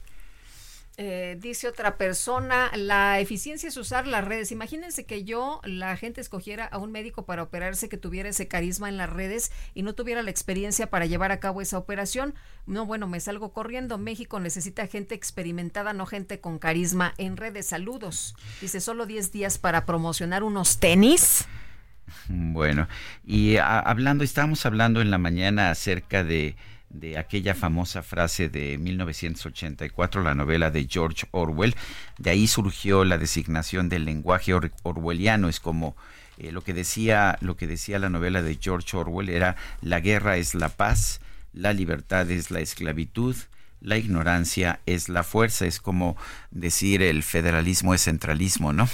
Eh, 0.97 1.37
dice 1.41 1.67
otra 1.67 1.97
persona, 1.97 2.71
la 2.73 3.19
eficiencia 3.19 3.67
es 3.67 3.75
usar 3.75 4.07
las 4.07 4.23
redes. 4.23 4.53
Imagínense 4.53 5.05
que 5.05 5.25
yo, 5.25 5.59
la 5.65 5.97
gente 5.97 6.21
escogiera 6.21 6.65
a 6.65 6.77
un 6.77 6.91
médico 6.93 7.25
para 7.25 7.43
operarse 7.43 7.89
que 7.89 7.97
tuviera 7.97 8.29
ese 8.29 8.47
carisma 8.47 8.87
en 8.87 8.95
las 8.95 9.09
redes 9.09 9.51
y 9.73 9.83
no 9.83 9.93
tuviera 9.93 10.23
la 10.23 10.31
experiencia 10.31 10.89
para 10.89 11.05
llevar 11.05 11.33
a 11.33 11.41
cabo 11.41 11.61
esa 11.61 11.77
operación. 11.77 12.33
No, 12.65 12.85
bueno, 12.85 13.07
me 13.07 13.19
salgo 13.19 13.51
corriendo. 13.51 13.97
México 13.97 14.39
necesita 14.39 14.87
gente 14.87 15.15
experimentada, 15.15 15.91
no 15.91 16.05
gente 16.05 16.39
con 16.39 16.59
carisma 16.59 17.13
en 17.17 17.35
redes. 17.35 17.65
Saludos. 17.67 18.35
Dice, 18.61 18.79
solo 18.79 19.05
10 19.05 19.33
días 19.33 19.57
para 19.57 19.85
promocionar 19.85 20.43
unos 20.43 20.79
tenis. 20.79 21.45
Bueno, 22.29 22.87
y 23.25 23.57
hablando, 23.57 24.23
estábamos 24.23 24.65
hablando 24.65 25.01
en 25.01 25.11
la 25.11 25.17
mañana 25.17 25.71
acerca 25.71 26.23
de 26.23 26.55
de 26.89 27.17
aquella 27.17 27.55
famosa 27.55 28.03
frase 28.03 28.49
de 28.49 28.77
1984, 28.77 30.23
la 30.23 30.35
novela 30.35 30.71
de 30.71 30.87
George 30.89 31.27
Orwell. 31.31 31.75
De 32.17 32.29
ahí 32.29 32.47
surgió 32.47 33.03
la 33.03 33.17
designación 33.17 33.89
del 33.89 34.05
lenguaje 34.05 34.53
orwelliano. 34.83 35.49
Es 35.49 35.59
como 35.59 35.95
eh, 36.37 36.51
lo 36.51 36.61
que 36.61 36.73
decía 36.73 37.37
lo 37.41 37.55
que 37.55 37.67
decía 37.67 37.99
la 37.99 38.09
novela 38.09 38.41
de 38.41 38.57
George 38.59 38.97
Orwell 38.97 39.29
era 39.29 39.55
la 39.81 39.99
guerra 39.99 40.37
es 40.37 40.53
la 40.53 40.69
paz, 40.69 41.21
la 41.53 41.73
libertad 41.73 42.29
es 42.29 42.51
la 42.51 42.59
esclavitud, 42.59 43.35
la 43.85 43.97
ignorancia 43.97 44.79
es 44.87 45.09
la 45.09 45.23
fuerza, 45.23 45.65
es 45.65 45.79
como 45.79 46.17
decir 46.49 47.03
el 47.03 47.21
federalismo 47.21 47.93
es 47.93 48.03
centralismo, 48.03 48.73
¿no? 48.73 48.89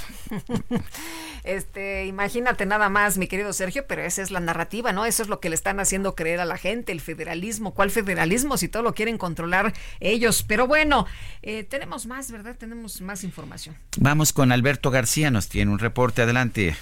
este, 1.46 2.06
imagínate 2.08 2.66
nada 2.66 2.90
más, 2.90 3.18
mi 3.18 3.28
querido 3.28 3.54
Sergio, 3.54 3.86
pero 3.88 4.04
esa 4.04 4.22
es 4.22 4.32
la 4.32 4.42
narrativa, 4.42 4.92
¿no? 4.92 5.06
Eso 5.06 5.24
es 5.24 5.30
lo 5.30 5.40
que 5.40 5.50
le 5.50 5.56
están 5.56 5.80
haciendo 5.80 6.14
creer 6.14 6.42
a 6.42 6.46
la 6.46 6.58
gente, 6.58 6.92
el 6.92 7.00
federalismo. 7.00 7.74
¿Cuál 7.74 7.90
federalismo? 7.90 8.58
Si 8.58 8.68
todo 8.68 8.84
lo 8.84 8.94
quieren 8.94 9.18
controlar 9.18 9.74
ellos. 10.02 10.44
Pero 10.44 10.68
bueno, 10.68 11.08
eh, 11.42 11.64
tenemos 11.64 12.06
más, 12.06 12.30
¿verdad? 12.30 12.58
Tenemos 12.58 13.00
más 13.00 13.24
información. 13.24 13.78
Vamos 13.98 14.34
con 14.34 14.52
Alberto 14.52 14.92
García, 14.92 15.32
nos 15.32 15.48
tiene 15.48 15.72
un 15.72 15.80
reporte, 15.80 16.22
adelante. 16.22 16.76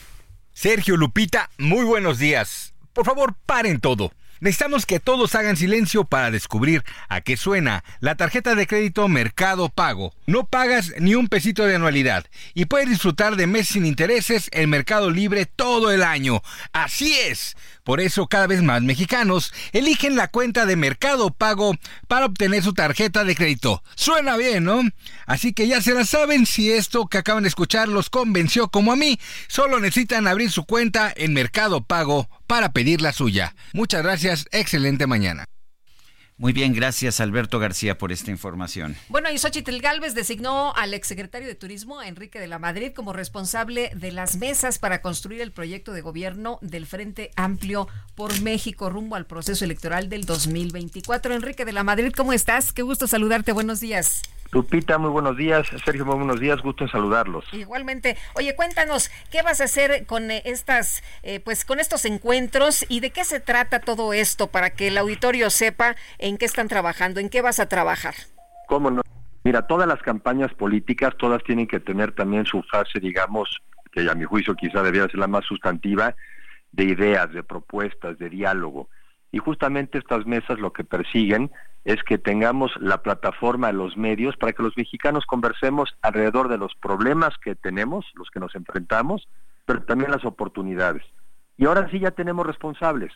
Sergio 0.53 0.97
Lupita, 0.97 1.51
muy 1.59 1.85
buenos 1.85 2.17
días. 2.17 2.73
Por 2.93 3.05
favor, 3.05 3.35
paren 3.45 3.79
todo. 3.79 4.11
Necesitamos 4.41 4.85
que 4.85 5.01
todos 5.01 5.35
hagan 5.35 5.57
silencio 5.57 6.05
para 6.05 6.31
descubrir 6.31 6.85
a 7.09 7.19
qué 7.19 7.35
suena 7.35 7.83
la 7.99 8.15
tarjeta 8.15 8.55
de 8.55 8.67
crédito 8.67 9.09
Mercado 9.09 9.67
Pago. 9.67 10.13
No 10.27 10.45
pagas 10.45 10.93
ni 10.97 11.13
un 11.13 11.27
pesito 11.27 11.65
de 11.65 11.75
anualidad 11.75 12.25
y 12.53 12.65
puedes 12.65 12.87
disfrutar 12.87 13.35
de 13.35 13.47
meses 13.47 13.69
sin 13.69 13.85
intereses 13.85 14.49
en 14.53 14.69
Mercado 14.69 15.11
Libre 15.11 15.45
todo 15.45 15.91
el 15.91 16.03
año. 16.03 16.41
Así 16.71 17.13
es. 17.13 17.57
Por 17.83 17.99
eso 17.99 18.27
cada 18.27 18.47
vez 18.47 18.61
más 18.61 18.81
mexicanos 18.81 19.53
eligen 19.73 20.15
la 20.15 20.29
cuenta 20.29 20.65
de 20.65 20.77
Mercado 20.77 21.31
Pago 21.31 21.75
para 22.07 22.25
obtener 22.25 22.63
su 22.63 22.73
tarjeta 22.73 23.25
de 23.25 23.35
crédito. 23.35 23.83
Suena 23.95 24.37
bien, 24.37 24.63
¿no? 24.63 24.83
Así 25.25 25.51
que 25.51 25.67
ya 25.67 25.81
se 25.81 25.93
la 25.93 26.05
saben 26.05 26.45
si 26.45 26.71
esto 26.71 27.07
que 27.07 27.17
acaban 27.17 27.43
de 27.43 27.49
escuchar 27.49 27.89
los 27.89 28.09
convenció 28.09 28.69
como 28.69 28.93
a 28.93 28.95
mí. 28.95 29.19
Solo 29.47 29.81
necesitan 29.81 30.27
abrir 30.27 30.49
su 30.49 30.63
cuenta 30.65 31.11
en 31.13 31.33
Mercado 31.33 31.83
Pago 31.83 32.29
para 32.49 32.73
pedir 32.73 32.99
la 32.99 33.13
suya. 33.13 33.55
Muchas 33.73 34.01
gracias, 34.01 34.47
excelente 34.51 35.05
mañana. 35.05 35.45
Muy 36.35 36.51
bien, 36.51 36.73
gracias 36.73 37.19
Alberto 37.19 37.59
García 37.59 37.97
por 37.99 38.11
esta 38.11 38.31
información. 38.31 38.95
Bueno, 39.07 39.29
y 39.29 39.37
Xochitl 39.37 39.81
Galvez 39.81 40.15
designó 40.15 40.73
al 40.75 40.95
exsecretario 40.95 41.47
de 41.47 41.53
Turismo, 41.53 42.01
Enrique 42.01 42.39
de 42.39 42.47
la 42.47 42.57
Madrid, 42.57 42.91
como 42.95 43.13
responsable 43.13 43.91
de 43.93 44.11
las 44.11 44.37
mesas 44.37 44.79
para 44.79 45.03
construir 45.03 45.41
el 45.41 45.51
proyecto 45.51 45.93
de 45.93 46.01
gobierno 46.01 46.57
del 46.63 46.87
Frente 46.87 47.29
Amplio 47.35 47.87
por 48.15 48.41
México 48.41 48.89
rumbo 48.89 49.15
al 49.15 49.27
proceso 49.27 49.63
electoral 49.63 50.09
del 50.09 50.25
2024. 50.25 51.35
Enrique 51.35 51.65
de 51.65 51.73
la 51.73 51.83
Madrid, 51.83 52.13
¿cómo 52.15 52.33
estás? 52.33 52.73
Qué 52.73 52.81
gusto 52.81 53.05
saludarte, 53.05 53.51
buenos 53.51 53.79
días. 53.79 54.23
Lupita, 54.51 54.97
muy 54.97 55.11
buenos 55.11 55.37
días. 55.37 55.67
Sergio, 55.85 56.05
muy 56.05 56.15
buenos 56.15 56.39
días. 56.39 56.61
Gusto 56.61 56.83
en 56.83 56.89
saludarlos. 56.89 57.45
Igualmente. 57.53 58.17
Oye, 58.33 58.55
cuéntanos, 58.55 59.11
¿qué 59.31 59.43
vas 59.43 59.61
a 59.61 59.65
hacer 59.65 60.07
con 60.07 60.31
eh, 60.31 60.41
estas, 60.45 61.03
eh, 61.21 61.39
pues, 61.39 61.65
con 61.65 61.79
estos 61.79 62.05
encuentros 62.05 62.83
y 62.89 62.99
de 62.99 63.11
qué 63.11 63.23
se 63.25 63.39
trata 63.39 63.79
todo 63.79 64.11
esto 64.11 64.47
para 64.47 64.71
que 64.71 64.87
el 64.87 64.97
auditorio 64.97 65.51
sepa 65.51 65.95
en 66.17 66.37
qué 66.37 66.45
están 66.45 66.67
trabajando, 66.67 67.19
en 67.19 67.29
qué 67.29 67.41
vas 67.43 67.59
a 67.59 67.67
trabajar? 67.67 68.15
¿Cómo 68.67 68.89
no? 68.89 69.01
Mira, 69.43 69.67
todas 69.67 69.87
las 69.87 70.01
campañas 70.01 70.53
políticas, 70.53 71.15
todas 71.17 71.43
tienen 71.43 71.67
que 71.67 71.79
tener 71.79 72.13
también 72.13 72.45
su 72.45 72.63
fase, 72.63 72.99
digamos, 72.99 73.61
que 73.91 74.09
a 74.09 74.15
mi 74.15 74.25
juicio 74.25 74.55
quizá 74.55 74.81
debería 74.81 75.07
ser 75.07 75.19
la 75.19 75.27
más 75.27 75.45
sustantiva, 75.45 76.15
de 76.71 76.83
ideas, 76.85 77.31
de 77.31 77.43
propuestas, 77.43 78.17
de 78.17 78.29
diálogo. 78.29 78.89
Y 79.31 79.37
justamente 79.37 79.97
estas 79.97 80.25
mesas 80.25 80.59
lo 80.59 80.73
que 80.73 80.83
persiguen 80.83 81.51
es 81.85 82.03
que 82.03 82.17
tengamos 82.17 82.71
la 82.79 83.01
plataforma 83.01 83.71
los 83.71 83.95
medios 83.95 84.35
para 84.37 84.53
que 84.53 84.63
los 84.63 84.75
mexicanos 84.75 85.25
conversemos 85.25 85.95
alrededor 86.01 86.49
de 86.49 86.57
los 86.57 86.75
problemas 86.75 87.37
que 87.37 87.55
tenemos, 87.55 88.05
los 88.15 88.29
que 88.29 88.39
nos 88.39 88.55
enfrentamos, 88.55 89.27
pero 89.65 89.83
también 89.83 90.11
las 90.11 90.25
oportunidades. 90.25 91.03
Y 91.57 91.65
ahora 91.65 91.89
sí 91.91 91.99
ya 91.99 92.11
tenemos 92.11 92.45
responsables, 92.45 93.11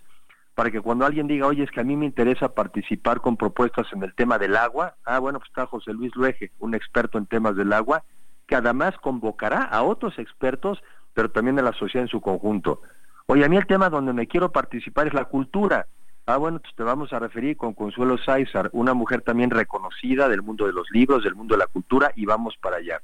para 0.55 0.69
que 0.69 0.81
cuando 0.81 1.05
alguien 1.05 1.27
diga, 1.27 1.47
oye, 1.47 1.63
es 1.63 1.71
que 1.71 1.81
a 1.81 1.83
mí 1.83 1.95
me 1.95 2.05
interesa 2.05 2.53
participar 2.53 3.21
con 3.21 3.37
propuestas 3.37 3.87
en 3.91 4.03
el 4.03 4.13
tema 4.13 4.37
del 4.37 4.55
agua, 4.55 4.95
ah, 5.05 5.19
bueno, 5.19 5.39
pues 5.39 5.49
está 5.49 5.65
José 5.65 5.93
Luis 5.93 6.15
Luege, 6.15 6.51
un 6.59 6.75
experto 6.75 7.17
en 7.17 7.25
temas 7.25 7.55
del 7.55 7.73
agua, 7.73 8.03
que 8.47 8.55
además 8.55 8.95
convocará 9.01 9.63
a 9.63 9.81
otros 9.81 10.19
expertos, 10.19 10.83
pero 11.13 11.31
también 11.31 11.57
a 11.59 11.63
la 11.63 11.73
sociedad 11.73 12.03
en 12.03 12.09
su 12.09 12.21
conjunto. 12.21 12.81
Oye, 13.25 13.45
a 13.45 13.49
mí 13.49 13.57
el 13.57 13.65
tema 13.65 13.89
donde 13.89 14.13
me 14.13 14.27
quiero 14.27 14.51
participar 14.51 15.07
es 15.07 15.13
la 15.13 15.25
cultura. 15.25 15.87
Ah, 16.25 16.37
bueno, 16.37 16.59
pues 16.59 16.73
te 16.75 16.83
vamos 16.83 17.11
a 17.11 17.19
referir 17.19 17.57
con 17.57 17.73
Consuelo 17.73 18.17
Sáizar, 18.17 18.69
una 18.71 18.93
mujer 18.93 19.21
también 19.21 19.49
reconocida 19.49 20.29
del 20.29 20.41
mundo 20.41 20.65
de 20.65 20.71
los 20.71 20.89
libros, 20.91 21.23
del 21.23 21.35
mundo 21.35 21.55
de 21.55 21.59
la 21.59 21.67
cultura, 21.67 22.13
y 22.15 22.25
vamos 22.25 22.55
para 22.61 22.77
allá. 22.77 23.01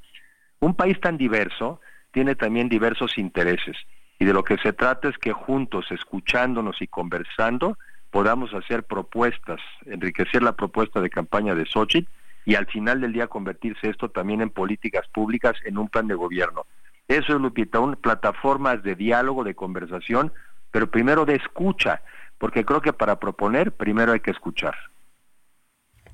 Un 0.62 0.74
país 0.74 1.00
tan 1.02 1.18
diverso 1.18 1.82
tiene 2.12 2.36
también 2.36 2.70
diversos 2.70 3.18
intereses, 3.18 3.76
y 4.20 4.26
de 4.26 4.32
lo 4.32 4.44
que 4.44 4.58
se 4.58 4.72
trata 4.72 5.10
es 5.10 5.18
que 5.18 5.34
juntos, 5.34 5.88
escuchándonos 5.92 6.82
y 6.82 6.88
conversando, 6.88 7.78
podamos 8.10 8.54
hacer 8.54 8.84
propuestas, 8.84 9.60
enriquecer 9.86 10.42
la 10.42 10.54
propuesta 10.54 11.02
de 11.02 11.10
campaña 11.10 11.56
de 11.56 11.66
Xochitl 11.66 12.10
y 12.46 12.56
al 12.56 12.68
final 12.68 13.02
del 13.02 13.14
día 13.14 13.28
convertirse 13.28 13.90
esto 13.90 14.10
también 14.10 14.42
en 14.42 14.50
políticas 14.50 15.08
públicas, 15.10 15.56
en 15.66 15.78
un 15.78 15.90
plan 15.90 16.08
de 16.08 16.16
gobierno. 16.16 16.66
Eso 17.08 17.36
es, 17.36 17.42
Lupita, 17.42 17.80
un, 17.80 17.96
plataformas 17.96 18.82
de 18.82 18.96
diálogo, 18.96 19.44
de 19.44 19.56
conversación, 19.56 20.32
pero 20.72 20.90
primero 20.90 21.26
de 21.26 21.36
escucha, 21.36 22.02
porque 22.40 22.66
creo 22.66 22.82
que 22.82 22.94
para 22.94 23.20
proponer 23.20 23.72
primero 23.72 24.14
hay 24.14 24.22
que 24.22 24.32
escuchar. 24.32 24.76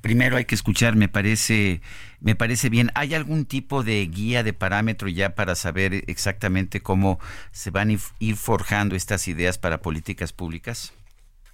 Primero 0.02 0.38
hay 0.38 0.45
que 0.45 0.53
escuchar, 0.53 0.95
me 0.95 1.07
parece, 1.07 1.81
me 2.19 2.35
parece 2.35 2.69
bien. 2.69 2.91
¿Hay 2.93 3.15
algún 3.15 3.45
tipo 3.45 3.81
de 3.81 4.06
guía, 4.06 4.43
de 4.43 4.53
parámetro 4.53 5.07
ya 5.07 5.34
para 5.34 5.56
saber 5.56 6.03
exactamente 6.07 6.81
cómo 6.81 7.19
se 7.52 7.72
van 7.72 7.89
a 7.89 7.97
ir 8.19 8.35
forjando 8.35 8.95
estas 8.95 9.27
ideas 9.27 9.57
para 9.57 9.80
políticas 9.80 10.31
públicas? 10.31 10.93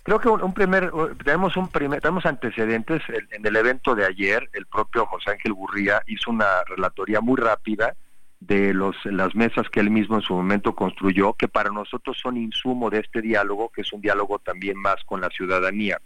Creo 0.04 0.20
que 0.20 0.28
un, 0.30 0.54
primer, 0.54 0.92
tenemos 1.24 1.56
un 1.56 1.70
primer, 1.70 2.02
tenemos 2.02 2.26
antecedentes. 2.26 3.04
En, 3.32 3.46
el 3.46 3.56
evento 3.56 3.94
de 3.94 4.06
ayer, 4.06 4.50
el 4.54 4.66
propio 4.66 5.06
José 5.06 5.32
Ángel 5.32 5.54
Gurría 5.54 6.02
hizo 6.08 6.32
una 6.32 6.64
relatoría 6.66 7.22
muy 7.22 7.38
rápida 7.38 7.96
de 8.42 8.74
los, 8.74 8.96
las 9.06 9.36
mesas 9.36 9.70
que 9.70 9.80
él 9.80 9.92
mismo 9.92 10.16
en 10.16 10.24
su 10.24 10.34
momento 10.34 10.76
construyó, 10.76 11.34
que 11.34 11.48
para 11.48 11.70
nosotros 11.70 12.18
son 12.20 12.38
insumo 12.38 12.90
de 12.90 13.00
este 13.00 13.22
diálogo, 13.22 13.70
que 13.70 13.82
es 13.82 13.94
un 13.94 14.02
diálogo 14.02 14.40
también 14.40 14.78
más 14.78 14.98
con 15.06 15.22
la 15.22 15.30
ciudadanía. 15.30 16.00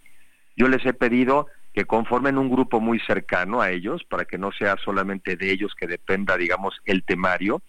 Yo 0.55 0.67
les 0.67 0.85
he 0.85 0.93
pedido 0.93 1.47
que 1.73 1.85
conformen 1.85 2.37
un 2.37 2.49
grupo 2.49 2.79
muy 2.81 2.99
cercano 2.99 3.61
a 3.61 3.71
ellos, 3.71 4.03
para 4.03 4.25
que 4.25 4.37
no 4.37 4.51
sea 4.51 4.75
solamente 4.83 5.37
de 5.37 5.51
ellos 5.51 5.73
que 5.75 5.87
dependa, 5.87 6.37
digamos, 6.37 6.75
el 6.85 7.03
temario, 7.03 7.61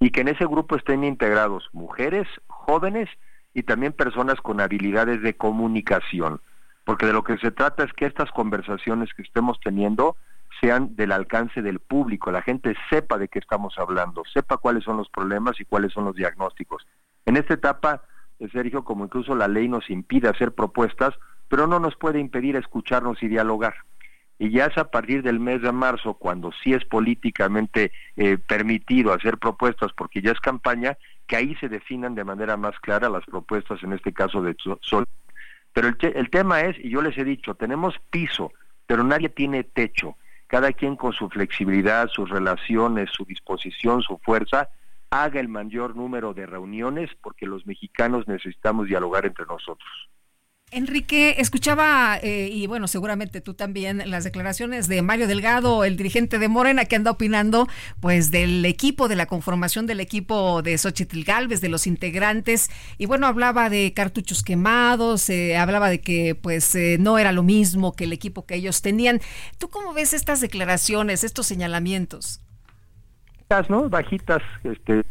y 0.00 0.10
que 0.10 0.22
en 0.22 0.28
ese 0.28 0.46
grupo 0.46 0.76
estén 0.76 1.04
integrados 1.04 1.68
mujeres, 1.72 2.26
jóvenes 2.46 3.08
y 3.52 3.62
también 3.62 3.92
personas 3.92 4.40
con 4.40 4.60
habilidades 4.60 5.22
de 5.22 5.34
comunicación, 5.34 6.40
porque 6.84 7.06
de 7.06 7.12
lo 7.12 7.22
que 7.22 7.36
se 7.38 7.50
trata 7.50 7.84
es 7.84 7.92
que 7.92 8.06
estas 8.06 8.30
conversaciones 8.30 9.12
que 9.14 9.22
estemos 9.22 9.58
teniendo 9.60 10.16
sean 10.60 10.96
del 10.96 11.12
alcance 11.12 11.62
del 11.62 11.80
público, 11.80 12.30
la 12.30 12.42
gente 12.42 12.74
sepa 12.90 13.18
de 13.18 13.28
qué 13.28 13.38
estamos 13.38 13.78
hablando, 13.78 14.22
sepa 14.32 14.56
cuáles 14.56 14.84
son 14.84 14.96
los 14.96 15.08
problemas 15.08 15.60
y 15.60 15.64
cuáles 15.64 15.92
son 15.92 16.04
los 16.04 16.16
diagnósticos. 16.16 16.86
En 17.24 17.36
esta 17.36 17.54
etapa, 17.54 18.02
eh, 18.38 18.48
Sergio, 18.52 18.84
como 18.84 19.04
incluso 19.04 19.34
la 19.34 19.48
ley 19.48 19.68
nos 19.68 19.90
impide 19.90 20.28
hacer 20.28 20.52
propuestas, 20.52 21.14
pero 21.48 21.66
no 21.66 21.78
nos 21.78 21.96
puede 21.96 22.18
impedir 22.18 22.56
escucharnos 22.56 23.22
y 23.22 23.28
dialogar. 23.28 23.74
Y 24.38 24.50
ya 24.50 24.66
es 24.66 24.76
a 24.76 24.90
partir 24.90 25.22
del 25.22 25.40
mes 25.40 25.62
de 25.62 25.72
marzo, 25.72 26.14
cuando 26.14 26.52
sí 26.62 26.74
es 26.74 26.84
políticamente 26.84 27.92
eh, 28.16 28.36
permitido 28.36 29.14
hacer 29.14 29.38
propuestas, 29.38 29.92
porque 29.94 30.20
ya 30.20 30.32
es 30.32 30.40
campaña, 30.40 30.98
que 31.26 31.36
ahí 31.36 31.54
se 31.56 31.68
definan 31.68 32.14
de 32.14 32.24
manera 32.24 32.56
más 32.56 32.78
clara 32.80 33.08
las 33.08 33.24
propuestas, 33.24 33.82
en 33.82 33.94
este 33.94 34.12
caso 34.12 34.42
de 34.42 34.54
Sol. 34.82 35.06
Pero 35.72 35.88
el, 35.88 35.96
el 36.00 36.30
tema 36.30 36.60
es, 36.60 36.76
y 36.78 36.90
yo 36.90 37.00
les 37.00 37.16
he 37.16 37.24
dicho, 37.24 37.54
tenemos 37.54 37.94
piso, 38.10 38.52
pero 38.86 39.02
nadie 39.04 39.28
tiene 39.28 39.64
techo. 39.64 40.16
Cada 40.46 40.72
quien 40.72 40.96
con 40.96 41.12
su 41.12 41.28
flexibilidad, 41.28 42.08
sus 42.08 42.30
relaciones, 42.30 43.10
su 43.12 43.24
disposición, 43.24 44.02
su 44.02 44.18
fuerza, 44.18 44.68
haga 45.10 45.40
el 45.40 45.48
mayor 45.48 45.96
número 45.96 46.34
de 46.34 46.46
reuniones 46.46 47.10
porque 47.20 47.46
los 47.46 47.66
mexicanos 47.66 48.28
necesitamos 48.28 48.86
dialogar 48.86 49.26
entre 49.26 49.46
nosotros. 49.46 50.08
Enrique, 50.72 51.36
escuchaba, 51.38 52.18
eh, 52.20 52.48
y 52.50 52.66
bueno, 52.66 52.88
seguramente 52.88 53.40
tú 53.40 53.54
también, 53.54 54.02
las 54.10 54.24
declaraciones 54.24 54.88
de 54.88 55.00
Mario 55.00 55.28
Delgado, 55.28 55.84
el 55.84 55.96
dirigente 55.96 56.40
de 56.40 56.48
Morena, 56.48 56.86
que 56.86 56.96
anda 56.96 57.12
opinando, 57.12 57.68
pues, 58.00 58.32
del 58.32 58.64
equipo, 58.64 59.06
de 59.06 59.14
la 59.14 59.26
conformación 59.26 59.86
del 59.86 60.00
equipo 60.00 60.62
de 60.62 60.76
Xochitl 60.76 61.22
Galvez, 61.22 61.60
de 61.60 61.68
los 61.68 61.86
integrantes, 61.86 62.68
y 62.98 63.06
bueno, 63.06 63.28
hablaba 63.28 63.70
de 63.70 63.92
cartuchos 63.94 64.42
quemados, 64.42 65.30
eh, 65.30 65.56
hablaba 65.56 65.88
de 65.88 66.00
que, 66.00 66.34
pues, 66.34 66.74
eh, 66.74 66.96
no 66.98 67.16
era 67.16 67.30
lo 67.30 67.44
mismo 67.44 67.94
que 67.94 68.02
el 68.02 68.12
equipo 68.12 68.44
que 68.44 68.56
ellos 68.56 68.82
tenían. 68.82 69.20
¿Tú 69.58 69.68
cómo 69.68 69.94
ves 69.94 70.14
estas 70.14 70.40
declaraciones, 70.40 71.22
estos 71.22 71.46
señalamientos? 71.46 72.40
¿no? 73.68 73.88
Bajitas, 73.88 74.42
este, 74.64 75.04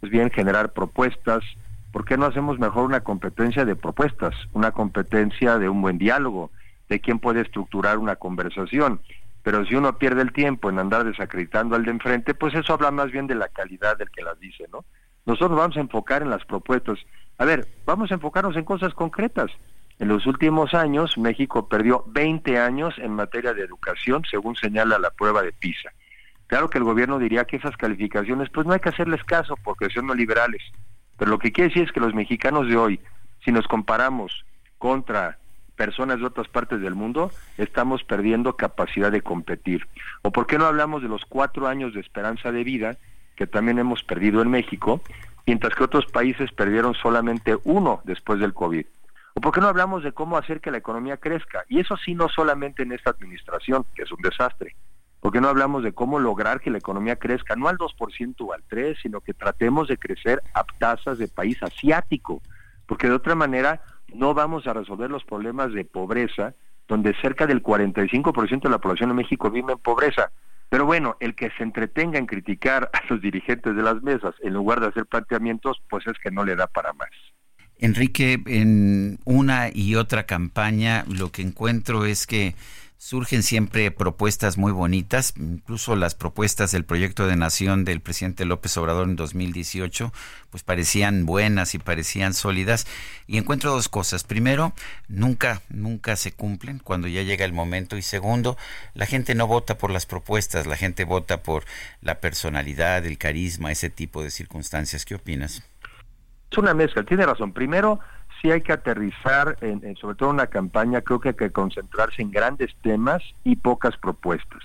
pues 0.00 0.10
bien, 0.10 0.30
generar 0.30 0.72
propuestas, 0.72 1.44
¿por 1.92 2.04
qué 2.04 2.16
no 2.16 2.26
hacemos 2.26 2.58
mejor 2.58 2.84
una 2.84 3.00
competencia 3.00 3.64
de 3.64 3.76
propuestas, 3.76 4.34
una 4.52 4.72
competencia 4.72 5.58
de 5.58 5.68
un 5.68 5.80
buen 5.82 5.98
diálogo, 5.98 6.50
de 6.88 7.00
quién 7.00 7.18
puede 7.18 7.42
estructurar 7.42 7.98
una 7.98 8.16
conversación? 8.16 9.00
Pero 9.42 9.64
si 9.64 9.74
uno 9.74 9.98
pierde 9.98 10.22
el 10.22 10.32
tiempo 10.32 10.68
en 10.68 10.78
andar 10.78 11.04
desacreditando 11.04 11.76
al 11.76 11.84
de 11.84 11.92
enfrente, 11.92 12.34
pues 12.34 12.54
eso 12.54 12.74
habla 12.74 12.90
más 12.90 13.10
bien 13.10 13.26
de 13.26 13.34
la 13.34 13.48
calidad 13.48 13.96
del 13.96 14.10
que 14.10 14.22
las 14.22 14.38
dice, 14.38 14.64
¿no? 14.72 14.84
Nosotros 15.24 15.58
vamos 15.58 15.76
a 15.76 15.80
enfocar 15.80 16.22
en 16.22 16.30
las 16.30 16.44
propuestas. 16.44 16.98
A 17.38 17.44
ver, 17.44 17.68
vamos 17.84 18.10
a 18.10 18.14
enfocarnos 18.14 18.56
en 18.56 18.64
cosas 18.64 18.94
concretas. 18.94 19.50
En 19.98 20.08
los 20.08 20.26
últimos 20.26 20.74
años, 20.74 21.18
México 21.18 21.68
perdió 21.68 22.04
20 22.06 22.58
años 22.58 22.94
en 22.98 23.12
materia 23.12 23.52
de 23.52 23.62
educación, 23.62 24.22
según 24.30 24.54
señala 24.56 24.98
la 24.98 25.10
prueba 25.10 25.42
de 25.42 25.52
PISA. 25.52 25.90
Claro 26.46 26.70
que 26.70 26.78
el 26.78 26.84
gobierno 26.84 27.18
diría 27.18 27.44
que 27.44 27.56
esas 27.56 27.76
calificaciones, 27.76 28.48
pues 28.48 28.66
no 28.66 28.72
hay 28.72 28.80
que 28.80 28.88
hacerles 28.88 29.22
caso 29.24 29.54
porque 29.62 29.90
son 29.90 30.06
no 30.06 30.14
liberales. 30.14 30.62
Pero 31.18 31.30
lo 31.30 31.38
que 31.38 31.52
quiere 31.52 31.68
decir 31.68 31.82
es 31.84 31.92
que 31.92 32.00
los 32.00 32.14
mexicanos 32.14 32.68
de 32.68 32.76
hoy, 32.76 33.00
si 33.44 33.52
nos 33.52 33.66
comparamos 33.66 34.44
contra 34.78 35.38
personas 35.76 36.18
de 36.18 36.26
otras 36.26 36.48
partes 36.48 36.80
del 36.80 36.94
mundo, 36.94 37.30
estamos 37.56 38.02
perdiendo 38.04 38.56
capacidad 38.56 39.12
de 39.12 39.22
competir. 39.22 39.86
¿O 40.22 40.32
por 40.32 40.46
qué 40.46 40.58
no 40.58 40.66
hablamos 40.66 41.02
de 41.02 41.08
los 41.08 41.24
cuatro 41.24 41.68
años 41.68 41.94
de 41.94 42.00
esperanza 42.00 42.52
de 42.52 42.64
vida 42.64 42.96
que 43.36 43.46
también 43.46 43.78
hemos 43.78 44.02
perdido 44.02 44.42
en 44.42 44.50
México, 44.50 45.00
mientras 45.46 45.74
que 45.74 45.84
otros 45.84 46.06
países 46.06 46.52
perdieron 46.52 46.94
solamente 46.94 47.56
uno 47.64 48.00
después 48.04 48.40
del 48.40 48.54
COVID? 48.54 48.86
¿O 49.34 49.40
por 49.40 49.52
qué 49.52 49.60
no 49.60 49.68
hablamos 49.68 50.02
de 50.02 50.12
cómo 50.12 50.36
hacer 50.36 50.60
que 50.60 50.72
la 50.72 50.78
economía 50.78 51.16
crezca? 51.16 51.64
Y 51.68 51.78
eso 51.78 51.96
sí, 51.96 52.14
no 52.14 52.28
solamente 52.28 52.82
en 52.82 52.92
esta 52.92 53.10
administración, 53.10 53.86
que 53.94 54.02
es 54.02 54.10
un 54.10 54.20
desastre, 54.20 54.74
¿Por 55.20 55.32
qué 55.32 55.40
no 55.40 55.48
hablamos 55.48 55.82
de 55.82 55.92
cómo 55.92 56.18
lograr 56.18 56.60
que 56.60 56.70
la 56.70 56.78
economía 56.78 57.16
crezca 57.16 57.56
no 57.56 57.68
al 57.68 57.76
2% 57.76 58.36
o 58.40 58.52
al 58.52 58.62
3%, 58.68 58.96
sino 59.02 59.20
que 59.20 59.34
tratemos 59.34 59.88
de 59.88 59.96
crecer 59.96 60.42
a 60.54 60.64
tasas 60.78 61.18
de 61.18 61.28
país 61.28 61.60
asiático? 61.62 62.40
Porque 62.86 63.08
de 63.08 63.14
otra 63.14 63.34
manera 63.34 63.82
no 64.14 64.34
vamos 64.34 64.66
a 64.66 64.72
resolver 64.72 65.10
los 65.10 65.24
problemas 65.24 65.72
de 65.72 65.84
pobreza, 65.84 66.54
donde 66.86 67.14
cerca 67.20 67.46
del 67.46 67.62
45% 67.62 68.62
de 68.62 68.70
la 68.70 68.78
población 68.78 69.10
de 69.10 69.16
México 69.16 69.50
vive 69.50 69.72
en 69.72 69.78
pobreza. 69.78 70.30
Pero 70.68 70.84
bueno, 70.84 71.16
el 71.20 71.34
que 71.34 71.50
se 71.56 71.62
entretenga 71.62 72.18
en 72.18 72.26
criticar 72.26 72.90
a 72.92 73.00
los 73.08 73.20
dirigentes 73.20 73.74
de 73.74 73.82
las 73.82 74.02
mesas 74.02 74.34
en 74.42 74.52
lugar 74.52 74.80
de 74.80 74.88
hacer 74.88 75.06
planteamientos, 75.06 75.82
pues 75.88 76.06
es 76.06 76.18
que 76.22 76.30
no 76.30 76.44
le 76.44 76.56
da 76.56 76.66
para 76.66 76.92
más. 76.92 77.10
Enrique, 77.78 78.42
en 78.46 79.18
una 79.24 79.68
y 79.72 79.94
otra 79.94 80.24
campaña 80.24 81.04
lo 81.08 81.30
que 81.30 81.42
encuentro 81.42 82.04
es 82.04 82.26
que 82.26 82.54
surgen 82.98 83.44
siempre 83.44 83.92
propuestas 83.92 84.58
muy 84.58 84.72
bonitas, 84.72 85.32
incluso 85.36 85.94
las 85.94 86.16
propuestas 86.16 86.72
del 86.72 86.84
proyecto 86.84 87.28
de 87.28 87.36
nación 87.36 87.84
del 87.84 88.00
presidente 88.00 88.44
López 88.44 88.76
Obrador 88.76 89.08
en 89.08 89.14
2018, 89.14 90.12
pues 90.50 90.64
parecían 90.64 91.24
buenas 91.24 91.74
y 91.74 91.78
parecían 91.78 92.34
sólidas. 92.34 92.86
Y 93.28 93.38
encuentro 93.38 93.70
dos 93.70 93.88
cosas. 93.88 94.24
Primero, 94.24 94.72
nunca, 95.06 95.62
nunca 95.68 96.16
se 96.16 96.32
cumplen 96.32 96.80
cuando 96.80 97.06
ya 97.06 97.22
llega 97.22 97.44
el 97.44 97.52
momento. 97.52 97.96
Y 97.96 98.02
segundo, 98.02 98.56
la 98.94 99.06
gente 99.06 99.36
no 99.36 99.46
vota 99.46 99.78
por 99.78 99.92
las 99.92 100.04
propuestas, 100.04 100.66
la 100.66 100.76
gente 100.76 101.04
vota 101.04 101.42
por 101.42 101.64
la 102.02 102.20
personalidad, 102.20 103.06
el 103.06 103.16
carisma, 103.16 103.70
ese 103.70 103.90
tipo 103.90 104.24
de 104.24 104.32
circunstancias. 104.32 105.04
¿Qué 105.04 105.14
opinas? 105.14 105.62
Es 106.50 106.58
una 106.58 106.74
mezcla, 106.74 107.04
tiene 107.04 107.24
razón. 107.26 107.52
Primero, 107.52 108.00
sí 108.40 108.50
hay 108.50 108.60
que 108.60 108.72
aterrizar, 108.72 109.56
sobre 110.00 110.16
todo 110.16 110.30
en 110.30 110.36
una 110.36 110.46
campaña, 110.46 111.00
creo 111.00 111.20
que 111.20 111.30
hay 111.30 111.34
que 111.34 111.50
concentrarse 111.50 112.22
en 112.22 112.30
grandes 112.30 112.74
temas 112.82 113.22
y 113.44 113.56
pocas 113.56 113.96
propuestas, 113.96 114.62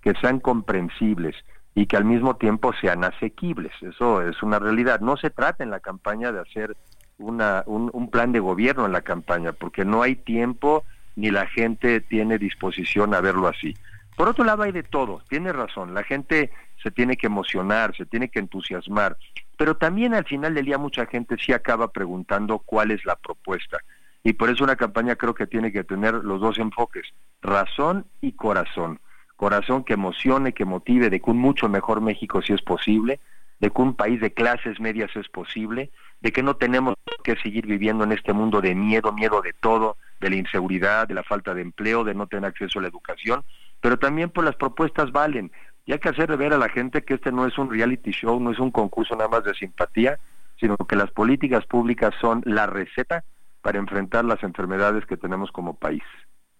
que 0.00 0.14
sean 0.20 0.40
comprensibles 0.40 1.36
y 1.74 1.86
que 1.86 1.96
al 1.96 2.04
mismo 2.04 2.36
tiempo 2.36 2.72
sean 2.80 3.04
asequibles. 3.04 3.72
Eso 3.80 4.20
es 4.22 4.42
una 4.42 4.58
realidad. 4.58 5.00
No 5.00 5.16
se 5.16 5.30
trata 5.30 5.64
en 5.64 5.70
la 5.70 5.80
campaña 5.80 6.32
de 6.32 6.40
hacer 6.40 6.76
un 7.18 8.10
plan 8.10 8.32
de 8.32 8.40
gobierno 8.40 8.84
en 8.84 8.92
la 8.92 9.02
campaña, 9.02 9.52
porque 9.52 9.84
no 9.84 10.02
hay 10.02 10.16
tiempo 10.16 10.84
ni 11.14 11.30
la 11.30 11.46
gente 11.46 12.00
tiene 12.00 12.38
disposición 12.38 13.14
a 13.14 13.20
verlo 13.20 13.48
así. 13.48 13.76
Por 14.16 14.28
otro 14.28 14.44
lado, 14.44 14.62
hay 14.62 14.72
de 14.72 14.82
todo, 14.82 15.22
tiene 15.28 15.52
razón, 15.52 15.94
la 15.94 16.02
gente 16.02 16.50
se 16.82 16.90
tiene 16.90 17.16
que 17.16 17.28
emocionar, 17.28 17.96
se 17.96 18.04
tiene 18.04 18.28
que 18.28 18.40
entusiasmar, 18.40 19.16
pero 19.62 19.76
también 19.76 20.12
al 20.12 20.24
final 20.24 20.54
del 20.54 20.64
día 20.64 20.76
mucha 20.76 21.06
gente 21.06 21.36
sí 21.38 21.52
acaba 21.52 21.92
preguntando 21.92 22.58
cuál 22.58 22.90
es 22.90 23.04
la 23.04 23.14
propuesta. 23.14 23.78
Y 24.24 24.32
por 24.32 24.50
eso 24.50 24.64
una 24.64 24.74
campaña 24.74 25.14
creo 25.14 25.34
que 25.34 25.46
tiene 25.46 25.70
que 25.70 25.84
tener 25.84 26.14
los 26.14 26.40
dos 26.40 26.58
enfoques, 26.58 27.06
razón 27.42 28.06
y 28.20 28.32
corazón. 28.32 28.98
Corazón 29.36 29.84
que 29.84 29.92
emocione, 29.92 30.52
que 30.52 30.64
motive 30.64 31.10
de 31.10 31.20
que 31.20 31.30
un 31.30 31.38
mucho 31.38 31.68
mejor 31.68 32.00
México 32.00 32.42
sí 32.42 32.52
es 32.52 32.60
posible, 32.60 33.20
de 33.60 33.70
que 33.70 33.80
un 33.80 33.94
país 33.94 34.20
de 34.20 34.34
clases 34.34 34.80
medias 34.80 35.14
es 35.14 35.28
posible, 35.28 35.92
de 36.20 36.32
que 36.32 36.42
no 36.42 36.56
tenemos 36.56 36.96
que 37.22 37.36
seguir 37.36 37.64
viviendo 37.68 38.02
en 38.02 38.10
este 38.10 38.32
mundo 38.32 38.60
de 38.60 38.74
miedo, 38.74 39.12
miedo 39.12 39.42
de 39.42 39.52
todo, 39.52 39.96
de 40.18 40.30
la 40.30 40.34
inseguridad, 40.34 41.06
de 41.06 41.14
la 41.14 41.22
falta 41.22 41.54
de 41.54 41.62
empleo, 41.62 42.02
de 42.02 42.14
no 42.14 42.26
tener 42.26 42.46
acceso 42.46 42.80
a 42.80 42.82
la 42.82 42.88
educación, 42.88 43.44
pero 43.80 43.96
también 43.96 44.28
por 44.28 44.42
las 44.42 44.56
propuestas 44.56 45.12
valen. 45.12 45.52
Y 45.84 45.92
hay 45.92 45.98
que 45.98 46.10
hacer 46.10 46.36
ver 46.36 46.52
a 46.52 46.58
la 46.58 46.68
gente 46.68 47.02
que 47.02 47.14
este 47.14 47.32
no 47.32 47.46
es 47.46 47.58
un 47.58 47.70
reality 47.70 48.12
show, 48.12 48.38
no 48.40 48.52
es 48.52 48.58
un 48.58 48.70
concurso 48.70 49.16
nada 49.16 49.28
más 49.28 49.44
de 49.44 49.54
simpatía, 49.54 50.18
sino 50.60 50.76
que 50.76 50.96
las 50.96 51.10
políticas 51.10 51.66
públicas 51.66 52.14
son 52.20 52.42
la 52.44 52.66
receta 52.66 53.24
para 53.62 53.78
enfrentar 53.78 54.24
las 54.24 54.42
enfermedades 54.42 55.04
que 55.06 55.16
tenemos 55.16 55.50
como 55.50 55.74
país. 55.74 56.02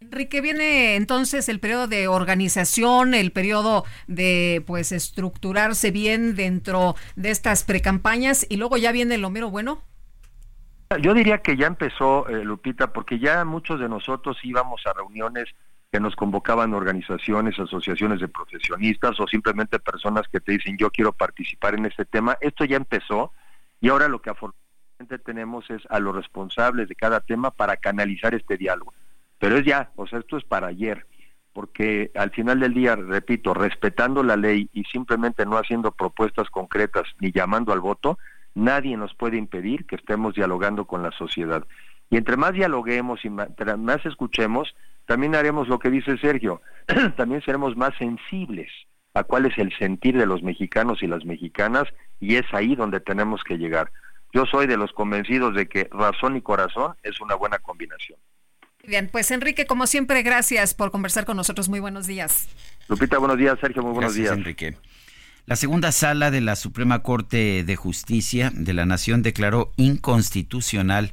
Enrique, 0.00 0.40
viene 0.40 0.96
entonces 0.96 1.48
el 1.48 1.60
periodo 1.60 1.86
de 1.86 2.08
organización, 2.08 3.14
el 3.14 3.30
periodo 3.30 3.84
de 4.08 4.62
pues 4.66 4.90
estructurarse 4.90 5.92
bien 5.92 6.34
dentro 6.34 6.96
de 7.14 7.30
estas 7.30 7.62
precampañas 7.62 8.44
y 8.48 8.56
luego 8.56 8.76
ya 8.76 8.90
viene 8.90 9.18
lo 9.18 9.30
mero 9.30 9.50
bueno. 9.50 9.82
Yo 11.00 11.14
diría 11.14 11.38
que 11.38 11.56
ya 11.56 11.68
empezó, 11.68 12.28
eh, 12.28 12.44
Lupita, 12.44 12.92
porque 12.92 13.18
ya 13.18 13.44
muchos 13.44 13.80
de 13.80 13.88
nosotros 13.88 14.36
íbamos 14.42 14.82
a 14.86 14.92
reuniones 14.92 15.48
que 15.92 16.00
nos 16.00 16.16
convocaban 16.16 16.72
organizaciones, 16.72 17.58
asociaciones 17.58 18.18
de 18.18 18.28
profesionistas 18.28 19.20
o 19.20 19.26
simplemente 19.26 19.78
personas 19.78 20.26
que 20.26 20.40
te 20.40 20.52
dicen 20.52 20.78
yo 20.78 20.90
quiero 20.90 21.12
participar 21.12 21.74
en 21.74 21.84
este 21.84 22.06
tema. 22.06 22.38
Esto 22.40 22.64
ya 22.64 22.78
empezó 22.78 23.32
y 23.78 23.90
ahora 23.90 24.08
lo 24.08 24.22
que 24.22 24.30
afortunadamente 24.30 25.18
tenemos 25.22 25.68
es 25.68 25.82
a 25.90 26.00
los 26.00 26.16
responsables 26.16 26.88
de 26.88 26.94
cada 26.94 27.20
tema 27.20 27.50
para 27.50 27.76
canalizar 27.76 28.34
este 28.34 28.56
diálogo. 28.56 28.94
Pero 29.38 29.58
es 29.58 29.66
ya, 29.66 29.90
o 29.96 30.06
sea, 30.06 30.20
esto 30.20 30.38
es 30.38 30.44
para 30.44 30.68
ayer, 30.68 31.06
porque 31.52 32.10
al 32.14 32.30
final 32.30 32.60
del 32.60 32.72
día, 32.72 32.96
repito, 32.96 33.52
respetando 33.52 34.22
la 34.22 34.36
ley 34.36 34.70
y 34.72 34.84
simplemente 34.84 35.44
no 35.44 35.58
haciendo 35.58 35.92
propuestas 35.92 36.48
concretas 36.48 37.04
ni 37.20 37.32
llamando 37.32 37.70
al 37.74 37.80
voto, 37.80 38.18
nadie 38.54 38.96
nos 38.96 39.14
puede 39.14 39.36
impedir 39.36 39.84
que 39.84 39.96
estemos 39.96 40.34
dialogando 40.34 40.86
con 40.86 41.02
la 41.02 41.10
sociedad. 41.10 41.66
Y 42.08 42.16
entre 42.16 42.36
más 42.36 42.52
dialoguemos 42.52 43.24
y 43.24 43.30
más, 43.30 43.48
escuchemos, 44.06 44.74
también 45.06 45.34
haremos 45.34 45.68
lo 45.68 45.78
que 45.78 45.90
dice 45.90 46.16
Sergio, 46.18 46.62
también 47.16 47.42
seremos 47.42 47.76
más 47.76 47.92
sensibles 47.98 48.70
a 49.14 49.24
cuál 49.24 49.46
es 49.46 49.58
el 49.58 49.76
sentir 49.76 50.16
de 50.16 50.26
los 50.26 50.42
mexicanos 50.42 51.02
y 51.02 51.06
las 51.06 51.24
mexicanas 51.24 51.84
y 52.20 52.36
es 52.36 52.46
ahí 52.52 52.74
donde 52.74 53.00
tenemos 53.00 53.42
que 53.44 53.58
llegar. 53.58 53.90
Yo 54.32 54.46
soy 54.46 54.66
de 54.66 54.78
los 54.78 54.92
convencidos 54.92 55.54
de 55.54 55.68
que 55.68 55.88
razón 55.92 56.36
y 56.36 56.40
corazón 56.40 56.94
es 57.02 57.20
una 57.20 57.34
buena 57.34 57.58
combinación. 57.58 58.18
Bien, 58.84 59.08
pues 59.12 59.30
Enrique, 59.30 59.66
como 59.66 59.86
siempre, 59.86 60.22
gracias 60.22 60.74
por 60.74 60.90
conversar 60.90 61.24
con 61.24 61.36
nosotros. 61.36 61.68
Muy 61.68 61.80
buenos 61.80 62.06
días. 62.06 62.48
Lupita, 62.88 63.18
buenos 63.18 63.38
días. 63.38 63.58
Sergio, 63.60 63.82
muy 63.82 63.92
buenos 63.92 64.14
días. 64.14 64.32
Enrique. 64.32 64.76
La 65.44 65.56
segunda 65.56 65.92
sala 65.92 66.30
de 66.30 66.40
la 66.40 66.56
Suprema 66.56 67.02
Corte 67.02 67.64
de 67.64 67.76
Justicia 67.76 68.50
de 68.54 68.72
la 68.72 68.86
Nación 68.86 69.22
declaró 69.22 69.72
inconstitucional 69.76 71.12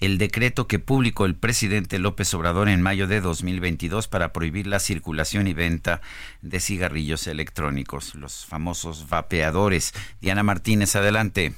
el 0.00 0.16
decreto 0.18 0.66
que 0.66 0.78
publicó 0.78 1.26
el 1.26 1.34
presidente 1.34 1.98
López 1.98 2.32
Obrador 2.34 2.68
en 2.68 2.82
mayo 2.82 3.06
de 3.06 3.20
2022 3.20 4.08
para 4.08 4.32
prohibir 4.32 4.66
la 4.66 4.80
circulación 4.80 5.46
y 5.46 5.52
venta 5.52 6.00
de 6.40 6.58
cigarrillos 6.60 7.26
electrónicos, 7.26 8.14
los 8.14 8.46
famosos 8.46 9.08
vapeadores. 9.08 9.92
Diana 10.20 10.42
Martínez, 10.42 10.96
adelante. 10.96 11.54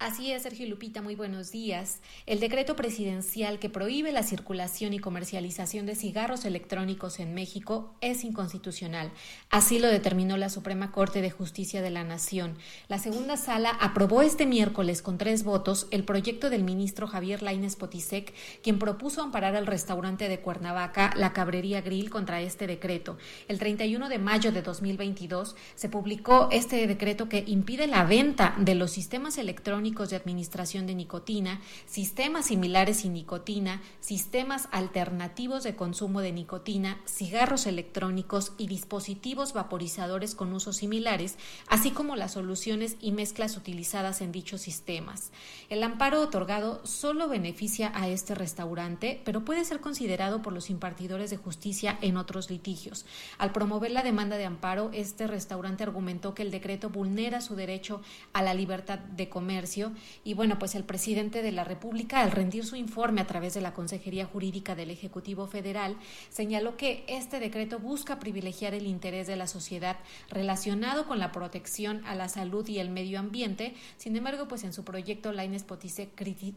Así 0.00 0.30
es, 0.30 0.44
Sergio 0.44 0.68
Lupita, 0.68 1.02
muy 1.02 1.16
buenos 1.16 1.50
días. 1.50 1.98
El 2.24 2.38
decreto 2.38 2.76
presidencial 2.76 3.58
que 3.58 3.68
prohíbe 3.68 4.12
la 4.12 4.22
circulación 4.22 4.92
y 4.92 5.00
comercialización 5.00 5.86
de 5.86 5.96
cigarros 5.96 6.44
electrónicos 6.44 7.18
en 7.18 7.34
México 7.34 7.96
es 8.00 8.22
inconstitucional. 8.22 9.10
Así 9.50 9.80
lo 9.80 9.88
determinó 9.88 10.36
la 10.36 10.50
Suprema 10.50 10.92
Corte 10.92 11.20
de 11.20 11.32
Justicia 11.32 11.82
de 11.82 11.90
la 11.90 12.04
Nación. 12.04 12.56
La 12.86 13.00
segunda 13.00 13.36
sala 13.36 13.70
aprobó 13.70 14.22
este 14.22 14.46
miércoles 14.46 15.02
con 15.02 15.18
tres 15.18 15.42
votos 15.42 15.88
el 15.90 16.04
proyecto 16.04 16.48
del 16.48 16.62
ministro 16.62 17.08
Javier 17.08 17.42
Lainez 17.42 17.74
Potisek, 17.74 18.32
quien 18.62 18.78
propuso 18.78 19.20
amparar 19.20 19.56
al 19.56 19.66
restaurante 19.66 20.28
de 20.28 20.38
Cuernavaca, 20.38 21.12
la 21.16 21.32
Cabrería 21.32 21.80
Grill, 21.80 22.08
contra 22.08 22.40
este 22.40 22.68
decreto. 22.68 23.18
El 23.48 23.58
31 23.58 24.08
de 24.08 24.18
mayo 24.20 24.52
de 24.52 24.62
2022 24.62 25.56
se 25.74 25.88
publicó 25.88 26.50
este 26.52 26.86
decreto 26.86 27.28
que 27.28 27.42
impide 27.48 27.88
la 27.88 28.04
venta 28.04 28.54
de 28.58 28.76
los 28.76 28.92
sistemas 28.92 29.38
electrónicos 29.38 29.87
de 29.88 30.16
administración 30.16 30.86
de 30.86 30.94
nicotina, 30.94 31.60
sistemas 31.86 32.46
similares 32.46 32.98
sin 32.98 33.14
nicotina, 33.14 33.80
sistemas 34.00 34.68
alternativos 34.70 35.64
de 35.64 35.76
consumo 35.76 36.20
de 36.20 36.30
nicotina, 36.30 37.00
cigarros 37.06 37.66
electrónicos 37.66 38.52
y 38.58 38.66
dispositivos 38.66 39.54
vaporizadores 39.54 40.34
con 40.34 40.52
usos 40.52 40.76
similares, 40.76 41.38
así 41.68 41.90
como 41.90 42.16
las 42.16 42.32
soluciones 42.32 42.96
y 43.00 43.12
mezclas 43.12 43.56
utilizadas 43.56 44.20
en 44.20 44.30
dichos 44.30 44.60
sistemas. 44.60 45.32
El 45.70 45.82
amparo 45.82 46.20
otorgado 46.20 46.84
solo 46.84 47.26
beneficia 47.26 47.90
a 47.94 48.08
este 48.08 48.34
restaurante, 48.34 49.22
pero 49.24 49.44
puede 49.44 49.64
ser 49.64 49.80
considerado 49.80 50.42
por 50.42 50.52
los 50.52 50.68
impartidores 50.68 51.30
de 51.30 51.38
justicia 51.38 51.98
en 52.02 52.18
otros 52.18 52.50
litigios. 52.50 53.06
Al 53.38 53.52
promover 53.52 53.90
la 53.90 54.02
demanda 54.02 54.36
de 54.36 54.44
amparo, 54.44 54.90
este 54.92 55.26
restaurante 55.26 55.82
argumentó 55.82 56.34
que 56.34 56.42
el 56.42 56.50
decreto 56.50 56.90
vulnera 56.90 57.40
su 57.40 57.56
derecho 57.56 58.02
a 58.34 58.42
la 58.42 58.52
libertad 58.52 58.98
de 58.98 59.30
comercio 59.30 59.77
y 60.24 60.34
bueno, 60.34 60.58
pues 60.58 60.74
el 60.74 60.84
presidente 60.84 61.42
de 61.42 61.52
la 61.52 61.64
República, 61.64 62.20
al 62.20 62.30
rendir 62.30 62.64
su 62.64 62.76
informe 62.76 63.20
a 63.20 63.26
través 63.26 63.54
de 63.54 63.60
la 63.60 63.74
Consejería 63.74 64.26
Jurídica 64.26 64.74
del 64.74 64.90
Ejecutivo 64.90 65.46
Federal, 65.46 65.96
señaló 66.28 66.76
que 66.76 67.04
este 67.08 67.40
decreto 67.40 67.78
busca 67.78 68.18
privilegiar 68.18 68.74
el 68.74 68.86
interés 68.86 69.26
de 69.26 69.36
la 69.36 69.46
sociedad 69.46 69.96
relacionado 70.30 71.06
con 71.06 71.18
la 71.18 71.32
protección 71.32 72.04
a 72.06 72.14
la 72.14 72.28
salud 72.28 72.66
y 72.68 72.78
el 72.78 72.90
medio 72.90 73.18
ambiente. 73.18 73.74
Sin 73.96 74.16
embargo, 74.16 74.48
pues 74.48 74.64
en 74.64 74.72
su 74.72 74.84
proyecto, 74.84 75.32
Laines 75.32 75.64
Potice 75.64 76.10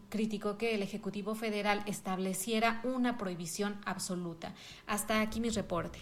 criticó 0.10 0.58
que 0.58 0.76
el 0.76 0.82
Ejecutivo 0.82 1.36
Federal 1.36 1.84
estableciera 1.86 2.82
una 2.84 3.18
prohibición 3.18 3.80
absoluta. 3.86 4.54
Hasta 4.88 5.22
aquí 5.22 5.40
mi 5.40 5.50
reporte. 5.50 6.00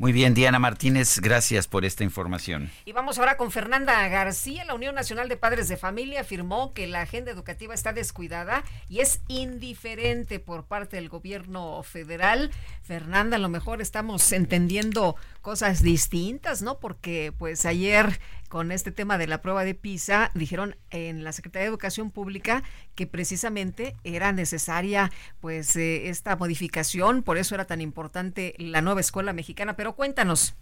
Muy 0.00 0.12
bien, 0.12 0.32
Diana 0.32 0.58
Martínez, 0.58 1.20
gracias 1.20 1.68
por 1.68 1.84
esta 1.84 2.04
información. 2.04 2.70
Y 2.86 2.92
vamos 2.92 3.18
ahora 3.18 3.36
con 3.36 3.50
Fernanda 3.50 4.08
García. 4.08 4.64
La 4.64 4.72
Unión 4.72 4.94
Nacional 4.94 5.28
de 5.28 5.36
Padres 5.36 5.68
de 5.68 5.76
Familia 5.76 6.22
afirmó 6.22 6.72
que 6.72 6.86
la 6.86 7.02
agenda 7.02 7.30
educativa 7.30 7.74
está 7.74 7.92
descuidada 7.92 8.64
y 8.88 9.00
es 9.00 9.20
indiferente 9.28 10.38
por 10.38 10.64
parte 10.64 10.96
del 10.96 11.10
gobierno 11.10 11.82
federal. 11.82 12.50
Fernanda, 12.80 13.36
a 13.36 13.40
lo 13.40 13.50
mejor 13.50 13.82
estamos 13.82 14.32
entendiendo 14.32 15.16
cosas 15.42 15.82
distintas, 15.82 16.62
¿no? 16.62 16.78
Porque 16.78 17.34
pues 17.36 17.66
ayer 17.66 18.18
con 18.50 18.72
este 18.72 18.90
tema 18.90 19.16
de 19.16 19.28
la 19.28 19.42
prueba 19.42 19.64
de 19.64 19.76
PISA, 19.76 20.32
dijeron 20.34 20.74
en 20.90 21.22
la 21.22 21.30
Secretaría 21.30 21.66
de 21.66 21.68
Educación 21.68 22.10
Pública 22.10 22.64
que 22.96 23.06
precisamente 23.06 23.94
era 24.02 24.32
necesaria 24.32 25.12
pues 25.38 25.76
eh, 25.76 26.08
esta 26.08 26.34
modificación, 26.34 27.22
por 27.22 27.38
eso 27.38 27.54
era 27.54 27.66
tan 27.66 27.80
importante 27.80 28.56
la 28.58 28.80
nueva 28.80 29.00
escuela 29.00 29.32
mexicana. 29.32 29.76
Pero 29.76 29.89
cuéntanos. 29.94 30.54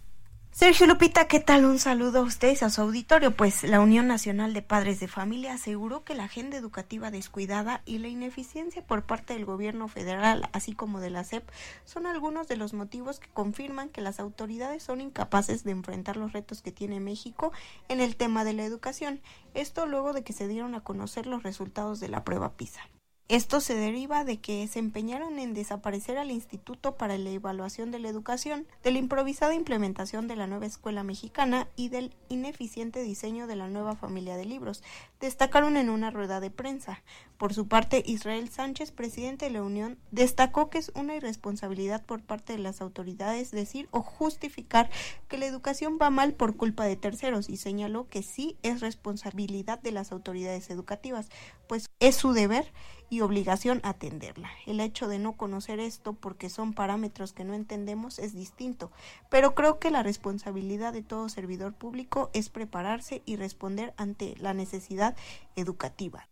Sergio 0.51 0.87
Lupita, 0.87 1.27
¿qué 1.27 1.39
tal? 1.39 1.63
Un 1.63 1.79
saludo 1.79 2.19
a 2.19 2.23
ustedes, 2.23 2.63
a 2.63 2.69
su 2.69 2.81
auditorio. 2.81 3.31
Pues 3.31 3.63
la 3.63 3.79
Unión 3.79 4.07
Nacional 4.07 4.53
de 4.53 4.61
Padres 4.61 4.99
de 4.99 5.07
Familia 5.07 5.53
aseguró 5.53 6.03
que 6.03 6.15
la 6.15 6.25
agenda 6.25 6.57
educativa 6.57 7.11
descuidada 7.11 7.81
y 7.85 7.99
la 7.99 8.07
ineficiencia 8.09 8.83
por 8.83 9.03
parte 9.03 9.35
del 9.35 9.45
gobierno 9.45 9.87
federal, 9.87 10.49
así 10.51 10.73
como 10.73 10.99
de 10.99 11.11
la 11.11 11.23
SEP, 11.23 11.47
son 11.85 12.07
algunos 12.07 12.47
de 12.47 12.57
los 12.57 12.73
motivos 12.73 13.19
que 13.19 13.29
confirman 13.29 13.89
que 13.89 14.01
las 14.01 14.19
autoridades 14.19 14.83
son 14.83 15.01
incapaces 15.01 15.63
de 15.63 15.71
enfrentar 15.71 16.17
los 16.17 16.33
retos 16.33 16.61
que 16.61 16.71
tiene 16.71 16.99
México 16.99 17.53
en 17.87 18.01
el 18.01 18.17
tema 18.17 18.43
de 18.43 18.53
la 18.53 18.65
educación. 18.65 19.21
Esto 19.53 19.85
luego 19.85 20.13
de 20.13 20.23
que 20.23 20.33
se 20.33 20.47
dieron 20.47 20.75
a 20.75 20.81
conocer 20.81 21.25
los 21.25 21.43
resultados 21.43 21.99
de 21.99 22.09
la 22.09 22.25
prueba 22.25 22.57
PISA. 22.57 22.81
Esto 23.29 23.59
se 23.59 23.75
deriva 23.75 24.23
de 24.23 24.37
que 24.37 24.67
se 24.67 24.79
empeñaron 24.79 25.37
en 25.37 25.53
desaparecer 25.53 26.17
al 26.17 26.31
Instituto 26.31 26.95
para 26.95 27.15
la 27.19 27.29
Evaluación 27.29 27.91
de 27.91 27.99
la 27.99 28.09
Educación, 28.09 28.65
de 28.83 28.89
la 28.89 28.97
improvisada 28.97 29.53
implementación 29.53 30.27
de 30.27 30.35
la 30.35 30.47
nueva 30.47 30.65
escuela 30.65 31.03
mexicana 31.03 31.67
y 31.75 31.89
del 31.89 32.15
ineficiente 32.29 33.03
diseño 33.03 33.45
de 33.45 33.55
la 33.55 33.67
nueva 33.67 33.95
familia 33.95 34.35
de 34.35 34.45
libros, 34.45 34.81
destacaron 35.19 35.77
en 35.77 35.91
una 35.91 36.09
rueda 36.09 36.39
de 36.39 36.49
prensa. 36.49 37.03
Por 37.37 37.53
su 37.53 37.67
parte, 37.67 38.01
Israel 38.03 38.49
Sánchez, 38.49 38.91
presidente 38.91 39.45
de 39.45 39.51
la 39.51 39.61
Unión, 39.61 39.99
destacó 40.09 40.71
que 40.71 40.79
es 40.79 40.91
una 40.95 41.15
irresponsabilidad 41.15 42.03
por 42.03 42.23
parte 42.23 42.53
de 42.53 42.59
las 42.59 42.81
autoridades 42.81 43.51
decir 43.51 43.89
o 43.91 44.01
justificar 44.01 44.89
que 45.27 45.37
la 45.37 45.45
educación 45.45 45.99
va 46.01 46.09
mal 46.09 46.33
por 46.33 46.55
culpa 46.55 46.85
de 46.85 46.95
terceros 46.95 47.47
y 47.47 47.57
señaló 47.57 48.07
que 48.09 48.23
sí 48.23 48.57
es 48.63 48.81
responsabilidad 48.81 49.79
de 49.79 49.91
las 49.91 50.11
autoridades 50.11 50.71
educativas, 50.71 51.29
pues 51.67 51.91
es 51.99 52.15
su 52.15 52.33
deber 52.33 52.73
y 53.09 53.21
obligación 53.21 53.79
atenderla. 53.83 54.49
El 54.65 54.79
hecho 54.79 55.07
de 55.07 55.19
no 55.19 55.33
conocer 55.33 55.79
esto 55.79 56.13
porque 56.13 56.49
son 56.49 56.73
parámetros 56.73 57.33
que 57.33 57.43
no 57.43 57.53
entendemos 57.53 58.19
es 58.19 58.33
distinto, 58.33 58.91
pero 59.29 59.55
creo 59.55 59.79
que 59.79 59.91
la 59.91 60.03
responsabilidad 60.03 60.93
de 60.93 61.03
todo 61.03 61.29
servidor 61.29 61.73
público 61.73 62.29
es 62.33 62.49
prepararse 62.49 63.21
y 63.25 63.35
responder 63.35 63.93
ante 63.97 64.35
la 64.39 64.53
necesidad 64.53 65.15
educativa. 65.55 66.27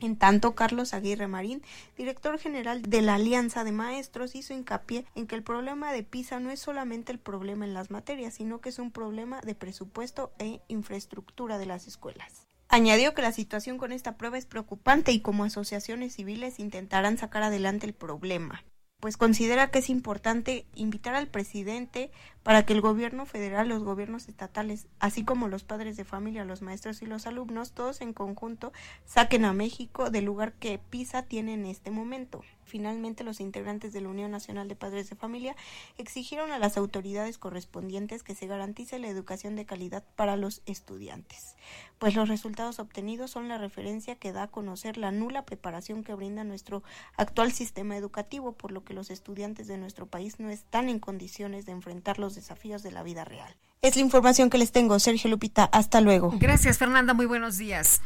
En 0.00 0.16
tanto, 0.16 0.54
Carlos 0.54 0.92
Aguirre 0.92 1.28
Marín, 1.28 1.62
director 1.96 2.38
general 2.38 2.82
de 2.82 3.00
la 3.00 3.14
Alianza 3.14 3.62
de 3.64 3.72
Maestros, 3.72 4.34
hizo 4.34 4.52
hincapié 4.52 5.06
en 5.14 5.26
que 5.26 5.36
el 5.36 5.42
problema 5.42 5.92
de 5.92 6.02
PISA 6.02 6.40
no 6.40 6.50
es 6.50 6.60
solamente 6.60 7.12
el 7.12 7.18
problema 7.18 7.64
en 7.64 7.74
las 7.74 7.90
materias, 7.90 8.34
sino 8.34 8.60
que 8.60 8.70
es 8.70 8.78
un 8.78 8.90
problema 8.90 9.40
de 9.40 9.54
presupuesto 9.54 10.32
e 10.38 10.60
infraestructura 10.68 11.58
de 11.58 11.66
las 11.66 11.86
escuelas. 11.86 12.46
Añadió 12.74 13.14
que 13.14 13.22
la 13.22 13.30
situación 13.30 13.78
con 13.78 13.92
esta 13.92 14.16
prueba 14.16 14.36
es 14.36 14.46
preocupante 14.46 15.12
y 15.12 15.20
como 15.20 15.44
asociaciones 15.44 16.16
civiles 16.16 16.58
intentarán 16.58 17.18
sacar 17.18 17.44
adelante 17.44 17.86
el 17.86 17.94
problema. 17.94 18.64
Pues 18.98 19.16
considera 19.16 19.70
que 19.70 19.78
es 19.78 19.88
importante 19.88 20.66
invitar 20.74 21.14
al 21.14 21.28
presidente 21.28 22.10
para 22.44 22.64
que 22.64 22.74
el 22.74 22.80
gobierno 22.80 23.26
federal, 23.26 23.68
los 23.68 23.82
gobiernos 23.82 24.28
estatales, 24.28 24.86
así 25.00 25.24
como 25.24 25.48
los 25.48 25.64
padres 25.64 25.96
de 25.96 26.04
familia, 26.04 26.44
los 26.44 26.62
maestros 26.62 27.02
y 27.02 27.06
los 27.06 27.26
alumnos, 27.26 27.72
todos 27.72 28.00
en 28.02 28.12
conjunto 28.12 28.72
saquen 29.04 29.44
a 29.44 29.52
México 29.52 30.10
del 30.10 30.26
lugar 30.26 30.52
que 30.52 30.78
PISA 30.78 31.22
tiene 31.22 31.54
en 31.54 31.64
este 31.64 31.90
momento. 31.90 32.44
Finalmente, 32.64 33.24
los 33.24 33.40
integrantes 33.40 33.92
de 33.92 34.00
la 34.00 34.08
Unión 34.08 34.30
Nacional 34.30 34.68
de 34.68 34.76
Padres 34.76 35.10
de 35.10 35.16
Familia 35.16 35.54
exigieron 35.98 36.50
a 36.50 36.58
las 36.58 36.76
autoridades 36.76 37.38
correspondientes 37.38 38.22
que 38.22 38.34
se 38.34 38.46
garantice 38.46 38.98
la 38.98 39.08
educación 39.08 39.54
de 39.54 39.66
calidad 39.66 40.02
para 40.16 40.36
los 40.36 40.62
estudiantes, 40.66 41.56
pues 41.98 42.14
los 42.14 42.28
resultados 42.28 42.78
obtenidos 42.78 43.30
son 43.30 43.48
la 43.48 43.58
referencia 43.58 44.16
que 44.16 44.32
da 44.32 44.44
a 44.44 44.50
conocer 44.50 44.96
la 44.96 45.12
nula 45.12 45.44
preparación 45.44 46.02
que 46.02 46.14
brinda 46.14 46.42
nuestro 46.42 46.82
actual 47.16 47.52
sistema 47.52 47.96
educativo, 47.96 48.52
por 48.52 48.72
lo 48.72 48.82
que 48.82 48.94
los 48.94 49.10
estudiantes 49.10 49.66
de 49.66 49.78
nuestro 49.78 50.06
país 50.06 50.40
no 50.40 50.50
están 50.50 50.88
en 50.88 50.98
condiciones 50.98 51.66
de 51.66 51.72
enfrentar 51.72 52.18
los 52.18 52.33
desafíos 52.34 52.82
de 52.82 52.90
la 52.90 53.02
vida 53.02 53.24
real. 53.24 53.54
Es 53.82 53.96
la 53.96 54.02
información 54.02 54.48
que 54.48 54.58
les 54.58 54.72
tengo, 54.72 54.98
Sergio 54.98 55.30
Lupita. 55.30 55.64
Hasta 55.64 56.00
luego. 56.00 56.34
Gracias, 56.38 56.78
Fernanda. 56.78 57.12
Muy 57.12 57.26
buenos 57.26 57.58
días. 57.58 58.00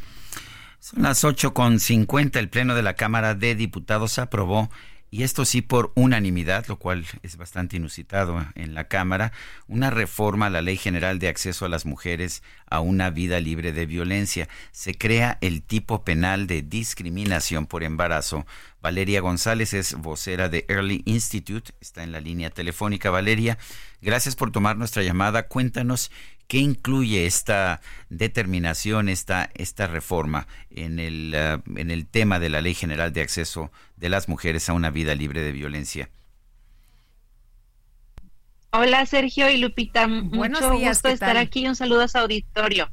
Son 0.81 1.03
las 1.03 1.25
8.50. 1.25 2.37
El 2.37 2.49
Pleno 2.49 2.75
de 2.75 2.83
la 2.83 2.95
Cámara 2.95 3.35
de 3.35 3.55
Diputados 3.55 4.19
aprobó, 4.19 4.71
y 5.11 5.23
esto 5.23 5.45
sí 5.45 5.63
por 5.63 5.93
unanimidad, 5.95 6.67
lo 6.67 6.79
cual 6.79 7.07
es 7.23 7.37
bastante 7.37 7.77
inusitado 7.77 8.45
en 8.55 8.75
la 8.75 8.89
Cámara, 8.89 9.33
una 9.67 9.91
reforma 9.91 10.47
a 10.47 10.51
la 10.51 10.63
Ley 10.63 10.77
General 10.77 11.19
de 11.19 11.29
Acceso 11.29 11.65
a 11.65 11.69
las 11.69 11.87
Mujeres 11.87 12.43
a 12.69 12.81
una 12.81 13.11
vida 13.11 13.41
libre 13.41 13.73
de 13.73 13.87
violencia. 13.87 14.49
Se 14.71 14.95
crea 14.95 15.39
el 15.41 15.63
tipo 15.63 16.05
penal 16.05 16.47
de 16.47 16.63
discriminación 16.63 17.67
por 17.67 17.85
embarazo. 17.85 18.47
Valeria 18.89 19.21
González 19.21 19.75
es 19.75 19.93
vocera 19.97 20.49
de 20.49 20.65
Early 20.67 21.03
Institute, 21.05 21.73
está 21.79 22.05
en 22.05 22.11
la 22.11 22.23
línea 22.23 22.49
telefónica. 22.49 23.11
Valeria, 23.11 23.59
gracias 24.01 24.35
por 24.35 24.51
tomar 24.51 24.79
nuestra 24.79 25.03
llamada. 25.03 25.47
Cuéntanos 25.47 26.11
¿Qué 26.47 26.57
incluye 26.57 27.27
esta 27.27 27.83
determinación, 28.09 29.11
esta, 29.11 29.51
esta 29.53 29.89
reforma 29.89 30.47
en 30.71 31.01
el, 31.01 31.35
uh, 31.37 31.79
en 31.79 31.91
el 31.91 32.07
tema 32.07 32.39
de 32.39 32.49
la 32.49 32.63
Ley 32.63 32.73
General 32.73 33.13
de 33.13 33.21
Acceso 33.21 33.71
de 33.99 34.09
las 34.09 34.27
Mujeres 34.27 34.71
a 34.71 34.73
una 34.73 34.89
vida 34.89 35.15
libre 35.15 35.43
de 35.43 35.53
violencia? 35.53 36.09
Hola 38.71 39.05
Sergio 39.05 39.51
y 39.51 39.59
Lupita, 39.59 40.07
Buenos 40.07 40.63
mucho 40.63 40.71
días, 40.79 40.97
gusto 40.97 41.09
estar 41.11 41.37
aquí. 41.37 41.69
Un 41.69 41.77
saludo 41.77 42.05
a 42.05 42.09
su 42.09 42.17
auditorio. 42.17 42.91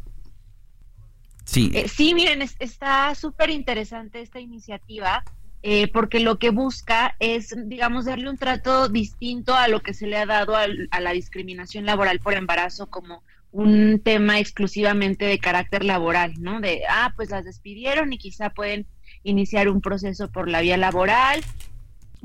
Sí. 1.45 1.71
Eh, 1.73 1.87
sí, 1.87 2.13
miren, 2.13 2.41
es, 2.41 2.57
está 2.59 3.15
súper 3.15 3.49
interesante 3.49 4.19
esta 4.19 4.41
iniciativa. 4.41 5.23
Eh, 5.67 5.87
porque 5.87 6.19
lo 6.19 6.37
que 6.37 6.51
busca 6.51 7.15
es, 7.17 7.55
digamos, 7.65 8.05
darle 8.05 8.29
un 8.29 8.37
trato 8.37 8.87
distinto 8.87 9.55
a 9.55 9.67
lo 9.67 9.79
que 9.79 9.95
se 9.95 10.05
le 10.05 10.15
ha 10.15 10.27
dado 10.27 10.55
a, 10.55 10.67
a 10.91 10.99
la 11.01 11.11
discriminación 11.11 11.87
laboral 11.87 12.19
por 12.19 12.35
embarazo 12.35 12.85
como 12.85 13.23
un 13.51 13.99
tema 13.99 14.37
exclusivamente 14.37 15.25
de 15.25 15.39
carácter 15.39 15.83
laboral, 15.83 16.35
¿no? 16.37 16.61
De, 16.61 16.83
ah, 16.87 17.13
pues 17.15 17.31
las 17.31 17.45
despidieron 17.45 18.13
y 18.13 18.19
quizá 18.19 18.51
pueden 18.51 18.85
iniciar 19.23 19.67
un 19.67 19.81
proceso 19.81 20.31
por 20.31 20.47
la 20.47 20.61
vía 20.61 20.77
laboral 20.77 21.41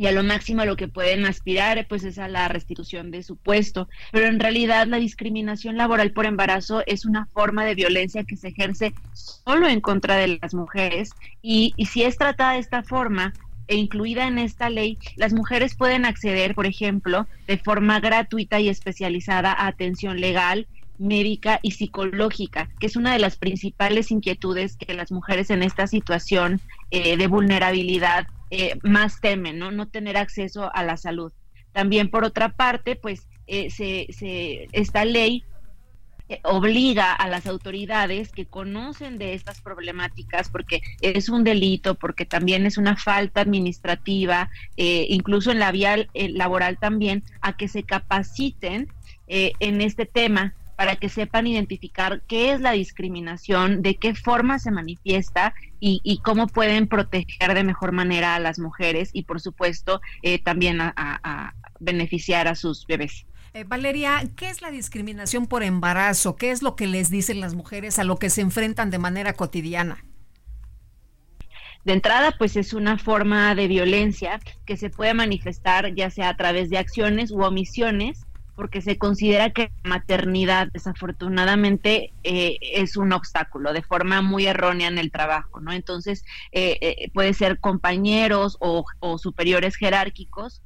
y 0.00 0.06
a 0.06 0.12
lo 0.12 0.22
máximo 0.22 0.64
lo 0.64 0.76
que 0.76 0.88
pueden 0.88 1.26
aspirar 1.26 1.86
pues 1.86 2.04
es 2.04 2.18
a 2.18 2.26
la 2.26 2.48
restitución 2.48 3.10
de 3.10 3.22
su 3.22 3.36
puesto. 3.36 3.86
Pero 4.12 4.28
en 4.28 4.40
realidad 4.40 4.86
la 4.86 4.96
discriminación 4.96 5.76
laboral 5.76 6.12
por 6.12 6.24
embarazo 6.24 6.82
es 6.86 7.04
una 7.04 7.26
forma 7.26 7.66
de 7.66 7.74
violencia 7.74 8.24
que 8.24 8.38
se 8.38 8.48
ejerce 8.48 8.94
solo 9.12 9.68
en 9.68 9.82
contra 9.82 10.16
de 10.16 10.38
las 10.40 10.54
mujeres 10.54 11.18
y, 11.42 11.74
y 11.76 11.84
si 11.84 12.02
es 12.02 12.16
tratada 12.16 12.54
de 12.54 12.60
esta 12.60 12.82
forma, 12.82 13.36
e 13.68 13.76
incluida 13.76 14.26
en 14.26 14.38
esta 14.38 14.70
ley, 14.70 14.98
las 15.16 15.34
mujeres 15.34 15.76
pueden 15.76 16.06
acceder, 16.06 16.54
por 16.54 16.64
ejemplo, 16.64 17.28
de 17.46 17.58
forma 17.58 18.00
gratuita 18.00 18.58
y 18.58 18.70
especializada 18.70 19.52
a 19.52 19.66
atención 19.66 20.18
legal, 20.18 20.66
médica 20.96 21.60
y 21.62 21.72
psicológica, 21.72 22.70
que 22.78 22.86
es 22.86 22.96
una 22.96 23.12
de 23.12 23.18
las 23.18 23.36
principales 23.36 24.10
inquietudes 24.10 24.78
que 24.78 24.94
las 24.94 25.12
mujeres 25.12 25.50
en 25.50 25.62
esta 25.62 25.86
situación 25.86 26.62
eh, 26.90 27.18
de 27.18 27.26
vulnerabilidad 27.26 28.28
eh, 28.50 28.78
más 28.82 29.20
temen, 29.20 29.58
¿no? 29.58 29.70
No 29.70 29.88
tener 29.88 30.16
acceso 30.16 30.74
a 30.74 30.82
la 30.82 30.96
salud. 30.96 31.32
También, 31.72 32.10
por 32.10 32.24
otra 32.24 32.50
parte, 32.50 32.96
pues 32.96 33.28
eh, 33.46 33.70
se, 33.70 34.06
se, 34.10 34.68
esta 34.72 35.04
ley 35.04 35.44
obliga 36.44 37.12
a 37.12 37.28
las 37.28 37.46
autoridades 37.48 38.30
que 38.30 38.46
conocen 38.46 39.18
de 39.18 39.34
estas 39.34 39.60
problemáticas, 39.60 40.48
porque 40.48 40.80
es 41.00 41.28
un 41.28 41.42
delito, 41.42 41.96
porque 41.96 42.24
también 42.24 42.66
es 42.66 42.78
una 42.78 42.96
falta 42.96 43.40
administrativa, 43.40 44.48
incluso 44.76 45.50
en 45.50 45.58
la 45.58 45.72
vía 45.72 46.06
laboral 46.14 46.78
también, 46.78 47.24
a 47.40 47.56
que 47.56 47.66
se 47.66 47.82
capaciten 47.82 48.86
en 49.26 49.80
este 49.80 50.06
tema 50.06 50.54
para 50.80 50.96
que 50.96 51.10
sepan 51.10 51.46
identificar 51.46 52.22
qué 52.26 52.52
es 52.52 52.62
la 52.62 52.72
discriminación, 52.72 53.82
de 53.82 53.96
qué 53.96 54.14
forma 54.14 54.58
se 54.58 54.70
manifiesta 54.70 55.52
y, 55.78 56.22
cómo 56.24 56.46
pueden 56.46 56.88
proteger 56.88 57.52
de 57.52 57.64
mejor 57.64 57.92
manera 57.92 58.34
a 58.34 58.38
las 58.38 58.58
mujeres 58.58 59.10
y, 59.12 59.24
por 59.24 59.42
supuesto, 59.42 60.00
eh, 60.22 60.42
también 60.42 60.80
a, 60.80 61.54
beneficiar 61.80 62.48
a 62.48 62.54
sus 62.54 62.86
bebés. 62.86 63.26
Eh, 63.52 63.64
Valeria, 63.64 64.22
¿qué 64.36 64.48
es 64.48 64.62
la 64.62 64.70
discriminación 64.70 65.46
por 65.46 65.62
embarazo? 65.62 66.36
¿Qué 66.36 66.50
es 66.50 66.62
lo 66.62 66.76
que 66.76 66.86
les 66.86 67.10
dicen 67.10 67.40
las 67.40 67.52
mujeres 67.52 67.98
a 67.98 68.04
lo 68.04 68.16
que 68.16 68.30
se 68.30 68.40
enfrentan 68.40 68.88
de 68.88 68.96
manera 68.96 69.34
cotidiana? 69.34 70.02
De 71.84 71.92
entrada, 71.92 72.34
pues 72.38 72.56
es 72.56 72.72
una 72.72 72.96
forma 72.96 73.54
de 73.54 73.68
violencia 73.68 74.40
que 74.64 74.78
se 74.78 74.88
puede 74.88 75.12
manifestar 75.12 75.94
ya 75.94 76.08
sea 76.08 76.30
a 76.30 76.36
través 76.38 76.70
de 76.70 76.78
acciones 76.78 77.32
u 77.32 77.42
omisiones 77.42 78.24
porque 78.54 78.82
se 78.82 78.98
considera 78.98 79.50
que 79.50 79.70
la 79.84 79.90
maternidad 79.90 80.68
desafortunadamente 80.72 82.12
eh, 82.24 82.58
es 82.60 82.96
un 82.96 83.12
obstáculo 83.12 83.72
de 83.72 83.82
forma 83.82 84.22
muy 84.22 84.46
errónea 84.46 84.88
en 84.88 84.98
el 84.98 85.10
trabajo, 85.10 85.60
¿no? 85.60 85.72
Entonces 85.72 86.24
eh, 86.52 86.78
eh, 86.80 87.10
puede 87.12 87.34
ser 87.34 87.58
compañeros 87.58 88.56
o, 88.60 88.84
o 89.00 89.18
superiores 89.18 89.76
jerárquicos 89.76 90.62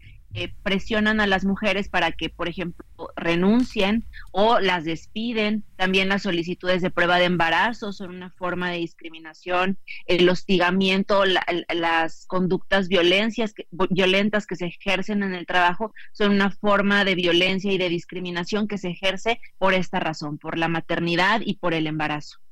presionan 0.63 1.21
a 1.21 1.27
las 1.27 1.45
mujeres 1.45 1.89
para 1.89 2.13
que, 2.13 2.29
por 2.29 2.49
ejemplo, 2.49 2.85
renuncien 3.17 4.05
o 4.33 4.59
las 4.61 4.85
despiden. 4.85 5.65
También 5.77 6.09
las 6.09 6.23
solicitudes 6.23 6.83
de 6.83 6.91
prueba 6.91 7.19
de 7.19 7.25
embarazo 7.25 7.93
son 7.93 8.11
una 8.11 8.31
forma 8.31 8.71
de 8.71 8.79
discriminación. 8.79 9.79
El 10.07 10.29
hostigamiento, 10.29 11.25
las 11.25 12.27
conductas 12.27 12.89
violencias, 12.89 13.55
violentas 13.91 14.47
que 14.47 14.57
se 14.57 14.67
ejercen 14.67 15.23
en 15.23 15.35
el 15.35 15.47
trabajo 15.47 15.93
son 16.13 16.33
una 16.33 16.51
forma 16.51 17.05
de 17.05 17.15
violencia 17.15 17.73
y 17.73 17.79
de 17.79 17.89
discriminación 17.89 18.69
que 18.69 18.79
se 18.79 18.91
ejerce 18.91 19.41
por 19.59 19.75
esta 19.75 20.01
razón, 20.01 20.39
por 20.39 20.59
la 20.59 20.69
maternidad 20.69 21.41
y 21.45 21.55
por 21.59 21.75
el 21.75 21.87
embarazo. 21.87 22.44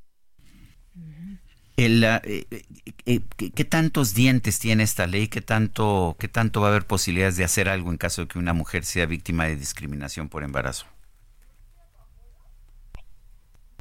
El, 1.75 2.03
eh, 2.03 2.21
eh, 2.25 2.63
eh, 3.05 3.19
¿qué, 3.35 3.65
tantos 3.65 4.13
dientes 4.13 4.59
tiene 4.59 4.83
esta 4.83 5.07
ley? 5.07 5.27
¿Qué 5.27 5.41
tanto, 5.41 6.15
¿Qué 6.19 6.27
tanto 6.27 6.61
va 6.61 6.67
a 6.67 6.69
haber 6.69 6.85
posibilidades 6.85 7.35
de 7.35 7.43
hacer 7.43 7.67
algo 7.67 7.89
en 7.89 7.97
caso 7.97 8.21
de 8.21 8.27
que 8.27 8.37
una 8.37 8.53
mujer 8.53 8.85
sea 8.85 9.07
víctima 9.07 9.45
de 9.45 9.55
discriminación 9.55 10.29
por 10.29 10.43
embarazo? 10.43 10.85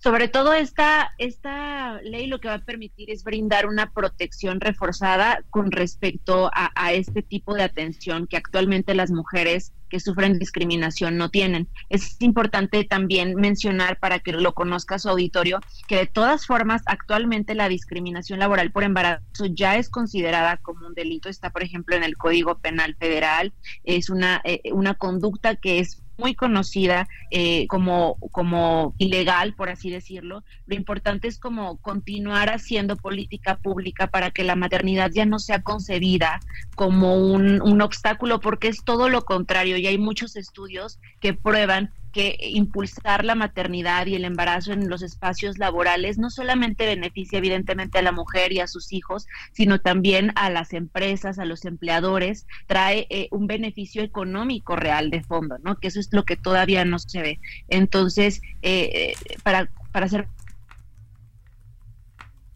Sobre 0.03 0.27
todo 0.27 0.53
esta, 0.55 1.13
esta 1.19 2.01
ley 2.03 2.27
lo 2.27 2.41
que 2.41 2.49
va 2.49 2.55
a 2.55 2.65
permitir 2.65 3.11
es 3.11 3.23
brindar 3.23 3.67
una 3.67 3.93
protección 3.93 4.61
reforzada 4.61 5.45
con 5.51 5.71
respecto 5.71 6.51
a, 6.55 6.73
a 6.75 6.93
este 6.93 7.23
tipo 7.23 7.55
de 7.55 7.63
atención 7.63 8.27
que 8.27 8.37
actualmente 8.37 8.95
las 8.95 9.11
mujeres 9.11 9.73
que 9.93 10.01
sufren 10.01 10.39
discriminación 10.39 11.19
no 11.19 11.29
tienen. 11.29 11.69
Es 11.91 12.17
importante 12.21 12.83
también 12.85 13.35
mencionar 13.35 13.99
para 13.99 14.21
que 14.21 14.33
lo 14.33 14.55
conozca 14.55 14.99
su 14.99 15.11
auditorio 15.11 15.61
que 15.87 15.97
de 15.97 16.07
todas 16.07 16.47
formas 16.47 16.81
actualmente 16.87 17.55
la 17.55 17.69
discriminación 17.69 18.39
laboral 18.39 18.73
por 18.73 18.85
embarazo 18.85 19.45
ya 19.51 19.77
es 19.77 19.91
considerada 19.91 20.57
como 20.57 20.87
un 20.87 20.95
delito. 20.95 21.29
Está, 21.29 21.51
por 21.51 21.63
ejemplo, 21.63 21.95
en 21.95 22.05
el 22.05 22.17
Código 22.17 22.59
Penal 22.59 22.97
Federal. 22.99 23.53
Es 23.85 24.09
una, 24.09 24.41
eh, 24.45 24.63
una 24.73 24.95
conducta 24.95 25.57
que 25.57 25.79
es 25.79 26.02
muy 26.17 26.35
conocida 26.35 27.09
eh, 27.31 27.67
como, 27.69 28.17
como 28.31 28.95
ilegal, 28.99 29.55
por 29.55 29.69
así 29.69 29.91
decirlo. 29.91 30.45
Lo 30.67 30.75
importante 30.75 31.29
es 31.29 31.39
como 31.39 31.79
continuar 31.79 32.51
haciendo 32.51 32.97
política 32.97 33.57
pública 33.57 34.07
para 34.07 34.31
que 34.31 34.45
la 34.45 34.57
maternidad 34.57 35.11
ya 35.13 35.27
no 35.27 35.39
sea 35.39 35.63
concebida 35.63 36.41
como 36.75 37.17
un, 37.17 37.61
un 37.63 37.81
obstáculo, 37.83 38.41
porque 38.41 38.69
es 38.69 38.85
todo 38.85 39.09
lo 39.09 39.25
contrario 39.25 39.77
y 39.77 39.87
hay 39.87 39.99
muchos 39.99 40.37
estudios 40.37 40.99
que 41.21 41.35
prueban 41.35 41.93
que 42.13 42.37
impulsar 42.41 43.25
la 43.25 43.35
maternidad 43.35 44.07
y 44.07 44.15
el 44.15 44.25
embarazo 44.25 44.73
en 44.73 44.89
los 44.89 45.03
espacios 45.03 45.59
laborales 45.59 46.19
no 46.19 46.31
solamente 46.31 46.87
beneficia 46.87 47.39
evidentemente 47.39 47.99
a 47.99 48.03
la 48.03 48.13
mujer 48.13 48.53
y 48.53 48.61
a 48.61 48.67
sus 48.67 48.93
hijos, 48.93 49.27
sino 49.53 49.81
también 49.81 50.33
a 50.37 50.51
las 50.51 50.75
empresas, 50.75 51.39
a 51.39 51.45
los 51.45 51.65
empleadores, 51.65 52.47
trae 52.67 53.07
eh, 53.11 53.29
un 53.31 53.47
beneficio 53.47 54.03
económico 54.03 54.77
real 54.77 55.11
de 55.11 55.23
fondo, 55.23 55.59
¿no? 55.63 55.77
Que 55.77 55.89
eso 55.89 56.01
es 56.01 56.13
lo 56.13 56.25
que 56.25 56.37
todavía 56.37 56.85
no 56.85 56.99
se 56.99 57.23
ve. 57.23 57.41
Entonces, 57.69 58.43
eh, 58.61 59.15
eh, 59.29 59.37
para, 59.43 59.69
para 59.91 60.07
hacer... 60.07 60.29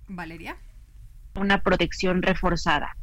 Valeria 0.09 0.57
una 1.35 1.61
protección 1.61 2.23
reforzada. 2.23 2.97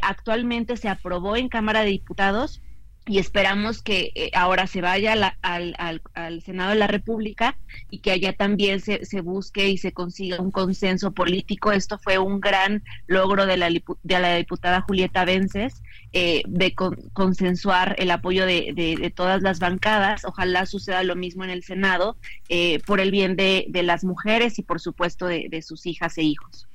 actualmente 0.00 0.78
se 0.78 0.88
aprobó 0.88 1.36
en 1.36 1.50
Cámara 1.50 1.80
de 1.80 1.90
Diputados 1.90 2.62
y 3.06 3.18
esperamos 3.18 3.82
que 3.82 4.12
eh, 4.14 4.30
ahora 4.34 4.66
se 4.66 4.80
vaya 4.80 5.36
al, 5.42 6.42
Senado 6.42 6.70
de 6.70 6.76
la 6.76 6.86
República 6.86 7.56
y 7.90 7.98
que 7.98 8.12
allá 8.12 8.32
también 8.32 8.80
se, 8.80 9.20
busque 9.20 9.68
y 9.68 9.78
se 9.78 9.92
consiga 9.92 10.40
un 10.40 10.50
consenso 10.50 11.12
político. 11.12 11.72
Esto 11.72 11.98
fue 11.98 12.18
un 12.18 12.40
gran 12.40 12.82
logro 13.06 13.46
de 13.46 13.56
la, 13.58 13.68
de 13.68 14.20
la 14.20 14.36
diputada 14.36 14.80
Julieta 14.80 15.24
Vences, 15.24 15.82
eh, 16.12 16.42
de 16.46 16.74
consensuar 16.74 17.94
el 17.98 18.10
apoyo 18.10 18.46
de, 18.46 18.72
de, 18.74 19.10
todas 19.10 19.42
las 19.42 19.58
bancadas. 19.58 20.24
Ojalá 20.24 20.64
suceda 20.64 21.02
lo 21.02 21.14
mismo 21.14 21.44
en 21.44 21.50
el 21.50 21.62
Senado 21.62 22.16
eh, 22.48 22.80
por 22.86 23.00
el 23.00 23.10
bien 23.10 23.36
de, 23.36 23.66
de, 23.68 23.82
las 23.82 24.04
mujeres 24.04 24.58
y 24.58 24.62
por 24.62 24.80
supuesto 24.80 25.26
de, 25.26 25.62
sus 25.62 25.84
hijas 25.86 26.16
e 26.16 26.22
hijos. 26.22 26.68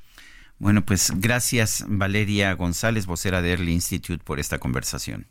Bueno, 0.59 0.85
pues 0.85 1.11
gracias 1.15 1.85
Valeria 1.87 2.53
González, 2.53 3.05
vocera 3.05 3.41
de 3.41 3.51
Early 3.51 3.71
Institute, 3.71 4.23
por 4.23 4.39
esta 4.39 4.59
conversación. 4.59 5.25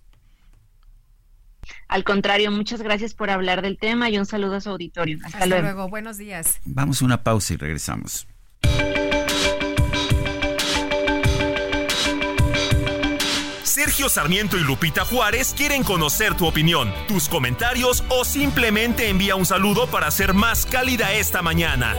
Al 1.89 2.05
contrario, 2.05 2.51
muchas 2.51 2.83
gracias 2.83 3.15
por 3.15 3.31
hablar 3.31 3.63
del 3.63 3.79
tema 3.79 4.11
y 4.11 4.19
un 4.19 4.27
saludo 4.27 4.57
a 4.57 4.61
su 4.61 4.71
auditorio. 4.71 5.19
Hasta, 5.25 5.47
luego. 5.47 5.89
Buenos 5.89 6.19
días. 6.19 6.61
Vamos 6.65 7.03
a 7.03 7.05
una 7.05 7.23
pausa 7.23 7.55
y 7.55 7.57
regresamos. 7.57 8.27
Sergio 13.79 14.09
Sarmiento 14.09 14.57
y 14.57 14.65
Lupita 14.65 15.05
Juárez 15.05 15.55
quieren 15.57 15.85
conocer 15.85 16.35
tu 16.35 16.49
opinión, 16.49 16.93
tus 17.07 17.29
comentarios 17.29 18.03
o 18.09 18.25
simplemente 18.25 19.09
envía 19.09 19.37
un 19.37 19.47
saludo 19.47 19.87
para 19.87 20.11
ser 20.11 20.35
más 20.35 20.67
cálida 20.67 21.13
esta 21.13 21.43
mañana. 21.43 21.95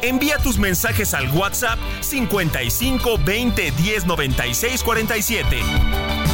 Envía 0.00 0.38
tus 0.38 0.58
mensajes 0.58 1.14
al 1.14 1.28
WhatsApp 1.30 1.80
55 2.02 3.18
20 3.24 3.70
10 3.72 4.06
96 4.06 4.82
47. 4.84 6.27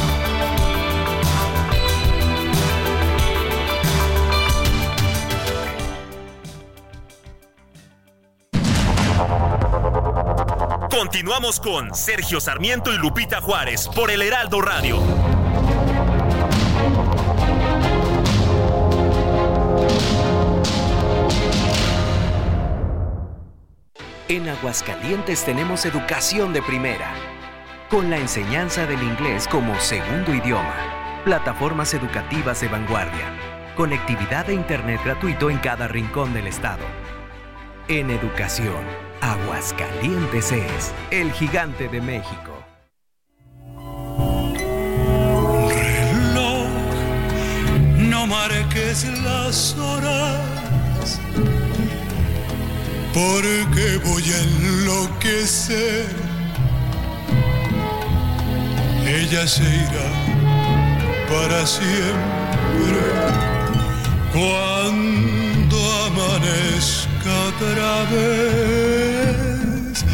Continuamos 10.97 11.59
con 11.59 11.93
Sergio 11.93 12.39
Sarmiento 12.39 12.93
y 12.93 12.97
Lupita 12.97 13.41
Juárez 13.41 13.89
por 13.93 14.11
el 14.11 14.21
Heraldo 14.21 14.61
Radio. 14.61 14.97
En 24.29 24.47
Aguascalientes 24.47 25.43
tenemos 25.43 25.85
educación 25.85 26.53
de 26.53 26.61
primera, 26.61 27.13
con 27.89 28.09
la 28.09 28.17
enseñanza 28.17 28.85
del 28.85 29.03
inglés 29.03 29.49
como 29.49 29.77
segundo 29.81 30.33
idioma, 30.33 31.21
plataformas 31.25 31.93
educativas 31.93 32.61
de 32.61 32.69
vanguardia, 32.69 33.73
conectividad 33.75 34.45
de 34.45 34.53
Internet 34.53 35.01
gratuito 35.03 35.49
en 35.49 35.57
cada 35.57 35.89
rincón 35.89 36.33
del 36.33 36.47
estado. 36.47 36.85
En 37.89 38.11
educación 38.11 39.04
Aguascalientes 39.21 40.51
es 40.51 40.93
el 41.11 41.31
gigante 41.31 41.87
de 41.87 42.01
México. 42.01 42.53
Reloj, 45.69 46.67
no 47.97 48.27
marques 48.27 49.05
las 49.23 49.75
horas, 49.77 51.19
porque 53.13 53.99
voy 54.05 54.23
a 54.31 54.41
enloquecer. 54.43 56.07
Ella 59.05 59.47
se 59.47 59.63
irá 59.63 60.09
para 61.29 61.65
siempre 61.65 62.35
cuando 64.33 65.77
amanezca 66.07 67.04
otra 67.27 68.03
vez. 68.11 70.05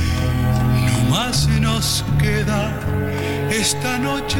No 0.86 1.10
más 1.10 1.48
nos 1.60 2.04
queda 2.20 2.80
esta 3.50 3.98
noche 3.98 4.40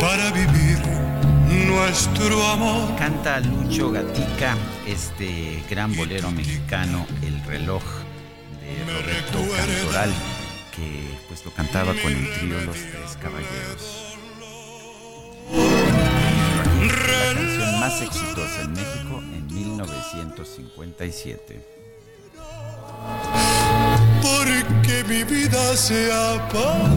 para 0.00 0.30
vivir 0.32 0.78
nuestro 1.68 2.46
amor. 2.48 2.96
Canta 2.96 3.40
Lucho 3.40 3.90
Gatica, 3.90 4.56
este 4.86 5.62
gran 5.70 5.94
bolero 5.94 6.30
mexicano, 6.30 7.06
El 7.22 7.42
reloj 7.44 7.82
de 8.60 8.84
Roberto 8.92 9.38
Cantoral, 9.56 10.10
que 10.74 11.08
pues 11.28 11.44
lo 11.44 11.52
cantaba 11.52 11.92
con 12.02 12.12
el 12.12 12.32
trío 12.38 12.60
Los 12.62 12.76
Tres 12.76 13.16
Caballeros. 13.22 14.02
La 16.78 17.34
canción 17.34 17.80
más 17.80 18.02
exitosa 18.02 18.62
en 18.62 18.72
México 18.72 19.22
1957. 19.76 21.60
Porque 24.22 25.04
mi 25.06 25.24
vida 25.24 25.76
se 25.76 26.12
apaga. 26.12 26.96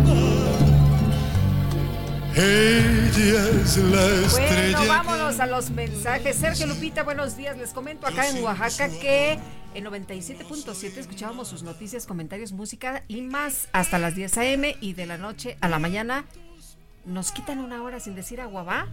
Ella 2.36 3.50
es 3.62 3.78
la 3.78 4.06
estrella. 4.26 4.78
Bueno, 4.78 4.94
vámonos 4.94 5.40
a 5.40 5.46
los 5.46 5.72
mensajes. 5.72 6.38
Sergio 6.38 6.68
Lupita, 6.68 7.04
buenos 7.04 7.36
días. 7.36 7.58
Les 7.58 7.74
comento 7.74 8.08
acá 8.08 8.30
en 8.30 8.42
Oaxaca 8.44 8.88
que 8.88 9.38
en 9.74 9.86
97.7 9.86 10.98
escuchábamos 10.98 11.50
sus 11.50 11.64
noticias, 11.64 12.06
comentarios, 12.06 12.54
música 12.54 13.04
y 13.10 13.22
más 13.22 13.68
hasta 13.74 14.00
las 14.00 14.16
10 14.16 14.38
a.m. 14.38 14.78
y 14.80 14.94
de 14.94 15.06
la 15.06 15.18
noche 15.18 15.58
a 15.60 15.68
la 15.68 15.80
mañana 15.80 16.24
nos 17.06 17.32
quitan 17.32 17.60
una 17.60 17.84
hora 17.84 18.00
sin 18.00 18.16
decir 18.16 18.40
aguabá. 18.40 18.88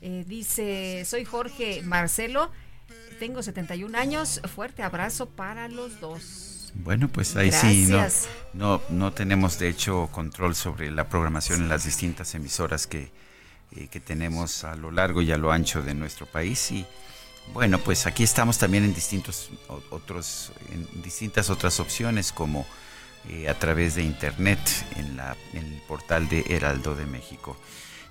Eh, 0.00 0.24
dice, 0.26 1.04
soy 1.04 1.24
Jorge 1.24 1.82
Marcelo 1.82 2.50
tengo 3.14 3.42
71 3.42 3.96
años. 3.96 4.40
Fuerte 4.54 4.82
abrazo 4.82 5.28
para 5.28 5.68
los 5.68 6.00
dos. 6.00 6.72
Bueno, 6.74 7.08
pues 7.08 7.36
ahí 7.36 7.52
sí, 7.52 7.88
no, 8.52 8.82
no, 8.88 9.12
tenemos 9.12 9.58
de 9.58 9.68
hecho 9.68 10.08
control 10.10 10.56
sobre 10.56 10.90
la 10.90 11.08
programación 11.08 11.62
en 11.62 11.68
las 11.68 11.84
distintas 11.84 12.34
emisoras 12.34 12.88
que, 12.88 13.12
eh, 13.76 13.86
que 13.88 14.00
tenemos 14.00 14.64
a 14.64 14.74
lo 14.74 14.90
largo 14.90 15.22
y 15.22 15.30
a 15.30 15.38
lo 15.38 15.52
ancho 15.52 15.82
de 15.82 15.94
nuestro 15.94 16.26
país. 16.26 16.72
Y 16.72 16.84
bueno, 17.52 17.78
pues 17.78 18.06
aquí 18.06 18.24
estamos 18.24 18.58
también 18.58 18.84
en 18.84 18.92
distintos 18.92 19.50
otros, 19.90 20.52
en 20.72 21.02
distintas 21.02 21.48
otras 21.48 21.78
opciones 21.78 22.32
como 22.32 22.66
eh, 23.28 23.48
a 23.48 23.58
través 23.58 23.94
de 23.94 24.02
internet 24.02 24.58
en, 24.96 25.16
la, 25.16 25.36
en 25.52 25.64
el 25.64 25.80
portal 25.82 26.28
de 26.28 26.44
Heraldo 26.48 26.94
de 26.94 27.06
México. 27.06 27.56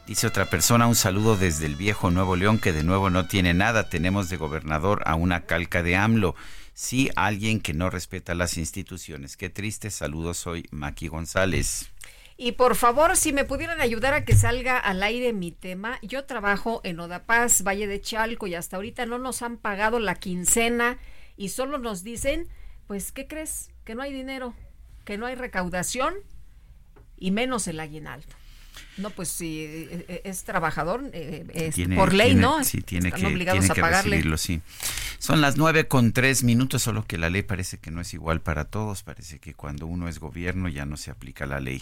Dice 0.06 0.28
otra 0.28 0.50
persona, 0.50 0.86
un 0.86 0.96
saludo 0.96 1.38
desde 1.38 1.66
el 1.66 1.76
viejo 1.76 2.12
Nuevo 2.12 2.36
León, 2.36 2.60
que 2.60 2.74
de 2.74 2.84
nuevo 2.84 3.10
no 3.10 3.26
tiene 3.28 3.54
nada. 3.54 3.88
Tenemos 3.88 4.30
de 4.30 4.36
gobernador 4.36 5.02
a 5.06 5.16
una 5.16 5.46
calca 5.46 5.82
de 5.82 5.96
AMLO. 5.96 6.36
Sí, 6.74 7.10
alguien 7.16 7.62
que 7.62 7.74
no 7.74 7.90
respeta 7.90 8.36
las 8.36 8.58
instituciones. 8.58 9.38
Qué 9.38 9.50
triste. 9.50 9.90
Saludos, 9.92 10.38
soy 10.38 10.68
Maki 10.72 11.08
González. 11.08 11.90
Y 12.36 12.54
por 12.54 12.76
favor, 12.76 13.16
si 13.16 13.32
me 13.32 13.46
pudieran 13.46 13.80
ayudar 13.80 14.14
a 14.14 14.26
que 14.26 14.36
salga 14.36 14.78
al 14.78 15.04
aire 15.04 15.32
mi 15.32 15.52
tema, 15.52 16.00
yo 16.02 16.26
trabajo 16.26 16.82
en 16.84 17.00
Odapaz, 17.00 17.64
Valle 17.64 17.88
de 17.88 18.02
Chalco, 18.02 18.48
y 18.48 18.56
hasta 18.56 18.76
ahorita 18.76 19.06
no 19.06 19.20
nos 19.20 19.42
han 19.42 19.56
pagado 19.56 20.00
la 20.00 20.16
quincena 20.16 20.98
y 21.38 21.50
solo 21.50 21.78
nos 21.78 22.04
dicen, 22.04 22.50
pues, 22.88 23.14
¿qué 23.14 23.26
crees? 23.26 23.72
Que 23.86 23.96
no 23.96 24.02
hay 24.02 24.12
dinero, 24.12 24.54
que 25.06 25.18
no 25.18 25.28
hay 25.28 25.36
recaudación 25.36 26.14
y 27.18 27.32
menos 27.32 27.70
el 27.70 27.80
aguinaldo. 27.80 28.43
No, 28.98 29.10
pues 29.10 29.30
si 29.30 29.62
eh, 29.62 30.06
eh, 30.08 30.22
es 30.26 30.44
trabajador, 30.44 31.10
eh, 31.14 31.46
es 31.54 31.76
por 31.96 32.14
ley, 32.14 32.36
¿no? 32.36 32.64
Sí, 32.64 32.82
tiene 32.82 33.12
que, 33.12 33.22
tiene 33.22 33.46
que 33.46 33.82
recibirlo, 33.82 34.38
sí. 34.38 34.62
Son 35.18 35.42
las 35.42 35.58
nueve 35.58 35.88
con 35.88 36.12
tres 36.12 36.44
minutos, 36.44 36.84
solo 36.84 37.06
que 37.06 37.18
la 37.18 37.30
ley 37.30 37.42
parece 37.42 37.78
que 37.78 37.92
no 37.92 38.02
es 38.02 38.14
igual 38.14 38.42
para 38.42 38.66
todos. 38.66 39.04
Parece 39.04 39.40
que 39.40 39.54
cuando 39.54 39.88
uno 39.88 40.08
es 40.08 40.20
gobierno 40.20 40.70
ya 40.70 40.86
no 40.86 40.98
se 40.98 41.12
aplica 41.12 41.46
la 41.46 41.60
ley. 41.60 41.82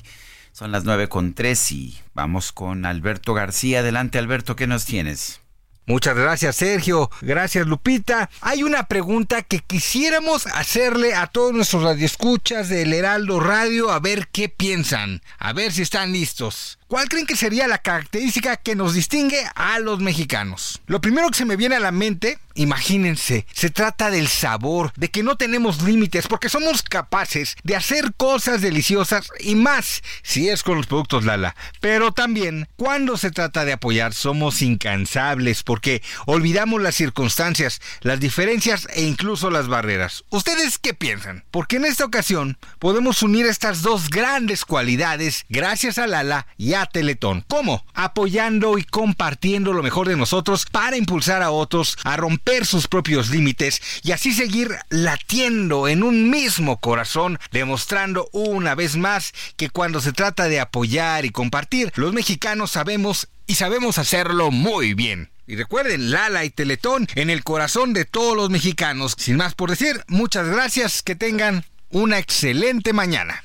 Son 0.53 0.71
las 0.71 0.83
nueve 0.83 1.09
con 1.09 1.33
tres 1.33 1.71
y 1.71 1.97
vamos 2.13 2.51
con 2.51 2.85
Alberto 2.85 3.33
García. 3.33 3.79
Adelante, 3.79 4.17
Alberto, 4.17 4.55
¿qué 4.55 4.67
nos 4.67 4.85
tienes? 4.85 5.41
Muchas 5.87 6.15
gracias 6.15 6.55
Sergio, 6.57 7.09
gracias 7.21 7.65
Lupita. 7.67 8.29
Hay 8.41 8.63
una 8.63 8.83
pregunta 8.83 9.41
que 9.41 9.59
quisiéramos 9.59 10.45
hacerle 10.47 11.15
a 11.15 11.27
todos 11.27 11.53
nuestros 11.53 11.83
radioescuchas 11.83 12.69
del 12.69 12.93
Heraldo 12.93 13.39
Radio 13.39 13.91
a 13.91 13.99
ver 13.99 14.27
qué 14.31 14.47
piensan, 14.47 15.21
a 15.39 15.53
ver 15.53 15.71
si 15.71 15.81
están 15.81 16.13
listos. 16.13 16.77
¿Cuál 16.91 17.07
creen 17.07 17.25
que 17.25 17.37
sería 17.37 17.69
la 17.69 17.77
característica 17.77 18.57
que 18.57 18.75
nos 18.75 18.93
distingue 18.93 19.41
a 19.55 19.79
los 19.79 20.01
mexicanos? 20.01 20.81
Lo 20.87 20.99
primero 20.99 21.29
que 21.29 21.37
se 21.37 21.45
me 21.45 21.55
viene 21.55 21.77
a 21.77 21.79
la 21.79 21.93
mente, 21.93 22.37
imagínense, 22.53 23.45
se 23.53 23.69
trata 23.69 24.11
del 24.11 24.27
sabor, 24.27 24.91
de 24.97 25.07
que 25.07 25.23
no 25.23 25.37
tenemos 25.37 25.83
límites, 25.83 26.27
porque 26.27 26.49
somos 26.49 26.81
capaces 26.81 27.55
de 27.63 27.77
hacer 27.77 28.13
cosas 28.17 28.59
deliciosas 28.59 29.29
y 29.39 29.55
más 29.55 30.01
si 30.21 30.49
es 30.49 30.63
con 30.63 30.75
los 30.75 30.87
productos 30.87 31.23
Lala. 31.23 31.55
Pero 31.79 32.11
también, 32.11 32.67
cuando 32.75 33.15
se 33.15 33.31
trata 33.31 33.63
de 33.63 33.71
apoyar, 33.71 34.13
somos 34.13 34.61
incansables, 34.61 35.63
porque 35.63 36.03
olvidamos 36.25 36.81
las 36.81 36.95
circunstancias, 36.95 37.79
las 38.01 38.19
diferencias 38.19 38.89
e 38.93 39.03
incluso 39.03 39.49
las 39.49 39.69
barreras. 39.69 40.25
¿Ustedes 40.29 40.77
qué 40.77 40.93
piensan? 40.93 41.45
Porque 41.51 41.77
en 41.77 41.85
esta 41.85 42.03
ocasión 42.03 42.57
podemos 42.79 43.23
unir 43.23 43.45
estas 43.45 43.81
dos 43.81 44.09
grandes 44.09 44.65
cualidades 44.65 45.45
gracias 45.47 45.97
a 45.97 46.05
Lala 46.05 46.47
y 46.57 46.73
a 46.73 46.80
Teletón. 46.85 47.43
¿Cómo? 47.47 47.83
Apoyando 47.93 48.77
y 48.77 48.83
compartiendo 48.83 49.73
lo 49.73 49.83
mejor 49.83 50.07
de 50.07 50.17
nosotros 50.17 50.65
para 50.71 50.97
impulsar 50.97 51.41
a 51.41 51.51
otros 51.51 51.97
a 52.03 52.17
romper 52.17 52.65
sus 52.65 52.87
propios 52.87 53.29
límites 53.29 53.81
y 54.03 54.11
así 54.11 54.33
seguir 54.33 54.75
latiendo 54.89 55.87
en 55.87 56.03
un 56.03 56.29
mismo 56.29 56.79
corazón, 56.79 57.39
demostrando 57.51 58.29
una 58.31 58.75
vez 58.75 58.97
más 58.97 59.33
que 59.57 59.69
cuando 59.69 60.01
se 60.01 60.13
trata 60.13 60.47
de 60.47 60.59
apoyar 60.59 61.25
y 61.25 61.31
compartir, 61.31 61.91
los 61.95 62.13
mexicanos 62.13 62.71
sabemos 62.71 63.29
y 63.47 63.55
sabemos 63.55 63.97
hacerlo 63.97 64.51
muy 64.51 64.93
bien. 64.93 65.31
Y 65.47 65.55
recuerden, 65.57 66.11
Lala 66.11 66.45
y 66.45 66.49
Teletón 66.49 67.07
en 67.15 67.29
el 67.29 67.43
corazón 67.43 67.93
de 67.93 68.05
todos 68.05 68.37
los 68.37 68.49
mexicanos. 68.49 69.15
Sin 69.17 69.35
más 69.35 69.53
por 69.53 69.69
decir, 69.69 70.01
muchas 70.07 70.47
gracias, 70.47 71.01
que 71.03 71.15
tengan 71.15 71.65
una 71.89 72.19
excelente 72.19 72.93
mañana. 72.93 73.43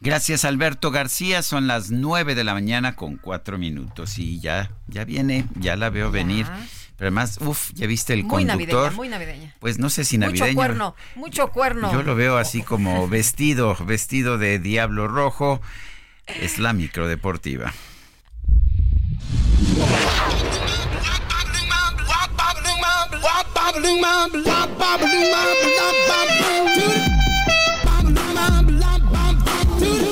Gracias 0.00 0.44
Alberto 0.44 0.90
García, 0.90 1.42
son 1.42 1.66
las 1.66 1.90
9 1.90 2.34
de 2.34 2.44
la 2.44 2.52
mañana 2.54 2.96
con 2.96 3.16
4 3.16 3.58
minutos 3.58 4.18
y 4.18 4.40
ya, 4.40 4.70
ya 4.86 5.04
viene, 5.04 5.46
ya 5.58 5.76
la 5.76 5.90
veo 5.90 6.10
venir. 6.10 6.46
Pero 6.96 7.08
además, 7.08 7.38
uff, 7.40 7.72
ya 7.74 7.86
viste 7.86 8.14
el 8.14 8.24
muy 8.24 8.46
conductor. 8.46 8.92
Navideña, 8.92 8.96
muy 8.96 9.08
navideña. 9.08 9.54
Pues 9.58 9.78
no 9.78 9.90
sé 9.90 10.04
si 10.04 10.16
navideño. 10.16 10.46
Mucho 10.46 10.56
cuerno, 10.56 10.96
mucho 11.14 11.48
cuerno. 11.48 11.92
Yo 11.92 12.02
lo 12.02 12.14
veo 12.14 12.38
así 12.38 12.62
como 12.62 13.06
vestido, 13.08 13.76
vestido 13.84 14.38
de 14.38 14.58
diablo 14.58 15.06
rojo. 15.08 15.60
Es 16.26 16.58
la 16.58 16.72
microdeportiva. 16.72 17.72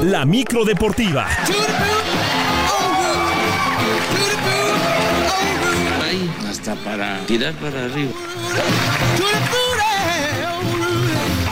La 0.03 0.25
micro 0.25 0.65
deportiva. 0.65 1.27
Ahí, 6.03 6.31
hasta 6.49 6.75
para 6.77 7.21
tirar 7.27 7.55
para 7.55 7.85
arriba. 7.85 8.13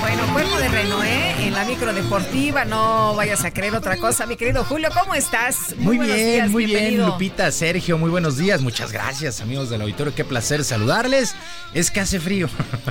Bueno, 0.00 0.32
cuerpo 0.32 0.56
de 0.58 0.68
reno, 0.68 1.04
¿eh? 1.04 1.21
En 1.52 1.58
la 1.58 1.64
micro 1.66 1.92
deportiva, 1.92 2.64
no 2.64 3.14
vayas 3.14 3.44
a 3.44 3.50
creer 3.50 3.74
otra 3.74 3.98
cosa. 3.98 4.24
Mi 4.24 4.36
querido 4.36 4.64
Julio, 4.64 4.88
¿cómo 4.98 5.14
estás? 5.14 5.74
Muy, 5.76 5.98
bien, 5.98 6.16
días, 6.16 6.50
muy 6.50 6.64
bien. 6.64 6.96
Lupita, 7.04 7.52
Sergio, 7.52 7.98
muy 7.98 8.08
buenos 8.08 8.38
días. 8.38 8.62
Muchas 8.62 8.90
gracias, 8.90 9.42
amigos 9.42 9.68
del 9.68 9.82
auditorio. 9.82 10.14
Qué 10.14 10.24
placer 10.24 10.64
saludarles. 10.64 11.34
Es 11.74 11.90
que 11.90 12.00
hace 12.00 12.20
frío. 12.20 12.48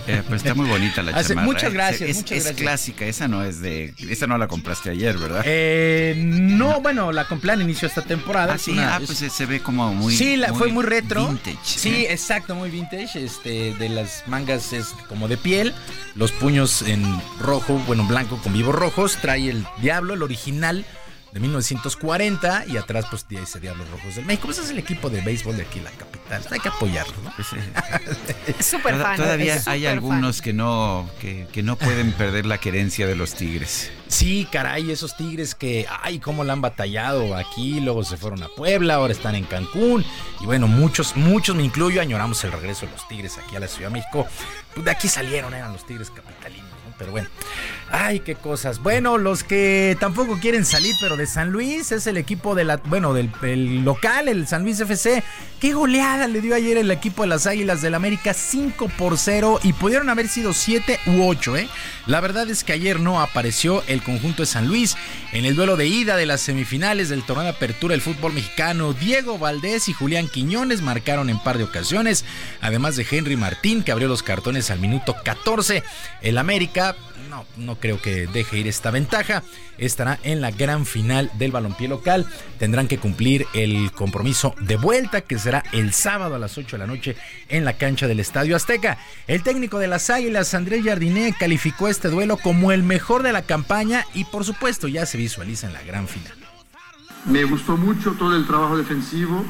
Eh, 0.07 0.21
pues 0.27 0.41
está 0.43 0.53
muy 0.55 0.67
bonita 0.67 1.01
la 1.03 1.11
Hace- 1.15 1.29
chamarra. 1.29 1.45
muchas 1.47 1.63
¿eh? 1.71 1.73
gracias, 1.73 2.09
Es, 2.09 2.17
muchas 2.17 2.37
es 2.37 2.43
gracias. 2.45 2.61
clásica, 2.61 3.05
esa 3.05 3.27
no 3.27 3.43
es 3.43 3.61
de. 3.61 3.93
Esa 4.09 4.25
no 4.27 4.37
la 4.37 4.47
compraste 4.47 4.89
ayer, 4.91 5.17
¿verdad? 5.17 5.41
Eh, 5.45 6.13
no, 6.17 6.81
bueno, 6.81 7.11
la 7.11 7.27
compré 7.27 7.51
al 7.51 7.61
inicio 7.61 7.87
de 7.87 7.87
esta 7.87 8.01
temporada. 8.03 8.53
Ah, 8.53 8.55
Es 8.57 8.61
sí, 8.63 8.71
una- 8.71 8.95
ah, 8.95 8.99
es- 9.01 9.07
pues 9.07 9.17
se- 9.19 9.29
se 9.29 9.45
ve 9.47 9.59
como 9.61 9.93
muy. 9.93 10.15
sí, 10.15 10.37
la- 10.37 10.53
fue 10.53 10.67
muy 10.71 10.83
retro. 10.83 11.27
Vintage. 11.27 11.57
Sí, 11.63 11.89
¿eh? 12.05 12.13
exacto, 12.13 12.53
muy 12.55 12.69
vintage. 12.69 13.23
Este, 13.23 13.73
de 13.75 13.89
las 13.89 14.23
mangas 14.27 14.71
es 14.73 14.87
como 15.09 15.27
de 15.27 15.37
piel, 15.37 15.73
los 16.15 16.31
puños 16.31 16.81
en 16.83 17.03
rojo, 17.39 17.73
bueno, 17.87 18.05
blanco 18.05 18.37
con 18.51 18.53
vivos 18.53 18.75
rojos. 18.75 19.17
Trae 19.21 19.49
el 19.49 19.65
diablo, 19.81 20.13
el 20.13 20.23
original 20.23 20.85
de 21.31 21.39
1940 21.39 22.65
y 22.67 22.75
atrás 22.75 23.05
pues 23.09 23.23
tiene 23.23 23.45
ese 23.45 23.61
diablo 23.61 23.85
rojos 23.91 24.15
del 24.15 24.25
México. 24.25 24.47
Pues 24.47 24.57
es 24.59 24.69
el 24.69 24.77
equipo 24.77 25.09
de 25.09 25.21
béisbol 25.21 25.55
de 25.55 25.63
aquí 25.63 25.79
la 25.79 25.91
capital. 25.91 26.43
Hay 26.49 26.59
que 26.59 26.69
apoyarlo, 26.69 27.13
¿no? 27.23 27.31
Es 28.59 28.65
súper 28.65 28.95
fan. 28.97 29.17
Todavía 29.17 29.55
es 29.55 29.67
hay 29.67 29.85
algunos 29.85 30.41
que 30.41 30.53
no, 30.53 31.09
que, 31.19 31.47
que 31.51 31.63
no 31.63 31.77
pueden 31.77 32.11
perder 32.13 32.45
la 32.45 32.57
querencia 32.57 33.07
de 33.07 33.15
los 33.15 33.35
tigres. 33.35 33.91
Sí, 34.07 34.47
caray, 34.51 34.91
esos 34.91 35.15
tigres 35.15 35.55
que, 35.55 35.87
ay, 36.01 36.19
cómo 36.19 36.43
la 36.43 36.51
han 36.51 36.61
batallado 36.61 37.35
aquí, 37.35 37.79
luego 37.79 38.03
se 38.03 38.17
fueron 38.17 38.43
a 38.43 38.49
Puebla, 38.49 38.95
ahora 38.95 39.13
están 39.13 39.35
en 39.35 39.45
Cancún. 39.45 40.03
Y 40.41 40.45
bueno, 40.45 40.67
muchos, 40.67 41.15
muchos, 41.15 41.55
me 41.55 41.63
incluyo, 41.63 42.01
añoramos 42.01 42.43
el 42.43 42.51
regreso 42.51 42.85
de 42.85 42.91
los 42.91 43.07
tigres 43.07 43.37
aquí 43.37 43.55
a 43.55 43.61
la 43.61 43.67
Ciudad 43.67 43.89
de 43.89 43.99
México. 43.99 44.27
Pues 44.73 44.85
de 44.85 44.91
aquí 44.91 45.07
salieron, 45.07 45.53
eran 45.53 45.71
los 45.71 45.85
tigres 45.85 46.09
capitalinos, 46.09 46.69
¿no? 46.85 46.93
Pero 46.97 47.11
bueno, 47.11 47.29
ay, 47.91 48.21
qué 48.21 48.35
cosas. 48.35 48.79
Bueno, 48.79 49.17
los 49.17 49.43
que 49.43 49.97
tampoco 49.99 50.39
quieren 50.39 50.65
salir, 50.65 50.95
pero 51.01 51.17
de 51.17 51.27
San 51.27 51.51
Luis, 51.51 51.91
es 51.91 52.07
el 52.07 52.17
equipo 52.17 52.55
de 52.55 52.63
la, 52.63 52.77
bueno, 52.77 53.13
del 53.13 53.29
el 53.43 53.83
local, 53.83 54.27
el 54.27 54.47
San 54.47 54.63
Luis 54.63 54.79
FC. 54.79 55.23
Qué 55.59 55.73
goleada 55.73 56.27
le 56.27 56.41
dio 56.41 56.55
ayer 56.55 56.77
el 56.77 56.89
equipo 56.89 57.21
de 57.21 57.29
las 57.29 57.45
Águilas 57.45 57.81
del 57.81 57.93
América, 57.93 58.33
5 58.33 58.89
por 58.97 59.17
0, 59.17 59.59
y 59.63 59.73
pudieron 59.73 60.09
haber 60.09 60.27
sido 60.27 60.53
7 60.53 60.99
u 61.07 61.27
8, 61.27 61.57
¿eh? 61.57 61.69
La 62.07 62.19
verdad 62.19 62.49
es 62.49 62.63
que 62.63 62.73
ayer 62.73 62.99
no 62.99 63.21
apareció 63.21 63.83
el 63.87 64.01
conjunto 64.01 64.41
de 64.41 64.47
San 64.47 64.67
Luis 64.67 64.95
en 65.33 65.45
el 65.45 65.55
duelo 65.55 65.77
de 65.77 65.85
ida 65.85 66.17
de 66.17 66.25
las 66.25 66.41
semifinales 66.41 67.09
del 67.09 67.23
torneo 67.23 67.43
de 67.43 67.51
apertura 67.51 67.93
del 67.93 68.01
fútbol 68.01 68.33
mexicano. 68.33 68.93
Diego 68.93 69.37
Valdés 69.37 69.87
y 69.87 69.93
Julián 69.93 70.27
Quiñones 70.27 70.81
marcaron 70.81 71.29
en 71.29 71.39
par 71.39 71.57
de 71.57 71.65
ocasiones, 71.65 72.25
además 72.59 72.95
de 72.95 73.05
Henry 73.09 73.35
Martín 73.35 73.83
que 73.83 73.91
abrió 73.91 74.07
los 74.07 74.23
cartones 74.23 74.71
al 74.71 74.79
minuto 74.79 75.15
14. 75.23 75.83
El 76.21 76.37
América 76.37 76.95
no, 77.31 77.45
no 77.55 77.79
creo 77.79 77.99
que 78.01 78.27
deje 78.27 78.59
ir 78.59 78.67
esta 78.67 78.91
ventaja. 78.91 79.41
Estará 79.77 80.19
en 80.23 80.41
la 80.41 80.51
gran 80.51 80.85
final 80.85 81.31
del 81.39 81.51
balompié 81.51 81.87
local. 81.87 82.27
Tendrán 82.59 82.89
que 82.89 82.97
cumplir 82.97 83.47
el 83.53 83.91
compromiso 83.93 84.53
de 84.59 84.75
vuelta 84.75 85.21
que 85.21 85.39
será 85.39 85.63
el 85.71 85.93
sábado 85.93 86.35
a 86.35 86.39
las 86.39 86.57
8 86.57 86.75
de 86.75 86.77
la 86.77 86.87
noche 86.87 87.15
en 87.47 87.63
la 87.63 87.77
cancha 87.77 88.07
del 88.07 88.19
Estadio 88.19 88.55
Azteca. 88.55 88.97
El 89.27 89.43
técnico 89.43 89.79
de 89.79 89.87
las 89.87 90.09
Águilas, 90.09 90.53
Andrés 90.53 90.83
Jardiné, 90.83 91.33
calificó 91.39 91.87
este 91.87 92.09
duelo 92.09 92.35
como 92.35 92.73
el 92.73 92.83
mejor 92.83 93.23
de 93.23 93.31
la 93.31 93.43
campaña 93.43 94.05
y 94.13 94.25
por 94.25 94.43
supuesto 94.43 94.89
ya 94.89 95.05
se 95.05 95.17
visualiza 95.17 95.67
en 95.67 95.73
la 95.73 95.83
gran 95.83 96.09
final. 96.09 96.33
Me 97.25 97.45
gustó 97.45 97.77
mucho 97.77 98.11
todo 98.11 98.35
el 98.35 98.45
trabajo 98.45 98.77
defensivo. 98.77 99.45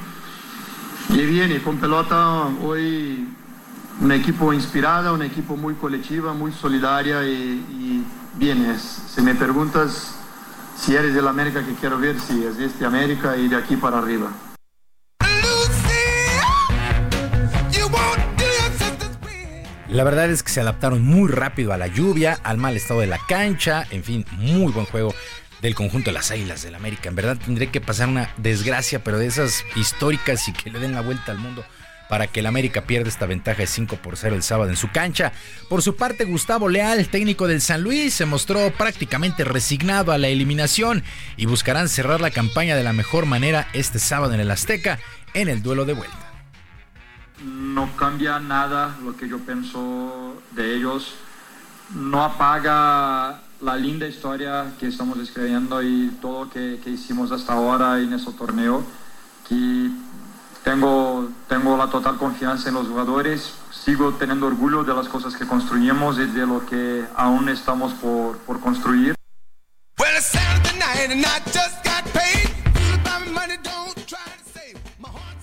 Y 1.10 1.26
viene 1.26 1.62
con 1.62 1.78
pelota 1.78 2.46
hoy 2.62 3.28
un 4.02 4.12
equipo 4.12 4.52
inspirada, 4.52 5.14
un 5.14 5.22
equipo 5.22 5.56
muy 5.56 5.76
colectiva, 5.76 6.34
muy 6.34 6.52
solidaria 6.52 7.24
y, 7.24 7.30
y 7.30 8.04
viene. 8.36 8.76
Si 8.78 9.22
me 9.22 9.36
preguntas 9.36 10.16
si 10.76 10.96
eres 10.96 11.14
del 11.14 11.28
América 11.28 11.64
que 11.64 11.76
quiero 11.76 12.00
ver, 12.00 12.20
si 12.20 12.44
es 12.44 12.58
de 12.58 12.66
este 12.66 12.86
América 12.86 13.38
y 13.38 13.48
de 13.48 13.56
aquí 13.56 13.76
para 13.76 14.00
arriba. 14.00 14.32
La 19.88 20.04
verdad 20.04 20.30
es 20.30 20.42
que 20.42 20.50
se 20.50 20.62
adaptaron 20.62 21.04
muy 21.04 21.30
rápido 21.30 21.74
a 21.74 21.78
la 21.78 21.88
lluvia, 21.88 22.40
al 22.44 22.58
mal 22.58 22.76
estado 22.78 23.02
de 23.02 23.08
la 23.08 23.20
cancha, 23.28 23.86
en 23.92 24.04
fin, 24.04 24.26
muy 24.38 24.72
buen 24.72 24.86
juego 24.86 25.14
del 25.62 25.76
conjunto 25.76 26.10
de 26.10 26.14
las 26.14 26.32
Águilas 26.32 26.64
del 26.64 26.74
América. 26.74 27.10
En 27.10 27.16
verdad 27.16 27.38
tendré 27.38 27.68
que 27.68 27.82
pasar 27.82 28.08
una 28.08 28.34
desgracia, 28.38 29.04
pero 29.04 29.20
de 29.20 29.28
esas 29.28 29.64
históricas 29.76 30.48
y 30.48 30.54
que 30.54 30.72
le 30.72 30.80
den 30.80 30.94
la 30.94 31.02
vuelta 31.02 31.32
al 31.32 31.38
mundo 31.38 31.64
para 32.12 32.28
que 32.28 32.42
el 32.42 32.46
América 32.46 32.82
pierda 32.82 33.08
esta 33.08 33.26
ventaja 33.26 33.60
de 33.60 33.68
5 33.68 33.96
por 33.96 34.18
0 34.18 34.36
el 34.36 34.44
sábado 34.44 34.70
en 34.70 34.76
su 34.76 34.92
cancha. 34.92 35.32
Por 35.70 35.82
su 35.82 35.96
parte, 35.96 36.26
Gustavo 36.26 36.68
Leal, 36.68 37.08
técnico 37.08 37.48
del 37.48 37.62
San 37.62 37.84
Luis, 37.84 38.14
se 38.14 38.26
mostró 38.26 38.70
prácticamente 38.72 39.46
resignado 39.46 40.12
a 40.12 40.18
la 40.18 40.28
eliminación 40.28 41.06
y 41.38 41.46
buscarán 41.46 41.88
cerrar 41.88 42.20
la 42.20 42.30
campaña 42.30 42.76
de 42.76 42.84
la 42.84 42.92
mejor 42.92 43.28
manera 43.28 43.70
este 43.72 43.98
sábado 43.98 44.34
en 44.34 44.42
el 44.42 44.52
Azteca 44.52 45.00
en 45.34 45.48
el 45.48 45.64
duelo 45.64 45.86
de 45.86 45.94
vuelta. 45.94 46.34
no 47.46 47.96
cambia 47.96 48.42
nada 48.42 48.98
lo 49.06 49.16
que 49.16 49.30
yo 49.30 49.40
pienso 49.40 50.44
de 50.52 50.76
ellos, 50.76 51.16
no 51.96 52.26
apaga 52.26 53.40
la 53.62 53.78
linda 53.78 54.06
historia 54.06 54.74
que 54.82 54.88
estamos 54.88 55.18
escribiendo 55.18 55.82
y 55.82 56.10
todo 56.22 56.50
que, 56.50 56.82
que 56.84 56.90
hicimos 56.90 57.32
hasta 57.32 57.54
ahora 57.54 58.02
en 58.02 58.12
ese 58.12 58.34
torneo, 58.34 58.84
que 59.48 59.90
tengo, 60.64 61.30
tengo 61.48 61.78
la 61.78 61.88
total 61.88 62.18
confianza 62.18 62.70
en 62.70 62.76
los 62.76 62.88
jugadores, 62.88 63.54
sigo 63.72 64.14
teniendo 64.14 64.48
orgullo 64.48 64.84
de 64.84 64.94
las 64.94 65.08
cosas 65.08 65.36
que 65.36 65.48
construimos 65.48 66.18
y 66.20 66.26
de 66.26 66.46
lo 66.46 66.66
que 66.66 67.06
aún 67.16 67.50
estamos 67.50 67.94
por, 67.94 68.38
por 68.40 68.60
construir. 68.60 69.16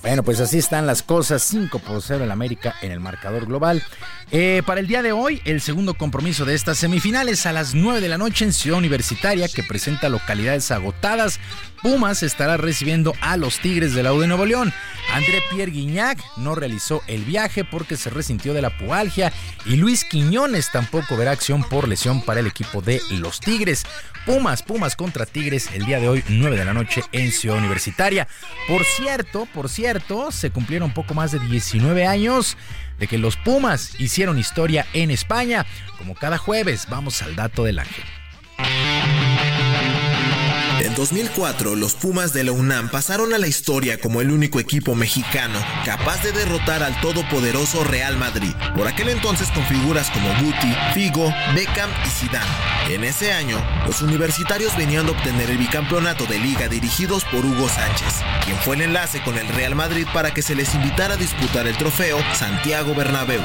Bueno, 0.09 0.23
pues 0.23 0.41
así 0.41 0.57
están 0.57 0.87
las 0.87 1.03
cosas. 1.03 1.43
5 1.43 1.81
por 1.81 2.01
0 2.01 2.25
el 2.25 2.31
América 2.31 2.75
en 2.81 2.93
el 2.93 2.99
marcador 2.99 3.45
global. 3.45 3.83
Eh, 4.31 4.63
para 4.65 4.81
el 4.81 4.87
día 4.87 5.03
de 5.03 5.13
hoy, 5.13 5.43
el 5.45 5.61
segundo 5.61 5.93
compromiso 5.95 6.47
de 6.47 6.55
estas 6.55 6.79
semifinales 6.79 7.45
a 7.45 7.53
las 7.53 7.75
9 7.75 8.01
de 8.01 8.09
la 8.09 8.17
noche 8.17 8.47
en 8.47 8.55
Ciudad 8.55 8.79
Universitaria, 8.79 9.49
que 9.49 9.63
presenta 9.63 10.09
localidades 10.09 10.71
agotadas. 10.71 11.41
Pumas 11.83 12.23
estará 12.23 12.57
recibiendo 12.57 13.15
a 13.21 13.37
los 13.37 13.61
Tigres 13.61 13.95
de 13.95 14.03
la 14.03 14.13
U 14.13 14.21
de 14.21 14.27
Nuevo 14.27 14.47
León. 14.47 14.73
André 15.13 15.43
Pierre 15.51 15.73
Guignac 15.73 16.19
no 16.37 16.55
realizó 16.55 17.03
el 17.07 17.25
viaje 17.25 17.65
porque 17.65 17.97
se 17.97 18.11
resintió 18.11 18.53
de 18.53 18.63
la 18.63 18.77
pubalgia 18.77 19.33
y 19.65 19.77
Luis 19.77 20.05
Quiñones 20.05 20.71
tampoco 20.71 21.17
verá 21.17 21.31
acción 21.31 21.63
por 21.65 21.89
lesión 21.89 22.23
para 22.23 22.41
el 22.41 22.47
equipo 22.47 22.83
de 22.83 23.01
los 23.11 23.41
Tigres. 23.41 23.85
Pumas, 24.27 24.63
Pumas 24.63 24.97
contra 24.97 25.25
Tigres 25.25 25.71
el 25.73 25.87
día 25.87 26.01
de 26.01 26.09
hoy, 26.09 26.25
9 26.29 26.57
de 26.57 26.65
la 26.65 26.75
noche 26.75 27.03
en 27.13 27.33
Ciudad 27.33 27.59
Universitaria. 27.59 28.29
Por 28.67 28.85
cierto, 28.85 29.47
por 29.55 29.69
cierto, 29.69 30.31
se 30.31 30.51
cumplieron 30.51 30.93
poco 30.93 31.15
más 31.15 31.33
de 31.33 31.39
19 31.39 32.07
años 32.07 32.57
de 32.99 33.07
que 33.07 33.19
los 33.19 33.37
Pumas 33.37 33.99
hicieron 33.99 34.39
historia 34.39 34.87
en 34.93 35.11
España. 35.11 35.65
Como 35.97 36.15
cada 36.15 36.37
jueves, 36.39 36.87
vamos 36.91 37.23
al 37.23 37.37
dato 37.37 37.65
del 37.65 37.79
ángel. 37.79 38.05
In 40.85 40.95
2004, 40.95 41.75
los 41.75 41.95
Pumas 41.95 42.33
de 42.33 42.45
la 42.45 42.53
UNAM 42.53 42.89
pasaron 42.89 43.35
a 43.35 43.39
la 43.39 43.49
historia 43.49 43.99
como 43.99 44.21
el 44.21 44.31
único 44.31 44.61
equipo 44.61 44.95
mexicano 44.95 45.59
capaz 45.85 46.23
de 46.23 46.31
derrotar 46.31 46.85
al 46.85 47.01
todopoderoso 47.01 47.83
Real 47.83 48.17
Madrid, 48.17 48.53
por 48.77 48.87
aquel 48.87 49.09
entonces 49.09 49.49
con 49.51 49.65
figuras 49.65 50.09
como 50.11 50.29
Guti, 50.41 50.73
Figo, 50.95 51.33
Beckham 51.55 51.91
y 52.07 52.09
Zidane. 52.09 52.47
En 52.91 53.03
ese 53.03 53.33
año, 53.33 53.61
los 53.87 54.03
universitarios 54.03 54.77
venían 54.77 55.07
de 55.07 55.13
obtener 55.13 55.51
el 55.51 55.59
bicampeonato 55.59 56.27
de 56.27 56.39
liga 56.39 56.69
dirigidos 56.69 57.25
por 57.25 57.45
Hugo 57.45 57.69
Sánchez, 57.69 58.15
quien 58.45 58.57
fue 58.59 58.77
el 58.77 58.83
enlace 58.83 59.21
con 59.23 59.37
el 59.37 59.49
Real 59.49 59.75
Madrid 59.75 60.07
para 60.15 60.33
que 60.33 60.43
se 60.43 60.55
les 60.55 60.75
invitara 60.75 61.15
a 61.15 61.17
disputar 61.17 61.67
el 61.67 61.77
trofeo 61.77 62.19
Santiago 62.35 62.95
Bernabéu. 62.95 63.43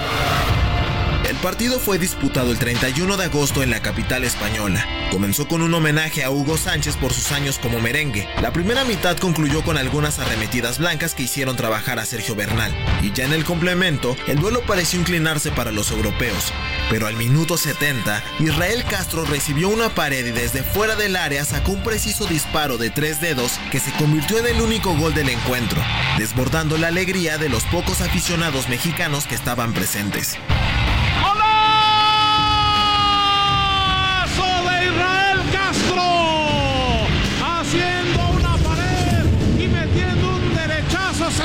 El 1.34 1.40
partido 1.40 1.80
fue 1.80 1.98
disputado 1.98 2.52
el 2.52 2.60
31 2.60 3.18
de 3.18 3.26
agosto 3.26 3.64
en 3.64 3.72
la 3.72 3.82
capital 3.82 4.24
española. 4.24 4.86
Comenzó 5.12 5.48
con 5.48 5.64
un 5.64 5.74
homenaje 5.74 6.24
a 6.24 6.30
Hugo 6.30 6.58
Sánchez 6.58 6.96
por 6.96 7.12
sus 7.12 7.32
años 7.32 7.58
como 7.58 7.80
merengue. 7.80 8.30
La 8.40 8.54
primera 8.54 8.86
mitad 8.86 9.18
concluyó 9.18 9.64
con 9.64 9.80
algunas 9.80 10.20
arremetidas 10.20 10.78
blancas 10.78 11.16
que 11.16 11.24
hicieron 11.24 11.56
trabajar 11.56 11.98
a 11.98 12.06
Sergio 12.06 12.36
Bernal. 12.36 12.72
Y 13.02 13.12
ya 13.14 13.26
en 13.26 13.34
el 13.34 13.46
complemento, 13.46 14.16
el 14.28 14.38
duelo 14.38 14.62
pareció 14.62 15.00
inclinarse 15.00 15.50
para 15.50 15.72
los 15.72 15.90
europeos. 15.90 16.54
Pero 16.92 17.08
al 17.08 17.16
minuto 17.16 17.58
70, 17.58 18.24
Israel 18.40 18.84
Castro 18.88 19.26
recibió 19.26 19.70
una 19.70 19.90
pared 19.90 20.24
y 20.28 20.32
desde 20.32 20.62
fuera 20.62 20.96
del 20.96 21.16
área 21.16 21.46
sacó 21.46 21.72
un 21.72 21.82
preciso 21.82 22.28
disparo 22.28 22.78
de 22.78 22.92
tres 22.92 23.20
dedos 23.22 23.54
que 23.72 23.80
se 23.80 23.92
convirtió 23.94 24.38
en 24.38 24.56
el 24.56 24.62
único 24.62 24.96
gol 24.96 25.16
del 25.16 25.30
encuentro, 25.30 25.82
desbordando 26.20 26.78
la 26.78 26.90
alegría 26.90 27.40
de 27.40 27.50
los 27.50 27.64
pocos 27.64 28.02
aficionados 28.02 28.70
mexicanos 28.70 29.26
que 29.26 29.34
estaban 29.34 29.74
presentes. 29.74 30.38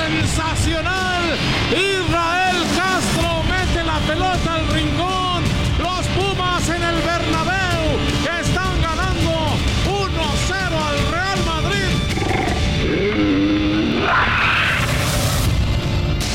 Sensacional. 0.08 1.22
Israel 1.70 2.56
Castro 2.76 3.42
mete 3.44 3.84
la 3.84 3.98
pelota 4.00 4.54
al 4.54 4.66
rincón. 4.68 5.44
Los 5.78 6.06
Pumas 6.16 6.68
en 6.68 6.82
el 6.82 6.96
Bernabéu 7.02 7.98
están 8.40 8.80
ganando 8.80 9.30
1-0 9.86 10.54
al 10.88 10.98
Real 11.12 11.44
Madrid. 11.44 11.92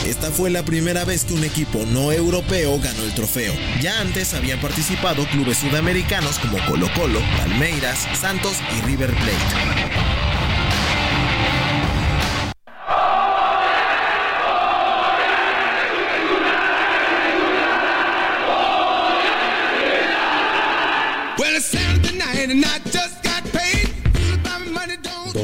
Esta 0.06 0.32
fue 0.32 0.50
la 0.50 0.64
primera 0.64 1.04
vez 1.04 1.26
que 1.26 1.34
un 1.34 1.44
equipo 1.44 1.86
no 1.88 2.12
europeo 2.12 2.80
ganó 2.80 3.04
el 3.04 3.14
trofeo. 3.14 3.54
Ya 3.82 4.00
antes 4.00 4.34
habían 4.34 4.60
participado 4.60 5.26
clubes 5.26 5.58
sudamericanos 5.58 6.40
como 6.40 6.64
Colo 6.66 6.88
Colo, 6.94 7.20
Palmeiras, 7.38 8.08
Santos 8.20 8.58
y 8.78 8.82
River 8.86 9.12
Plate. 9.12 10.13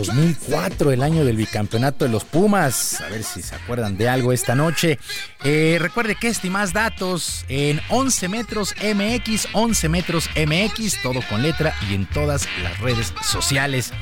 2004, 0.10 0.92
el 0.92 1.04
año 1.04 1.24
del 1.24 1.38
bicampeonato 1.38 2.06
de 2.06 2.12
los 2.12 2.24
Pumas. 2.24 3.00
A 3.02 3.10
ver 3.10 3.24
si 3.24 3.42
se 3.42 3.56
acuerdan 3.56 3.96
de 3.98 4.10
algo 4.10 4.34
esta 4.34 4.56
noche. 4.56 4.98
Eh, 5.44 5.78
recuerde 5.80 6.16
que 6.16 6.28
este 6.28 6.50
datos 6.74 7.46
en 7.48 7.80
11 7.90 8.28
metros 8.28 8.74
MX, 8.82 9.50
11 9.54 9.90
metros 9.90 10.30
MX, 10.36 11.02
todo 11.04 11.22
con 11.30 11.44
letra 11.44 11.76
y 11.90 11.94
en 11.94 12.08
todas 12.08 12.48
las 12.64 12.80
redes 12.80 13.14
sociales. 13.22 13.94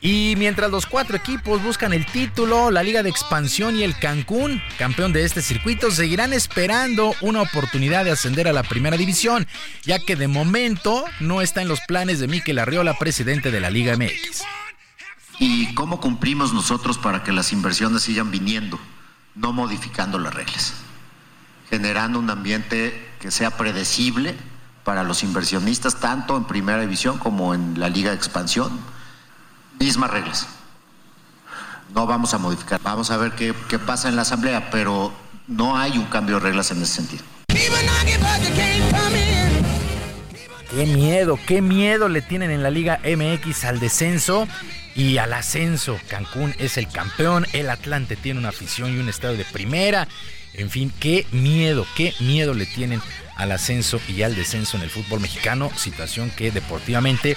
Y 0.00 0.34
mientras 0.36 0.68
los 0.68 0.86
cuatro 0.86 1.16
equipos 1.16 1.62
buscan 1.62 1.92
el 1.92 2.04
título, 2.06 2.72
la 2.72 2.82
Liga 2.82 3.04
de 3.04 3.08
Expansión 3.08 3.78
y 3.78 3.84
el 3.84 3.96
Cancún, 3.96 4.60
campeón 4.76 5.12
de 5.12 5.24
este 5.24 5.42
circuito, 5.42 5.92
seguirán 5.92 6.32
esperando 6.32 7.14
una 7.20 7.42
oportunidad 7.42 8.04
de 8.04 8.10
ascender 8.10 8.48
a 8.48 8.52
la 8.52 8.64
primera 8.64 8.96
división, 8.96 9.46
ya 9.84 10.00
que 10.00 10.16
de 10.16 10.26
momento 10.26 11.04
no 11.20 11.40
está 11.40 11.62
en 11.62 11.68
los 11.68 11.80
planes 11.82 12.18
de 12.18 12.26
Miquel 12.26 12.58
Arriola, 12.58 12.98
presidente 12.98 13.52
de 13.52 13.60
la 13.60 13.70
Liga 13.70 13.96
MX. 13.96 14.42
¿Y 15.38 15.74
cómo 15.74 16.00
cumplimos 16.00 16.52
nosotros 16.52 16.98
para 16.98 17.22
que 17.22 17.32
las 17.32 17.52
inversiones 17.52 18.02
sigan 18.02 18.30
viniendo, 18.30 18.78
no 19.34 19.52
modificando 19.52 20.18
las 20.18 20.34
reglas? 20.34 20.74
Generando 21.70 22.18
un 22.18 22.30
ambiente 22.30 23.10
que 23.20 23.30
sea 23.30 23.56
predecible 23.56 24.36
para 24.84 25.04
los 25.04 25.22
inversionistas, 25.22 26.00
tanto 26.00 26.36
en 26.36 26.44
primera 26.44 26.80
división 26.80 27.18
como 27.18 27.54
en 27.54 27.78
la 27.78 27.88
liga 27.88 28.10
de 28.10 28.16
expansión. 28.16 28.70
Mismas 29.78 30.10
reglas. 30.10 30.48
No 31.94 32.06
vamos 32.06 32.34
a 32.34 32.38
modificar. 32.38 32.80
Vamos 32.82 33.10
a 33.10 33.16
ver 33.16 33.32
qué, 33.32 33.54
pasa 33.78 34.08
en 34.08 34.16
la 34.16 34.22
asamblea, 34.22 34.70
pero 34.70 35.12
no 35.46 35.76
hay 35.76 35.98
un 35.98 36.06
cambio 36.06 36.36
de 36.36 36.40
reglas 36.42 36.70
en 36.70 36.82
ese 36.82 36.94
sentido. 36.94 37.24
Qué 40.74 40.86
miedo, 40.86 41.38
qué 41.46 41.60
miedo 41.60 42.08
le 42.08 42.22
tienen 42.22 42.50
en 42.50 42.62
la 42.62 42.70
Liga 42.70 42.98
MX 43.04 43.64
al 43.64 43.78
descenso 43.78 44.48
y 44.94 45.18
al 45.18 45.34
ascenso. 45.34 46.00
Cancún 46.08 46.54
es 46.58 46.78
el 46.78 46.88
campeón, 46.88 47.46
el 47.52 47.68
Atlante 47.68 48.16
tiene 48.16 48.40
una 48.40 48.48
afición 48.48 48.96
y 48.96 48.98
un 48.98 49.10
estadio 49.10 49.36
de 49.36 49.44
primera. 49.44 50.08
En 50.54 50.70
fin, 50.70 50.90
qué 50.98 51.26
miedo, 51.30 51.86
qué 51.94 52.14
miedo 52.20 52.54
le 52.54 52.64
tienen 52.64 53.02
al 53.42 53.52
ascenso 53.52 54.00
y 54.08 54.22
al 54.22 54.36
descenso 54.36 54.76
en 54.76 54.84
el 54.84 54.90
fútbol 54.90 55.20
mexicano, 55.20 55.70
situación 55.76 56.30
que 56.30 56.52
deportivamente 56.52 57.36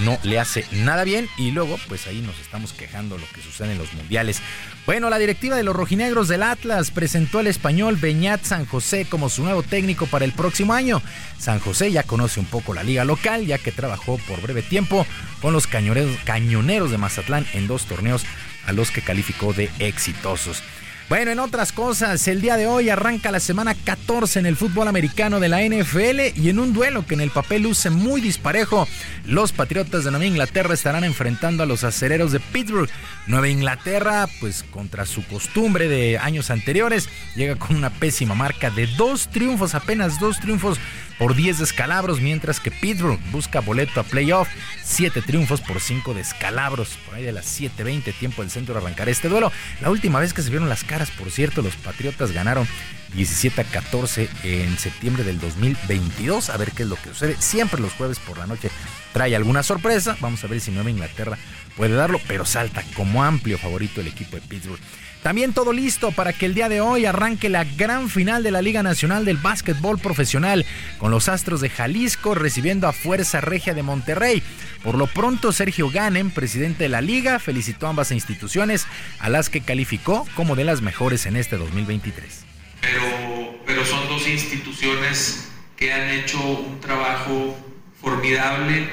no 0.00 0.18
le 0.24 0.40
hace 0.40 0.66
nada 0.72 1.04
bien 1.04 1.28
y 1.38 1.52
luego 1.52 1.78
pues 1.88 2.08
ahí 2.08 2.20
nos 2.20 2.38
estamos 2.40 2.72
quejando 2.72 3.16
lo 3.16 3.26
que 3.28 3.40
sucede 3.40 3.72
en 3.72 3.78
los 3.78 3.92
mundiales. 3.94 4.40
Bueno, 4.84 5.08
la 5.10 5.18
directiva 5.18 5.56
de 5.56 5.62
los 5.62 5.76
rojinegros 5.76 6.26
del 6.26 6.42
Atlas 6.42 6.90
presentó 6.90 7.38
al 7.38 7.46
español 7.46 7.96
Beñat 7.96 8.44
San 8.44 8.66
José 8.66 9.06
como 9.08 9.28
su 9.28 9.44
nuevo 9.44 9.62
técnico 9.62 10.06
para 10.06 10.24
el 10.24 10.32
próximo 10.32 10.74
año. 10.74 11.00
San 11.38 11.60
José 11.60 11.92
ya 11.92 12.02
conoce 12.02 12.40
un 12.40 12.46
poco 12.46 12.74
la 12.74 12.82
liga 12.82 13.04
local 13.04 13.46
ya 13.46 13.58
que 13.58 13.70
trabajó 13.70 14.18
por 14.26 14.40
breve 14.40 14.62
tiempo 14.62 15.06
con 15.40 15.52
los 15.52 15.68
cañoneros, 15.68 16.16
cañoneros 16.24 16.90
de 16.90 16.98
Mazatlán 16.98 17.46
en 17.52 17.68
dos 17.68 17.86
torneos 17.86 18.24
a 18.66 18.72
los 18.72 18.90
que 18.90 19.02
calificó 19.02 19.52
de 19.52 19.70
exitosos. 19.78 20.62
Bueno, 21.10 21.32
en 21.32 21.38
otras 21.38 21.70
cosas, 21.70 22.26
el 22.28 22.40
día 22.40 22.56
de 22.56 22.66
hoy 22.66 22.88
arranca 22.88 23.30
la 23.30 23.38
semana 23.38 23.74
14 23.74 24.38
en 24.38 24.46
el 24.46 24.56
fútbol 24.56 24.88
americano 24.88 25.38
de 25.38 25.50
la 25.50 25.60
NFL 25.60 26.40
y 26.40 26.48
en 26.48 26.58
un 26.58 26.72
duelo 26.72 27.04
que 27.06 27.12
en 27.12 27.20
el 27.20 27.30
papel 27.30 27.64
luce 27.64 27.90
muy 27.90 28.22
disparejo, 28.22 28.88
los 29.26 29.52
Patriotas 29.52 30.04
de 30.04 30.10
Nueva 30.10 30.24
Inglaterra 30.24 30.72
estarán 30.72 31.04
enfrentando 31.04 31.62
a 31.62 31.66
los 31.66 31.84
acereros 31.84 32.32
de 32.32 32.40
Pittsburgh. 32.40 32.88
Nueva 33.26 33.50
Inglaterra, 33.50 34.26
pues 34.40 34.62
contra 34.70 35.04
su 35.04 35.26
costumbre 35.26 35.88
de 35.88 36.16
años 36.16 36.50
anteriores, 36.50 37.10
llega 37.36 37.56
con 37.56 37.76
una 37.76 37.90
pésima 37.90 38.34
marca 38.34 38.70
de 38.70 38.86
dos 38.86 39.28
triunfos, 39.30 39.74
apenas 39.74 40.18
dos 40.18 40.40
triunfos 40.40 40.78
por 41.18 41.34
10 41.36 41.58
descalabros, 41.58 42.20
mientras 42.20 42.60
que 42.60 42.70
Pittsburgh 42.70 43.20
busca 43.30 43.60
boleto 43.60 44.00
a 44.00 44.04
playoff, 44.04 44.48
7 44.82 45.22
triunfos 45.22 45.60
por 45.60 45.80
5 45.80 46.14
descalabros, 46.14 46.98
por 47.06 47.14
ahí 47.14 47.22
de 47.22 47.32
las 47.32 47.60
7.20 47.60 48.12
tiempo 48.14 48.42
del 48.42 48.50
centro 48.50 48.74
de 48.74 48.80
arrancar 48.80 49.08
este 49.08 49.28
duelo. 49.28 49.52
La 49.80 49.90
última 49.90 50.18
vez 50.18 50.32
que 50.32 50.42
se 50.42 50.50
vieron 50.50 50.68
las 50.68 50.82
por 51.16 51.30
cierto, 51.30 51.62
los 51.62 51.76
Patriotas 51.76 52.32
ganaron 52.32 52.66
17 53.14 53.60
a 53.60 53.64
14 53.64 54.28
en 54.42 54.78
septiembre 54.78 55.24
del 55.24 55.40
2022. 55.40 56.50
A 56.50 56.56
ver 56.56 56.72
qué 56.72 56.82
es 56.84 56.88
lo 56.88 56.96
que 56.96 57.10
sucede. 57.10 57.36
Siempre 57.38 57.80
los 57.80 57.92
jueves 57.92 58.18
por 58.18 58.38
la 58.38 58.46
noche 58.46 58.70
trae 59.12 59.34
alguna 59.36 59.62
sorpresa. 59.62 60.16
Vamos 60.20 60.42
a 60.44 60.46
ver 60.46 60.60
si 60.60 60.70
Nueva 60.70 60.90
Inglaterra 60.90 61.38
puede 61.76 61.94
darlo, 61.94 62.20
pero 62.26 62.44
salta 62.44 62.82
como 62.94 63.22
amplio 63.22 63.58
favorito 63.58 64.00
el 64.00 64.08
equipo 64.08 64.36
de 64.36 64.42
Pittsburgh. 64.42 64.80
También 65.24 65.54
todo 65.54 65.72
listo 65.72 66.12
para 66.12 66.34
que 66.34 66.44
el 66.44 66.52
día 66.52 66.68
de 66.68 66.82
hoy 66.82 67.06
arranque 67.06 67.48
la 67.48 67.64
gran 67.64 68.10
final 68.10 68.42
de 68.42 68.50
la 68.50 68.60
Liga 68.60 68.82
Nacional 68.82 69.24
del 69.24 69.38
Básquetbol 69.38 69.98
Profesional, 69.98 70.66
con 70.98 71.10
los 71.10 71.30
Astros 71.30 71.62
de 71.62 71.70
Jalisco 71.70 72.34
recibiendo 72.34 72.86
a 72.88 72.92
Fuerza 72.92 73.40
Regia 73.40 73.72
de 73.72 73.82
Monterrey. 73.82 74.42
Por 74.82 74.98
lo 74.98 75.06
pronto, 75.06 75.50
Sergio 75.50 75.88
Ganem, 75.88 76.30
presidente 76.30 76.82
de 76.84 76.90
la 76.90 77.00
liga, 77.00 77.38
felicitó 77.38 77.86
a 77.86 77.90
ambas 77.90 78.10
instituciones, 78.10 78.86
a 79.18 79.30
las 79.30 79.48
que 79.48 79.62
calificó 79.62 80.28
como 80.36 80.56
de 80.56 80.64
las 80.64 80.82
mejores 80.82 81.24
en 81.24 81.36
este 81.36 81.56
2023. 81.56 82.44
Pero, 82.82 83.60
pero 83.64 83.86
son 83.86 84.06
dos 84.08 84.28
instituciones 84.28 85.48
que 85.78 85.90
han 85.90 86.10
hecho 86.10 86.38
un 86.38 86.80
trabajo 86.80 87.56
formidable 87.98 88.90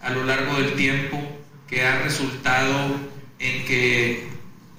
a 0.00 0.10
lo 0.10 0.22
largo 0.22 0.54
del 0.58 0.74
tiempo, 0.74 1.20
que 1.66 1.84
ha 1.84 2.02
resultado 2.02 3.00
en 3.40 3.64
que 3.64 4.31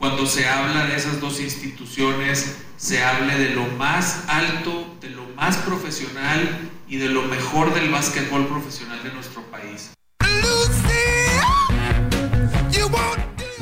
cuando 0.04 0.26
se 0.26 0.46
habla 0.50 0.88
de 0.88 0.98
esas 0.98 1.22
dos 1.22 1.40
instituciones, 1.40 2.58
se 2.76 3.02
hable 3.02 3.38
de 3.38 3.52
lo 3.52 3.66
más 3.78 4.26
alto, 4.28 4.98
de 5.00 5.10
lo 5.10 5.24
más 5.38 5.56
profesional 5.60 6.70
y 6.90 6.98
de 6.98 7.08
lo 7.08 7.22
mejor 7.22 7.74
del 7.74 7.90
básquetbol 7.90 8.46
profesional 8.48 9.02
de 9.02 9.14
nuestro 9.14 9.44
país. 9.44 9.94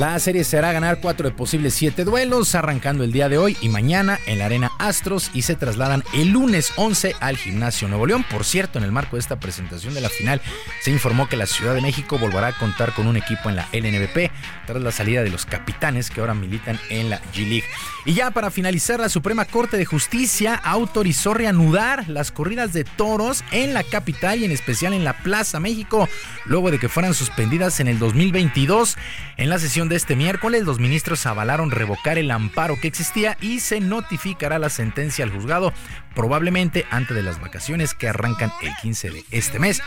La 0.02 0.18
serie 0.18 0.44
será 0.44 0.72
ganar 0.72 0.99
cuatro 0.99 1.30
de 1.30 1.36
posibles 1.36 1.76
siete 1.76 2.03
duelos, 2.03 2.56
arrancando 2.56 3.03
el 3.03 3.11
día 3.11 3.30
de 3.30 3.38
hoy 3.38 3.56
y 3.61 3.69
mañana 3.69 4.18
en 4.26 4.40
la 4.40 4.45
Arena 4.45 4.72
Astros 4.80 5.30
y 5.32 5.44
se 5.44 5.56
trasladan 5.56 6.03
el 6.15 6.30
lunes 6.30 6.73
11 6.76 7.18
al 7.19 7.38
Gimnasio 7.38 7.88
Nuevo 7.88 8.07
León. 8.07 8.26
Por 8.28 8.44
cierto, 8.44 8.80
en 8.80 8.84
el 8.84 8.91
marco 8.91 9.15
de 9.15 9.19
esta 9.19 9.40
presentación 9.40 9.94
de 9.94 10.02
la 10.02 10.10
final, 10.10 10.41
se 10.82 10.90
informó 10.90 11.30
que 11.30 11.38
la 11.38 11.45
Ciudad 11.45 11.76
de 11.76 11.82
México 11.82 12.18
volverá 12.18 12.48
a 12.48 12.57
contar 12.57 12.95
con 12.95 13.06
un 13.06 13.15
equipo 13.15 13.48
en 13.52 13.57
la 13.57 13.68
LNBP 13.72 14.32
tras 14.65 14.82
la 14.82 14.91
salida 14.91 15.22
de 15.22 15.30
los 15.30 15.45
capitanes 15.45 16.10
que 16.10 16.19
ahora 16.19 16.34
militan 16.34 16.80
en 16.90 17.11
la 17.11 17.22
G-League. 17.34 17.65
Y 18.03 18.15
ya 18.15 18.32
para 18.32 18.49
finalizar, 18.49 18.99
la 18.99 19.10
Suprema 19.10 19.45
Corte 19.45 19.78
de 19.78 19.86
Justicia 19.86 20.56
autorizó 20.56 21.36
reanudar 21.36 22.10
las 22.10 22.32
corridas 22.32 22.73
de 22.73 22.86
toros 22.86 23.44
en 23.52 23.76
la 23.76 23.84
capital 23.84 24.40
y 24.40 24.45
en 24.45 24.52
especial 24.52 24.94
en 24.94 25.03
la 25.03 25.14
Plaza 25.22 25.60
México, 25.60 26.10
luego 26.45 26.72
de 26.72 26.80
que 26.80 26.90
fueran 26.90 27.14
suspendidas 27.14 27.80
en 27.80 27.88
el 27.88 27.99
2022. 27.99 28.98
En 29.38 29.49
la 29.49 29.60
sesión 29.60 29.90
de 29.91 29.97
este 29.97 30.15
miércoles, 30.15 30.63
los 30.63 30.80
ministros 30.80 31.26
avalaron 31.26 31.69
revocar 31.69 32.18
el 32.18 32.31
amparo 32.31 32.80
que 32.80 32.88
existía 32.88 33.38
y 33.41 33.59
se 33.59 33.81
notificará 33.81 34.57
la 34.57 34.69
sentencia 34.69 35.26
al 35.26 35.31
juzgado 35.31 35.73
probablemente 36.15 36.85
antes 36.89 37.13
de 37.15 37.22
las 37.22 37.41
vacaciones 37.41 37.93
que 37.93 38.07
arrancan 38.07 38.53
el 38.61 38.73
15 38.81 39.09
de 39.11 39.26
este 39.31 39.59
mes. 39.59 39.81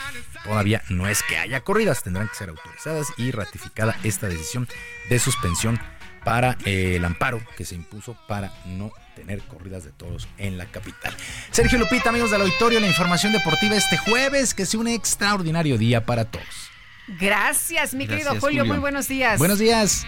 Todavía 0.44 0.82
no 0.90 1.08
es 1.08 1.22
que 1.22 1.38
haya 1.38 1.62
corridas, 1.62 2.02
tendrán 2.02 2.28
que 2.28 2.34
ser 2.34 2.50
autorizadas 2.50 3.08
y 3.16 3.30
ratificada 3.30 3.96
esta 4.04 4.28
decisión 4.28 4.68
de 5.08 5.18
suspensión 5.18 5.80
para 6.22 6.58
eh, 6.66 6.96
el 6.96 7.04
amparo 7.06 7.40
que 7.56 7.64
se 7.64 7.74
impuso 7.74 8.14
para 8.28 8.52
no 8.66 8.92
tener 9.16 9.40
corridas 9.42 9.84
de 9.84 9.90
toros 9.92 10.28
en 10.36 10.58
la 10.58 10.66
capital. 10.66 11.14
Sergio 11.50 11.78
Lupita, 11.78 12.10
amigos 12.10 12.30
del 12.30 12.42
auditorio, 12.42 12.78
la 12.78 12.88
información 12.88 13.32
deportiva 13.32 13.74
este 13.74 13.96
jueves, 13.96 14.52
que 14.52 14.66
sea 14.66 14.80
un 14.80 14.88
extraordinario 14.88 15.78
día 15.78 16.04
para 16.04 16.26
todos. 16.26 16.73
Gracias, 17.06 17.94
mi 17.94 18.06
querido 18.06 18.30
Gracias, 18.30 18.40
Julio. 18.42 18.62
Julio. 18.62 18.74
Muy 18.74 18.80
buenos 18.80 19.08
días. 19.08 19.38
Buenos 19.38 19.58
días. 19.58 20.06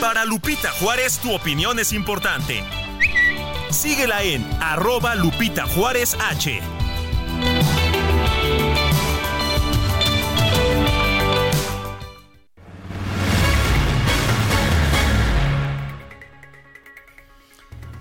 Para 0.00 0.26
Lupita 0.26 0.70
Juárez, 0.72 1.18
tu 1.18 1.32
opinión 1.32 1.78
es 1.78 1.92
importante. 1.92 2.62
Síguela 3.70 4.22
en 4.22 4.44
arroba 4.60 5.14
Lupita 5.14 5.66
Juárez 5.66 6.16
H. 6.20 6.60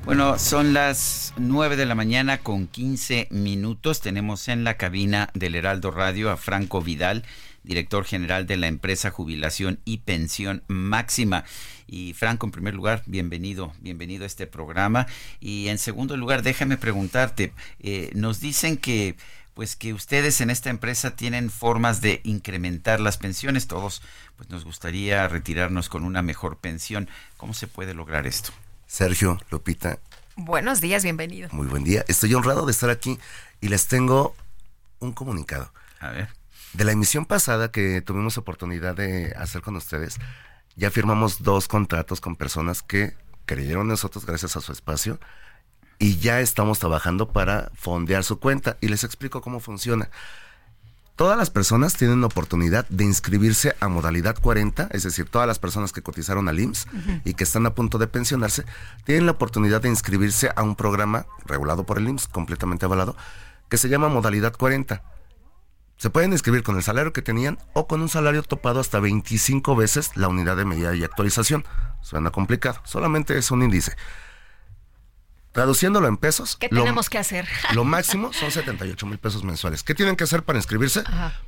Bueno, 0.06 0.38
son 0.38 0.74
las 0.74 1.34
9 1.38 1.78
de 1.78 1.86
la 1.86 1.96
mañana 1.96 2.38
con 2.38 2.68
15 2.68 3.30
minutos. 3.32 4.02
Tenemos 4.02 4.50
en 4.50 4.66
la 4.66 4.76
cabina 4.76 5.30
del 5.34 5.56
Heraldo 5.56 5.92
Radio 5.92 6.30
a 6.30 6.36
Franco 6.36 6.82
Vidal, 6.82 7.24
director 7.64 8.04
general 8.04 8.46
de 8.46 8.58
la 8.58 8.68
empresa 8.68 9.12
Jubilación 9.12 9.80
y 9.86 10.00
Pensión 10.00 10.62
Máxima. 10.68 11.46
Y 11.88 12.12
Franco, 12.16 12.46
en 12.46 12.52
primer 12.52 12.74
lugar, 12.74 13.04
bienvenido, 13.06 13.72
bienvenido 13.80 14.26
a 14.26 14.28
este 14.28 14.46
programa. 14.46 15.08
Y 15.40 15.70
en 15.70 15.78
segundo 15.78 16.18
lugar, 16.18 16.44
déjame 16.44 16.76
preguntarte, 16.76 17.54
eh, 17.80 18.12
nos 18.14 18.42
dicen 18.42 18.76
que 18.76 19.16
pues 19.54 19.78
que 19.78 19.94
ustedes 19.94 20.42
en 20.42 20.50
esta 20.50 20.70
empresa 20.70 21.16
tienen 21.16 21.50
formas 21.50 22.02
de 22.02 22.20
incrementar 22.26 23.00
las 23.00 23.18
pensiones. 23.18 23.68
Todos 23.68 24.02
pues 24.36 24.50
nos 24.50 24.66
gustaría 24.66 25.26
retirarnos 25.30 25.88
con 25.88 26.04
una 26.04 26.22
mejor 26.22 26.58
pensión. 26.58 27.08
¿Cómo 27.38 27.54
se 27.54 27.68
puede 27.68 27.94
lograr 27.94 28.28
esto? 28.28 28.52
Sergio, 28.94 29.40
Lupita, 29.50 29.98
Buenos 30.36 30.80
días, 30.80 31.02
bienvenido. 31.02 31.50
muy 31.52 31.66
buen 31.66 31.84
día. 31.84 32.06
Estoy 32.08 32.32
honrado 32.36 32.68
de 32.68 32.72
estar 32.72 32.92
aquí 32.92 33.18
y 33.60 33.70
les 33.70 33.88
tengo 33.88 34.36
un 35.00 35.14
comunicado. 35.14 35.74
A 36.00 36.12
ver. 36.12 36.30
De 36.74 36.84
la 36.84 36.92
emisión 36.92 37.26
pasada 37.26 37.72
que 37.72 38.02
tuvimos 38.02 38.38
oportunidad 38.38 38.96
de 38.96 39.34
hacer 39.36 39.64
con 39.64 39.76
ustedes, 39.78 40.20
ya 40.76 40.92
firmamos 40.92 41.42
dos 41.42 41.68
contratos 41.68 42.22
con 42.22 42.36
personas 42.36 42.84
que 42.84 43.16
creyeron 43.48 43.82
en 43.82 43.88
nosotros 43.88 44.28
gracias 44.28 44.58
a 44.58 44.62
su 44.62 44.72
espacio 44.72 45.20
y 45.98 46.20
ya 46.20 46.40
estamos 46.40 46.78
trabajando 46.78 47.34
para 47.34 47.72
fondear 47.74 48.24
su 48.24 48.40
cuenta 48.40 48.78
y 48.80 48.90
les 48.90 49.04
explico 49.04 49.42
cómo 49.42 49.60
funciona. 49.60 50.12
Todas 51.16 51.38
las 51.38 51.52
personas 51.52 51.94
tienen 51.94 52.22
la 52.22 52.28
oportunidad 52.28 52.88
de 52.90 53.04
inscribirse 53.04 53.76
a 53.80 53.88
modalidad 53.88 54.36
40, 54.36 54.90
es 54.92 55.04
decir, 55.04 55.30
todas 55.30 55.48
las 55.48 55.60
personas 55.60 55.92
que 55.92 56.02
cotizaron 56.02 56.50
al 56.50 56.60
IMSS 56.60 56.88
y 57.24 57.36
que 57.36 57.44
están 57.44 57.68
a 57.68 57.76
punto 57.76 58.00
de 58.00 58.08
pensionarse, 58.08 58.66
tienen 59.04 59.28
la 59.28 59.34
oportunidad 59.34 59.80
de 59.82 59.90
inscribirse 59.90 60.50
a 60.56 60.64
un 60.64 60.76
programa 60.76 61.28
regulado 61.46 61.86
por 61.86 62.00
el 62.00 62.08
IMSS, 62.08 62.28
completamente 62.30 62.86
avalado, 62.86 63.16
que 63.70 63.78
se 63.78 63.90
llama 63.90 64.10
modalidad 64.10 64.54
40. 64.54 65.04
Se 65.98 66.10
pueden 66.10 66.32
inscribir 66.32 66.64
con 66.64 66.78
el 66.78 66.84
salario 66.84 67.14
que 67.14 67.22
tenían 67.22 67.60
o 67.74 67.88
con 67.88 68.02
un 68.02 68.10
salario 68.10 68.42
topado 68.42 68.80
hasta 68.80 69.00
25 69.00 69.76
veces 69.76 70.18
la 70.18 70.28
unidad 70.28 70.58
de 70.58 70.66
medida 70.66 70.96
y 70.96 71.04
actualización. 71.04 71.64
Suena 72.02 72.32
complicado, 72.32 72.82
solamente 72.86 73.38
es 73.38 73.52
un 73.52 73.62
índice. 73.62 73.96
Traduciéndolo 75.54 76.08
en 76.08 76.18
pesos, 76.18 76.58
¿Qué 76.58 76.68
lo- 76.72 76.82
tenemos 76.82 77.10
que 77.10 77.20
hacer? 77.20 77.48
lo 77.74 77.84
máximo 77.86 78.34
son 78.34 78.52
78 78.52 79.06
mil 79.06 79.20
pesos 79.20 79.44
mensuales. 79.44 79.84
¿Qué 79.84 79.94
tienen 79.96 80.16
que 80.16 80.24
hacer 80.26 80.44
para 80.44 80.58
inscribirse? 80.60 81.04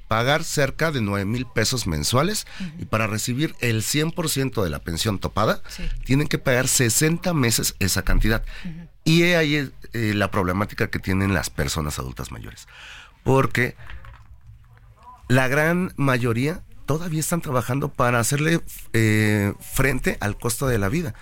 Pagar 0.07 0.44
cerca 0.44 0.91
de 0.91 1.02
9 1.02 1.26
mil 1.26 1.45
pesos 1.48 1.88
mensuales 1.88 2.45
y 2.77 2.86
para 2.86 3.07
recibir 3.07 3.56
el 3.61 3.82
100% 3.82 4.64
de 4.64 4.69
la 4.69 4.80
pensión 4.80 5.18
topada, 5.19 5.61
tienen 6.06 6.27
que 6.27 6.38
pagar 6.38 6.68
60 6.68 7.34
meses 7.34 7.76
esa 7.80 8.03
cantidad. 8.03 8.44
Y 9.03 9.23
he 9.23 9.36
ahí 9.38 9.72
eh, 9.94 10.14
la 10.15 10.30
problemática 10.32 10.90
que 10.91 10.99
tienen 10.99 11.34
las 11.34 11.49
personas 11.49 11.98
adultas 11.99 12.32
mayores. 12.32 12.68
Porque 13.23 13.76
la 15.27 15.48
gran 15.48 15.94
mayoría 15.98 16.61
todavía 16.86 17.19
están 17.19 17.41
trabajando 17.41 17.90
para 17.90 18.19
hacerle 18.19 18.61
eh, 18.94 19.53
frente 19.60 20.18
al 20.22 20.38
costo 20.38 20.68
de 20.68 20.77
la 20.77 20.90
vida 20.90 21.15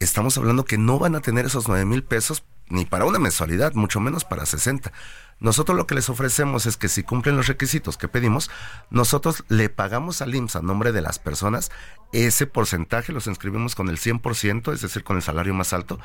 estamos 0.00 0.38
hablando 0.38 0.64
que 0.64 0.78
no 0.78 0.98
van 0.98 1.14
a 1.14 1.20
tener 1.20 1.46
esos 1.46 1.68
9 1.68 1.84
mil 1.84 2.04
pesos 2.04 2.44
ni 2.70 2.84
para 2.84 3.06
una 3.06 3.18
mensualidad, 3.18 3.72
mucho 3.74 4.00
menos 4.00 4.24
para 4.24 4.44
60. 4.44 4.92
Nosotros 5.40 5.76
lo 5.76 5.86
que 5.86 5.94
les 5.94 6.08
ofrecemos 6.10 6.66
es 6.66 6.76
que 6.76 6.88
si 6.88 7.02
cumplen 7.02 7.36
los 7.36 7.46
requisitos 7.46 7.96
que 7.96 8.08
pedimos, 8.08 8.50
nosotros 8.90 9.44
le 9.48 9.68
pagamos 9.68 10.20
al 10.20 10.34
IMSS 10.34 10.56
a 10.56 10.62
nombre 10.62 10.92
de 10.92 11.00
las 11.00 11.18
personas 11.18 11.70
ese 12.12 12.46
porcentaje, 12.46 13.12
los 13.12 13.26
inscribimos 13.26 13.74
con 13.74 13.88
el 13.88 13.98
100%, 13.98 14.72
es 14.72 14.80
decir, 14.80 15.04
con 15.04 15.16
el 15.16 15.22
salario 15.22 15.54
más 15.54 15.72
alto, 15.72 16.00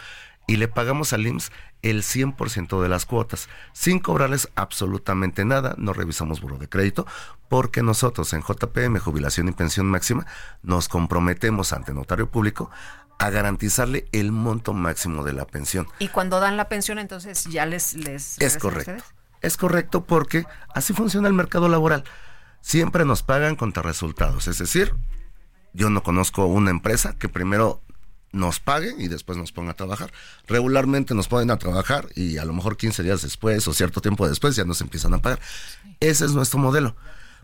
y 0.45 0.57
le 0.57 0.67
pagamos 0.67 1.13
al 1.13 1.25
IMSS 1.25 1.51
el 1.81 2.03
100% 2.03 2.81
de 2.81 2.89
las 2.89 3.05
cuotas, 3.05 3.49
sin 3.71 3.99
cobrarles 3.99 4.49
absolutamente 4.55 5.45
nada, 5.45 5.75
no 5.77 5.93
revisamos 5.93 6.41
buro 6.41 6.57
de 6.57 6.69
crédito, 6.69 7.07
porque 7.49 7.81
nosotros 7.81 8.33
en 8.33 8.41
JPM, 8.41 8.99
Jubilación 8.99 9.47
y 9.47 9.51
Pensión 9.53 9.87
Máxima, 9.87 10.25
nos 10.61 10.89
comprometemos 10.89 11.73
ante 11.73 11.93
notario 11.93 12.29
público 12.29 12.69
a 13.19 13.29
garantizarle 13.29 14.07
el 14.11 14.31
monto 14.31 14.73
máximo 14.73 15.23
de 15.23 15.33
la 15.33 15.45
pensión. 15.45 15.87
Y 15.99 16.09
cuando 16.09 16.39
dan 16.39 16.57
la 16.57 16.67
pensión, 16.69 16.99
entonces 16.99 17.45
ya 17.45 17.65
les... 17.65 17.93
les 17.93 18.39
Es 18.41 18.57
correcto. 18.57 19.03
Es 19.41 19.57
correcto 19.57 20.05
porque 20.05 20.45
así 20.73 20.93
funciona 20.93 21.27
el 21.27 21.33
mercado 21.33 21.67
laboral. 21.67 22.03
Siempre 22.61 23.05
nos 23.05 23.23
pagan 23.23 23.55
contra 23.55 23.83
resultados. 23.83 24.47
Es 24.47 24.57
decir, 24.57 24.93
yo 25.73 25.89
no 25.89 26.01
conozco 26.03 26.45
una 26.45 26.71
empresa 26.71 27.15
que 27.17 27.29
primero 27.29 27.81
nos 28.31 28.59
pague 28.59 28.95
y 28.97 29.07
después 29.07 29.37
nos 29.37 29.51
ponga 29.51 29.71
a 29.71 29.75
trabajar. 29.75 30.11
Regularmente 30.47 31.13
nos 31.13 31.27
ponen 31.27 31.51
a 31.51 31.57
trabajar 31.57 32.09
y 32.15 32.37
a 32.37 32.45
lo 32.45 32.53
mejor 32.53 32.77
15 32.77 33.03
días 33.03 33.21
después 33.21 33.67
o 33.67 33.73
cierto 33.73 34.01
tiempo 34.01 34.27
después 34.27 34.55
ya 34.55 34.65
nos 34.65 34.81
empiezan 34.81 35.13
a 35.13 35.19
pagar. 35.19 35.39
Ese 35.99 36.25
es 36.25 36.31
nuestro 36.33 36.59
modelo. 36.59 36.95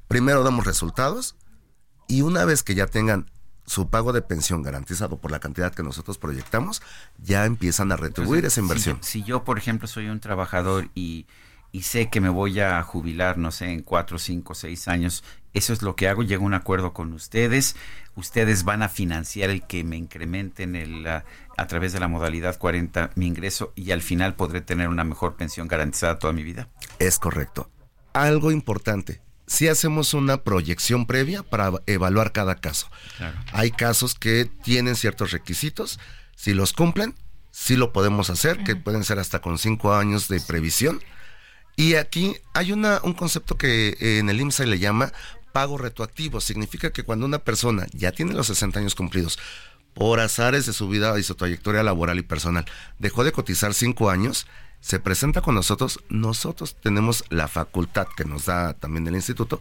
Primero 0.07 0.43
damos 0.43 0.65
resultados 0.65 1.35
y 2.07 2.21
una 2.21 2.43
vez 2.45 2.63
que 2.63 2.75
ya 2.75 2.87
tengan 2.87 3.29
su 3.69 3.89
pago 3.89 4.13
de 4.13 4.23
pensión 4.23 4.63
garantizado 4.63 5.17
por 5.17 5.29
la 5.29 5.39
cantidad 5.39 5.73
que 5.73 5.83
nosotros 5.83 6.17
proyectamos, 6.17 6.81
ya 7.19 7.45
empiezan 7.45 7.91
a 7.91 7.97
retribuir 7.97 8.39
Entonces, 8.39 8.53
esa 8.53 8.61
inversión. 8.61 8.97
Si, 9.01 9.21
si 9.21 9.23
yo, 9.23 9.43
por 9.43 9.59
ejemplo, 9.59 9.87
soy 9.87 10.07
un 10.07 10.19
trabajador 10.19 10.89
y, 10.95 11.27
y 11.71 11.83
sé 11.83 12.09
que 12.09 12.19
me 12.19 12.29
voy 12.29 12.59
a 12.59 12.81
jubilar, 12.81 13.37
no 13.37 13.51
sé, 13.51 13.71
en 13.71 13.83
cuatro, 13.83 14.17
cinco, 14.17 14.55
seis 14.55 14.87
años, 14.87 15.23
eso 15.53 15.71
es 15.71 15.83
lo 15.83 15.95
que 15.95 16.07
hago, 16.07 16.23
llego 16.23 16.43
a 16.43 16.47
un 16.47 16.55
acuerdo 16.55 16.93
con 16.93 17.13
ustedes, 17.13 17.75
ustedes 18.15 18.63
van 18.63 18.81
a 18.81 18.89
financiar 18.89 19.51
el 19.51 19.61
que 19.61 19.83
me 19.83 19.97
incrementen 19.97 20.75
el, 20.75 21.05
ah, 21.05 21.23
a 21.55 21.67
través 21.67 21.93
de 21.93 21.99
la 21.99 22.07
modalidad 22.07 22.57
40 22.57 23.11
mi 23.15 23.27
ingreso 23.27 23.71
y 23.75 23.91
al 23.91 24.01
final 24.01 24.33
podré 24.33 24.61
tener 24.61 24.87
una 24.87 25.03
mejor 25.03 25.35
pensión 25.35 25.67
garantizada 25.67 26.17
toda 26.17 26.33
mi 26.33 26.41
vida. 26.41 26.69
Es 26.97 27.19
correcto. 27.19 27.69
Algo 28.13 28.51
importante, 28.51 29.21
si 29.49 29.67
hacemos 29.67 30.13
una 30.13 30.43
proyección 30.43 31.07
previa 31.07 31.41
para 31.41 31.71
evaluar 31.87 32.31
cada 32.31 32.55
caso. 32.55 32.87
Hay 33.51 33.71
casos 33.71 34.13
que 34.13 34.45
tienen 34.45 34.95
ciertos 34.95 35.31
requisitos, 35.31 35.99
si 36.35 36.53
los 36.53 36.71
cumplen, 36.71 37.15
sí 37.49 37.75
lo 37.75 37.91
podemos 37.91 38.29
hacer, 38.29 38.63
que 38.63 38.75
pueden 38.75 39.03
ser 39.03 39.17
hasta 39.17 39.41
con 39.41 39.57
cinco 39.57 39.95
años 39.95 40.27
de 40.27 40.39
previsión. 40.39 41.01
Y 41.75 41.95
aquí 41.95 42.37
hay 42.53 42.71
una, 42.71 43.01
un 43.03 43.13
concepto 43.13 43.57
que 43.57 43.97
eh, 43.99 44.19
en 44.19 44.29
el 44.29 44.39
IMSS 44.39 44.55
se 44.55 44.67
le 44.67 44.77
llama 44.77 45.11
pago 45.51 45.79
retroactivo. 45.79 46.41
Significa 46.41 46.91
que 46.91 47.03
cuando 47.03 47.25
una 47.25 47.39
persona 47.39 47.87
ya 47.91 48.11
tiene 48.11 48.33
los 48.33 48.47
60 48.47 48.79
años 48.79 48.93
cumplidos, 48.93 49.39
por 49.95 50.19
azares 50.19 50.67
de 50.67 50.73
su 50.73 50.87
vida 50.87 51.17
y 51.17 51.23
su 51.23 51.33
trayectoria 51.33 51.81
laboral 51.81 52.19
y 52.19 52.23
personal, 52.23 52.65
dejó 52.99 53.23
de 53.23 53.31
cotizar 53.31 53.73
cinco 53.73 54.11
años, 54.11 54.45
se 54.81 54.99
presenta 54.99 55.41
con 55.41 55.55
nosotros, 55.55 55.99
nosotros 56.09 56.75
tenemos 56.81 57.23
la 57.29 57.47
facultad 57.47 58.07
que 58.15 58.25
nos 58.25 58.45
da 58.45 58.73
también 58.73 59.07
el 59.07 59.15
instituto 59.15 59.59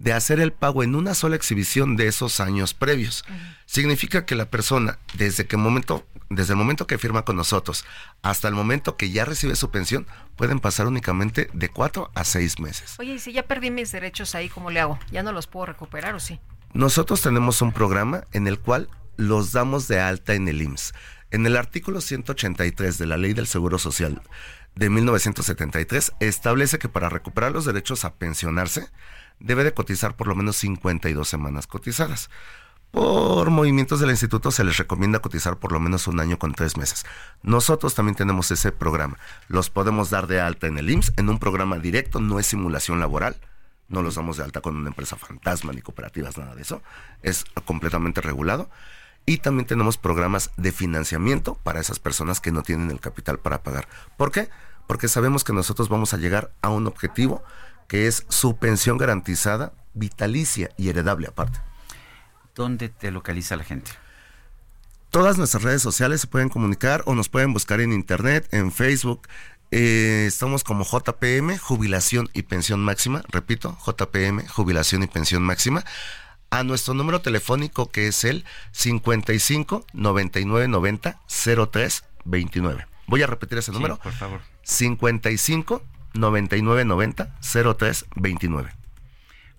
de 0.00 0.14
hacer 0.14 0.40
el 0.40 0.52
pago 0.52 0.82
en 0.82 0.94
una 0.94 1.14
sola 1.14 1.36
exhibición 1.36 1.94
de 1.96 2.08
esos 2.08 2.40
años 2.40 2.72
previos. 2.72 3.22
Significa 3.66 4.24
que 4.24 4.34
la 4.34 4.46
persona, 4.46 4.98
desde 5.12 5.46
que 5.46 5.58
momento, 5.58 6.06
desde 6.30 6.54
el 6.54 6.56
momento 6.56 6.86
que 6.86 6.96
firma 6.96 7.22
con 7.26 7.36
nosotros 7.36 7.84
hasta 8.22 8.48
el 8.48 8.54
momento 8.54 8.96
que 8.96 9.10
ya 9.10 9.26
recibe 9.26 9.56
su 9.56 9.70
pensión, 9.70 10.06
pueden 10.36 10.58
pasar 10.58 10.86
únicamente 10.86 11.50
de 11.52 11.68
cuatro 11.68 12.10
a 12.14 12.24
seis 12.24 12.58
meses. 12.58 12.96
Oye, 12.98 13.14
y 13.14 13.18
si 13.18 13.32
ya 13.32 13.42
perdí 13.42 13.70
mis 13.70 13.92
derechos 13.92 14.34
ahí, 14.34 14.48
¿cómo 14.48 14.70
le 14.70 14.80
hago? 14.80 14.98
¿Ya 15.12 15.22
no 15.22 15.32
los 15.32 15.46
puedo 15.46 15.66
recuperar 15.66 16.14
o 16.14 16.20
sí? 16.20 16.40
Nosotros 16.72 17.20
tenemos 17.20 17.60
un 17.60 17.72
programa 17.72 18.24
en 18.32 18.46
el 18.46 18.58
cual 18.58 18.88
los 19.16 19.52
damos 19.52 19.86
de 19.86 20.00
alta 20.00 20.32
en 20.32 20.48
el 20.48 20.62
IMSS. 20.62 20.94
En 21.30 21.46
el 21.46 21.56
artículo 21.56 22.00
183 22.00 22.98
de 22.98 23.06
la 23.06 23.16
Ley 23.16 23.34
del 23.34 23.46
Seguro 23.46 23.78
Social 23.78 24.20
de 24.74 24.90
1973 24.90 26.12
establece 26.18 26.78
que 26.78 26.88
para 26.88 27.08
recuperar 27.08 27.52
los 27.52 27.64
derechos 27.64 28.04
a 28.04 28.14
pensionarse 28.14 28.88
debe 29.38 29.62
de 29.62 29.72
cotizar 29.72 30.16
por 30.16 30.26
lo 30.26 30.34
menos 30.34 30.56
52 30.56 31.28
semanas 31.28 31.68
cotizadas. 31.68 32.30
Por 32.90 33.50
movimientos 33.50 34.00
del 34.00 34.10
instituto 34.10 34.50
se 34.50 34.64
les 34.64 34.76
recomienda 34.76 35.20
cotizar 35.20 35.58
por 35.58 35.70
lo 35.70 35.78
menos 35.78 36.08
un 36.08 36.18
año 36.18 36.36
con 36.40 36.52
tres 36.52 36.76
meses. 36.76 37.06
Nosotros 37.44 37.94
también 37.94 38.16
tenemos 38.16 38.50
ese 38.50 38.72
programa. 38.72 39.16
Los 39.46 39.70
podemos 39.70 40.10
dar 40.10 40.26
de 40.26 40.40
alta 40.40 40.66
en 40.66 40.78
el 40.78 40.90
IMSS 40.90 41.12
en 41.16 41.28
un 41.28 41.38
programa 41.38 41.78
directo, 41.78 42.20
no 42.20 42.40
es 42.40 42.46
simulación 42.46 42.98
laboral. 42.98 43.36
No 43.88 44.02
los 44.02 44.16
damos 44.16 44.36
de 44.36 44.44
alta 44.44 44.60
con 44.60 44.76
una 44.76 44.88
empresa 44.88 45.16
fantasma 45.16 45.72
ni 45.72 45.82
cooperativas, 45.82 46.38
nada 46.38 46.56
de 46.56 46.62
eso. 46.62 46.82
Es 47.22 47.44
completamente 47.64 48.20
regulado. 48.20 48.68
Y 49.26 49.38
también 49.38 49.66
tenemos 49.66 49.96
programas 49.96 50.50
de 50.56 50.72
financiamiento 50.72 51.54
para 51.62 51.80
esas 51.80 51.98
personas 51.98 52.40
que 52.40 52.52
no 52.52 52.62
tienen 52.62 52.90
el 52.90 53.00
capital 53.00 53.38
para 53.38 53.62
pagar. 53.62 53.88
¿Por 54.16 54.32
qué? 54.32 54.48
Porque 54.86 55.08
sabemos 55.08 55.44
que 55.44 55.52
nosotros 55.52 55.88
vamos 55.88 56.14
a 56.14 56.16
llegar 56.16 56.52
a 56.62 56.70
un 56.70 56.86
objetivo 56.86 57.44
que 57.86 58.06
es 58.06 58.24
su 58.28 58.56
pensión 58.56 58.98
garantizada, 58.98 59.72
vitalicia 59.94 60.70
y 60.76 60.88
heredable 60.88 61.26
aparte. 61.26 61.60
¿Dónde 62.54 62.88
te 62.88 63.10
localiza 63.10 63.56
la 63.56 63.64
gente? 63.64 63.90
Todas 65.10 65.38
nuestras 65.38 65.64
redes 65.64 65.82
sociales 65.82 66.20
se 66.20 66.28
pueden 66.28 66.48
comunicar 66.48 67.02
o 67.06 67.14
nos 67.14 67.28
pueden 67.28 67.52
buscar 67.52 67.80
en 67.80 67.92
internet, 67.92 68.48
en 68.52 68.70
Facebook. 68.70 69.26
Eh, 69.72 70.24
estamos 70.26 70.62
como 70.62 70.84
JPM, 70.84 71.58
Jubilación 71.58 72.28
y 72.32 72.42
Pensión 72.42 72.80
Máxima. 72.80 73.22
Repito, 73.28 73.76
JPM, 73.84 74.46
Jubilación 74.46 75.02
y 75.02 75.06
Pensión 75.06 75.42
Máxima 75.42 75.84
a 76.50 76.64
nuestro 76.64 76.94
número 76.94 77.20
telefónico 77.20 77.90
que 77.90 78.08
es 78.08 78.24
el 78.24 78.44
55 78.72 79.86
99 79.92 80.68
90 80.68 81.20
03 81.70 82.04
29. 82.24 82.86
Voy 83.06 83.22
a 83.22 83.26
repetir 83.26 83.58
ese 83.58 83.72
número. 83.72 83.98
por 83.98 84.12
favor. 84.12 84.40
55 84.62 85.82
99 86.14 86.84
90 86.84 87.36
03 87.76 88.06
29. 88.16 88.70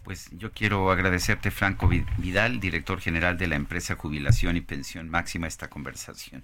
Pues 0.04 0.30
yo 0.32 0.52
quiero 0.52 0.92
agradecerte, 0.92 1.52
Franco 1.52 1.88
Vidal, 1.88 2.60
director 2.60 3.00
general 3.00 3.38
de 3.38 3.48
la 3.48 3.56
empresa 3.56 3.96
Jubilación 3.96 4.58
y 4.58 4.62
Pensión 4.62 5.10
Máxima, 5.10 5.48
esta 5.48 5.70
conversación. 5.70 6.44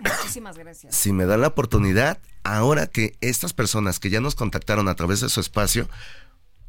Muchísimas 0.00 0.56
gracias. 0.56 0.94
Si 0.94 1.12
me 1.12 1.26
da 1.26 1.36
la 1.36 1.48
oportunidad, 1.48 2.18
ahora 2.44 2.86
que 2.86 3.16
estas 3.20 3.52
personas 3.52 3.98
que 3.98 4.08
ya 4.08 4.20
nos 4.20 4.34
contactaron 4.34 4.88
a 4.88 4.94
través 4.94 5.20
de 5.20 5.28
su 5.28 5.40
espacio, 5.40 5.88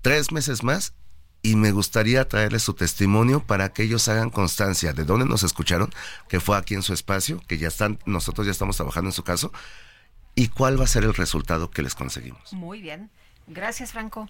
tres 0.01 0.31
meses 0.31 0.63
más 0.63 0.93
y 1.41 1.55
me 1.55 1.72
gustaría 1.72 2.27
traerles 2.27 2.63
su 2.63 2.73
testimonio 2.73 3.41
para 3.41 3.73
que 3.73 3.84
ellos 3.84 4.07
hagan 4.07 4.30
constancia 4.30 4.93
de 4.93 5.05
dónde 5.05 5.26
nos 5.26 5.43
escucharon, 5.43 5.89
que 6.27 6.39
fue 6.39 6.57
aquí 6.57 6.76
en 6.76 6.84
su 6.84 6.93
espacio, 6.93 7.41
que 7.47 7.57
ya 7.57 7.68
están, 7.68 7.99
nosotros 8.05 8.45
ya 8.45 8.51
estamos 8.51 8.77
trabajando 8.77 9.09
en 9.09 9.13
su 9.13 9.23
caso, 9.23 9.51
y 10.35 10.47
cuál 10.49 10.80
va 10.80 10.85
a 10.85 10.88
ser 10.88 11.03
el 11.03 11.13
resultado 11.13 11.72
que 11.72 11.81
les 11.81 11.95
conseguimos. 11.95 12.53
Muy 12.53 12.81
bien. 12.81 13.09
Gracias, 13.47 13.91
Franco. 13.91 14.30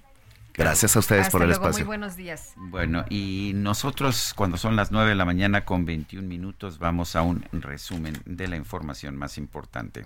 Gracias 0.53 0.95
a 0.95 0.99
ustedes 0.99 1.29
por 1.29 1.41
el 1.41 1.49
luego, 1.49 1.63
espacio. 1.63 1.85
Muy 1.85 1.87
buenos 1.87 2.15
días. 2.15 2.53
Bueno, 2.57 3.05
y 3.09 3.53
nosotros 3.55 4.33
cuando 4.35 4.57
son 4.57 4.75
las 4.75 4.91
9 4.91 5.09
de 5.09 5.15
la 5.15 5.25
mañana 5.25 5.63
con 5.63 5.85
21 5.85 6.27
minutos 6.27 6.77
vamos 6.77 7.15
a 7.15 7.21
un 7.21 7.45
resumen 7.51 8.21
de 8.25 8.47
la 8.47 8.57
información 8.57 9.15
más 9.15 9.37
importante. 9.37 10.05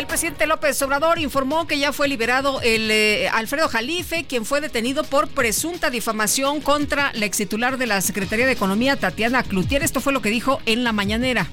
El 0.00 0.06
presidente 0.06 0.46
López 0.46 0.80
Obrador 0.80 1.18
informó 1.18 1.66
que 1.66 1.78
ya 1.78 1.92
fue 1.92 2.08
liberado 2.08 2.62
el 2.62 2.90
eh, 2.90 3.28
Alfredo 3.28 3.68
Jalife, 3.68 4.24
quien 4.24 4.46
fue 4.46 4.62
detenido 4.62 5.04
por 5.04 5.28
presunta 5.28 5.90
difamación 5.90 6.62
contra 6.62 7.12
la 7.12 7.26
ex 7.26 7.36
titular 7.36 7.76
de 7.76 7.86
la 7.86 8.00
Secretaría 8.00 8.46
de 8.46 8.52
Economía, 8.52 8.96
Tatiana 8.96 9.42
Cloutier. 9.42 9.82
Esto 9.82 10.00
fue 10.00 10.14
lo 10.14 10.22
que 10.22 10.30
dijo 10.30 10.62
en 10.64 10.84
la 10.84 10.92
mañanera. 10.92 11.48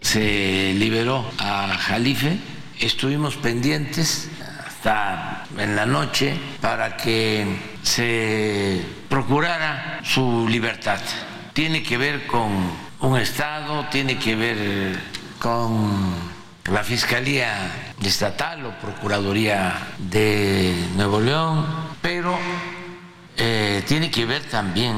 Se 0.00 0.72
liberó 0.72 1.30
a 1.36 1.76
Jalife, 1.76 2.38
estuvimos 2.80 3.36
pendientes 3.36 4.30
hasta 4.66 5.44
en 5.58 5.76
la 5.76 5.84
noche 5.84 6.32
para 6.62 6.96
que 6.96 7.44
se 7.82 8.80
procurara 9.10 10.00
su 10.02 10.48
libertad. 10.48 11.00
Tiene 11.52 11.82
que 11.82 11.98
ver 11.98 12.26
con 12.26 12.72
un 13.00 13.18
Estado, 13.18 13.86
tiene 13.90 14.18
que 14.18 14.34
ver 14.34 14.98
con 15.38 16.35
la 16.72 16.82
Fiscalía 16.82 17.94
Estatal 18.02 18.66
o 18.66 18.70
Procuraduría 18.80 19.94
de 19.98 20.74
Nuevo 20.96 21.20
León, 21.20 21.64
pero 22.02 22.36
eh, 23.36 23.82
tiene 23.86 24.10
que 24.10 24.26
ver 24.26 24.42
también 24.44 24.94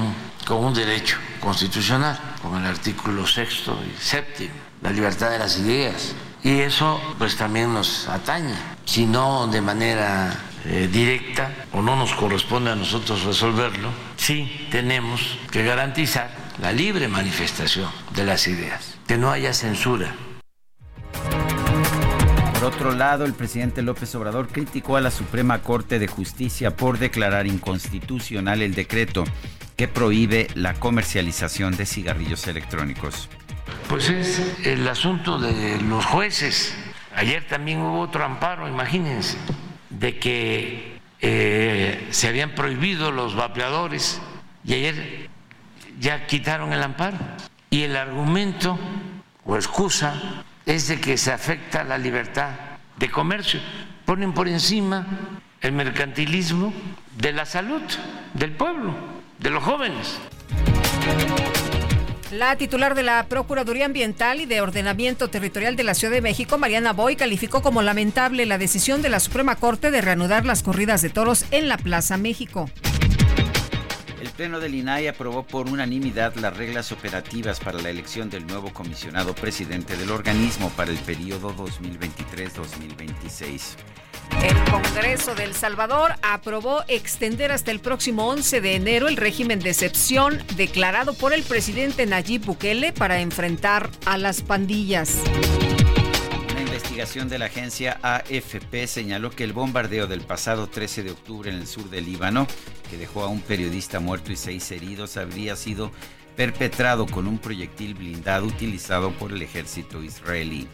con 0.47 0.65
un 0.65 0.75
derecho 0.75 1.17
constitucional, 1.41 2.19
con 2.43 2.57
el 2.57 2.67
artículo 2.67 3.27
sexto 3.27 3.79
y 3.85 4.03
séptimo, 4.03 4.55
la 4.83 4.91
libertad 4.91 5.31
de 5.31 5.39
las 5.39 5.59
ideas. 5.59 6.15
Y 6.43 6.61
eso 6.61 7.01
pues 7.19 7.37
también 7.37 7.73
nos 7.73 8.09
atañe, 8.09 8.55
si 8.85 9.05
no 9.05 9.47
de 9.49 9.61
manera 9.61 10.35
eh, 10.65 10.89
directa 10.91 11.51
o 11.73 11.83
no 11.83 11.97
nos 11.97 12.15
corresponde 12.15 12.71
a 12.71 12.77
nosotros 12.77 13.25
resolverlo, 13.25 13.91
sí 14.17 14.69
tenemos 14.71 15.39
que 15.51 15.65
garantizar 15.65 16.31
la 16.63 16.73
libre 16.73 17.09
manifestación 17.09 17.91
de 18.15 18.25
las 18.25 18.47
ideas, 18.47 18.95
que 19.07 19.19
no 19.19 19.31
haya 19.31 19.53
censura 19.53 20.15
por 22.59 22.73
otro 22.73 22.93
lado, 22.93 23.25
el 23.25 23.35
presidente 23.35 23.83
López 23.83 24.13
Obrador 24.17 24.49
criticó 24.49 24.97
a 24.97 25.01
la 25.01 25.13
Suprema 25.13 25.63
Corte 25.63 26.01
de 26.01 26.09
Justicia 26.09 26.75
por 26.75 26.99
declarar 26.99 27.47
inconstitucional 27.47 28.63
el 28.63 28.75
decreto 28.75 29.23
que 29.77 29.87
prohíbe 29.87 30.49
la 30.55 30.75
comercialización 30.75 31.77
de 31.77 31.87
cigarrillos 31.87 32.49
electrónicos. 32.49 33.29
Pues 33.89 34.11
es 34.11 34.67
el 34.67 34.89
asunto 34.89 35.39
de 35.39 35.81
los 35.83 36.05
jueces. 36.05 36.75
Ayer 37.15 37.47
también 37.47 37.81
hubo 37.81 38.01
otro 38.01 38.25
amparo, 38.25 38.67
imagínense, 38.67 39.39
de 39.91 40.19
que 40.19 40.99
eh, 41.21 42.09
se 42.11 42.27
habían 42.27 42.57
prohibido 42.57 43.13
los 43.13 43.37
vapeadores 43.37 44.21
y 44.65 44.75
ayer 44.75 45.31
ya 46.01 46.27
quitaron 46.27 46.73
el 46.73 46.83
amparo. 46.83 47.19
Y 47.71 47.83
el 47.83 47.97
argumento 47.97 48.77
o 49.45 49.55
excusa 49.55 50.45
es 50.69 50.87
de 50.87 51.01
que 51.01 51.17
se 51.17 51.33
afecta 51.33 51.83
la 51.83 51.97
libertad 51.97 52.51
de 52.99 53.11
comercio. 53.11 53.59
Ponen 54.05 54.35
por 54.35 54.49
encima 54.49 55.07
el 55.63 55.73
mercantilismo 55.73 56.75
de 57.17 57.33
la 57.33 57.47
salud 57.47 57.81
del 58.35 58.53
pueblo, 58.53 58.95
de 59.39 59.49
los 59.49 59.65
jóvenes. 59.65 60.19
La 62.31 62.57
titular 62.57 62.95
de 62.95 63.03
la 63.03 63.25
Procuraduría 63.25 63.87
Ambiental 63.87 64.41
y 64.43 64.47
de 64.47 64.61
Ordenamiento 64.61 65.29
Territorial 65.29 65.75
de 65.75 65.85
la 65.85 65.95
Ciudad 65.95 66.13
de 66.13 66.21
México, 66.21 66.59
Mariana 66.59 66.93
Boy, 66.93 67.17
calificó 67.17 67.63
como 67.63 67.81
lamentable 67.81 68.45
la 68.45 68.59
decisión 68.59 69.01
de 69.01 69.09
la 69.09 69.21
Suprema 69.21 69.57
Corte 69.57 69.91
de 69.91 70.03
reanudar 70.03 70.45
las 70.45 70.63
corridas 70.63 71.01
de 71.01 71.09
toros 71.09 71.47
en 71.51 71.69
la 71.69 71.79
Plaza 71.79 72.19
México. 72.19 72.69
El 74.39 74.45
Pleno 74.45 74.61
del 74.61 74.77
INAI 74.77 75.09
aprobó 75.09 75.43
por 75.43 75.69
unanimidad 75.69 76.37
las 76.37 76.57
reglas 76.57 76.93
operativas 76.93 77.59
para 77.59 77.81
la 77.81 77.91
elección 77.91 78.31
del 78.31 78.47
nuevo 78.47 78.73
comisionado 78.73 79.35
presidente 79.35 79.97
del 79.97 80.13
organismo 80.13 80.71
para 80.77 80.93
el 80.93 80.99
periodo 80.99 81.53
2023-2026. 81.57 83.75
El 84.41 84.57
Congreso 84.71 85.35
de 85.35 85.43
El 85.43 85.55
Salvador 85.55 86.13
aprobó 86.23 86.85
extender 86.87 87.51
hasta 87.51 87.73
el 87.73 87.81
próximo 87.81 88.29
11 88.29 88.61
de 88.61 88.77
enero 88.77 89.09
el 89.09 89.17
régimen 89.17 89.59
de 89.59 89.71
excepción 89.71 90.41
declarado 90.57 91.15
por 91.15 91.33
el 91.33 91.43
presidente 91.43 92.07
Nayib 92.07 92.45
Bukele 92.45 92.93
para 92.93 93.21
enfrentar 93.21 93.91
a 94.07 94.19
las 94.19 94.43
pandillas 94.43 95.21
investigación 96.99 97.29
de 97.29 97.39
la 97.39 97.45
agencia 97.47 98.01
AFP 98.03 98.89
señaló 98.89 99.31
que 99.31 99.45
el 99.45 99.53
bombardeo 99.53 100.09
del 100.09 100.23
pasado 100.23 100.67
13 100.67 101.05
de 101.05 101.13
octubre 101.13 101.49
en 101.49 101.55
el 101.55 101.69
sur 101.69 101.89
del 101.91 102.07
Líbano, 102.07 102.49
que 102.91 102.97
dejó 102.97 103.23
a 103.23 103.29
un 103.29 103.41
periodista 103.41 104.01
muerto 104.01 104.33
y 104.33 104.37
seis 104.37 104.69
heridos, 104.73 105.17
habría 105.17 105.55
sido 105.55 105.93
perpetrado 106.35 107.07
con 107.07 107.29
un 107.29 107.39
proyectil 107.39 107.95
blindado 107.95 108.47
utilizado 108.47 109.13
por 109.13 109.31
el 109.31 109.43
ejército 109.43 110.03
israelí. 110.03 110.67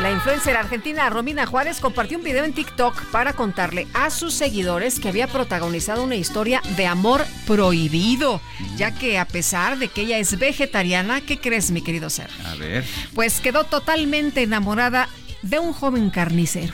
La 0.00 0.10
influencer 0.10 0.56
argentina 0.56 1.10
Romina 1.10 1.44
Juárez 1.44 1.78
compartió 1.78 2.16
un 2.16 2.24
video 2.24 2.44
en 2.44 2.54
TikTok 2.54 3.10
para 3.10 3.34
contarle 3.34 3.86
a 3.92 4.08
sus 4.08 4.32
seguidores 4.32 4.98
que 4.98 5.10
había 5.10 5.26
protagonizado 5.26 6.02
una 6.02 6.14
historia 6.14 6.62
de 6.74 6.86
amor 6.86 7.22
prohibido, 7.46 8.40
ya 8.78 8.94
que 8.94 9.18
a 9.18 9.26
pesar 9.26 9.78
de 9.78 9.88
que 9.88 10.00
ella 10.02 10.16
es 10.16 10.38
vegetariana, 10.38 11.20
¿qué 11.20 11.38
crees, 11.38 11.70
mi 11.70 11.82
querido 11.82 12.08
ser? 12.08 12.30
A 12.46 12.54
ver. 12.54 12.82
Pues 13.14 13.40
quedó 13.40 13.64
totalmente 13.64 14.42
enamorada 14.42 15.06
de 15.42 15.58
un 15.58 15.74
joven 15.74 16.08
carnicero. 16.08 16.72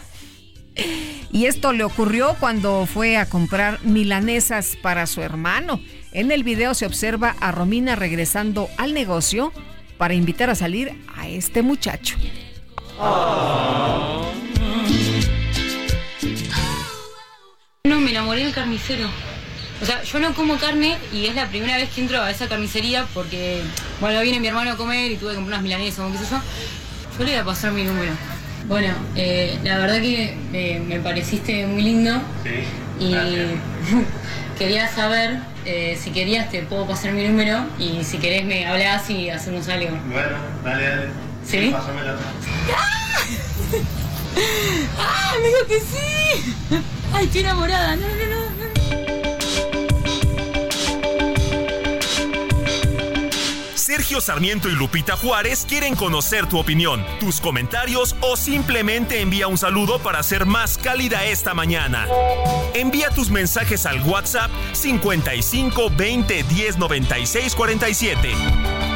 Y 1.33 1.47
esto 1.47 1.73
le 1.73 1.83
ocurrió 1.83 2.37
cuando 2.39 2.87
fue 2.87 3.17
a 3.17 3.29
comprar 3.29 3.83
milanesas 3.83 4.77
para 4.81 5.05
su 5.09 5.21
hermano. 5.21 5.81
En 6.13 6.31
el 6.31 6.45
video 6.45 6.75
se 6.75 6.87
observa 6.87 7.35
a 7.41 7.51
Romina 7.51 7.97
regresando 7.97 8.69
al 8.79 8.95
negocio 8.95 9.53
para 9.99 10.15
invitar 10.15 10.49
a 10.49 10.55
salir 10.55 10.93
a 11.17 11.27
este 11.27 11.63
muchacho. 11.63 12.17
No, 17.85 18.01
me 18.01 18.11
enamoré 18.11 18.45
del 18.45 18.55
carnicero. 18.55 19.09
O 19.83 19.85
sea, 19.85 20.03
yo 20.03 20.19
no 20.19 20.35
como 20.35 20.57
carne 20.57 20.97
y 21.13 21.27
es 21.27 21.35
la 21.35 21.49
primera 21.49 21.77
vez 21.77 21.91
que 21.91 22.01
entro 22.01 22.23
a 22.23 22.31
esa 22.31 22.49
carnicería 22.49 23.07
porque, 23.13 23.61
bueno, 24.01 24.21
viene 24.23 24.41
mi 24.41 24.47
hermano 24.49 24.73
a 24.73 24.77
comer 24.77 25.11
y 25.11 25.17
tuve 25.17 25.31
que 25.31 25.37
comprar 25.37 25.59
unas 25.59 25.63
milanesas 25.63 26.01
o 26.01 26.13
qué 26.13 26.19
sé 26.19 26.25
yo. 26.31 26.41
Yo 27.19 27.25
le 27.25 27.33
iba 27.33 27.43
a 27.43 27.45
pasar 27.45 27.73
mi 27.73 27.85
número. 27.85 28.13
Bueno, 28.69 28.95
eh, 29.15 29.59
la 29.63 29.79
verdad 29.79 30.01
que 30.01 30.37
eh, 30.55 30.81
me 30.81 30.99
pareciste 30.99 31.67
muy 31.67 31.83
lindo 31.83 32.21
y 32.99 33.15
quería 34.59 34.89
saber 34.89 35.39
eh, 35.67 35.99
si 36.01 36.11
querías 36.11 36.51
te 36.51 36.63
puedo 36.63 36.87
pasar 36.87 37.13
mi 37.13 37.29
número 37.29 37.65
y 37.79 38.03
si 38.03 38.19
querés 38.19 38.45
me 38.45 38.67
hablas 38.67 39.09
y 39.11 39.29
hacemos 39.29 39.69
algo. 39.69 39.91
Bueno, 40.11 40.37
dale, 40.65 40.89
dale. 40.89 41.26
¿Sí? 41.47 41.71
Pásamela. 41.71 42.17
¡Ah! 44.99 45.35
¡Me 45.41 45.49
dijo 45.49 45.67
que 45.69 45.81
sí! 45.81 46.57
¡Ay, 47.13 47.29
qué 47.29 47.41
enamorada! 47.41 47.97
No, 47.97 48.07
no, 48.09 48.27
no. 48.27 48.51
no. 48.51 48.67
Sergio 53.75 54.21
Sarmiento 54.21 54.69
y 54.69 54.73
Lupita 54.73 55.17
Juárez 55.17 55.65
quieren 55.69 55.95
conocer 55.95 56.49
tu 56.49 56.59
opinión, 56.59 57.07
tus 57.21 57.41
comentarios 57.41 58.17
o 58.21 58.37
simplemente 58.37 59.21
envía 59.21 59.47
un 59.47 59.57
saludo 59.57 60.01
para 60.01 60.23
ser 60.23 60.45
más 60.45 60.77
cálida 60.77 61.25
esta 61.25 61.55
mañana. 61.55 62.07
Envía 62.75 63.11
tus 63.11 63.31
mensajes 63.31 63.87
al 63.87 64.03
WhatsApp 64.03 64.51
55 64.73 65.91
20 65.97 66.43
10 66.43 66.79
96 66.79 67.55
47. 67.55 68.96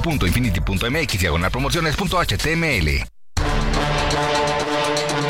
www.infinity.mx 0.00 1.50
promociones.html. 1.50 3.04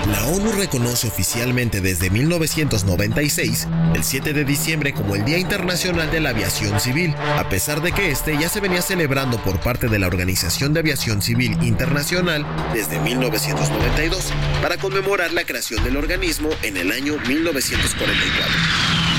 La 0.07 0.27
ONU 0.27 0.53
reconoce 0.53 1.09
oficialmente 1.09 1.81
desde 1.81 2.11
1996 2.11 3.69
el 3.95 4.03
7 4.03 4.33
de 4.33 4.45
diciembre 4.45 4.93
como 4.93 5.15
el 5.15 5.25
Día 5.25 5.39
Internacional 5.39 6.11
de 6.11 6.21
la 6.21 6.31
Aviación 6.31 6.81
Civil, 6.81 7.15
a 7.39 7.49
pesar 7.49 7.81
de 7.81 7.93
que 7.93 8.11
este 8.11 8.37
ya 8.39 8.49
se 8.49 8.61
venía 8.61 8.83
celebrando 8.83 9.39
por 9.43 9.61
parte 9.61 9.89
de 9.89 9.99
la 9.99 10.07
Organización 10.07 10.73
de 10.73 10.81
Aviación 10.81 11.23
Civil 11.23 11.57
Internacional 11.63 12.47
desde 12.73 12.99
1992 13.01 14.33
para 14.63 14.79
conmemorar 14.79 15.33
la 15.33 15.45
creación 15.45 15.85
del 15.85 15.97
organismo 15.97 16.49
en 16.63 16.77
el 16.77 16.91
año 16.91 17.17
1944. 17.29 19.10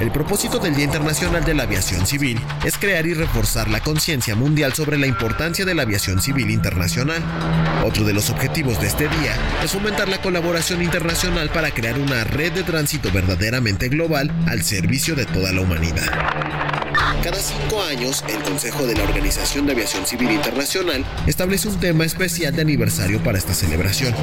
El 0.00 0.12
propósito 0.12 0.60
del 0.60 0.76
Día 0.76 0.84
Internacional 0.84 1.44
de 1.44 1.54
la 1.54 1.64
Aviación 1.64 2.06
Civil 2.06 2.40
es 2.64 2.78
crear 2.78 3.04
y 3.06 3.14
reforzar 3.14 3.68
la 3.68 3.80
conciencia 3.80 4.36
mundial 4.36 4.72
sobre 4.72 4.96
la 4.96 5.08
importancia 5.08 5.64
de 5.64 5.74
la 5.74 5.82
aviación 5.82 6.22
civil 6.22 6.50
internacional. 6.50 7.20
Otro 7.84 8.04
de 8.04 8.12
los 8.12 8.30
objetivos 8.30 8.80
de 8.80 8.86
este 8.86 9.08
día 9.08 9.34
es 9.62 9.72
fomentar 9.72 10.08
la 10.08 10.22
colaboración 10.22 10.82
internacional 10.82 11.50
para 11.50 11.72
crear 11.72 11.98
una 11.98 12.22
red 12.22 12.52
de 12.52 12.62
tránsito 12.62 13.10
verdaderamente 13.10 13.88
global 13.88 14.30
al 14.46 14.62
servicio 14.62 15.16
de 15.16 15.26
toda 15.26 15.52
la 15.52 15.62
humanidad. 15.62 16.12
Cada 17.22 17.36
cinco 17.36 17.82
años, 17.82 18.24
el 18.28 18.40
Consejo 18.42 18.86
de 18.86 18.94
la 18.94 19.02
Organización 19.02 19.66
de 19.66 19.72
Aviación 19.72 20.06
Civil 20.06 20.30
Internacional 20.30 21.04
establece 21.26 21.66
un 21.66 21.80
tema 21.80 22.04
especial 22.04 22.54
de 22.54 22.62
aniversario 22.62 23.20
para 23.22 23.38
esta 23.38 23.52
celebración. 23.52 24.14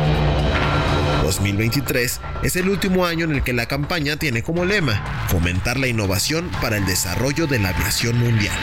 2023 1.25 2.21
es 2.43 2.55
el 2.55 2.69
último 2.69 3.03
año 3.03 3.25
en 3.25 3.31
el 3.31 3.43
que 3.43 3.51
la 3.51 3.65
campaña 3.65 4.15
tiene 4.15 4.43
como 4.43 4.63
lema 4.63 5.25
fomentar 5.27 5.79
la 5.79 5.87
innovación 5.87 6.51
para 6.61 6.77
el 6.77 6.85
desarrollo 6.85 7.47
de 7.47 7.57
la 7.57 7.69
aviación 7.69 8.19
mundial. 8.19 8.55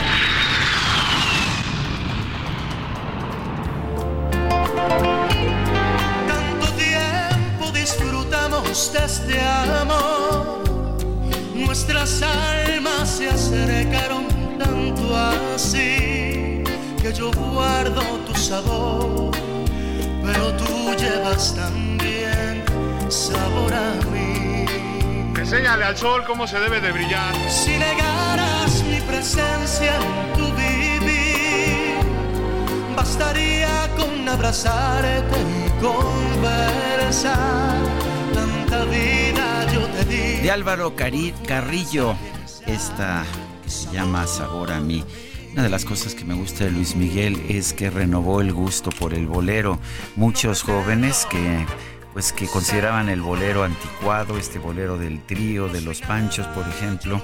Tanto 6.25 6.67
tiempo 6.77 7.71
disfrutamos 7.73 8.93
de 8.93 9.05
este 9.05 9.41
amor, 9.81 10.63
nuestras 11.53 12.21
almas 12.21 13.09
se 13.09 13.27
acercaron 13.27 14.25
tanto 14.57 15.17
así 15.53 16.63
que 17.01 17.11
yo 17.13 17.29
guardo 17.31 18.01
tu 18.25 18.33
sabor, 18.35 19.31
pero 20.23 20.53
tú 20.53 20.95
llevas 20.97 21.53
también 21.55 22.22
sabor 23.13 23.73
a 23.73 23.93
mí. 24.11 24.65
Enséñale 25.39 25.85
al 25.85 25.95
sol 25.97 26.23
cómo 26.25 26.47
se 26.47 26.59
debe 26.59 26.81
de 26.81 26.91
brillar. 26.91 27.33
Si 27.49 27.77
negaras 27.77 28.83
mi 28.89 28.99
presencia 29.01 29.95
en 29.95 30.33
tu 30.37 30.45
vivir, 30.55 31.95
bastaría 32.95 33.87
con 33.95 34.27
abrazarte 34.27 35.37
y 35.39 35.69
conversar. 35.83 37.77
Tanta 38.33 38.85
vida 38.85 39.67
yo 39.71 39.81
te 39.87 40.05
di. 40.05 40.41
De 40.41 40.51
Álvaro 40.51 40.95
Cari- 40.95 41.33
Carrillo, 41.47 42.15
esta 42.65 43.23
que 43.63 43.69
se 43.69 43.91
llama 43.91 44.25
Sabor 44.27 44.71
a 44.71 44.79
mí. 44.79 45.03
Una 45.51 45.61
de 45.61 45.69
las 45.69 45.85
cosas 45.85 46.15
que 46.15 46.25
me 46.25 46.33
gusta 46.33 46.63
de 46.63 46.71
Luis 46.71 46.95
Miguel 46.95 47.45
es 47.47 47.73
que 47.73 47.91
renovó 47.91 48.41
el 48.41 48.51
gusto 48.53 48.89
por 48.89 49.13
el 49.13 49.27
bolero. 49.27 49.77
Muchos 50.15 50.63
jóvenes 50.63 51.27
que 51.29 51.63
pues 52.13 52.31
que 52.31 52.47
consideraban 52.47 53.09
el 53.09 53.21
bolero 53.21 53.63
anticuado, 53.63 54.37
este 54.37 54.59
bolero 54.59 54.97
del 54.97 55.21
trío, 55.25 55.67
de 55.67 55.81
los 55.81 56.01
panchos, 56.01 56.47
por 56.47 56.67
ejemplo, 56.67 57.21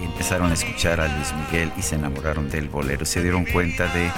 y 0.00 0.04
empezaron 0.04 0.50
a 0.50 0.54
escuchar 0.54 1.00
a 1.00 1.08
Luis 1.08 1.32
Miguel 1.32 1.72
y 1.76 1.82
se 1.82 1.94
enamoraron 1.94 2.50
del 2.50 2.68
bolero. 2.68 3.06
Se 3.06 3.22
dieron 3.22 3.44
cuenta 3.44 3.86
de 3.86 4.10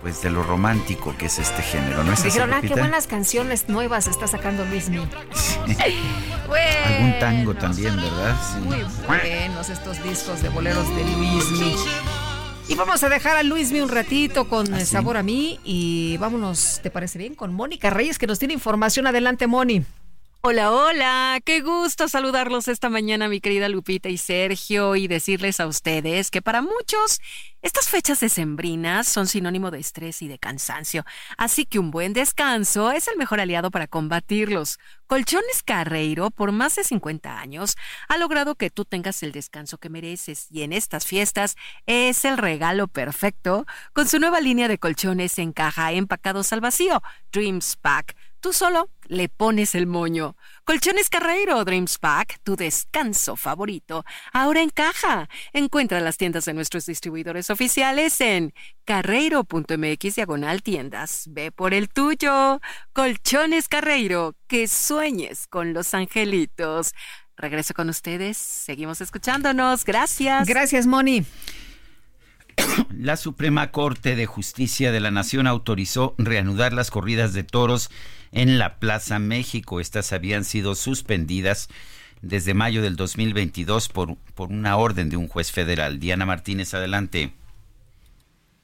pues 0.00 0.22
de 0.22 0.30
lo 0.30 0.42
romántico 0.42 1.14
que 1.18 1.26
es 1.26 1.38
este 1.38 1.62
género, 1.62 2.02
¿no 2.04 2.12
es 2.12 2.20
así, 2.20 2.28
Dijeron, 2.28 2.54
ah, 2.54 2.60
qué 2.62 2.74
buenas 2.74 3.06
canciones 3.06 3.68
nuevas 3.68 4.06
está 4.06 4.26
sacando 4.26 4.64
Luis 4.64 4.88
Miguel. 4.88 5.08
Algún 6.86 7.18
tango 7.18 7.54
también, 7.54 7.96
¿verdad? 7.96 8.36
Sí. 8.54 8.60
Muy 8.60 8.82
buenos 9.06 9.68
estos 9.68 10.02
discos 10.02 10.42
de 10.42 10.48
boleros 10.48 10.88
de 10.96 11.04
Luismi. 11.04 11.76
Y 12.70 12.76
vamos 12.76 13.02
a 13.02 13.08
dejar 13.08 13.36
a 13.36 13.42
Luismi 13.42 13.80
un 13.80 13.88
ratito 13.88 14.48
con 14.48 14.72
eh, 14.76 14.86
sabor 14.86 15.16
a 15.16 15.24
mí 15.24 15.58
y 15.64 16.16
vámonos, 16.18 16.78
¿te 16.80 16.88
parece 16.88 17.18
bien? 17.18 17.34
Con 17.34 17.52
Mónica 17.52 17.90
Reyes 17.90 18.16
que 18.16 18.28
nos 18.28 18.38
tiene 18.38 18.54
información. 18.54 19.08
Adelante, 19.08 19.48
Moni. 19.48 19.84
Hola, 20.42 20.72
hola, 20.72 21.38
qué 21.44 21.60
gusto 21.60 22.08
saludarlos 22.08 22.66
esta 22.68 22.88
mañana, 22.88 23.28
mi 23.28 23.42
querida 23.42 23.68
Lupita 23.68 24.08
y 24.08 24.16
Sergio, 24.16 24.96
y 24.96 25.06
decirles 25.06 25.60
a 25.60 25.66
ustedes 25.66 26.30
que 26.30 26.40
para 26.40 26.62
muchos 26.62 27.20
estas 27.60 27.90
fechas 27.90 28.20
decembrinas 28.20 29.06
son 29.06 29.26
sinónimo 29.26 29.70
de 29.70 29.80
estrés 29.80 30.22
y 30.22 30.28
de 30.28 30.38
cansancio, 30.38 31.04
así 31.36 31.66
que 31.66 31.78
un 31.78 31.90
buen 31.90 32.14
descanso 32.14 32.90
es 32.90 33.06
el 33.08 33.18
mejor 33.18 33.38
aliado 33.38 33.70
para 33.70 33.86
combatirlos. 33.86 34.78
Colchones 35.06 35.62
Carreiro, 35.62 36.30
por 36.30 36.52
más 36.52 36.74
de 36.76 36.84
50 36.84 37.38
años, 37.38 37.76
ha 38.08 38.16
logrado 38.16 38.54
que 38.54 38.70
tú 38.70 38.86
tengas 38.86 39.22
el 39.22 39.32
descanso 39.32 39.76
que 39.76 39.90
mereces 39.90 40.46
y 40.50 40.62
en 40.62 40.72
estas 40.72 41.04
fiestas 41.04 41.56
es 41.84 42.24
el 42.24 42.38
regalo 42.38 42.88
perfecto 42.88 43.66
con 43.92 44.08
su 44.08 44.18
nueva 44.18 44.40
línea 44.40 44.68
de 44.68 44.78
colchones 44.78 45.38
en 45.38 45.52
caja 45.52 45.92
empacados 45.92 46.50
al 46.54 46.62
vacío, 46.62 47.02
Dreams 47.30 47.76
Pack 47.76 48.16
Tú 48.40 48.54
solo 48.54 48.88
le 49.10 49.28
pones 49.28 49.74
el 49.74 49.86
moño. 49.86 50.36
Colchones 50.64 51.10
Carreiro 51.10 51.64
Dreams 51.64 51.98
Pack, 51.98 52.38
tu 52.44 52.54
descanso 52.54 53.34
favorito. 53.34 54.04
Ahora 54.32 54.62
en 54.62 54.70
caja. 54.70 55.28
Encuentra 55.52 56.00
las 56.00 56.16
tiendas 56.16 56.44
de 56.44 56.54
nuestros 56.54 56.86
distribuidores 56.86 57.50
oficiales 57.50 58.20
en 58.20 58.54
carreiro.mx 58.84 60.14
diagonal 60.14 60.62
tiendas. 60.62 61.24
Ve 61.28 61.50
por 61.50 61.74
el 61.74 61.88
tuyo. 61.88 62.60
Colchones 62.92 63.66
Carreiro, 63.66 64.36
que 64.46 64.68
sueñes 64.68 65.48
con 65.48 65.74
los 65.74 65.92
angelitos. 65.92 66.94
Regreso 67.36 67.74
con 67.74 67.88
ustedes. 67.88 68.36
Seguimos 68.36 69.00
escuchándonos. 69.00 69.84
Gracias. 69.84 70.46
Gracias, 70.46 70.86
Moni. 70.86 71.26
La 73.02 73.16
Suprema 73.16 73.70
Corte 73.70 74.14
de 74.14 74.26
Justicia 74.26 74.92
de 74.92 75.00
la 75.00 75.10
Nación 75.10 75.46
autorizó 75.46 76.14
reanudar 76.18 76.74
las 76.74 76.90
corridas 76.90 77.32
de 77.32 77.44
toros 77.44 77.88
en 78.30 78.58
la 78.58 78.78
Plaza 78.78 79.18
México. 79.18 79.80
Estas 79.80 80.12
habían 80.12 80.44
sido 80.44 80.74
suspendidas 80.74 81.70
desde 82.20 82.52
mayo 82.52 82.82
del 82.82 82.96
2022 82.96 83.88
por, 83.88 84.16
por 84.34 84.50
una 84.50 84.76
orden 84.76 85.08
de 85.08 85.16
un 85.16 85.28
juez 85.28 85.50
federal. 85.50 85.98
Diana 85.98 86.26
Martínez, 86.26 86.74
adelante. 86.74 87.32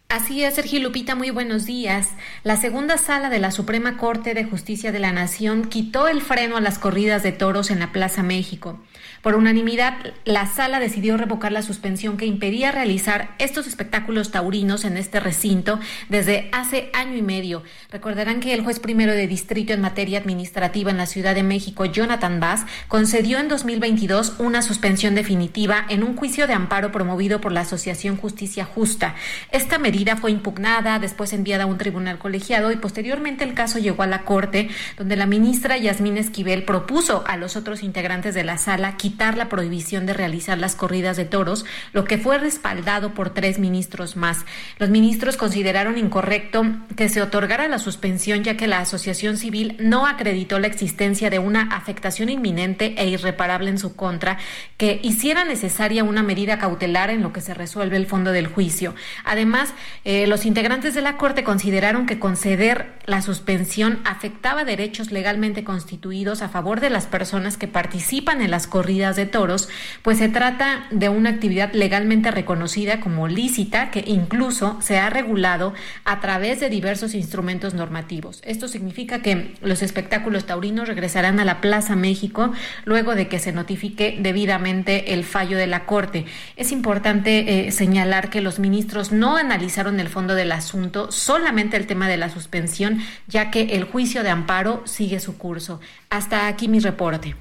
Así 0.08 0.44
es, 0.44 0.54
Sergio 0.54 0.78
Lupita, 0.78 1.16
muy 1.16 1.30
buenos 1.30 1.66
días. 1.66 2.10
La 2.44 2.56
segunda 2.56 2.96
sala 2.96 3.28
de 3.28 3.40
la 3.40 3.50
Suprema 3.50 3.96
Corte 3.96 4.34
de 4.34 4.44
Justicia 4.44 4.92
de 4.92 5.00
la 5.00 5.10
Nación 5.10 5.64
quitó 5.64 6.06
el 6.06 6.22
freno 6.22 6.56
a 6.56 6.60
las 6.60 6.78
corridas 6.78 7.24
de 7.24 7.32
toros 7.32 7.72
en 7.72 7.80
la 7.80 7.90
Plaza 7.90 8.22
México. 8.22 8.78
Por 9.20 9.34
unanimidad, 9.34 9.96
la 10.24 10.46
sala 10.46 10.78
decidió 10.78 11.16
revocar 11.16 11.50
la 11.50 11.62
suspensión 11.62 12.16
que 12.16 12.26
impedía 12.26 12.70
realizar 12.70 13.34
estos 13.40 13.66
espectáculos 13.66 14.30
taurinos 14.30 14.84
en 14.84 14.96
este 14.96 15.18
recinto 15.18 15.80
desde 16.08 16.48
hace 16.52 16.88
año 16.92 17.16
y 17.16 17.22
medio. 17.22 17.64
Recordarán 17.90 18.38
que 18.38 18.54
el 18.54 18.62
juez 18.62 18.78
primero 18.78 19.12
de 19.12 19.26
distrito 19.26 19.72
en 19.72 19.80
materia 19.80 20.20
administrativa 20.20 20.92
en 20.92 20.98
la 20.98 21.06
Ciudad 21.06 21.34
de 21.34 21.42
México, 21.42 21.84
Jonathan 21.84 22.38
Bass, 22.38 22.64
concedió 22.86 23.40
en 23.40 23.48
2022 23.48 24.34
una 24.38 24.62
suspensión 24.62 25.16
definitiva 25.16 25.84
en 25.88 26.04
un 26.04 26.16
juicio 26.16 26.46
de 26.46 26.52
amparo 26.52 26.92
promovido 26.92 27.40
por 27.40 27.50
la 27.50 27.62
Asociación 27.62 28.16
Justicia 28.16 28.64
Justa. 28.64 29.16
Esta 29.50 29.78
medida 29.78 29.95
fue 30.20 30.30
impugnada, 30.30 30.98
después 30.98 31.32
enviada 31.32 31.64
a 31.64 31.66
un 31.66 31.78
tribunal 31.78 32.18
colegiado 32.18 32.70
y 32.70 32.76
posteriormente 32.76 33.44
el 33.44 33.54
caso 33.54 33.78
llegó 33.78 34.02
a 34.02 34.06
la 34.06 34.22
Corte, 34.22 34.68
donde 34.96 35.16
la 35.16 35.26
ministra 35.26 35.76
Yasmín 35.76 36.16
Esquivel 36.18 36.64
propuso 36.64 37.24
a 37.26 37.36
los 37.36 37.56
otros 37.56 37.82
integrantes 37.82 38.34
de 38.34 38.44
la 38.44 38.58
sala 38.58 38.96
quitar 38.96 39.36
la 39.36 39.48
prohibición 39.48 40.06
de 40.06 40.12
realizar 40.12 40.58
las 40.58 40.76
corridas 40.76 41.16
de 41.16 41.24
toros, 41.24 41.64
lo 41.92 42.04
que 42.04 42.18
fue 42.18 42.38
respaldado 42.38 43.14
por 43.14 43.30
tres 43.30 43.58
ministros 43.58 44.16
más. 44.16 44.44
Los 44.78 44.90
ministros 44.90 45.36
consideraron 45.36 45.98
incorrecto 45.98 46.64
que 46.94 47.08
se 47.08 47.22
otorgara 47.22 47.66
la 47.66 47.78
suspensión 47.78 48.44
ya 48.44 48.56
que 48.56 48.68
la 48.68 48.80
asociación 48.80 49.36
civil 49.36 49.76
no 49.80 50.06
acreditó 50.06 50.58
la 50.58 50.66
existencia 50.66 51.30
de 51.30 51.38
una 51.38 51.62
afectación 51.62 52.28
inminente 52.28 52.94
e 52.98 53.08
irreparable 53.08 53.70
en 53.70 53.78
su 53.78 53.96
contra 53.96 54.38
que 54.76 55.00
hiciera 55.02 55.44
necesaria 55.44 56.04
una 56.04 56.22
medida 56.22 56.58
cautelar 56.58 57.10
en 57.10 57.22
lo 57.22 57.32
que 57.32 57.40
se 57.40 57.54
resuelve 57.54 57.96
el 57.96 58.06
fondo 58.06 58.32
del 58.32 58.46
juicio. 58.46 58.94
Además, 59.24 59.72
eh, 60.04 60.26
los 60.26 60.46
integrantes 60.46 60.94
de 60.94 61.02
la 61.02 61.16
Corte 61.16 61.44
consideraron 61.44 62.06
que 62.06 62.18
conceder 62.18 62.94
la 63.06 63.22
suspensión 63.22 64.00
afectaba 64.04 64.64
derechos 64.64 65.10
legalmente 65.10 65.64
constituidos 65.64 66.42
a 66.42 66.48
favor 66.48 66.80
de 66.80 66.90
las 66.90 67.06
personas 67.06 67.56
que 67.56 67.68
participan 67.68 68.40
en 68.40 68.50
las 68.50 68.66
corridas 68.66 69.16
de 69.16 69.26
toros, 69.26 69.68
pues 70.02 70.18
se 70.18 70.28
trata 70.28 70.86
de 70.90 71.08
una 71.08 71.30
actividad 71.30 71.72
legalmente 71.72 72.30
reconocida 72.30 73.00
como 73.00 73.28
lícita 73.28 73.90
que 73.90 74.04
incluso 74.06 74.78
se 74.80 74.98
ha 74.98 75.10
regulado 75.10 75.74
a 76.04 76.20
través 76.20 76.60
de 76.60 76.70
diversos 76.70 77.14
instrumentos 77.14 77.74
normativos. 77.74 78.40
Esto 78.44 78.68
significa 78.68 79.22
que 79.22 79.54
los 79.60 79.82
espectáculos 79.82 80.46
taurinos 80.46 80.88
regresarán 80.88 81.40
a 81.40 81.44
la 81.44 81.60
Plaza 81.60 81.96
México 81.96 82.52
luego 82.84 83.14
de 83.14 83.28
que 83.28 83.38
se 83.38 83.52
notifique 83.52 84.18
debidamente 84.20 85.14
el 85.14 85.24
fallo 85.24 85.58
de 85.58 85.66
la 85.66 85.84
Corte. 85.84 86.26
Es 86.56 86.72
importante 86.72 87.66
eh, 87.66 87.72
señalar 87.72 88.30
que 88.30 88.40
los 88.40 88.58
ministros 88.58 89.12
no 89.12 89.38
analizaron 89.76 90.00
el 90.00 90.08
fondo 90.08 90.34
del 90.34 90.52
asunto, 90.52 91.12
solamente 91.12 91.76
el 91.76 91.86
tema 91.86 92.08
de 92.08 92.16
la 92.16 92.30
suspensión, 92.30 93.00
ya 93.26 93.50
que 93.50 93.76
el 93.76 93.84
juicio 93.84 94.22
de 94.22 94.30
amparo 94.30 94.82
sigue 94.86 95.20
su 95.20 95.36
curso. 95.36 95.80
Hasta 96.08 96.46
aquí 96.46 96.68
mi 96.68 96.80
reporte. 96.80 97.34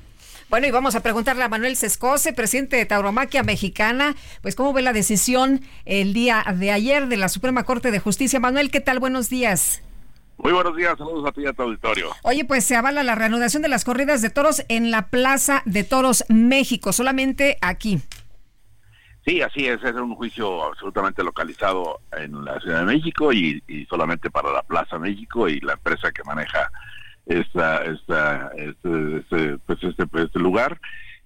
Bueno, 0.49 0.67
y 0.67 0.71
vamos 0.71 0.95
a 0.95 1.01
preguntarle 1.01 1.43
a 1.43 1.49
Manuel 1.49 1.75
Sescose, 1.75 2.33
presidente 2.33 2.75
de 2.75 2.85
Tauromaquia 2.85 3.41
Mexicana, 3.43 4.15
pues 4.41 4.55
cómo 4.55 4.73
ve 4.73 4.81
la 4.81 4.93
decisión 4.93 5.61
el 5.85 6.13
día 6.13 6.45
de 6.57 6.71
ayer 6.71 7.07
de 7.07 7.17
la 7.17 7.29
Suprema 7.29 7.63
Corte 7.63 7.89
de 7.89 7.99
Justicia. 7.99 8.39
Manuel, 8.39 8.69
¿qué 8.69 8.81
tal? 8.81 8.99
Buenos 8.99 9.29
días. 9.29 9.81
Muy 10.37 10.51
buenos 10.51 10.75
días, 10.75 10.97
saludos 10.97 11.27
a 11.27 11.31
ti 11.31 11.41
y 11.41 11.47
a 11.47 11.53
tu 11.53 11.63
auditorio. 11.63 12.09
Oye, 12.23 12.43
pues 12.43 12.65
se 12.65 12.75
avala 12.75 13.03
la 13.03 13.15
reanudación 13.15 13.63
de 13.63 13.69
las 13.69 13.85
corridas 13.85 14.21
de 14.21 14.29
toros 14.29 14.63
en 14.67 14.91
la 14.91 15.07
Plaza 15.07 15.61
de 15.65 15.85
Toros 15.85 16.25
México, 16.27 16.91
solamente 16.91 17.57
aquí. 17.61 18.01
Sí, 19.25 19.41
así 19.41 19.65
es, 19.65 19.83
es 19.83 19.95
un 19.95 20.15
juicio 20.15 20.63
absolutamente 20.65 21.23
localizado 21.23 21.99
en 22.15 22.45
la 22.45 22.59
Ciudad 22.59 22.81
de 22.81 22.93
México 22.93 23.33
y, 23.33 23.59
solamente 23.89 24.29
para 24.29 24.51
la 24.51 24.61
Plaza 24.61 24.99
México 24.99 25.49
y 25.49 25.59
la 25.61 25.73
empresa 25.73 26.11
que 26.11 26.23
maneja 26.23 26.69
esta, 27.25 27.83
esta, 27.85 28.51
este, 28.55 29.17
este, 29.17 29.57
pues 29.65 29.83
este, 29.83 30.05
pues 30.05 30.25
este 30.25 30.37
lugar. 30.37 30.79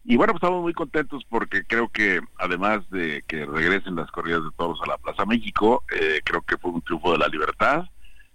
Y 0.05 0.15
bueno, 0.15 0.31
pues 0.31 0.41
estamos 0.41 0.61
muy 0.61 0.73
contentos 0.73 1.25
porque 1.29 1.65
creo 1.65 1.89
que 1.89 2.21
además 2.37 2.89
de 2.89 3.21
que 3.27 3.45
regresen 3.45 3.97
las 3.97 4.09
corridas 4.11 4.45
de 4.45 4.51
toros 4.57 4.79
a 4.81 4.87
la 4.87 4.97
Plaza 4.97 5.25
México, 5.25 5.83
eh, 5.93 6.21
creo 6.23 6.41
que 6.41 6.57
fue 6.57 6.71
un 6.71 6.81
triunfo 6.81 7.11
de 7.11 7.17
la 7.17 7.27
libertad, 7.27 7.83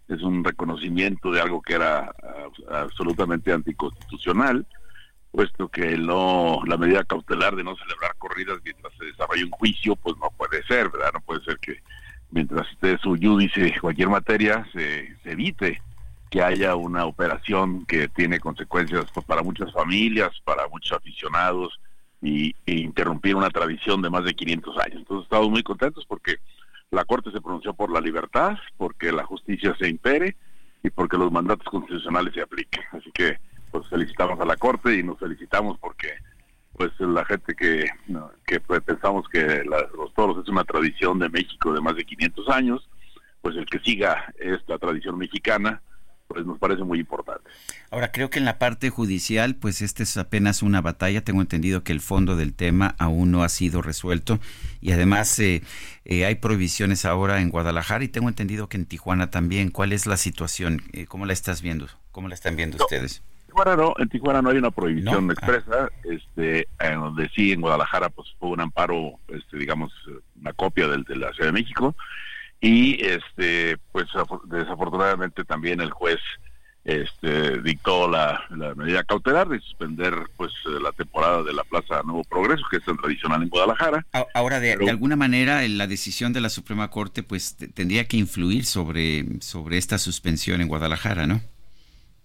es 0.08 0.20
un 0.20 0.44
reconocimiento 0.44 1.32
de 1.32 1.40
algo 1.40 1.62
que 1.62 1.72
era 1.72 2.14
absolutamente 2.70 3.50
anticonstitucional, 3.50 4.66
puesto 5.34 5.68
que 5.68 5.98
no 5.98 6.60
la 6.64 6.76
medida 6.76 7.02
cautelar 7.02 7.56
de 7.56 7.64
no 7.64 7.74
celebrar 7.76 8.14
corridas 8.18 8.58
mientras 8.64 8.92
se 8.96 9.06
desarrolla 9.06 9.44
un 9.44 9.50
juicio, 9.50 9.96
pues 9.96 10.14
no 10.18 10.30
puede 10.36 10.62
ser, 10.62 10.90
¿verdad? 10.90 11.10
No 11.12 11.20
puede 11.20 11.42
ser 11.44 11.58
que 11.58 11.80
mientras 12.30 12.70
esté 12.70 12.96
su 12.98 13.16
judice 13.20 13.74
cualquier 13.80 14.08
materia 14.10 14.64
se, 14.72 15.16
evite 15.24 15.82
que 16.30 16.40
haya 16.40 16.76
una 16.76 17.04
operación 17.04 17.84
que 17.84 18.06
tiene 18.06 18.38
consecuencias 18.38 19.06
pues, 19.12 19.26
para 19.26 19.42
muchas 19.42 19.72
familias, 19.72 20.30
para 20.44 20.68
muchos 20.68 20.96
aficionados 20.96 21.80
y, 22.22 22.54
e 22.64 22.74
interrumpir 22.74 23.34
una 23.34 23.50
tradición 23.50 24.02
de 24.02 24.10
más 24.10 24.24
de 24.24 24.34
500 24.34 24.78
años. 24.78 24.98
Entonces 24.98 25.24
estamos 25.24 25.50
muy 25.50 25.64
contentos 25.64 26.04
porque 26.06 26.36
la 26.92 27.04
Corte 27.04 27.32
se 27.32 27.40
pronunció 27.40 27.74
por 27.74 27.90
la 27.90 28.00
libertad, 28.00 28.56
porque 28.76 29.10
la 29.10 29.24
justicia 29.24 29.74
se 29.80 29.88
impere 29.88 30.36
y 30.84 30.90
porque 30.90 31.16
los 31.16 31.32
mandatos 31.32 31.66
constitucionales 31.66 32.34
se 32.34 32.42
apliquen. 32.42 32.84
Así 32.92 33.10
que 33.12 33.38
pues 33.74 33.88
felicitamos 33.88 34.38
a 34.38 34.44
la 34.44 34.56
Corte 34.56 34.94
y 34.94 35.02
nos 35.02 35.18
felicitamos 35.18 35.76
porque 35.80 36.14
pues 36.74 36.92
la 37.00 37.24
gente 37.24 37.56
que, 37.56 37.84
que 38.46 38.60
pues, 38.60 38.80
pensamos 38.82 39.28
que 39.28 39.64
los 39.64 40.14
toros 40.14 40.44
es 40.44 40.48
una 40.48 40.62
tradición 40.62 41.18
de 41.18 41.28
México 41.28 41.72
de 41.72 41.80
más 41.80 41.96
de 41.96 42.04
500 42.04 42.48
años, 42.50 42.88
pues 43.42 43.56
el 43.56 43.66
que 43.66 43.80
siga 43.80 44.32
esta 44.38 44.78
tradición 44.78 45.18
mexicana, 45.18 45.82
pues 46.28 46.46
nos 46.46 46.56
parece 46.60 46.84
muy 46.84 47.00
importante. 47.00 47.50
Ahora, 47.90 48.12
creo 48.12 48.30
que 48.30 48.38
en 48.38 48.44
la 48.44 48.60
parte 48.60 48.90
judicial, 48.90 49.56
pues 49.56 49.82
este 49.82 50.04
es 50.04 50.16
apenas 50.18 50.62
una 50.62 50.80
batalla. 50.80 51.24
Tengo 51.24 51.40
entendido 51.40 51.82
que 51.82 51.90
el 51.90 52.00
fondo 52.00 52.36
del 52.36 52.54
tema 52.54 52.94
aún 52.98 53.32
no 53.32 53.42
ha 53.42 53.48
sido 53.48 53.82
resuelto 53.82 54.38
y 54.80 54.92
además 54.92 55.36
eh, 55.40 55.62
eh, 56.04 56.24
hay 56.24 56.36
prohibiciones 56.36 57.04
ahora 57.04 57.40
en 57.40 57.50
Guadalajara 57.50 58.04
y 58.04 58.08
tengo 58.08 58.28
entendido 58.28 58.68
que 58.68 58.76
en 58.76 58.86
Tijuana 58.86 59.32
también. 59.32 59.70
¿Cuál 59.70 59.92
es 59.92 60.06
la 60.06 60.16
situación? 60.16 60.82
Eh, 60.92 61.06
¿Cómo 61.06 61.26
la 61.26 61.32
estás 61.32 61.60
viendo? 61.60 61.88
¿Cómo 62.12 62.28
la 62.28 62.34
están 62.34 62.54
viendo 62.54 62.76
ustedes? 62.76 63.24
Tijuana 63.54 63.76
no, 63.76 63.94
en 63.98 64.08
Tijuana 64.08 64.42
no 64.42 64.50
hay 64.50 64.58
una 64.58 64.72
prohibición 64.72 65.30
expresa, 65.30 65.88
este, 66.02 66.66
en 66.80 67.00
donde 67.00 67.28
sí 67.34 67.52
en 67.52 67.60
Guadalajara 67.60 68.08
pues 68.08 68.28
fue 68.40 68.50
un 68.50 68.60
amparo, 68.60 69.20
este, 69.28 69.58
digamos, 69.58 69.92
una 70.40 70.52
copia 70.52 70.88
del 70.88 71.04
de 71.04 71.16
la 71.16 71.32
Ciudad 71.32 71.48
de 71.48 71.60
México 71.60 71.94
y 72.60 73.04
este 73.04 73.76
pues 73.92 74.06
desafortunadamente 74.46 75.44
también 75.44 75.80
el 75.80 75.90
juez 75.90 76.18
este 76.84 77.60
dictó 77.62 78.10
la, 78.10 78.42
medida 78.76 79.04
cautelar 79.04 79.48
de 79.48 79.60
suspender 79.60 80.14
pues 80.36 80.50
la 80.82 80.90
temporada 80.92 81.42
de 81.42 81.52
la 81.52 81.62
Plaza 81.62 82.02
Nuevo 82.04 82.24
Progreso 82.24 82.64
que 82.70 82.78
es 82.78 82.88
el 82.88 82.98
tradicional 82.98 83.42
en 83.42 83.50
Guadalajara. 83.50 84.04
Ahora 84.34 84.60
de, 84.60 84.72
alguna 84.90 85.14
manera 85.14 85.66
la 85.68 85.86
decisión 85.86 86.32
de 86.32 86.40
la 86.40 86.48
Suprema 86.48 86.90
Corte 86.90 87.22
pues 87.22 87.56
tendría 87.56 88.06
que 88.08 88.16
influir 88.16 88.64
sobre 88.64 89.40
sobre 89.40 89.78
esta 89.78 89.98
suspensión 89.98 90.60
en 90.60 90.68
Guadalajara, 90.68 91.26
¿no? 91.26 91.40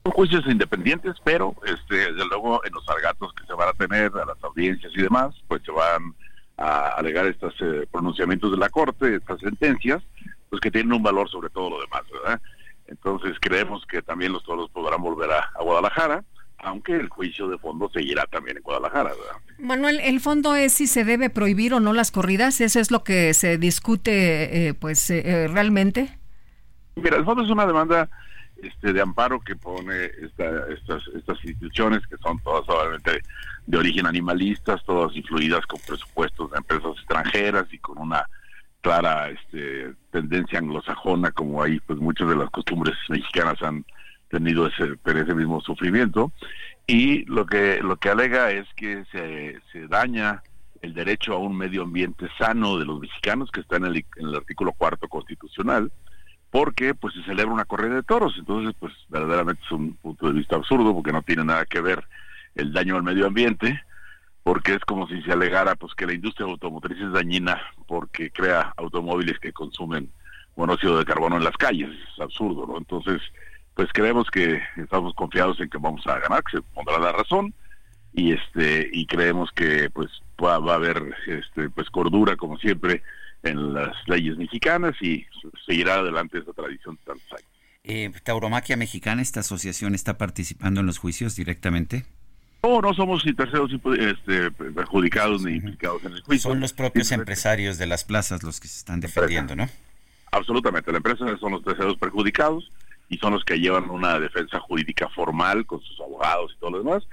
Son 0.03 0.13
juicios 0.13 0.45
independientes, 0.47 1.15
pero 1.23 1.55
este, 1.65 1.95
desde 2.13 2.27
luego 2.27 2.63
en 2.65 2.73
los 2.73 2.87
alegatos 2.89 3.33
que 3.33 3.45
se 3.45 3.53
van 3.53 3.69
a 3.69 3.73
tener, 3.73 4.11
a 4.15 4.25
las 4.25 4.43
audiencias 4.43 4.91
y 4.95 5.01
demás, 5.01 5.35
pues 5.47 5.61
se 5.63 5.71
van 5.71 6.15
a 6.57 6.89
alegar 6.89 7.25
estos 7.25 7.53
eh, 7.61 7.87
pronunciamientos 7.91 8.51
de 8.51 8.57
la 8.57 8.69
Corte, 8.69 9.15
estas 9.15 9.39
sentencias, 9.39 10.01
pues 10.49 10.59
que 10.61 10.71
tienen 10.71 10.93
un 10.93 11.03
valor 11.03 11.29
sobre 11.29 11.49
todo 11.49 11.69
lo 11.69 11.81
demás, 11.81 12.03
¿verdad? 12.11 12.41
Entonces 12.87 13.37
creemos 13.39 13.85
que 13.85 14.01
también 14.01 14.33
los 14.33 14.43
toros 14.43 14.69
podrán 14.71 15.01
volver 15.01 15.29
a, 15.31 15.51
Guadalajara, 15.61 16.23
aunque 16.57 16.95
el 16.95 17.07
juicio 17.07 17.47
de 17.47 17.57
fondo 17.57 17.89
seguirá 17.93 18.25
también 18.25 18.57
en 18.57 18.63
Guadalajara, 18.63 19.11
¿verdad? 19.11 19.41
Manuel, 19.59 19.99
el 20.01 20.19
fondo 20.19 20.55
es 20.55 20.73
si 20.73 20.87
se 20.87 21.05
debe 21.05 21.29
prohibir 21.29 21.73
o 21.73 21.79
no 21.79 21.93
las 21.93 22.11
corridas, 22.11 22.59
eso 22.61 22.79
es 22.79 22.91
lo 22.91 23.03
que 23.03 23.33
se 23.33 23.57
discute, 23.57 24.67
eh, 24.67 24.73
pues, 24.73 25.09
eh, 25.11 25.47
realmente. 25.47 26.17
Mira, 26.95 27.17
el 27.17 27.25
fondo 27.25 27.43
es 27.43 27.49
una 27.49 27.65
demanda 27.65 28.09
este, 28.63 28.93
de 28.93 29.01
amparo 29.01 29.39
que 29.39 29.55
pone 29.55 30.05
estas, 30.21 31.07
estas 31.15 31.45
instituciones 31.45 32.05
que 32.07 32.17
son 32.17 32.39
todas 32.39 32.67
obviamente 32.67 33.21
de 33.65 33.77
origen 33.77 34.05
animalistas, 34.05 34.83
todas 34.85 35.15
influidas 35.15 35.65
con 35.65 35.79
presupuestos 35.81 36.51
de 36.51 36.57
empresas 36.57 36.91
extranjeras 36.97 37.65
y 37.71 37.77
con 37.79 37.97
una 37.97 38.25
clara 38.81 39.29
este, 39.29 39.93
tendencia 40.11 40.59
anglosajona, 40.59 41.31
como 41.31 41.61
ahí 41.61 41.79
pues 41.81 41.99
muchas 41.99 42.29
de 42.29 42.35
las 42.35 42.49
costumbres 42.49 42.95
mexicanas 43.09 43.61
han 43.61 43.85
tenido 44.29 44.67
ese, 44.67 44.97
ese 45.05 45.35
mismo 45.35 45.61
sufrimiento. 45.61 46.31
Y 46.87 47.25
lo 47.25 47.45
que, 47.45 47.79
lo 47.81 47.97
que 47.97 48.09
alega 48.09 48.51
es 48.51 48.67
que 48.75 49.03
se, 49.11 49.59
se 49.71 49.87
daña 49.87 50.41
el 50.81 50.93
derecho 50.93 51.33
a 51.33 51.37
un 51.37 51.57
medio 51.57 51.83
ambiente 51.83 52.27
sano 52.37 52.77
de 52.77 52.85
los 52.85 52.99
mexicanos, 52.99 53.51
que 53.51 53.61
está 53.61 53.77
en 53.77 53.85
el 53.85 54.35
artículo 54.35 54.71
cuarto 54.71 55.07
constitucional, 55.07 55.91
porque 56.51 56.95
pues 56.95 57.13
se 57.13 57.23
celebra 57.23 57.53
una 57.53 57.65
corrida 57.65 57.95
de 57.95 58.03
toros, 58.03 58.33
entonces 58.37 58.75
pues 58.79 58.93
verdaderamente 59.09 59.61
es 59.63 59.71
un 59.71 59.93
punto 59.95 60.27
de 60.27 60.33
vista 60.33 60.55
absurdo 60.55 60.93
porque 60.93 61.11
no 61.11 61.21
tiene 61.21 61.43
nada 61.43 61.65
que 61.65 61.81
ver 61.81 62.03
el 62.55 62.73
daño 62.73 62.95
al 62.95 63.03
medio 63.03 63.27
ambiente, 63.27 63.81
porque 64.43 64.73
es 64.73 64.79
como 64.79 65.07
si 65.07 65.21
se 65.21 65.31
alegara 65.31 65.75
pues 65.75 65.93
que 65.93 66.07
la 66.07 66.13
industria 66.13 66.47
automotriz 66.47 66.99
es 66.99 67.11
dañina 67.11 67.61
porque 67.87 68.31
crea 68.31 68.73
automóviles 68.77 69.37
que 69.39 69.53
consumen 69.53 70.09
monóxido 70.55 70.97
de 70.97 71.05
carbono 71.05 71.37
en 71.37 71.43
las 71.43 71.55
calles, 71.55 71.89
es 71.91 72.19
absurdo, 72.19 72.65
¿no? 72.67 72.77
Entonces, 72.77 73.21
pues 73.75 73.89
creemos 73.93 74.29
que 74.29 74.61
estamos 74.75 75.13
confiados 75.13 75.59
en 75.61 75.69
que 75.69 75.77
vamos 75.77 76.05
a 76.07 76.19
ganar, 76.19 76.43
que 76.43 76.57
se 76.57 76.63
pondrá 76.73 76.99
la 76.99 77.11
razón 77.11 77.53
y 78.13 78.33
este 78.33 78.89
y 78.91 79.05
creemos 79.05 79.51
que 79.51 79.89
pues 79.91 80.09
va, 80.43 80.57
va 80.57 80.73
a 80.73 80.75
haber 80.75 81.15
este 81.27 81.69
pues 81.69 81.89
cordura 81.89 82.35
como 82.35 82.57
siempre 82.57 83.03
en 83.43 83.73
las 83.73 83.95
leyes 84.07 84.37
mexicanas 84.37 84.95
y 85.01 85.25
seguirá 85.65 85.95
adelante 85.95 86.39
esa 86.39 86.53
tradición 86.53 86.95
de 86.95 87.01
tantos 87.03 87.31
años. 87.31 87.49
Eh, 87.83 88.11
¿Tauromaquia 88.23 88.77
Mexicana, 88.77 89.21
esta 89.21 89.39
asociación, 89.39 89.95
está 89.95 90.17
participando 90.17 90.81
en 90.81 90.85
los 90.85 90.97
juicios 90.97 91.35
directamente? 91.35 92.05
No, 92.61 92.81
no 92.81 92.93
somos 92.93 93.23
terceros 93.23 93.71
este, 93.97 94.51
perjudicados 94.51 95.43
ni 95.43 95.53
implicados 95.53 96.03
en 96.03 96.13
el 96.13 96.21
juicio. 96.21 96.51
Son 96.51 96.59
los 96.59 96.73
propios 96.73 97.11
empresarios 97.11 97.77
de 97.77 97.87
las 97.87 98.03
plazas 98.03 98.43
los 98.43 98.59
que 98.59 98.67
se 98.67 98.79
están 98.79 98.99
defendiendo, 98.99 99.55
¿no? 99.55 99.69
Absolutamente, 100.31 100.91
la 100.91 100.97
empresa 100.97 101.25
son 101.37 101.53
los 101.53 101.63
terceros 101.63 101.97
perjudicados 101.97 102.69
y 103.07 103.17
son 103.17 103.33
los 103.33 103.45
que 103.45 103.59
llevan 103.59 103.89
una 103.89 104.19
defensa 104.19 104.59
jurídica 104.59 105.07
formal 105.09 105.65
con 105.65 105.81
sus 105.81 105.99
abogados 106.01 106.53
y 106.55 106.59
todo 106.59 106.71
lo 106.71 106.77
demás. 106.79 107.07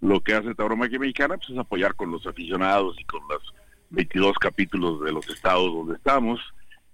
Lo 0.00 0.20
que 0.20 0.34
hace 0.34 0.54
Tauromaquia 0.54 0.98
Mexicana 0.98 1.36
pues, 1.36 1.50
es 1.50 1.58
apoyar 1.58 1.94
con 1.94 2.10
los 2.10 2.26
aficionados 2.26 2.96
y 2.98 3.04
con 3.04 3.20
las 3.28 3.40
22 3.90 4.36
capítulos 4.38 5.02
de 5.02 5.12
los 5.12 5.28
estados 5.28 5.72
donde 5.72 5.94
estamos, 5.94 6.40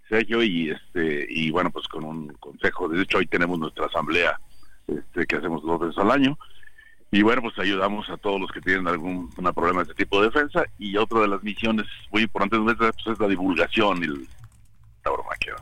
Sergio, 0.09 0.43
y 0.43 0.71
este 0.71 1.27
y 1.29 1.51
bueno, 1.51 1.71
pues 1.71 1.89
con 1.89 2.05
un 2.05 2.29
consejo. 2.35 2.89
De 2.89 3.03
hecho, 3.03 3.19
hoy 3.19 3.27
tenemos 3.27 3.59
nuestra 3.59 3.87
asamblea 3.87 4.39
este, 4.87 5.27
que 5.27 5.37
hacemos 5.37 5.63
dos 5.63 5.81
veces 5.81 5.99
al 5.99 6.11
año. 6.11 6.39
Y 7.11 7.23
bueno, 7.23 7.43
pues 7.43 7.59
ayudamos 7.59 8.09
a 8.09 8.17
todos 8.17 8.41
los 8.41 8.51
que 8.51 8.63
tienen 8.63 8.89
algún 8.89 9.31
problema 9.31 9.81
de 9.85 9.91
este 9.91 10.05
tipo 10.05 10.21
de 10.21 10.29
defensa. 10.29 10.65
Y 10.79 10.97
otra 10.97 11.21
de 11.21 11.29
las 11.29 11.43
misiones 11.43 11.87
muy 12.11 12.23
importantes 12.23 12.77
pues, 12.79 12.95
es 13.07 13.21
la 13.21 13.29
divulgación 13.29 14.03
y 14.03 14.07
el 14.07 14.29
tauromaquia. 15.03 15.55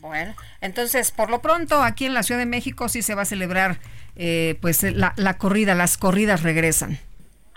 Bueno, 0.00 0.34
entonces, 0.60 1.10
por 1.10 1.30
lo 1.30 1.40
pronto, 1.40 1.82
aquí 1.82 2.04
en 2.04 2.12
la 2.12 2.22
Ciudad 2.22 2.38
de 2.38 2.46
México 2.46 2.88
sí 2.88 3.00
se 3.00 3.14
va 3.14 3.22
a 3.22 3.24
celebrar 3.24 3.78
eh, 4.16 4.58
pues 4.60 4.82
la, 4.82 5.14
la 5.16 5.38
corrida, 5.38 5.74
las 5.74 5.96
corridas 5.96 6.42
regresan. 6.42 6.98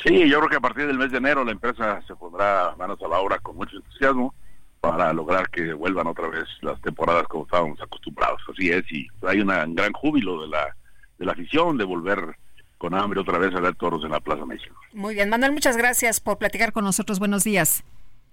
Sí, 0.03 0.28
yo 0.28 0.40
creo 0.40 0.49
que 0.49 0.56
a 0.56 0.61
partir 0.61 0.88
del 0.88 0.98
mes 0.98 1.11
de 1.11 1.18
enero 1.18 1.44
la 1.44 1.52
empresa 1.52 2.02
se 2.07 2.15
pondrá 2.15 2.76
manos 2.78 2.99
a 3.02 3.07
la 3.07 3.19
obra 3.19 3.40
con 3.40 3.56
mucho 3.56 3.78
entusiasmo 3.78 4.34
para 4.80 5.14
lograr 5.14 5.49
que 5.49 5.73
vuelvan 5.73 6.07
otra 6.07 6.28
vez 6.28 6.45
las 6.61 6.82
temporadas 6.82 7.28
como 7.28 7.44
estábamos 7.44 7.80
acostumbrados. 7.82 8.41
Así 8.52 8.69
es, 8.69 8.84
y 8.91 9.07
hay 9.28 9.41
una, 9.41 9.64
un 9.64 9.76
gran 9.76 9.94
júbilo 9.94 10.41
de 10.41 10.48
la, 10.48 10.76
de 11.19 11.26
la 11.26 11.34
afición 11.34 11.78
de 11.78 11.84
volver 11.84 12.36
con 12.80 12.95
hambre 12.95 13.19
otra 13.19 13.38
vez 13.38 13.53
a 13.53 13.60
ver 13.60 13.76
toros 13.76 14.03
en 14.03 14.10
la 14.10 14.19
Plaza 14.19 14.44
México. 14.44 14.76
Muy 14.94 15.14
bien, 15.14 15.30
Manuel, 15.30 15.52
muchas 15.52 15.78
gracias 15.78 16.19
por 16.19 16.40
platicar 16.40 16.73
con 16.73 16.84
nosotros. 16.84 17.19
Buenos 17.19 17.44
días. 17.44 17.84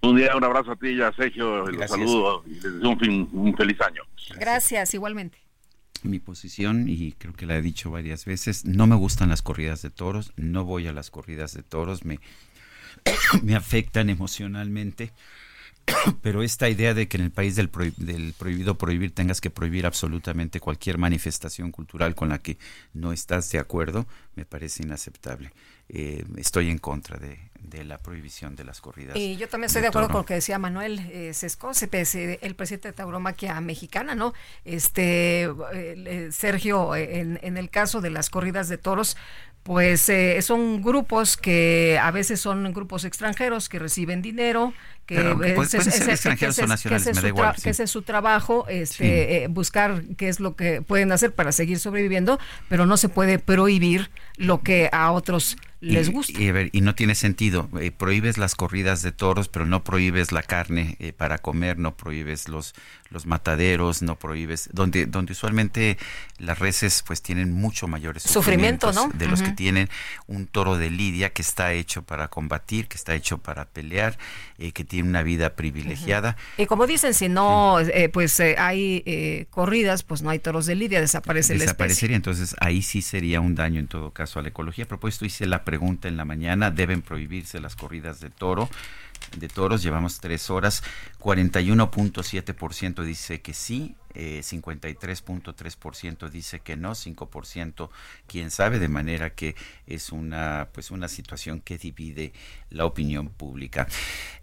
Un 0.00 0.16
día, 0.16 0.34
un 0.34 0.44
abrazo 0.44 0.72
a 0.72 0.76
ti 0.76 0.90
y 0.90 1.02
a 1.02 1.12
Sergio, 1.12 1.66
los 1.66 1.90
saludo 1.90 2.44
y 2.46 2.52
les 2.52 2.62
deseo 2.62 2.90
un, 2.90 3.28
un 3.32 3.56
feliz 3.56 3.78
año. 3.82 4.04
Gracias, 4.38 4.94
igualmente 4.94 5.47
mi 6.04 6.18
posición 6.18 6.88
y 6.88 7.12
creo 7.12 7.34
que 7.34 7.46
la 7.46 7.56
he 7.56 7.62
dicho 7.62 7.90
varias 7.90 8.24
veces, 8.24 8.64
no 8.64 8.86
me 8.86 8.96
gustan 8.96 9.28
las 9.28 9.42
corridas 9.42 9.82
de 9.82 9.90
toros, 9.90 10.32
no 10.36 10.64
voy 10.64 10.86
a 10.86 10.92
las 10.92 11.10
corridas 11.10 11.54
de 11.54 11.62
toros, 11.62 12.04
me, 12.04 12.20
me 13.42 13.54
afectan 13.54 14.10
emocionalmente, 14.10 15.12
pero 16.22 16.42
esta 16.42 16.68
idea 16.68 16.94
de 16.94 17.08
que 17.08 17.16
en 17.16 17.24
el 17.24 17.30
país 17.30 17.56
del, 17.56 17.70
del, 17.96 18.32
prohibido 18.32 18.76
prohibir 18.76 19.14
tengas 19.14 19.40
que 19.40 19.50
prohibir 19.50 19.86
absolutamente 19.86 20.60
cualquier 20.60 20.98
manifestación 20.98 21.70
cultural 21.70 22.14
con 22.14 22.28
la 22.28 22.38
que 22.38 22.58
no 22.92 23.12
estás 23.12 23.50
de 23.50 23.58
acuerdo, 23.58 24.06
me 24.34 24.44
parece 24.44 24.82
inaceptable. 24.82 25.52
Eh, 25.90 26.24
estoy 26.36 26.68
en 26.68 26.78
contra 26.78 27.16
de, 27.16 27.38
la 27.84 27.98
prohibición 27.98 28.56
de 28.56 28.64
las 28.64 28.80
corridas. 28.80 29.16
Y 29.16 29.36
yo 29.36 29.48
también 29.48 29.66
estoy 29.66 29.82
de, 29.82 29.88
acuerdo 29.88 30.08
con 30.08 30.18
lo 30.18 30.26
que 30.26 30.34
decía 30.34 30.58
Manuel 30.58 30.98
eh, 31.10 31.32
Sesco, 31.32 31.70
el 31.70 32.54
presidente 32.54 32.88
de 32.88 32.92
Tauromaquia 32.92 33.60
Mexicana, 33.60 34.14
¿no? 34.14 34.34
Este 34.64 35.48
eh, 35.72 36.28
Sergio, 36.32 36.94
en, 36.96 37.38
en 37.42 37.56
el 37.56 37.70
caso 37.70 38.00
de 38.00 38.10
las 38.10 38.30
corridas 38.30 38.68
de 38.68 38.78
toros, 38.78 39.16
pues 39.68 40.08
eh, 40.08 40.40
son 40.40 40.80
grupos 40.80 41.36
que 41.36 41.98
a 42.00 42.10
veces 42.10 42.40
son 42.40 42.72
grupos 42.72 43.04
extranjeros 43.04 43.68
que 43.68 43.78
reciben 43.78 44.22
dinero, 44.22 44.72
que 45.04 45.16
extranjeros 45.16 46.58
o 46.58 46.66
nacionales, 46.66 47.14
me 47.14 47.20
da 47.20 47.28
igual. 47.28 47.54
Que 47.62 47.68
ese 47.68 47.82
es 47.82 47.90
su 47.90 48.00
trabajo, 48.00 48.66
este, 48.70 49.44
eh, 49.44 49.48
buscar 49.48 50.04
qué 50.16 50.30
es 50.30 50.40
lo 50.40 50.56
que 50.56 50.80
pueden 50.80 51.12
hacer 51.12 51.34
para 51.34 51.52
seguir 51.52 51.78
sobreviviendo, 51.80 52.40
pero 52.70 52.86
no 52.86 52.96
se 52.96 53.10
puede 53.10 53.38
prohibir 53.38 54.10
lo 54.36 54.62
que 54.62 54.88
a 54.90 55.12
otros 55.12 55.58
les 55.80 56.10
gusta. 56.10 56.32
Y, 56.72 56.80
no 56.80 56.94
tiene 56.94 57.14
sentido. 57.14 57.68
Eh, 57.80 57.90
prohíbes 57.90 58.38
las 58.38 58.54
corridas 58.54 59.02
de 59.02 59.12
toros, 59.12 59.48
pero 59.48 59.64
no 59.64 59.84
prohíbes 59.84 60.32
la 60.32 60.42
carne 60.42 60.96
eh, 60.98 61.12
para 61.12 61.38
comer, 61.38 61.78
no 61.78 61.96
prohíbes 61.96 62.48
los, 62.48 62.74
los 63.10 63.26
mataderos, 63.26 64.02
no 64.02 64.16
prohíbes, 64.16 64.68
donde, 64.72 65.06
donde 65.06 65.32
usualmente 65.32 65.98
las 66.38 66.58
reses 66.58 67.02
pues 67.06 67.22
tienen 67.22 67.52
mucho 67.52 67.88
mayores 67.88 68.22
sufrimientos 68.22 68.94
¿no? 68.94 69.08
de 69.14 69.26
los 69.26 69.42
que 69.42 69.52
tienen 69.52 69.88
un 70.26 70.46
toro 70.46 70.76
de 70.78 70.90
lidia 70.90 71.30
que 71.30 71.42
está 71.42 71.72
hecho 71.72 72.02
para 72.02 72.28
combatir, 72.28 72.88
que 72.88 72.96
está 72.96 73.14
hecho 73.14 73.38
para 73.38 73.64
pelear, 73.66 74.18
eh, 74.58 74.72
que 74.72 74.84
tiene 74.84 75.08
una 75.08 75.22
vida 75.22 75.56
privilegiada. 75.56 76.36
Y 76.56 76.66
como 76.66 76.86
dicen, 76.86 77.14
si 77.14 77.28
no 77.28 77.78
pues 78.12 78.40
hay 78.40 79.46
corridas, 79.50 80.02
pues 80.02 80.22
no 80.22 80.30
hay 80.30 80.38
toros 80.38 80.66
de 80.66 80.74
lidia, 80.74 81.00
desaparece 81.00 81.54
la 81.54 81.64
Desaparecería, 81.64 82.16
entonces 82.16 82.56
ahí 82.60 82.82
sí 82.82 83.02
sería 83.02 83.40
un 83.40 83.54
daño 83.54 83.80
en 83.80 83.88
todo 83.88 84.10
caso 84.12 84.38
a 84.38 84.42
la 84.42 84.48
ecología. 84.48 84.84
A 84.84 84.88
propósito, 84.88 85.24
hice 85.24 85.46
la 85.46 85.64
pregunta 85.64 86.08
en 86.08 86.16
la 86.16 86.24
mañana, 86.24 86.70
deben 86.70 87.02
prohibirse 87.02 87.60
las 87.60 87.76
corridas 87.76 88.20
de 88.20 88.30
toro 88.30 88.68
de 89.36 89.48
toros, 89.48 89.82
llevamos 89.82 90.20
tres 90.20 90.50
horas, 90.50 90.82
41.7% 91.20 93.02
dice 93.04 93.40
que 93.40 93.52
sí, 93.54 93.96
eh, 94.14 94.40
53.3% 94.42 96.28
dice 96.30 96.60
que 96.60 96.76
no, 96.76 96.92
5% 96.92 97.90
quién 98.26 98.50
sabe, 98.50 98.78
de 98.78 98.88
manera 98.88 99.30
que 99.30 99.54
es 99.86 100.12
una 100.12 100.68
pues 100.72 100.90
una 100.90 101.08
situación 101.08 101.60
que 101.60 101.78
divide 101.78 102.32
la 102.70 102.84
opinión 102.84 103.28
pública. 103.28 103.86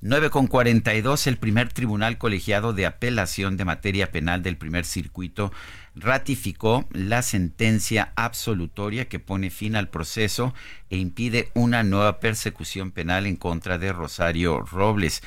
9.42 0.01 1.27
el 1.27 1.37
primer 1.37 1.71
tribunal 1.71 2.17
colegiado 2.17 2.73
de 2.73 2.85
apelación 2.85 3.57
de 3.57 3.65
materia 3.65 4.11
penal 4.11 4.43
del 4.43 4.57
primer 4.57 4.85
circuito 4.85 5.51
ratificó 5.95 6.87
la 6.91 7.21
sentencia 7.21 8.11
absolutoria 8.15 9.07
que 9.07 9.19
pone 9.19 9.49
fin 9.49 9.75
al 9.75 9.89
proceso 9.89 10.53
e 10.89 10.97
impide 10.97 11.49
una 11.53 11.83
nueva 11.83 12.19
persecución 12.19 12.91
penal 12.91 13.25
en 13.25 13.37
contra 13.37 13.77
de 13.77 13.93
Rosario 13.93 14.61
Robles. 14.61 15.21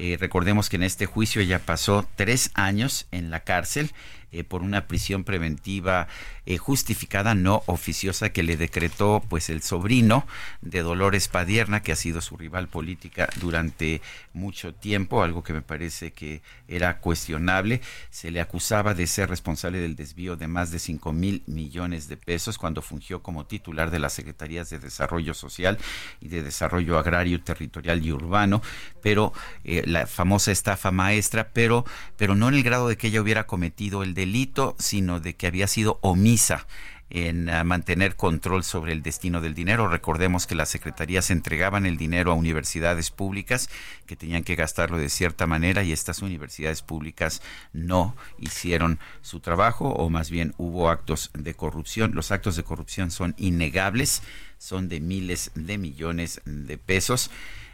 Eh, 0.00 0.16
recordemos 0.18 0.68
que 0.68 0.76
en 0.76 0.84
este 0.84 1.06
juicio 1.06 1.42
ella 1.42 1.58
pasó 1.58 2.08
tres 2.14 2.50
años 2.54 3.06
en 3.10 3.30
la 3.30 3.40
cárcel 3.40 3.90
eh, 4.32 4.44
por 4.44 4.62
una 4.62 4.86
prisión 4.86 5.24
preventiva 5.24 6.08
eh, 6.46 6.58
justificada, 6.58 7.34
no 7.34 7.62
oficiosa, 7.66 8.30
que 8.30 8.42
le 8.42 8.56
decretó 8.56 9.22
pues 9.28 9.50
el 9.50 9.62
sobrino 9.62 10.26
de 10.60 10.82
Dolores 10.82 11.28
Padierna, 11.28 11.82
que 11.82 11.92
ha 11.92 11.96
sido 11.96 12.20
su 12.20 12.36
rival 12.36 12.68
política 12.68 13.28
durante 13.40 14.00
mucho 14.32 14.74
tiempo, 14.74 15.22
algo 15.22 15.42
que 15.42 15.52
me 15.52 15.62
parece 15.62 16.12
que 16.12 16.42
era 16.66 16.98
cuestionable. 17.00 17.80
Se 18.10 18.30
le 18.30 18.40
acusaba 18.40 18.94
de 18.94 19.06
ser 19.06 19.28
responsable 19.28 19.78
del 19.78 19.96
desvío 19.96 20.36
de 20.36 20.48
más 20.48 20.70
de 20.70 20.78
5 20.78 21.12
mil 21.12 21.42
millones 21.46 22.08
de 22.08 22.16
pesos 22.16 22.58
cuando 22.58 22.82
fungió 22.82 23.22
como 23.22 23.46
titular 23.46 23.90
de 23.90 23.98
las 23.98 24.12
Secretarías 24.12 24.70
de 24.70 24.78
Desarrollo 24.78 25.34
Social 25.34 25.78
y 26.20 26.28
de 26.28 26.42
Desarrollo 26.42 26.98
Agrario, 26.98 27.42
Territorial 27.42 28.04
y 28.04 28.12
Urbano, 28.12 28.62
pero 29.02 29.32
eh, 29.64 29.82
la 29.86 30.06
famosa 30.06 30.52
estafa 30.52 30.90
maestra, 30.90 31.48
pero, 31.52 31.84
pero 32.16 32.34
no 32.34 32.48
en 32.48 32.54
el 32.54 32.62
grado 32.62 32.88
de 32.88 32.96
que 32.96 33.08
ella 33.08 33.22
hubiera 33.22 33.46
cometido 33.46 34.02
el 34.02 34.14
delito, 34.18 34.74
sino 34.80 35.20
de 35.20 35.36
que 35.36 35.46
había 35.46 35.68
sido 35.68 36.00
omisa 36.02 36.66
en 37.08 37.48
ah, 37.48 37.62
mantener 37.62 38.16
control 38.16 38.64
sobre 38.64 38.92
el 38.92 39.00
destino 39.00 39.40
del 39.40 39.54
dinero. 39.54 39.86
Recordemos 39.86 40.48
que 40.48 40.56
las 40.56 40.70
secretarías 40.70 41.30
entregaban 41.30 41.86
el 41.86 41.96
dinero 41.96 42.32
a 42.32 42.34
universidades 42.34 43.12
públicas 43.12 43.70
que 44.06 44.16
tenían 44.16 44.42
que 44.42 44.56
gastarlo 44.56 44.98
de 44.98 45.08
cierta 45.08 45.46
manera 45.46 45.84
y 45.84 45.92
estas 45.92 46.20
universidades 46.20 46.82
públicas 46.82 47.42
no 47.72 48.16
hicieron 48.38 48.98
su 49.22 49.38
trabajo 49.38 49.88
o 49.88 50.10
más 50.10 50.30
bien 50.30 50.52
hubo 50.58 50.90
actos 50.90 51.30
de 51.32 51.54
corrupción. 51.54 52.10
Los 52.14 52.32
actos 52.32 52.56
de 52.56 52.64
corrupción 52.64 53.12
son 53.12 53.36
innegables, 53.38 54.22
son 54.58 54.88
de 54.88 54.98
miles 54.98 55.52
de 55.54 55.78
millones 55.78 56.40
de 56.44 56.76
pesos. 56.76 57.30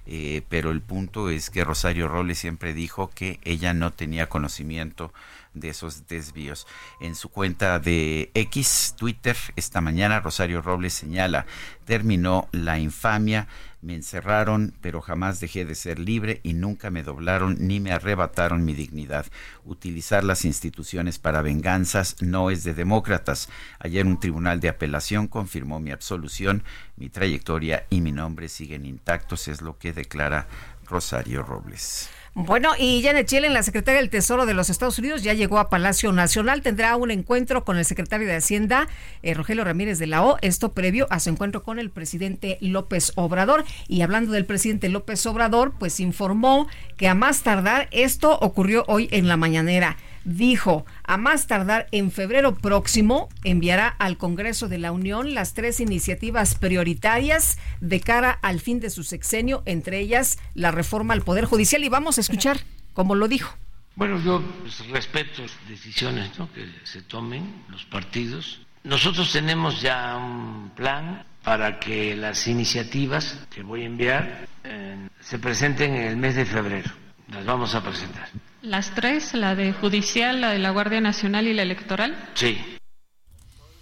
Eh, 0.07 0.43
pero 0.51 0.71
el 0.71 0.83
punto 0.83 1.31
es 1.31 1.49
que 1.49 1.65
Rosario 1.65 2.09
Robles 2.09 2.39
siempre 2.39 2.75
dijo 2.75 3.09
que 3.09 3.41
ella 3.43 3.73
no 3.73 3.91
tenía 3.91 4.29
conocimiento 4.29 5.15
de 5.55 5.71
esos 5.71 6.07
desvíos. 6.07 6.67
En 7.01 7.15
su 7.15 7.29
cuenta 7.31 7.79
de 7.79 8.31
X, 8.35 8.95
Twitter, 8.99 9.37
esta 9.57 9.81
mañana 9.81 10.21
Rosario 10.21 10.61
Robles 10.61 10.93
señala, 10.93 11.47
terminó 11.85 12.49
la 12.53 12.79
infamia, 12.79 13.49
me 13.81 13.95
encerraron, 13.95 14.75
pero 14.81 15.03
jamás 15.03 15.41
dejé 15.41 15.65
de 15.65 15.75
ser 15.75 15.99
libre 15.99 16.41
y 16.43 16.55
nunca 16.55 16.91
me 16.91 17.03
doblaron 17.03 17.57
ni 17.61 17.81
me 17.81 17.93
arrebataron 17.93 18.65
mi 18.65 18.73
dignidad. 18.73 19.27
Utilizar 19.65 20.25
las 20.25 20.45
instituciones 20.45 21.19
para 21.19 21.43
venganzas 21.43 22.17
no 22.23 22.51
es 22.51 22.65
de 22.65 22.75
demócratas. 22.75 23.51
Ayer 23.79 24.07
un 24.07 24.19
tribunal 24.19 24.61
de 24.61 24.71
apelación 24.71 25.29
confirmó 25.29 25.81
mi 25.81 25.91
absolución, 25.91 26.65
mi 26.97 27.11
trayectoria 27.11 27.87
y 27.91 28.01
mi 28.01 28.11
nombre 28.11 28.49
siguen 28.49 28.87
intactos, 28.87 29.49
es 29.49 29.61
lo 29.61 29.79
que 29.79 29.93
declara 29.93 30.49
Rosario 30.87 31.43
Robles. 31.43 32.09
Bueno, 32.37 32.71
y 32.77 33.01
Janet 33.01 33.29
Yellen, 33.29 33.55
la 33.55 33.63
secretaria 33.63 34.01
del 34.01 34.11
Tesoro 34.11 34.45
de 34.45 34.55
los 34.55 34.69
Estados 34.69 34.99
Unidos, 34.99 35.23
ya 35.23 35.35
llegó 35.35 35.61
a 35.61 35.71
Palacio 35.71 36.13
Nacional. 36.13 36.63
Tendrá 36.63 36.97
un 36.97 37.13
encuentro 37.13 37.65
con 37.65 37.79
el 37.79 37.85
secretario 37.85 38.27
de 38.27 38.35
Hacienda, 38.35 38.89
eh, 39.23 39.35
Rogelio 39.35 39.63
Ramírez 39.63 40.01
de 40.01 40.09
la 40.09 40.25
O. 40.25 40.37
Esto 40.41 40.73
previo 40.73 41.07
a 41.11 41.21
su 41.21 41.31
encuentro 41.31 41.63
con 41.63 41.79
el 41.79 41.91
presidente 41.91 42.59
López 42.61 43.13
Obrador. 43.15 43.65
Y 43.87 44.03
hablando 44.03 44.33
del 44.33 44.47
presidente 44.47 44.89
López 44.89 45.25
Obrador, 45.27 45.75
pues 45.79 46.01
informó 46.01 46.67
que 46.97 47.07
a 47.07 47.15
más 47.15 47.45
tardar 47.45 47.87
esto 47.93 48.37
ocurrió 48.41 48.85
hoy 48.89 49.09
en 49.13 49.29
la 49.29 49.37
mañanera 49.37 49.97
dijo, 50.25 50.85
a 51.05 51.17
más 51.17 51.47
tardar 51.47 51.87
en 51.93 52.11
febrero 52.11 52.55
próximo, 52.55 53.29
enviará 53.45 53.89
al 53.89 54.17
Congreso 54.17 54.69
de 54.69 54.79
la 54.79 54.93
Unión 54.93 55.35
las 55.35 55.55
tres 55.55 55.81
iniciativas 55.81 56.55
prioritarias 56.55 57.59
de 57.81 58.01
cara 58.01 58.39
al 58.43 58.61
fin 58.61 58.81
de 58.81 58.91
su 58.91 59.05
sexenio, 59.05 59.63
entre 59.67 60.01
ellas 60.01 60.39
la 60.55 60.71
reforma 60.71 61.15
al 61.15 61.23
Poder 61.23 61.45
Judicial. 61.45 61.85
Y 61.85 61.89
vamos 61.89 62.19
a 62.19 62.21
escuchar 62.21 62.59
cómo 62.93 63.15
lo 63.15 63.29
dijo. 63.29 63.57
Bueno, 63.97 64.21
yo 64.21 64.43
pues, 64.63 64.87
respeto 64.89 65.43
decisiones 65.69 66.31
que 66.55 66.69
se 66.85 67.03
tomen 67.03 67.65
los 67.69 67.85
partidos. 67.85 68.61
Nosotros 68.83 69.33
tenemos 69.33 69.81
ya 69.81 70.17
un 70.17 70.71
plan 70.71 71.25
para 71.45 71.79
que 71.79 72.17
las 72.17 72.49
iniciativas 72.49 73.39
que 73.51 73.63
voy 73.63 73.83
a 73.83 73.87
enviar 73.87 74.47
eh, 74.65 75.09
se 75.21 75.39
presenten 75.39 75.95
en 75.95 76.03
el 76.09 76.17
mes 76.17 76.35
de 76.35 76.45
febrero. 76.45 76.91
Las 77.29 77.45
vamos 77.45 77.75
a 77.75 77.83
presentar. 77.83 78.29
Las 78.65 78.95
tres, 78.95 79.35
la 79.35 79.55
de 79.55 79.75
judicial, 79.75 80.41
la 80.41 80.51
de 80.51 80.59
la 80.59 80.71
Guardia 80.71 81.03
Nacional 81.03 81.47
y 81.47 81.53
la 81.53 81.61
electoral. 81.61 82.17
Sí. 82.33 82.59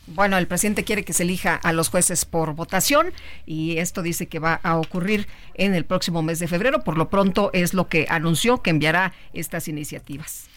Bueno, 0.08 0.36
el 0.38 0.48
presidente 0.48 0.82
quiere 0.82 1.04
que 1.04 1.12
se 1.12 1.22
elija 1.22 1.54
a 1.54 1.72
los 1.72 1.88
jueces 1.88 2.24
por 2.24 2.56
votación 2.56 3.12
y 3.46 3.78
esto 3.78 4.02
dice 4.02 4.26
que 4.26 4.40
va 4.40 4.54
a 4.64 4.76
ocurrir 4.76 5.28
en 5.54 5.76
el 5.76 5.84
próximo 5.84 6.22
mes 6.22 6.40
de 6.40 6.48
febrero. 6.48 6.82
Por 6.82 6.98
lo 6.98 7.08
pronto 7.08 7.50
es 7.52 7.74
lo 7.74 7.86
que 7.86 8.06
anunció 8.10 8.60
que 8.60 8.70
enviará 8.70 9.12
estas 9.32 9.68
iniciativas. 9.68 10.48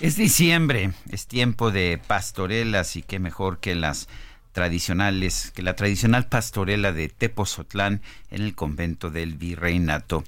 Es 0.00 0.16
diciembre, 0.16 0.92
es 1.10 1.26
tiempo 1.26 1.70
de 1.70 2.00
pastorelas 2.06 2.96
y 2.96 3.02
qué 3.02 3.18
mejor 3.18 3.58
que 3.60 3.74
las 3.74 4.08
tradicionales, 4.52 5.52
que 5.54 5.62
la 5.62 5.76
tradicional 5.76 6.28
pastorela 6.28 6.92
de 6.92 7.10
Tepozotlán 7.10 8.00
en 8.30 8.40
el 8.40 8.54
convento 8.54 9.10
del 9.10 9.34
Virreinato. 9.34 10.24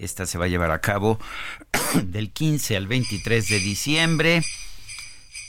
Esta 0.00 0.24
se 0.24 0.38
va 0.38 0.46
a 0.46 0.48
llevar 0.48 0.70
a 0.70 0.80
cabo 0.80 1.18
del 2.04 2.30
15 2.30 2.76
al 2.76 2.86
23 2.86 3.48
de 3.48 3.58
diciembre. 3.60 4.42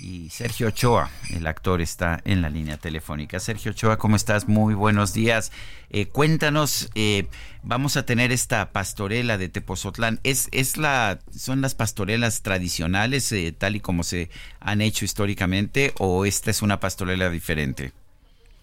Y 0.01 0.29
Sergio 0.29 0.67
Ochoa, 0.67 1.09
el 1.29 1.47
actor, 1.47 1.79
está 1.79 2.19
en 2.25 2.41
la 2.41 2.49
línea 2.49 2.77
telefónica. 2.77 3.39
Sergio 3.39 3.71
Ochoa, 3.71 3.97
¿cómo 3.97 4.15
estás? 4.15 4.49
Muy 4.49 4.73
buenos 4.73 5.13
días. 5.13 5.53
Eh, 5.89 6.07
cuéntanos, 6.07 6.89
eh, 6.95 7.27
vamos 7.63 7.95
a 7.95 8.05
tener 8.05 8.31
esta 8.31 8.71
pastorela 8.71 9.37
de 9.37 9.47
Tepozotlán. 9.47 10.19
¿Es, 10.23 10.49
es 10.51 10.75
la, 10.75 11.19
¿Son 11.29 11.61
las 11.61 11.75
pastorelas 11.75 12.41
tradicionales, 12.41 13.31
eh, 13.31 13.53
tal 13.57 13.75
y 13.75 13.79
como 13.79 14.03
se 14.03 14.31
han 14.59 14.81
hecho 14.81 15.05
históricamente, 15.05 15.93
o 15.99 16.25
esta 16.25 16.51
es 16.51 16.61
una 16.61 16.79
pastorela 16.79 17.29
diferente? 17.29 17.93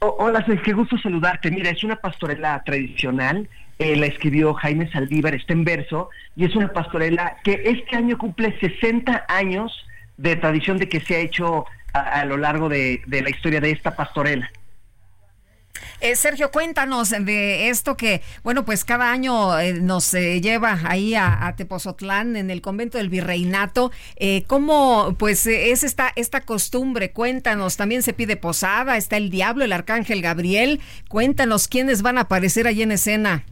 hola, 0.01 0.45
Sergio, 0.45 0.63
qué 0.65 0.73
gusto 0.75 0.99
saludarte. 0.99 1.51
Mira, 1.51 1.71
es 1.71 1.83
una 1.83 1.97
pastorela 1.97 2.63
tradicional 2.65 3.49
eh, 3.79 3.95
la 3.95 4.07
escribió 4.07 4.55
Jaime 4.55 4.91
Saldívar, 4.91 5.37
está 5.37 5.53
en 5.53 5.63
verso, 5.63 6.11
y 6.35 6.45
es 6.45 6.57
una 6.57 6.73
pastorela 6.73 7.37
que 7.45 7.63
este 7.65 7.97
año 7.97 8.19
cumple 8.19 8.59
60 8.59 9.27
años 9.29 9.73
de 10.17 10.35
tradición 10.35 10.79
de 10.79 10.89
que 10.89 11.01
se 11.01 11.15
ha 11.15 11.21
hecho 11.21 11.65
a, 11.93 12.25
lo 12.25 12.37
largo 12.37 12.69
de, 12.69 13.01
la 13.07 13.31
historia 13.31 13.61
de 13.61 13.71
esta 13.71 13.95
pastorela. 13.95 14.51
Eh, 16.01 16.17
Sergio, 16.17 16.51
cuéntanos 16.51 17.11
de 17.11 17.69
esto 17.71 17.97
que, 17.97 18.21
bueno, 18.43 18.65
pues 18.65 18.85
cada 18.85 19.13
año 19.13 19.57
eh, 19.61 19.75
nos 19.75 20.11
lleva 20.13 20.81
ahí 20.85 21.15
a, 21.15 21.55
Tepozotlán, 21.57 22.35
en 22.35 22.51
el 22.51 22.61
convento 22.61 22.99
del 22.99 23.09
Virreinato. 23.09 23.93
¿Cómo, 24.49 25.15
pues, 25.19 25.47
es 25.47 25.85
esta, 25.85 26.13
esta 26.17 26.41
costumbre? 26.41 27.13
Cuéntanos, 27.13 27.77
también 27.77 28.03
se 28.03 28.13
pide 28.13 28.37
posada, 28.37 28.97
está 28.97 29.17
el 29.17 29.31
diablo, 29.31 29.65
el 29.65 29.73
arcángel 29.73 30.21
Gabriel. 30.21 30.81
Cuéntanos 31.09 31.69
quiénes 31.69 32.03
van 32.03 32.19
a 32.19 32.23
aparecer 32.23 32.67
allí 32.67 32.83
en 32.83 32.93
escena. 32.93 33.45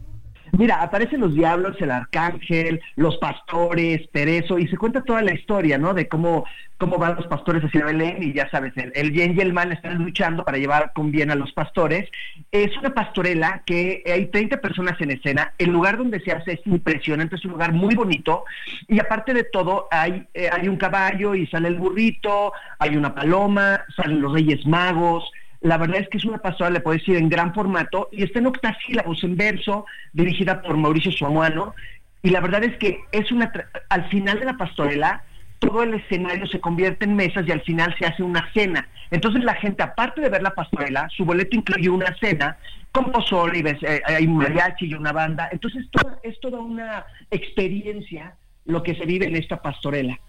Mira, 0.58 0.80
aparecen 0.80 1.20
los 1.20 1.34
diablos, 1.34 1.76
el 1.80 1.90
arcángel, 1.90 2.80
los 2.96 3.18
pastores, 3.18 4.06
Perezo, 4.08 4.58
y 4.58 4.66
se 4.68 4.78
cuenta 4.78 5.02
toda 5.02 5.20
la 5.20 5.34
historia, 5.34 5.76
¿no? 5.76 5.92
De 5.92 6.08
cómo, 6.08 6.46
cómo 6.78 6.96
van 6.96 7.16
los 7.16 7.26
pastores 7.26 7.62
hacia 7.62 7.84
Belén, 7.84 8.22
y 8.22 8.32
ya 8.32 8.48
sabes, 8.48 8.72
el, 8.76 9.10
bien 9.10 9.34
y 9.36 9.42
el 9.42 9.52
mal 9.52 9.72
están 9.72 9.98
luchando 9.98 10.44
para 10.44 10.56
llevar 10.56 10.92
con 10.94 11.10
bien 11.10 11.30
a 11.30 11.34
los 11.34 11.52
pastores. 11.52 12.08
Es 12.50 12.74
una 12.78 12.94
pastorela 12.94 13.62
que 13.66 14.02
hay 14.06 14.26
30 14.26 14.62
personas 14.62 14.98
en 15.00 15.10
escena, 15.10 15.52
el 15.58 15.70
lugar 15.70 15.98
donde 15.98 16.20
se 16.20 16.32
hace 16.32 16.52
es 16.52 16.60
impresionante, 16.66 17.36
es 17.36 17.44
un 17.44 17.52
lugar 17.52 17.72
muy 17.72 17.94
bonito, 17.94 18.44
y 18.88 18.98
aparte 18.98 19.34
de 19.34 19.44
todo, 19.44 19.88
hay, 19.90 20.26
eh, 20.32 20.48
hay 20.50 20.68
un 20.68 20.76
caballo 20.76 21.34
y 21.34 21.46
sale 21.48 21.68
el 21.68 21.76
burrito, 21.76 22.52
hay 22.78 22.96
una 22.96 23.14
paloma, 23.14 23.84
salen 23.94 24.22
los 24.22 24.32
reyes 24.32 24.64
magos, 24.66 25.30
la 25.66 25.78
verdad 25.78 26.00
es 26.00 26.08
que 26.08 26.18
es 26.18 26.24
una 26.24 26.38
pastorela, 26.38 26.74
le 26.74 26.80
puedo 26.80 26.96
decir, 26.96 27.16
en 27.16 27.28
gran 27.28 27.52
formato 27.52 28.08
y 28.12 28.22
está 28.22 28.38
en 28.38 28.46
octasílabos, 28.46 29.24
en 29.24 29.36
verso, 29.36 29.84
dirigida 30.12 30.62
por 30.62 30.76
Mauricio 30.76 31.10
Suamuano. 31.10 31.74
Y 32.22 32.30
la 32.30 32.40
verdad 32.40 32.62
es 32.62 32.76
que 32.76 33.00
es 33.10 33.32
una 33.32 33.52
al 33.88 34.08
final 34.08 34.38
de 34.38 34.44
la 34.44 34.56
pastorela, 34.56 35.24
todo 35.58 35.82
el 35.82 35.94
escenario 35.94 36.46
se 36.46 36.60
convierte 36.60 37.04
en 37.04 37.16
mesas 37.16 37.44
y 37.48 37.50
al 37.50 37.62
final 37.62 37.92
se 37.98 38.06
hace 38.06 38.22
una 38.22 38.48
cena. 38.52 38.88
Entonces 39.10 39.42
la 39.42 39.54
gente, 39.54 39.82
aparte 39.82 40.20
de 40.20 40.28
ver 40.28 40.42
la 40.42 40.54
pastorela, 40.54 41.08
su 41.16 41.24
boleto 41.24 41.56
incluye 41.56 41.88
una 41.88 42.16
cena 42.20 42.58
con 42.92 43.10
pozole, 43.10 43.58
y 43.58 43.86
eh, 43.86 44.02
hay 44.06 44.24
un 44.24 44.36
mariachi 44.36 44.86
y 44.86 44.94
una 44.94 45.12
banda. 45.12 45.48
Entonces 45.50 45.84
es 46.22 46.38
toda 46.38 46.60
una 46.60 47.06
experiencia 47.32 48.36
lo 48.66 48.84
que 48.84 48.94
se 48.94 49.04
vive 49.04 49.26
en 49.26 49.34
esta 49.34 49.60
pastorela. 49.60 50.20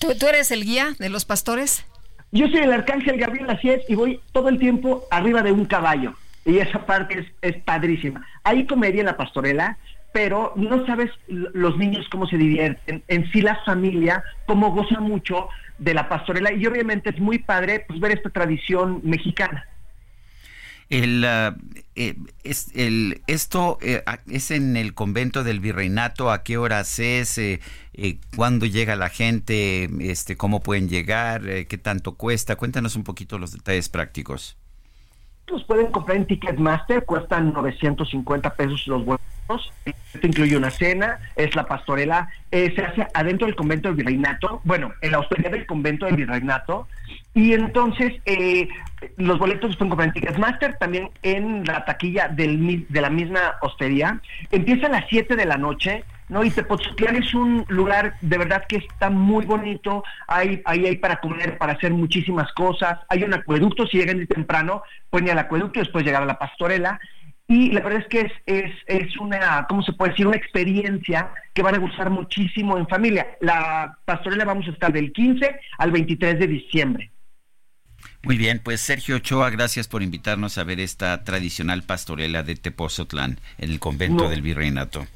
¿Tú, 0.00 0.16
¿Tú 0.18 0.26
eres 0.28 0.50
el 0.50 0.64
guía 0.64 0.94
de 0.98 1.10
los 1.10 1.26
pastores? 1.26 1.84
Yo 2.36 2.48
soy 2.48 2.60
el 2.60 2.72
arcángel 2.72 3.16
Gabriel 3.16 3.48
Asies 3.48 3.80
y 3.88 3.94
voy 3.94 4.20
todo 4.32 4.50
el 4.50 4.58
tiempo 4.58 5.06
arriba 5.10 5.40
de 5.40 5.52
un 5.52 5.64
caballo. 5.64 6.12
Y 6.44 6.58
esa 6.58 6.84
parte 6.84 7.20
es, 7.20 7.26
es 7.40 7.62
padrísima. 7.62 8.26
Hay 8.44 8.66
comedia 8.66 9.00
en 9.00 9.06
la 9.06 9.16
pastorela, 9.16 9.78
pero 10.12 10.52
no 10.54 10.84
sabes 10.84 11.10
los 11.28 11.78
niños 11.78 12.06
cómo 12.10 12.26
se 12.26 12.36
divierten, 12.36 13.02
en 13.08 13.30
sí 13.32 13.40
la 13.40 13.56
familia, 13.64 14.22
cómo 14.44 14.70
goza 14.70 15.00
mucho 15.00 15.48
de 15.78 15.94
la 15.94 16.10
pastorela. 16.10 16.52
Y 16.52 16.66
obviamente 16.66 17.08
es 17.08 17.18
muy 17.18 17.38
padre 17.38 17.86
pues, 17.88 17.98
ver 18.00 18.12
esta 18.12 18.28
tradición 18.28 19.00
mexicana. 19.02 19.66
El, 20.88 21.24
ah, 21.24 21.56
eh, 21.96 22.14
es, 22.44 22.70
el, 22.76 23.22
esto 23.26 23.78
eh, 23.80 24.04
es 24.30 24.50
en 24.50 24.76
el 24.76 24.94
convento 24.94 25.42
del 25.42 25.60
virreinato, 25.60 26.30
¿a 26.30 26.42
qué 26.42 26.58
horas 26.58 26.98
es? 26.98 27.38
Eh, 27.38 27.60
¿Cuándo 28.36 28.66
llega 28.66 28.94
la 28.94 29.08
gente? 29.08 29.88
Este, 30.00 30.36
¿Cómo 30.36 30.60
pueden 30.60 30.88
llegar? 30.88 31.42
¿Qué 31.66 31.78
tanto 31.78 32.14
cuesta? 32.14 32.56
Cuéntanos 32.56 32.94
un 32.94 33.04
poquito 33.04 33.38
los 33.38 33.52
detalles 33.52 33.88
prácticos. 33.88 34.56
Los 35.48 35.64
pueden 35.64 35.90
comprar 35.90 36.18
en 36.18 36.26
Ticketmaster, 36.26 37.04
cuestan 37.04 37.52
950 37.52 38.54
pesos 38.54 38.86
los 38.86 39.04
boletos. 39.04 39.72
Esto 39.84 40.26
incluye 40.26 40.56
una 40.56 40.70
cena, 40.70 41.20
es 41.36 41.54
la 41.54 41.64
pastorela, 41.66 42.28
se 42.50 42.84
hace 42.84 43.06
adentro 43.14 43.46
del 43.46 43.54
convento 43.54 43.88
del 43.88 43.96
virreinato, 43.96 44.60
bueno, 44.64 44.92
en 45.00 45.12
la 45.12 45.20
hospedería 45.20 45.50
del 45.50 45.66
convento 45.66 46.06
del 46.06 46.16
virreinato, 46.16 46.88
y 47.36 47.52
entonces 47.52 48.14
eh, 48.24 48.66
los 49.18 49.38
boletos 49.38 49.76
pueden 49.76 49.90
comprar 49.90 50.08
en 50.08 50.14
Ticketmaster, 50.14 50.78
también 50.78 51.10
en 51.22 51.64
la 51.64 51.84
taquilla 51.84 52.28
de 52.28 52.82
la 52.90 53.10
misma 53.10 53.56
hostería. 53.60 54.22
Empieza 54.50 54.86
a 54.86 54.90
las 54.90 55.04
7 55.10 55.36
de 55.36 55.44
la 55.44 55.58
noche, 55.58 56.02
¿no? 56.30 56.42
Y 56.42 56.50
Tepoztlán 56.50 57.16
es 57.16 57.34
un 57.34 57.66
lugar 57.68 58.14
de 58.22 58.38
verdad 58.38 58.64
que 58.66 58.78
está 58.78 59.10
muy 59.10 59.44
bonito, 59.44 60.02
hay, 60.26 60.62
ahí 60.64 60.86
hay 60.86 60.96
para 60.96 61.16
comer, 61.16 61.58
para 61.58 61.74
hacer 61.74 61.92
muchísimas 61.92 62.50
cosas, 62.54 63.00
hay 63.10 63.22
un 63.24 63.34
acueducto, 63.34 63.86
si 63.86 63.98
llegan 63.98 64.16
de 64.16 64.26
temprano, 64.26 64.82
pueden 65.10 65.28
al 65.28 65.38
acueducto 65.38 65.78
y 65.78 65.82
después 65.82 66.06
llegar 66.06 66.22
a 66.22 66.26
la 66.26 66.38
pastorela. 66.38 66.98
Y 67.48 67.70
la 67.70 67.82
verdad 67.82 68.00
es 68.00 68.08
que 68.08 68.20
es, 68.22 68.32
es, 68.46 68.72
es 68.86 69.14
una, 69.18 69.66
¿cómo 69.68 69.82
se 69.82 69.92
puede 69.92 70.12
decir? 70.12 70.26
Una 70.26 70.38
experiencia 70.38 71.32
que 71.52 71.62
van 71.62 71.74
a 71.74 71.78
gustar 71.78 72.08
muchísimo 72.08 72.78
en 72.78 72.88
familia. 72.88 73.26
La 73.42 73.98
pastorela 74.06 74.46
vamos 74.46 74.66
a 74.68 74.70
estar 74.70 74.90
del 74.90 75.12
15 75.12 75.60
al 75.76 75.90
23 75.90 76.38
de 76.38 76.46
diciembre. 76.46 77.10
Muy 78.26 78.38
bien, 78.38 78.58
pues 78.58 78.80
Sergio 78.80 79.14
Ochoa, 79.14 79.50
gracias 79.50 79.86
por 79.86 80.02
invitarnos 80.02 80.58
a 80.58 80.64
ver 80.64 80.80
esta 80.80 81.22
tradicional 81.22 81.84
pastorela 81.84 82.42
de 82.42 82.56
Tepozotlán 82.56 83.38
en 83.56 83.70
el 83.70 83.78
convento 83.78 84.28
del 84.28 84.42
Virreinato. 84.42 85.06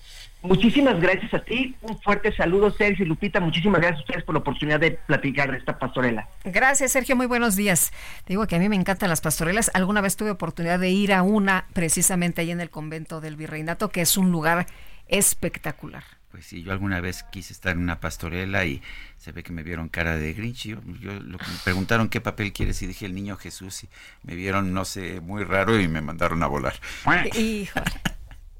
Muchísimas 0.42 1.00
gracias 1.00 1.34
a 1.34 1.40
ti, 1.40 1.74
un 1.82 2.00
fuerte 2.00 2.32
saludo 2.32 2.70
Sergio 2.70 3.04
y 3.04 3.08
Lupita, 3.08 3.40
muchísimas 3.40 3.80
gracias 3.80 3.98
a 3.98 4.02
ustedes 4.02 4.24
por 4.24 4.36
la 4.36 4.38
oportunidad 4.42 4.78
de 4.78 4.92
platicar 4.92 5.50
de 5.50 5.58
esta 5.58 5.76
pastorela. 5.76 6.28
Gracias 6.44 6.92
Sergio, 6.92 7.16
muy 7.16 7.26
buenos 7.26 7.56
días. 7.56 7.92
digo 8.28 8.46
que 8.46 8.54
a 8.54 8.60
mí 8.60 8.68
me 8.68 8.76
encantan 8.76 9.08
las 9.08 9.20
pastorelas, 9.20 9.72
alguna 9.74 10.00
vez 10.00 10.16
tuve 10.16 10.30
oportunidad 10.30 10.78
de 10.78 10.90
ir 10.90 11.12
a 11.12 11.24
una 11.24 11.66
precisamente 11.72 12.42
ahí 12.42 12.52
en 12.52 12.60
el 12.60 12.70
convento 12.70 13.20
del 13.20 13.34
Virreinato, 13.34 13.88
que 13.88 14.02
es 14.02 14.16
un 14.16 14.30
lugar 14.30 14.66
espectacular. 15.08 16.19
Pues 16.30 16.46
sí, 16.46 16.62
yo 16.62 16.70
alguna 16.70 17.00
vez 17.00 17.24
quise 17.24 17.52
estar 17.52 17.72
en 17.72 17.82
una 17.82 17.98
pastorela 17.98 18.64
y 18.64 18.80
se 19.16 19.32
ve 19.32 19.42
que 19.42 19.52
me 19.52 19.64
vieron 19.64 19.88
cara 19.88 20.16
de 20.16 20.32
Grinch. 20.32 20.66
Yo, 20.66 20.78
lo 20.80 21.38
me 21.38 21.44
preguntaron 21.64 22.08
qué 22.08 22.20
papel 22.20 22.52
quieres 22.52 22.80
y 22.82 22.86
dije 22.86 23.06
el 23.06 23.14
niño 23.14 23.36
Jesús 23.36 23.84
y 23.84 23.88
me 24.22 24.36
vieron, 24.36 24.72
no 24.72 24.84
sé, 24.84 25.20
muy 25.20 25.42
raro 25.42 25.80
y 25.80 25.88
me 25.88 26.00
mandaron 26.00 26.42
a 26.42 26.46
volar. 26.46 26.74
Híjole. 27.36 27.90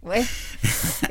Bueno, 0.01 0.27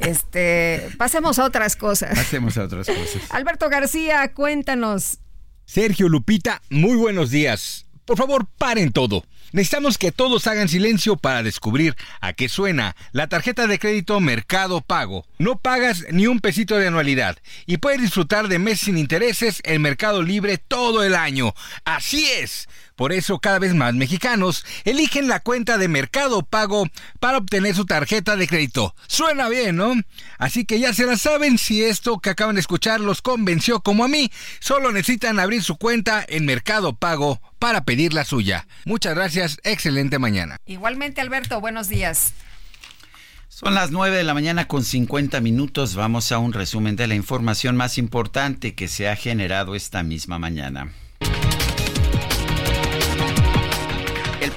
este, 0.02 0.90
pasemos 0.98 1.38
a 1.38 1.46
otras 1.46 1.76
cosas. 1.76 2.18
Pasemos 2.18 2.58
a 2.58 2.64
otras 2.64 2.88
cosas. 2.88 3.22
Alberto 3.30 3.70
García, 3.70 4.34
cuéntanos. 4.34 5.20
Sergio 5.66 6.10
Lupita, 6.10 6.62
muy 6.72 6.98
buenos 6.98 7.30
días. 7.30 7.86
Por 8.06 8.18
favor, 8.18 8.48
paren 8.58 8.92
todo. 8.92 9.24
Necesitamos 9.52 9.98
que 9.98 10.12
todos 10.12 10.46
hagan 10.48 10.70
silencio 10.70 11.18
para 11.18 11.44
descubrir 11.44 11.96
a 12.22 12.34
qué 12.34 12.50
suena 12.50 12.96
la 13.12 13.28
tarjeta 13.28 13.66
de 13.68 13.80
crédito 13.80 14.20
Mercado 14.20 14.82
Pago. 14.82 15.26
No 15.38 15.58
pagas 15.58 16.06
ni 16.12 16.28
un 16.28 16.40
pesito 16.40 16.78
de 16.78 16.88
anualidad 16.88 17.38
y 17.66 17.78
puedes 17.78 18.02
disfrutar 18.02 18.48
de 18.48 18.60
meses 18.60 18.82
sin 18.82 18.98
intereses 18.98 19.62
en 19.64 19.82
Mercado 19.82 20.22
Libre 20.22 20.58
todo 20.58 21.04
el 21.04 21.16
año. 21.16 21.54
Así 21.84 22.26
es. 22.26 22.68
Por 23.00 23.14
eso 23.14 23.40
cada 23.40 23.60
vez 23.60 23.74
más 23.76 23.94
mexicanos 23.94 24.66
eligen 24.84 25.30
la 25.30 25.40
cuenta 25.40 25.78
de 25.78 25.88
Mercado 25.88 26.42
Pago 26.42 26.86
para 27.22 27.38
obtener 27.38 27.74
su 27.74 27.86
tarjeta 27.86 28.36
de 28.36 28.46
crédito. 28.46 28.94
Suena 29.08 29.48
bien, 29.48 29.78
¿no? 29.78 29.94
Así 30.38 30.66
que 30.66 30.82
ya 30.82 30.94
se 30.94 31.06
la 31.06 31.16
saben 31.16 31.58
si 31.58 31.82
esto 31.82 32.20
que 32.20 32.32
acaban 32.32 32.56
de 32.56 32.60
escuchar 32.60 33.00
los 33.00 33.22
convenció 33.22 33.80
como 33.80 34.04
a 34.04 34.10
mí. 34.10 34.30
Solo 34.60 34.92
necesitan 34.92 35.40
abrir 35.40 35.64
su 35.64 35.78
cuenta 35.78 36.26
en 36.28 36.46
Mercado 36.46 36.94
Pago 36.94 37.40
para 37.58 37.86
pedir 37.86 38.14
la 38.14 38.26
suya. 38.26 38.68
Muchas 38.84 39.16
gracias, 39.16 39.62
excelente 39.64 40.20
mañana. 40.20 40.58
Igualmente 40.66 41.22
Alberto, 41.22 41.62
buenos 41.62 41.88
días. 41.88 42.34
Son 43.48 43.76
las 43.76 43.92
9 43.92 44.18
de 44.18 44.26
la 44.26 44.34
mañana 44.34 44.68
con 44.68 44.84
50 44.84 45.40
minutos. 45.40 45.96
Vamos 45.96 46.34
a 46.34 46.38
un 46.40 46.52
resumen 46.52 46.98
de 46.98 47.08
la 47.08 47.16
información 47.16 47.78
más 47.78 47.98
importante 47.98 48.76
que 48.76 48.90
se 48.90 49.08
ha 49.08 49.16
generado 49.16 49.74
esta 49.74 50.04
misma 50.04 50.38
mañana. 50.38 50.92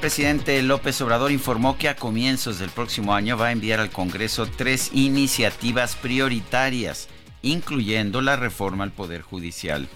Presidente 0.03 0.61
López 0.63 1.01
Obrador 1.01 1.31
informó 1.31 1.79
que 1.79 1.89
a 1.89 1.95
comienzos 1.95 2.59
del 2.59 2.71
próximo 2.71 3.15
año 3.15 3.37
va 3.37 3.47
a 3.47 3.53
enviar 3.53 3.79
al 3.79 3.91
Congreso 3.91 4.49
tres 4.49 4.91
iniciativas 4.93 5.95
prioritarias, 5.95 7.09
incluyendo 7.43 8.21
la 8.21 8.35
reforma 8.35 8.83
al 8.83 8.91
Poder 8.91 9.23
Judicial. 9.23 9.89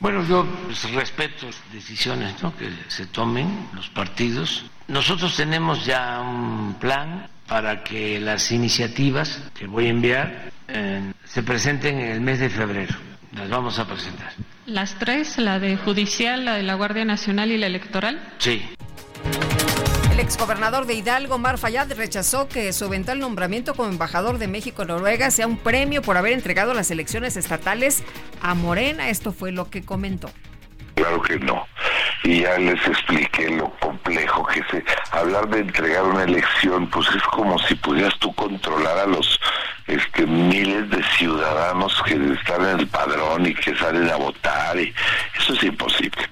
Bueno, 0.00 0.22
yo 0.28 0.46
pues, 0.66 0.92
respeto 0.92 1.46
las 1.46 1.62
decisiones 1.72 2.34
que 2.58 2.70
se 2.88 3.06
tomen 3.06 3.70
los 3.72 3.88
partidos. 3.88 4.66
Nosotros 4.86 5.34
tenemos 5.34 5.86
ya 5.86 6.20
un 6.20 6.74
plan 6.74 7.30
para 7.46 7.82
que 7.82 8.20
las 8.20 8.52
iniciativas 8.52 9.40
que 9.54 9.66
voy 9.66 9.86
a 9.86 9.88
enviar 9.88 10.50
eh, 10.68 11.10
se 11.24 11.42
presenten 11.42 11.98
en 11.98 12.10
el 12.10 12.20
mes 12.20 12.38
de 12.38 12.50
febrero. 12.50 12.94
Las 13.34 13.48
vamos 13.48 13.78
a 13.78 13.86
presentar. 13.86 14.30
¿Las 14.66 14.98
tres? 14.98 15.38
¿La 15.38 15.58
de 15.58 15.78
judicial, 15.78 16.44
la 16.44 16.56
de 16.56 16.64
la 16.64 16.74
Guardia 16.74 17.06
Nacional 17.06 17.50
y 17.50 17.56
la 17.56 17.66
electoral? 17.66 18.20
Sí. 18.36 18.62
El 20.18 20.24
exgobernador 20.24 20.86
de 20.86 20.94
Hidalgo, 20.94 21.38
Mar 21.38 21.58
Fayad, 21.58 21.92
rechazó 21.92 22.48
que 22.48 22.72
su 22.72 22.86
eventual 22.86 23.20
nombramiento 23.20 23.72
como 23.74 23.88
embajador 23.88 24.38
de 24.38 24.48
México 24.48 24.82
en 24.82 24.88
Noruega 24.88 25.30
sea 25.30 25.46
un 25.46 25.56
premio 25.56 26.02
por 26.02 26.16
haber 26.16 26.32
entregado 26.32 26.74
las 26.74 26.90
elecciones 26.90 27.36
estatales 27.36 28.02
a 28.42 28.54
Morena. 28.54 29.10
Esto 29.10 29.30
fue 29.30 29.52
lo 29.52 29.70
que 29.70 29.84
comentó. 29.84 30.28
Claro 30.96 31.22
que 31.22 31.38
no. 31.38 31.64
Y 32.24 32.40
ya 32.40 32.58
les 32.58 32.84
expliqué 32.84 33.48
lo 33.50 33.70
complejo 33.78 34.44
que 34.46 34.58
es 34.58 34.84
hablar 35.12 35.48
de 35.50 35.60
entregar 35.60 36.02
una 36.02 36.24
elección, 36.24 36.90
pues 36.90 37.06
es 37.14 37.22
como 37.22 37.56
si 37.60 37.76
pudieras 37.76 38.18
tú 38.18 38.34
controlar 38.34 38.98
a 38.98 39.06
los 39.06 39.38
este, 39.86 40.26
miles 40.26 40.90
de 40.90 41.00
ciudadanos 41.16 42.02
que 42.04 42.14
están 42.14 42.68
en 42.68 42.80
el 42.80 42.88
padrón 42.88 43.46
y 43.46 43.54
que 43.54 43.72
salen 43.76 44.10
a 44.10 44.16
votar. 44.16 44.76
Eso 44.78 45.54
es 45.54 45.62
imposible 45.62 46.28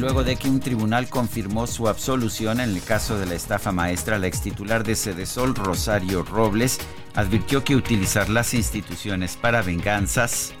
luego 0.00 0.24
de 0.24 0.36
que 0.36 0.48
un 0.48 0.60
tribunal 0.60 1.08
confirmó 1.08 1.66
su 1.66 1.86
absolución 1.86 2.58
en 2.60 2.70
el 2.70 2.82
caso 2.82 3.18
de 3.18 3.26
la 3.26 3.34
estafa 3.34 3.70
maestra, 3.70 4.18
la 4.18 4.28
extitular 4.28 4.82
de 4.82 4.96
Cedesol, 4.96 5.54
Rosario 5.54 6.22
Robles, 6.22 6.78
advirtió 7.14 7.62
que 7.64 7.76
utilizar 7.76 8.30
las 8.30 8.54
instituciones 8.54 9.36
para 9.36 9.60
venganzas 9.60 10.54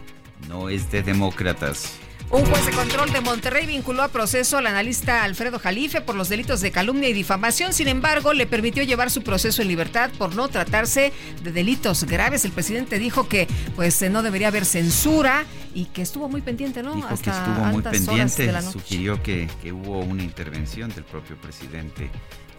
no 0.46 0.68
es 0.68 0.90
de 0.90 1.02
demócratas. 1.02 1.94
Un 2.30 2.44
juez 2.44 2.64
de 2.64 2.70
control 2.70 3.12
de 3.12 3.20
Monterrey 3.20 3.66
vinculó 3.66 4.04
a 4.04 4.08
proceso 4.08 4.56
al 4.56 4.68
analista 4.68 5.24
Alfredo 5.24 5.58
Jalife 5.58 6.00
por 6.00 6.14
los 6.14 6.28
delitos 6.28 6.60
de 6.60 6.70
calumnia 6.70 7.08
y 7.08 7.12
difamación. 7.12 7.72
Sin 7.72 7.88
embargo, 7.88 8.32
le 8.34 8.46
permitió 8.46 8.84
llevar 8.84 9.10
su 9.10 9.24
proceso 9.24 9.62
en 9.62 9.68
libertad 9.68 10.10
por 10.16 10.36
no 10.36 10.46
tratarse 10.46 11.12
de 11.42 11.50
delitos 11.50 12.04
graves. 12.04 12.44
El 12.44 12.52
presidente 12.52 13.00
dijo 13.00 13.26
que 13.26 13.48
pues 13.74 14.00
no 14.08 14.22
debería 14.22 14.46
haber 14.46 14.64
censura 14.64 15.44
y 15.74 15.86
que 15.86 16.02
estuvo 16.02 16.28
muy 16.28 16.40
pendiente, 16.40 16.84
¿no? 16.84 16.94
Dijo 16.94 17.08
que 17.08 17.30
estuvo 17.30 17.64
muy 17.64 17.82
pendiente. 17.82 18.62
Sugirió 18.62 19.20
que, 19.20 19.48
que 19.60 19.72
hubo 19.72 19.98
una 19.98 20.22
intervención 20.22 20.88
del 20.94 21.02
propio 21.02 21.36
presidente 21.36 22.10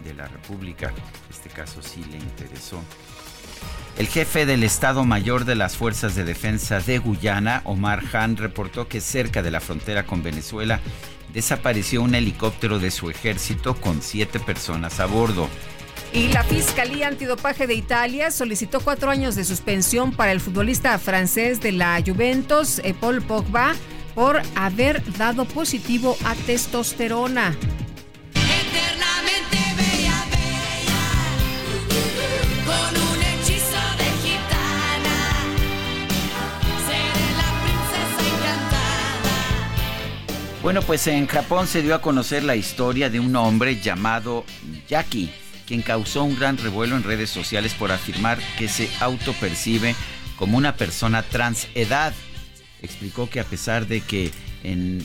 de 0.04 0.12
la 0.12 0.28
República. 0.28 0.92
Este 1.30 1.48
caso 1.48 1.80
sí 1.80 2.04
le 2.10 2.18
interesó. 2.18 2.82
El 3.98 4.06
jefe 4.06 4.46
del 4.46 4.62
Estado 4.64 5.04
Mayor 5.04 5.44
de 5.44 5.54
las 5.54 5.76
Fuerzas 5.76 6.14
de 6.14 6.24
Defensa 6.24 6.80
de 6.80 6.98
Guyana, 6.98 7.60
Omar 7.64 8.02
Han, 8.12 8.36
reportó 8.36 8.88
que 8.88 9.00
cerca 9.00 9.42
de 9.42 9.50
la 9.50 9.60
frontera 9.60 10.06
con 10.06 10.22
Venezuela 10.22 10.80
desapareció 11.32 12.02
un 12.02 12.14
helicóptero 12.14 12.78
de 12.78 12.90
su 12.90 13.10
ejército 13.10 13.74
con 13.74 14.02
siete 14.02 14.40
personas 14.40 14.98
a 15.00 15.06
bordo. 15.06 15.48
Y 16.12 16.28
la 16.28 16.42
Fiscalía 16.42 17.08
Antidopaje 17.08 17.66
de 17.66 17.74
Italia 17.74 18.30
solicitó 18.30 18.80
cuatro 18.80 19.10
años 19.10 19.34
de 19.34 19.44
suspensión 19.44 20.12
para 20.12 20.32
el 20.32 20.40
futbolista 20.40 20.98
francés 20.98 21.60
de 21.60 21.72
la 21.72 22.02
Juventus, 22.04 22.80
eh, 22.80 22.94
Paul 22.98 23.22
Pogba, 23.22 23.74
por 24.14 24.42
haber 24.54 25.02
dado 25.16 25.46
positivo 25.46 26.16
a 26.24 26.34
testosterona. 26.34 27.56
Bueno, 40.62 40.80
pues 40.82 41.08
en 41.08 41.26
Japón 41.26 41.66
se 41.66 41.82
dio 41.82 41.92
a 41.92 42.00
conocer 42.00 42.44
la 42.44 42.54
historia 42.54 43.10
de 43.10 43.18
un 43.18 43.34
hombre 43.34 43.80
llamado 43.80 44.44
Jackie, 44.88 45.28
quien 45.66 45.82
causó 45.82 46.22
un 46.22 46.38
gran 46.38 46.56
revuelo 46.56 46.96
en 46.96 47.02
redes 47.02 47.30
sociales 47.30 47.74
por 47.74 47.90
afirmar 47.90 48.38
que 48.56 48.68
se 48.68 48.88
autopercibe 49.00 49.96
como 50.36 50.56
una 50.56 50.76
persona 50.76 51.24
transedad. 51.24 52.14
Explicó 52.80 53.28
que 53.28 53.40
a 53.40 53.44
pesar 53.44 53.88
de 53.88 54.02
que 54.02 54.30
en, 54.62 55.02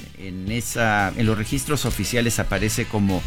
esa, 0.51 1.11
en 1.17 1.25
los 1.25 1.35
registros 1.35 1.85
oficiales 1.85 2.37
aparece 2.37 2.85
como 2.85 3.23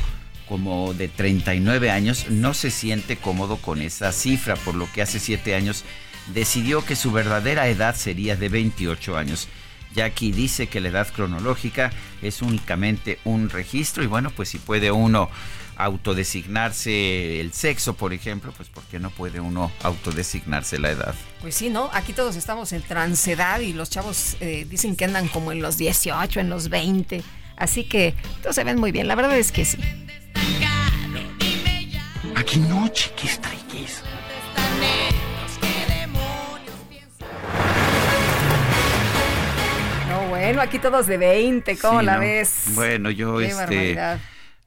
como 0.48 0.94
de 0.94 1.06
39 1.06 1.90
años, 1.92 2.26
no 2.28 2.54
se 2.54 2.72
siente 2.72 3.16
cómodo 3.16 3.56
con 3.58 3.80
esa 3.80 4.10
cifra, 4.10 4.56
por 4.56 4.74
lo 4.74 4.90
que 4.92 5.00
hace 5.00 5.20
siete 5.20 5.54
años 5.54 5.84
decidió 6.34 6.84
que 6.84 6.96
su 6.96 7.12
verdadera 7.12 7.68
edad 7.68 7.94
sería 7.94 8.36
de 8.36 8.48
28 8.48 9.16
años. 9.16 9.48
Jackie 9.94 10.32
dice 10.32 10.68
que 10.68 10.80
la 10.80 10.88
edad 10.88 11.08
cronológica 11.12 11.90
es 12.22 12.42
únicamente 12.42 13.18
un 13.24 13.50
registro 13.50 14.02
y 14.02 14.06
bueno, 14.06 14.30
pues 14.30 14.48
si 14.48 14.58
puede 14.58 14.90
uno 14.90 15.30
autodesignarse 15.76 17.40
el 17.40 17.52
sexo, 17.52 17.94
por 17.94 18.12
ejemplo, 18.12 18.52
pues 18.56 18.68
¿por 18.68 18.82
qué 18.84 19.00
no 19.00 19.10
puede 19.10 19.40
uno 19.40 19.72
autodesignarse 19.82 20.78
la 20.78 20.90
edad? 20.90 21.14
Pues 21.40 21.54
sí, 21.54 21.70
¿no? 21.70 21.90
Aquí 21.94 22.12
todos 22.12 22.36
estamos 22.36 22.72
en 22.72 22.82
transedad 22.82 23.60
y 23.60 23.72
los 23.72 23.88
chavos 23.88 24.36
eh, 24.40 24.66
dicen 24.68 24.94
que 24.94 25.06
andan 25.06 25.28
como 25.28 25.52
en 25.52 25.62
los 25.62 25.78
18, 25.78 26.40
en 26.40 26.50
los 26.50 26.68
20. 26.68 27.22
Así 27.56 27.84
que 27.84 28.14
todos 28.42 28.54
se 28.54 28.64
ven 28.64 28.78
muy 28.78 28.92
bien, 28.92 29.08
la 29.08 29.14
verdad 29.14 29.36
es 29.38 29.52
que 29.52 29.64
sí. 29.64 29.78
Aquí 32.36 32.58
no, 32.58 32.88
chiquis, 32.88 33.40
triquis. 33.40 34.02
Bueno, 40.46 40.60
aquí 40.62 40.78
todos 40.78 41.06
de 41.06 41.18
20, 41.18 41.76
¿cómo 41.78 42.00
Sí, 42.00 42.06
la 42.06 42.14
¿no? 42.14 42.20
ves? 42.20 42.54
Bueno, 42.74 43.10
yo 43.10 43.38
Qué 43.38 43.44
este 43.46 43.56
barbaridad. 43.56 44.20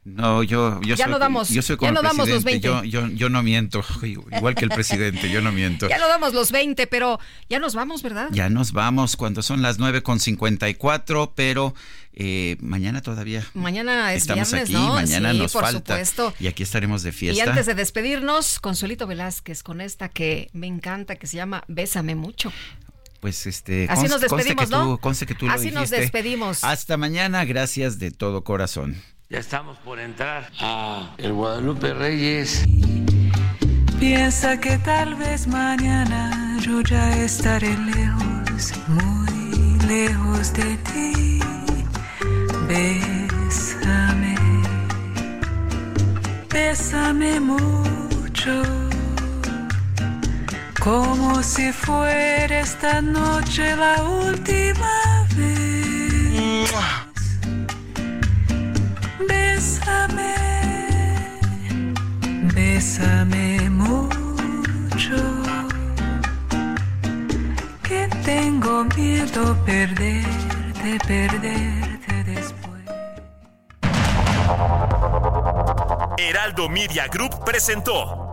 no, 0.06 0.44
yo, 0.44 0.82
yo 0.82 0.96
Ya 0.96 1.06
soy, 1.06 1.12
no 1.14 1.20
damos- 1.20 1.50
yo 1.50 1.62
soy 1.62 1.76
ya 1.76 1.78
como 1.78 1.92
no 1.94 2.00
el 2.02 2.06
damos 2.08 2.28
los 2.30 2.44
presidente, 2.44 2.68
yo, 2.68 2.74
20. 2.82 2.90
yo, 2.90 3.08
yo 3.08 3.30
no 3.30 3.42
miento, 3.44 3.84
igual 4.04 4.56
que 4.56 4.66
el 4.66 4.72
presidente, 4.72 5.30
yo 5.30 5.42
no 5.42 5.52
miento. 5.52 5.88
Ya 5.88 5.98
no 5.98 6.08
damos 6.08 6.34
los 6.34 6.52
20, 6.52 6.88
pero 6.88 7.20
ya 7.50 7.60
nos 7.60 7.74
vamos, 7.76 8.02
¿verdad? 8.04 8.28
Ya 8.32 8.50
nos 8.50 8.72
vamos 8.74 9.16
cuando 9.16 9.42
son 9.42 9.62
las 9.62 9.80
9 9.80 10.04
con 10.04 10.20
54, 10.20 11.32
pero 11.36 11.74
eh, 12.16 12.58
mañana 12.60 13.02
todavía 13.02 13.44
Mañana 13.56 14.14
es 14.14 14.22
estamos 14.24 14.52
viernes, 14.52 14.70
aquí, 14.70 14.74
¿no? 14.86 14.94
mañana 14.94 15.32
sí, 15.32 15.38
nos 15.40 15.54
por 15.54 15.64
falta. 15.64 15.94
supuesto. 15.94 16.34
Y 16.40 16.48
aquí 16.48 16.62
estaremos 16.64 17.02
de 17.02 17.10
Y 17.10 17.14
fiesta. 17.14 17.44
antes 17.50 17.66
de 17.66 17.74
despedirnos, 17.74 18.60
Consuelito 18.60 19.08
Velázquez 19.08 19.64
con 19.64 19.82
esta 19.82 20.10
que 20.10 20.50
me 20.54 20.68
encanta, 20.68 21.16
que 21.16 21.26
se 21.28 21.38
llama 21.38 21.64
Bésame 21.68 22.14
mucho. 22.16 22.52
Pues 23.24 23.46
este, 23.48 23.88
Así 23.90 24.10
nos 24.10 24.20
despedimos, 24.20 24.66
que 24.66 24.70
tú- 24.70 24.78
¿no? 24.78 24.98
conste 24.98 25.26
que 25.26 25.34
tú 25.34 25.48
lo 25.48 25.54
Así 25.54 25.72
nos 25.72 25.90
despedimos. 25.90 26.62
Hasta 26.62 26.98
mañana, 26.98 27.46
gracias 27.46 27.98
de 27.98 28.12
todo 28.12 28.44
corazón. 28.44 29.02
Ya 29.30 29.38
estamos 29.40 29.78
por 29.78 29.98
entrar 30.02 30.52
a 30.60 31.16
el 31.18 31.32
Guadalupe 31.32 31.94
Reyes. 31.94 32.66
Piensa 33.98 34.60
que 34.60 34.78
tal 34.80 35.16
vez 35.16 35.48
mañana 35.48 36.58
yo 36.60 36.82
ya 36.82 37.16
estaré 37.24 37.78
lejos, 37.78 38.74
muy 38.90 39.80
lejos 39.88 40.52
de 40.52 40.76
ti. 40.92 41.40
Bésame, 42.68 44.36
bésame 46.52 47.40
mucho, 47.40 48.62
como 50.84 51.42
si 51.42 51.72
fuera 51.72 52.60
esta 52.60 53.02
noche 53.02 53.76
la 53.76 54.04
última 54.04 55.26
vez. 55.36 56.74
Bésame. 59.28 60.36
Bésame 62.54 63.70
mucho, 63.70 65.16
que 67.84 68.10
tengo 68.26 68.84
miedo 68.96 69.58
perderte, 69.66 70.98
perderte 71.08 72.24
después. 72.26 72.84
Heraldo 76.18 76.68
Media 76.68 77.08
Group 77.08 77.44
presentó 77.46 78.23